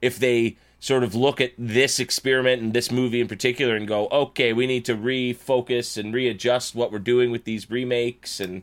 if 0.00 0.18
they 0.18 0.56
sort 0.78 1.02
of 1.02 1.14
look 1.14 1.40
at 1.40 1.52
this 1.58 1.98
experiment 1.98 2.62
and 2.62 2.72
this 2.72 2.90
movie 2.90 3.20
in 3.20 3.28
particular 3.28 3.76
and 3.76 3.86
go, 3.86 4.08
okay, 4.08 4.52
we 4.52 4.66
need 4.66 4.84
to 4.86 4.94
refocus 4.94 5.98
and 5.98 6.14
readjust 6.14 6.74
what 6.74 6.90
we're 6.90 6.98
doing 6.98 7.30
with 7.30 7.44
these 7.44 7.70
remakes 7.70 8.40
and. 8.40 8.62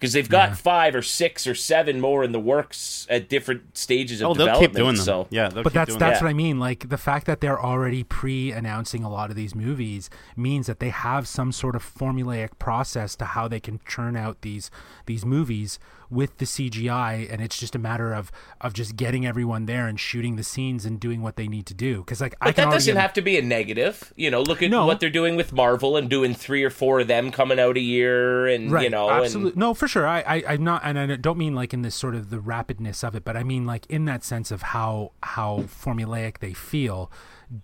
Because 0.00 0.14
they've 0.14 0.28
got 0.28 0.56
five 0.56 0.94
or 0.94 1.02
six 1.02 1.46
or 1.46 1.54
seven 1.54 2.00
more 2.00 2.24
in 2.24 2.32
the 2.32 2.40
works 2.40 3.06
at 3.10 3.28
different 3.28 3.76
stages 3.76 4.22
of 4.22 4.30
oh 4.30 4.34
they'll 4.34 4.58
keep 4.58 4.72
doing 4.72 4.96
them 4.96 5.04
So 5.04 5.26
yeah 5.28 5.50
they'll 5.50 5.62
but 5.62 5.70
keep 5.70 5.74
that's 5.74 5.88
doing 5.90 5.98
that's 5.98 6.20
that. 6.20 6.24
what 6.24 6.30
I 6.30 6.32
mean. 6.32 6.58
Like 6.58 6.88
the 6.88 6.96
fact 6.96 7.26
that 7.26 7.40
they're 7.42 7.60
already 7.60 8.02
pre-announcing 8.02 9.04
a 9.04 9.10
lot 9.10 9.28
of 9.28 9.36
these 9.36 9.54
movies 9.54 10.08
means 10.36 10.66
that 10.68 10.80
they 10.80 10.88
have 10.88 11.28
some 11.28 11.52
sort 11.52 11.76
of 11.76 11.84
formulaic 11.84 12.58
process 12.58 13.14
to 13.16 13.24
how 13.26 13.46
they 13.46 13.60
can 13.60 13.78
churn 13.86 14.16
out 14.16 14.40
these 14.40 14.70
these 15.04 15.26
movies 15.26 15.78
with 16.10 16.38
the 16.38 16.44
CGI, 16.44 17.32
and 17.32 17.40
it's 17.40 17.56
just 17.58 17.74
a 17.74 17.78
matter 17.78 18.12
of 18.12 18.32
of 18.60 18.72
just 18.72 18.96
getting 18.96 19.24
everyone 19.24 19.66
there 19.66 19.86
and 19.86 19.98
shooting 19.98 20.36
the 20.36 20.42
scenes 20.42 20.84
and 20.84 20.98
doing 20.98 21.22
what 21.22 21.36
they 21.36 21.46
need 21.46 21.66
to 21.66 21.74
do. 21.74 21.98
Because 21.98 22.20
like 22.20 22.34
I 22.40 22.46
But 22.46 22.56
can 22.56 22.68
that 22.68 22.74
doesn't 22.74 22.96
have 22.96 23.12
to 23.14 23.22
be 23.22 23.38
a 23.38 23.42
negative. 23.42 24.12
You 24.16 24.30
know, 24.30 24.42
look 24.42 24.62
at 24.62 24.70
No. 24.70 24.86
what 24.86 24.98
they're 25.00 25.08
doing 25.08 25.36
with 25.36 25.52
Marvel 25.52 25.96
and 25.96 26.10
doing 26.10 26.34
three 26.34 26.64
or 26.64 26.70
four 26.70 27.00
of 27.00 27.06
them 27.06 27.30
coming 27.30 27.60
out 27.60 27.76
a 27.76 27.80
year, 27.80 28.46
and 28.48 28.70
right, 28.72 28.84
you 28.84 28.90
know, 28.90 29.08
absolutely 29.10 29.52
and 29.52 29.58
no 29.60 29.72
for 29.74 29.86
sure. 29.86 30.06
I, 30.06 30.20
I 30.20 30.42
I'm 30.48 30.64
not, 30.64 30.82
and 30.84 30.98
I 30.98 31.16
don't 31.16 31.38
mean 31.38 31.54
like 31.54 31.72
in 31.72 31.82
this 31.82 31.94
sort 31.94 32.14
of 32.14 32.30
the 32.30 32.38
rapidness 32.38 33.04
of 33.06 33.14
it, 33.14 33.24
but 33.24 33.36
I 33.36 33.44
mean 33.44 33.64
like 33.66 33.86
in 33.86 34.04
that 34.06 34.24
sense 34.24 34.50
of 34.50 34.62
how 34.62 35.12
how 35.22 35.60
formulaic 35.60 36.38
they 36.38 36.52
feel. 36.52 37.10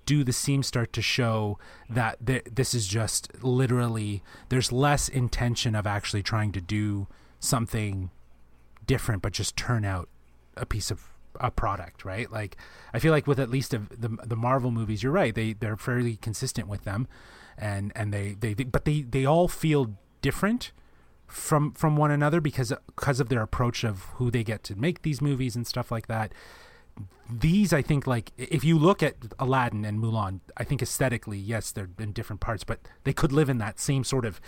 Do 0.05 0.25
the 0.25 0.33
seams 0.33 0.67
start 0.67 0.93
to 0.95 1.03
show 1.03 1.61
that 1.89 2.25
th- 2.27 2.43
this 2.53 2.75
is 2.75 2.89
just 2.89 3.29
literally 3.45 4.21
there's 4.49 4.73
less 4.73 5.09
intention 5.09 5.77
of 5.77 5.87
actually 5.87 6.25
trying 6.25 6.51
to 6.53 6.61
do 6.61 7.07
something 7.39 8.11
different, 8.87 9.23
but 9.23 9.33
just 9.33 9.57
turn 9.57 9.85
out 9.85 10.09
a 10.57 10.67
piece 10.67 10.91
of 10.91 11.09
a 11.41 11.51
product, 11.51 12.05
right? 12.05 12.31
Like 12.31 12.57
I 12.93 12.99
feel 12.99 13.13
like 13.13 13.27
with 13.27 13.39
at 13.39 13.51
least 13.51 13.75
of 13.75 13.89
the 13.89 14.09
the 14.25 14.37
Marvel 14.37 14.71
movies, 14.71 15.03
you're 15.03 15.13
right. 15.13 15.35
They 15.35 15.53
they're 15.53 15.77
fairly 15.77 16.17
consistent 16.17 16.69
with 16.69 16.85
them, 16.85 17.09
and 17.59 17.93
and 17.95 18.13
they 18.13 18.37
they, 18.39 18.55
they 18.55 18.65
but 18.65 18.85
they 18.85 19.03
they 19.03 19.25
all 19.25 19.49
feel 19.49 19.97
different 20.23 20.73
from 21.27 21.73
from 21.73 21.97
one 21.97 22.11
another 22.11 22.41
because 22.41 22.73
because 22.87 23.21
of 23.21 23.29
their 23.29 23.43
approach 23.43 23.85
of 23.85 24.03
who 24.15 24.31
they 24.31 24.45
get 24.45 24.63
to 24.65 24.77
make 24.77 25.03
these 25.03 25.21
movies 25.21 25.57
and 25.57 25.67
stuff 25.67 25.91
like 25.91 26.07
that. 26.07 26.33
These, 27.29 27.75
I 27.75 27.83
think, 27.83 28.07
like 28.07 28.33
if 28.39 28.65
you 28.65 28.79
look 28.79 29.03
at 29.03 29.17
Aladdin 29.39 29.85
and 29.85 30.01
Mulan, 30.01 30.41
I 30.57 30.65
think 30.65 30.81
aesthetically, 30.81 31.37
yes, 31.37 31.71
they're 31.71 31.91
in 31.99 32.13
different 32.13 32.41
parts, 32.41 32.65
but 32.65 32.79
they 33.05 33.13
could 33.13 33.33
live 33.33 33.51
in 33.51 33.59
that 33.59 33.79
same 33.79 34.03
sort 34.03 34.25
of 34.25 34.41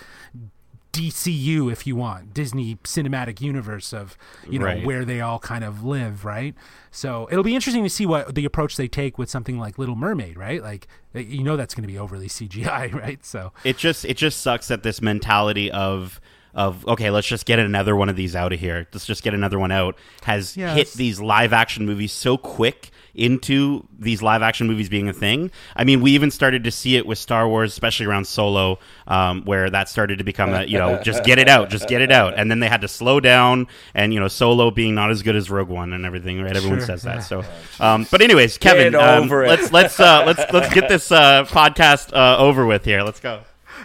DCU, 0.92 1.70
if 1.70 1.86
you 1.86 1.94
want, 1.96 2.34
Disney 2.34 2.76
cinematic 2.84 3.40
universe 3.40 3.92
of 3.92 4.16
you 4.48 4.58
know 4.58 4.64
Right. 4.64 4.84
where 4.84 5.04
they 5.04 5.20
all 5.20 5.38
kind 5.38 5.62
of 5.64 5.84
live, 5.84 6.24
right? 6.24 6.54
So 6.90 7.28
it'll 7.30 7.44
be 7.44 7.54
interesting 7.54 7.82
to 7.84 7.90
see 7.90 8.06
what 8.06 8.34
the 8.34 8.44
approach 8.44 8.76
they 8.76 8.88
take 8.88 9.18
with 9.18 9.28
something 9.30 9.58
like 9.58 9.78
Little 9.78 9.96
Mermaid, 9.96 10.36
right? 10.36 10.62
Like 10.62 10.88
you 11.14 11.42
know 11.44 11.56
that's 11.56 11.74
going 11.74 11.82
to 11.86 11.92
be 11.92 11.98
overly 11.98 12.28
CGI, 12.28 12.92
right? 13.02 13.24
So 13.24 13.52
it 13.64 13.76
just 13.76 14.04
it 14.04 14.16
just 14.16 14.40
sucks 14.40 14.68
that 14.68 14.82
this 14.82 15.00
mentality 15.02 15.70
of 15.70 16.20
of 16.54 16.86
okay 16.88 17.10
let's 17.10 17.26
just 17.28 17.44
get 17.44 17.58
another 17.58 17.94
one 17.94 18.08
of 18.08 18.16
these 18.16 18.34
out 18.34 18.54
of 18.54 18.58
here 18.58 18.88
let's 18.94 19.04
just 19.04 19.22
get 19.22 19.34
another 19.34 19.58
one 19.58 19.70
out 19.70 19.96
has 20.22 20.56
Yes. 20.56 20.74
hit 20.74 20.92
these 20.94 21.20
live 21.20 21.52
action 21.52 21.84
movies 21.84 22.10
so 22.10 22.38
quick 22.38 22.90
into 23.14 23.86
these 23.98 24.22
live 24.22 24.42
action 24.42 24.66
movies 24.66 24.88
being 24.88 25.08
a 25.08 25.12
thing. 25.12 25.50
I 25.76 25.84
mean 25.84 26.00
we 26.00 26.12
even 26.12 26.30
started 26.30 26.64
to 26.64 26.70
see 26.70 26.96
it 26.96 27.06
with 27.06 27.18
star 27.18 27.48
wars 27.48 27.72
especially 27.72 28.06
around 28.06 28.26
solo 28.26 28.78
um, 29.06 29.42
where 29.44 29.70
that 29.70 29.88
started 29.88 30.18
to 30.18 30.24
become 30.24 30.52
a 30.54 30.64
you 30.64 30.78
know 30.78 31.02
just 31.02 31.24
get 31.24 31.38
it 31.38 31.48
out 31.48 31.70
just 31.70 31.88
get 31.88 32.00
it 32.00 32.12
out. 32.12 32.34
And 32.36 32.50
then 32.50 32.60
they 32.60 32.68
had 32.68 32.82
to 32.82 32.88
slow 32.88 33.20
down 33.20 33.66
and 33.94 34.14
you 34.14 34.20
know 34.20 34.28
solo 34.28 34.70
being 34.70 34.94
not 34.94 35.10
as 35.10 35.22
good 35.22 35.36
as 35.36 35.50
rogue 35.50 35.68
one 35.68 35.92
and 35.92 36.04
everything 36.04 36.42
right? 36.42 36.56
Everyone 36.56 36.78
Sure, 36.78 36.86
says 36.86 37.02
that. 37.02 37.20
So 37.20 37.44
um, 37.80 38.06
but 38.10 38.22
anyways 38.22 38.58
kevin 38.58 38.94
um, 38.94 39.24
over 39.24 39.46
let's 39.46 39.72
let's 39.72 39.98
uh, 39.98 40.24
let's 40.26 40.52
let's 40.52 40.72
get 40.72 40.88
this 40.88 41.10
uh, 41.10 41.44
podcast 41.46 42.12
uh, 42.12 42.38
over 42.38 42.66
with 42.66 42.84
here. 42.84 43.02
Let's 43.02 43.20
go. 43.20 43.42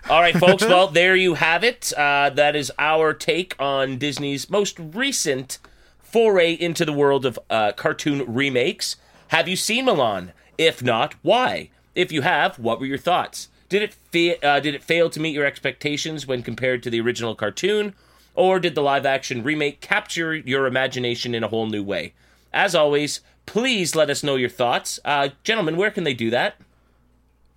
All 0.09 0.19
right, 0.19 0.35
folks. 0.35 0.63
Well, 0.63 0.87
there 0.87 1.15
you 1.15 1.35
have 1.35 1.63
it. 1.63 1.93
Uh, 1.95 2.29
that 2.31 2.55
is 2.55 2.71
our 2.79 3.13
take 3.13 3.55
on 3.59 3.97
Disney's 3.97 4.49
most 4.49 4.77
recent 4.79 5.59
foray 6.01 6.53
into 6.53 6.83
the 6.83 6.91
world 6.93 7.25
of 7.25 7.39
uh, 7.49 7.71
cartoon 7.73 8.25
remakes. 8.27 8.95
Have 9.33 9.47
you 9.47 9.55
seen 9.55 9.87
Mulan? 9.87 10.31
If 10.59 10.83
not, 10.83 11.15
why? 11.23 11.71
If 11.95 12.11
you 12.11 12.21
have, 12.21 12.59
what 12.59 12.79
were 12.79 12.85
your 12.85 12.99
thoughts? 12.99 13.47
Did 13.67 13.81
it 13.81 13.95
fa- 14.11 14.45
uh, 14.45 14.59
did 14.59 14.75
it 14.75 14.83
fail 14.83 15.09
to 15.09 15.19
meet 15.19 15.33
your 15.33 15.43
expectations 15.43 16.27
when 16.27 16.43
compared 16.43 16.83
to 16.83 16.91
the 16.91 17.01
original 17.01 17.33
cartoon, 17.33 17.95
or 18.35 18.59
did 18.59 18.75
the 18.75 18.83
live 18.83 19.07
action 19.07 19.41
remake 19.41 19.81
capture 19.81 20.35
your 20.35 20.67
imagination 20.67 21.33
in 21.33 21.43
a 21.43 21.47
whole 21.47 21.65
new 21.65 21.81
way? 21.81 22.13
As 22.53 22.75
always, 22.75 23.21
please 23.47 23.95
let 23.95 24.11
us 24.11 24.21
know 24.21 24.35
your 24.35 24.49
thoughts, 24.49 24.99
uh, 25.03 25.29
gentlemen. 25.43 25.77
Where 25.77 25.89
can 25.89 26.03
they 26.03 26.13
do 26.13 26.29
that? 26.29 26.57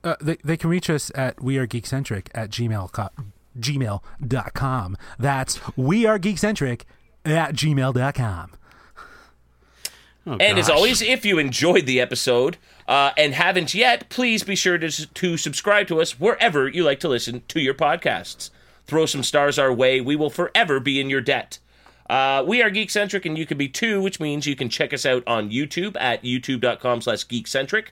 Uh, 0.02 0.16
they, 0.18 0.36
they 0.42 0.56
can 0.56 0.70
reach 0.70 0.88
us 0.88 1.12
at 1.14 1.36
wearegeekcentric 1.36 2.28
at 2.34 2.48
gmail, 2.48 2.90
co- 2.90 3.10
gmail.com. 3.60 4.96
That's 5.18 5.58
wearegeekcentric 5.58 6.82
at 7.26 7.52
gmail.com. 7.52 8.52
Oh, 10.26 10.36
And 10.40 10.58
as 10.58 10.68
always, 10.68 11.02
if 11.02 11.24
you 11.24 11.38
enjoyed 11.38 11.86
the 11.86 12.00
episode 12.00 12.56
uh, 12.88 13.12
and 13.16 13.32
haven't 13.34 13.74
yet, 13.74 14.08
please 14.08 14.42
be 14.42 14.56
sure 14.56 14.76
to, 14.76 14.90
to 14.90 15.36
subscribe 15.36 15.86
to 15.88 16.00
us 16.00 16.18
wherever 16.18 16.68
you 16.68 16.82
like 16.82 16.98
to 17.00 17.08
listen 17.08 17.42
to 17.48 17.60
your 17.60 17.74
podcasts. 17.74 18.50
Throw 18.86 19.06
some 19.06 19.22
stars 19.22 19.58
our 19.58 19.72
way. 19.72 20.00
We 20.00 20.16
will 20.16 20.30
forever 20.30 20.80
be 20.80 21.00
in 21.00 21.10
your 21.10 21.20
debt. 21.20 21.58
Uh, 22.08 22.44
we 22.46 22.62
are 22.62 22.70
Geekcentric, 22.70 23.24
and 23.24 23.36
you 23.36 23.46
can 23.46 23.58
be 23.58 23.68
too, 23.68 24.00
which 24.00 24.20
means 24.20 24.46
you 24.46 24.56
can 24.56 24.68
check 24.68 24.92
us 24.92 25.04
out 25.04 25.22
on 25.26 25.50
YouTube 25.50 25.96
at 25.98 26.22
youtube.com 26.22 27.00
slash 27.00 27.26
geekcentric. 27.26 27.86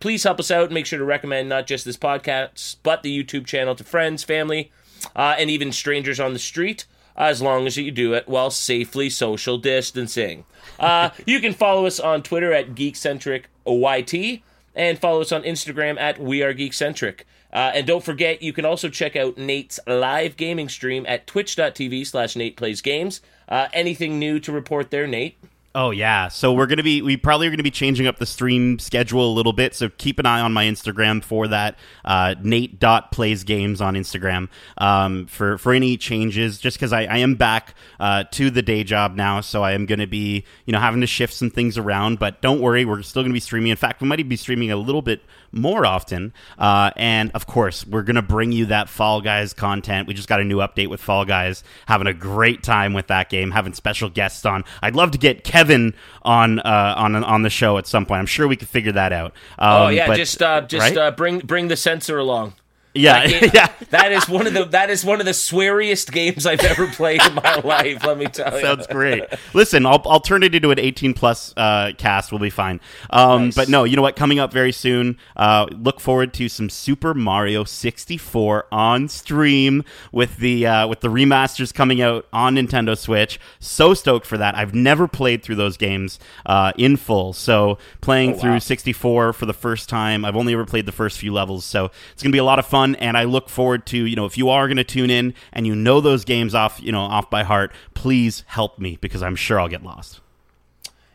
Please 0.00 0.24
help 0.24 0.38
us 0.38 0.50
out 0.50 0.66
and 0.66 0.74
make 0.74 0.86
sure 0.86 0.98
to 0.98 1.04
recommend 1.04 1.48
not 1.48 1.66
just 1.66 1.84
this 1.84 1.96
podcast, 1.96 2.76
but 2.82 3.02
the 3.02 3.24
YouTube 3.24 3.46
channel 3.46 3.74
to 3.74 3.84
friends, 3.84 4.22
family, 4.22 4.70
uh, 5.16 5.34
and 5.38 5.48
even 5.48 5.72
strangers 5.72 6.20
on 6.20 6.34
the 6.34 6.38
street, 6.38 6.84
as 7.16 7.40
long 7.40 7.66
as 7.66 7.76
you 7.76 7.90
do 7.90 8.12
it 8.14 8.28
while 8.28 8.50
safely 8.50 9.08
social 9.10 9.58
distancing. 9.58 10.44
Uh, 10.78 11.10
you 11.26 11.40
can 11.40 11.52
follow 11.52 11.86
us 11.86 12.00
on 12.00 12.22
Twitter 12.22 12.52
at 12.52 12.74
GeekcentricOYT 12.74 14.42
and 14.74 14.98
follow 14.98 15.20
us 15.20 15.32
on 15.32 15.42
Instagram 15.42 15.98
at 15.98 16.18
We 16.18 16.42
Are 16.42 16.54
Geekcentric. 16.54 17.20
Uh, 17.52 17.70
and 17.72 17.86
don't 17.86 18.02
forget, 18.02 18.42
you 18.42 18.52
can 18.52 18.64
also 18.64 18.88
check 18.88 19.14
out 19.14 19.38
Nate's 19.38 19.78
live 19.86 20.36
gaming 20.36 20.68
stream 20.68 21.04
at 21.06 21.26
twitch.tv 21.26 22.04
slash 22.04 22.34
Nate 22.34 22.56
Plays 22.56 22.80
Games. 22.80 23.20
Uh, 23.48 23.68
anything 23.72 24.18
new 24.18 24.40
to 24.40 24.50
report 24.50 24.90
there, 24.90 25.06
Nate? 25.06 25.36
Oh 25.76 25.90
yeah, 25.90 26.28
so 26.28 26.52
we're 26.52 26.68
gonna 26.68 26.84
be 26.84 27.02
we 27.02 27.16
probably 27.16 27.48
are 27.48 27.50
gonna 27.50 27.64
be 27.64 27.70
changing 27.70 28.06
up 28.06 28.18
the 28.18 28.26
stream 28.26 28.78
schedule 28.78 29.28
a 29.28 29.34
little 29.34 29.52
bit. 29.52 29.74
So 29.74 29.88
keep 29.88 30.20
an 30.20 30.26
eye 30.26 30.38
on 30.38 30.52
my 30.52 30.66
Instagram 30.66 31.22
for 31.22 31.48
that. 31.48 31.76
Uh, 32.04 32.36
Nate 32.40 32.78
dot 32.78 33.10
plays 33.10 33.42
games 33.42 33.80
on 33.80 33.94
Instagram 33.94 34.48
um, 34.78 35.26
for 35.26 35.58
for 35.58 35.72
any 35.72 35.96
changes. 35.96 36.58
Just 36.58 36.76
because 36.76 36.92
I, 36.92 37.06
I 37.06 37.16
am 37.16 37.34
back 37.34 37.74
uh, 37.98 38.22
to 38.30 38.50
the 38.50 38.62
day 38.62 38.84
job 38.84 39.16
now, 39.16 39.40
so 39.40 39.64
I 39.64 39.72
am 39.72 39.84
gonna 39.84 40.06
be 40.06 40.44
you 40.64 40.72
know 40.72 40.78
having 40.78 41.00
to 41.00 41.08
shift 41.08 41.34
some 41.34 41.50
things 41.50 41.76
around. 41.76 42.20
But 42.20 42.40
don't 42.40 42.60
worry, 42.60 42.84
we're 42.84 43.02
still 43.02 43.24
gonna 43.24 43.34
be 43.34 43.40
streaming. 43.40 43.70
In 43.72 43.76
fact, 43.76 44.00
we 44.00 44.06
might 44.06 44.28
be 44.28 44.36
streaming 44.36 44.70
a 44.70 44.76
little 44.76 45.02
bit 45.02 45.22
more 45.50 45.84
often. 45.86 46.32
Uh, 46.56 46.92
and 46.94 47.32
of 47.32 47.48
course, 47.48 47.84
we're 47.84 48.02
gonna 48.02 48.22
bring 48.22 48.52
you 48.52 48.66
that 48.66 48.88
Fall 48.88 49.20
Guys 49.20 49.52
content. 49.52 50.06
We 50.06 50.14
just 50.14 50.28
got 50.28 50.40
a 50.40 50.44
new 50.44 50.58
update 50.58 50.86
with 50.88 51.00
Fall 51.00 51.24
Guys. 51.24 51.64
Having 51.86 52.06
a 52.06 52.14
great 52.14 52.62
time 52.62 52.92
with 52.92 53.08
that 53.08 53.28
game. 53.28 53.50
Having 53.50 53.74
special 53.74 54.08
guests 54.08 54.46
on. 54.46 54.62
I'd 54.80 54.94
love 54.94 55.10
to 55.10 55.18
get 55.18 55.42
Kevin. 55.42 55.63
Kevin 55.64 55.94
on 56.22 56.58
uh, 56.60 56.94
on 56.96 57.16
on 57.24 57.42
the 57.42 57.50
show 57.50 57.78
at 57.78 57.86
some 57.86 58.06
point. 58.06 58.18
I'm 58.18 58.26
sure 58.26 58.46
we 58.46 58.56
could 58.56 58.68
figure 58.68 58.92
that 58.92 59.12
out. 59.12 59.32
Um, 59.58 59.82
oh 59.82 59.88
yeah, 59.88 60.06
but, 60.06 60.16
just 60.16 60.42
uh, 60.42 60.60
just 60.62 60.90
right? 60.90 60.96
uh, 60.96 61.10
bring 61.10 61.38
bring 61.38 61.68
the 61.68 61.76
censor 61.76 62.18
along. 62.18 62.54
Yeah, 62.94 63.26
That 63.26 63.40
game- 63.40 63.50
yeah. 63.54 63.72
that 63.90 64.12
is 64.12 64.28
one 64.28 64.46
of 64.46 64.54
the 64.54 64.64
that 64.66 64.88
is 64.88 65.04
one 65.04 65.18
of 65.20 65.26
the 65.26 65.32
sweariest 65.32 66.12
games 66.12 66.46
I've 66.46 66.62
ever 66.62 66.86
played 66.86 67.20
in 67.24 67.34
my 67.34 67.56
life. 67.64 68.04
Let 68.06 68.18
me 68.18 68.26
tell 68.26 68.54
you. 68.54 68.60
Sounds 68.64 68.86
great. 68.86 69.24
Listen, 69.52 69.84
I'll, 69.84 70.00
I'll 70.06 70.20
turn 70.20 70.42
it 70.44 70.54
into 70.54 70.70
an 70.70 70.78
18 70.78 71.12
plus 71.14 71.52
uh, 71.56 71.90
cast. 71.98 72.30
We'll 72.30 72.38
be 72.40 72.50
fine. 72.50 72.80
Um, 73.10 73.46
Nice. 73.46 73.56
But 73.56 73.68
no, 73.68 73.82
you 73.84 73.96
know 73.96 74.02
what? 74.02 74.14
Coming 74.14 74.38
up 74.38 74.52
very 74.52 74.70
soon. 74.72 75.18
Uh, 75.36 75.66
look 75.72 75.98
forward 76.00 76.32
to 76.34 76.48
some 76.48 76.70
Super 76.70 77.14
Mario 77.14 77.64
64 77.64 78.66
on 78.70 79.08
stream 79.08 79.82
with 80.12 80.36
the 80.36 80.66
uh, 80.66 80.86
with 80.86 81.00
the 81.00 81.08
remasters 81.08 81.74
coming 81.74 82.00
out 82.00 82.26
on 82.32 82.54
Nintendo 82.54 82.96
Switch. 82.96 83.40
So 83.58 83.94
stoked 83.94 84.24
for 84.26 84.38
that. 84.38 84.54
I've 84.56 84.74
never 84.74 85.08
played 85.08 85.42
through 85.42 85.56
those 85.56 85.76
games 85.76 86.18
uh, 86.46 86.72
in 86.78 86.96
full. 86.96 87.32
So 87.32 87.78
playing 88.00 88.30
Oh, 88.30 88.34
wow. 88.34 88.40
through 88.40 88.60
64 88.60 89.32
for 89.32 89.46
the 89.46 89.52
first 89.52 89.88
time. 89.88 90.24
I've 90.24 90.36
only 90.36 90.52
ever 90.52 90.64
played 90.64 90.86
the 90.86 90.92
first 90.92 91.18
few 91.18 91.32
levels, 91.32 91.64
so 91.64 91.86
it's 92.12 92.22
going 92.22 92.30
to 92.30 92.36
be 92.36 92.38
a 92.38 92.44
lot 92.44 92.58
of 92.60 92.66
fun. 92.66 92.83
And 92.96 93.16
I 93.16 93.24
look 93.24 93.48
forward 93.48 93.86
to 93.86 94.04
you 94.04 94.16
know 94.16 94.26
if 94.26 94.36
you 94.36 94.50
are 94.50 94.66
going 94.66 94.76
to 94.76 94.84
tune 94.84 95.10
in 95.10 95.32
and 95.52 95.66
you 95.66 95.74
know 95.74 96.00
those 96.00 96.24
games 96.24 96.54
off 96.54 96.80
you 96.82 96.92
know 96.92 97.00
off 97.00 97.30
by 97.30 97.42
heart, 97.44 97.72
please 97.94 98.44
help 98.48 98.78
me 98.78 98.98
because 99.00 99.22
I'm 99.22 99.36
sure 99.36 99.60
I'll 99.60 99.68
get 99.68 99.82
lost. 99.82 100.20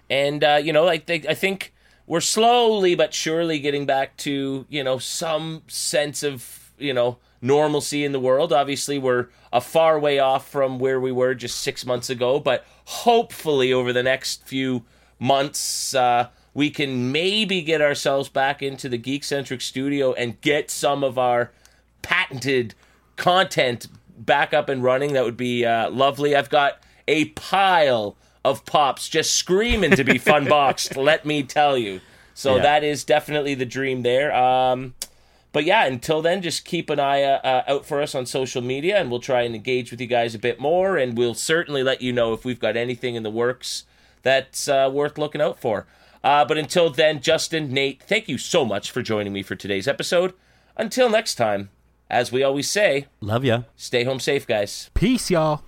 and 0.09 0.43
uh, 0.43 0.59
you 0.61 0.74
know, 0.74 0.84
like 0.84 1.05
they, 1.05 1.22
I 1.28 1.34
think 1.34 1.74
we're 2.07 2.22
slowly 2.22 2.95
but 2.95 3.13
surely 3.13 3.59
getting 3.59 3.86
back 3.86 4.17
to 4.17 4.65
you 4.70 4.84
know 4.84 4.97
some 4.97 5.61
sense 5.67 6.24
of 6.24 6.72
you 6.78 6.93
know 6.93 7.17
normalcy 7.41 8.03
in 8.03 8.11
the 8.11 8.20
world. 8.20 8.51
Obviously, 8.51 8.97
we're 8.97 9.28
a 9.53 9.61
far 9.61 9.99
way 9.99 10.20
off 10.20 10.49
from 10.49 10.80
where 10.80 10.99
we 10.99 11.11
were 11.11 11.36
just 11.36 11.59
six 11.59 11.86
months 11.86 12.09
ago, 12.09 12.39
but 12.39 12.65
hopefully 12.86 13.72
over 13.72 13.93
the 13.93 14.03
next 14.03 14.43
few 14.45 14.84
months. 15.20 15.93
Uh, 15.93 16.30
we 16.51 16.72
can 16.72 17.11
maybe 17.11 17.61
get 17.61 17.80
ourselves 17.80 18.28
back 18.28 18.61
into 18.61 18.89
the 18.89 18.97
Geek 18.97 19.24
Centric 19.24 19.61
studio 19.61 20.13
and 20.13 20.41
get 20.41 20.72
some 20.72 21.03
of 21.03 21.17
our 21.17 21.51
patented 22.01 22.75
content 23.15 23.87
back 24.17 24.53
up 24.53 24.69
and 24.69 24.83
running. 24.83 25.13
That 25.13 25.23
would 25.25 25.37
be 25.37 25.65
uh, 25.65 25.89
lovely. 25.89 26.35
I've 26.35 26.49
got 26.49 26.81
a 27.07 27.25
pile 27.25 28.15
of 28.45 28.65
pops 28.65 29.09
just 29.09 29.33
screaming 29.33 29.91
to 29.91 30.03
be 30.03 30.17
fun 30.17 30.45
boxed. 30.47 30.95
let 30.95 31.25
me 31.25 31.43
tell 31.43 31.77
you. 31.77 32.01
So 32.33 32.55
Yeah. 32.55 32.61
that 32.63 32.83
is 32.83 33.03
definitely 33.03 33.53
the 33.55 33.65
dream 33.65 34.01
there. 34.03 34.33
Um, 34.33 34.93
but 35.51 35.65
yeah, 35.65 35.85
until 35.85 36.21
then, 36.21 36.41
just 36.41 36.63
keep 36.63 36.89
an 36.89 36.99
eye 36.99 37.23
uh, 37.23 37.39
uh, 37.43 37.63
out 37.67 37.85
for 37.85 38.01
us 38.01 38.13
on 38.13 38.25
social 38.27 38.61
media, 38.61 38.97
and 38.99 39.09
we'll 39.09 39.19
try 39.19 39.41
and 39.41 39.55
engage 39.55 39.89
with 39.91 39.99
you 39.99 40.05
guys 40.07 40.35
a 40.35 40.39
bit 40.39 40.59
more. 40.59 40.95
And 40.95 41.17
we'll 41.17 41.33
certainly 41.33 41.81
let 41.83 42.01
you 42.01 42.13
know 42.13 42.33
if 42.33 42.45
we've 42.45 42.59
got 42.59 42.77
anything 42.77 43.15
in 43.15 43.23
the 43.23 43.31
works 43.31 43.83
that's 44.21 44.67
uh, 44.67 44.89
worth 44.93 45.17
looking 45.17 45.41
out 45.41 45.59
for. 45.59 45.87
Uh, 46.23 46.45
but 46.45 46.57
until 46.57 46.89
then, 46.91 47.19
Justin, 47.19 47.71
Nate, 47.73 48.03
thank 48.03 48.27
you 48.29 48.37
so 48.37 48.63
much 48.63 48.91
for 48.91 49.01
joining 49.01 49.33
me 49.33 49.41
for 49.41 49.55
today's 49.55 49.87
episode. 49.87 50.33
Until 50.77 51.09
next 51.09 51.35
time, 51.35 51.69
as 52.10 52.32
we 52.32 52.43
always 52.43 52.70
say, 52.70 53.07
Love 53.22 53.45
ya. 53.45 53.64
stay 53.76 54.03
home 54.03 54.20
safe, 54.20 54.45
guys. 54.47 54.89
Peace, 54.93 55.30
y'all. 55.32 55.64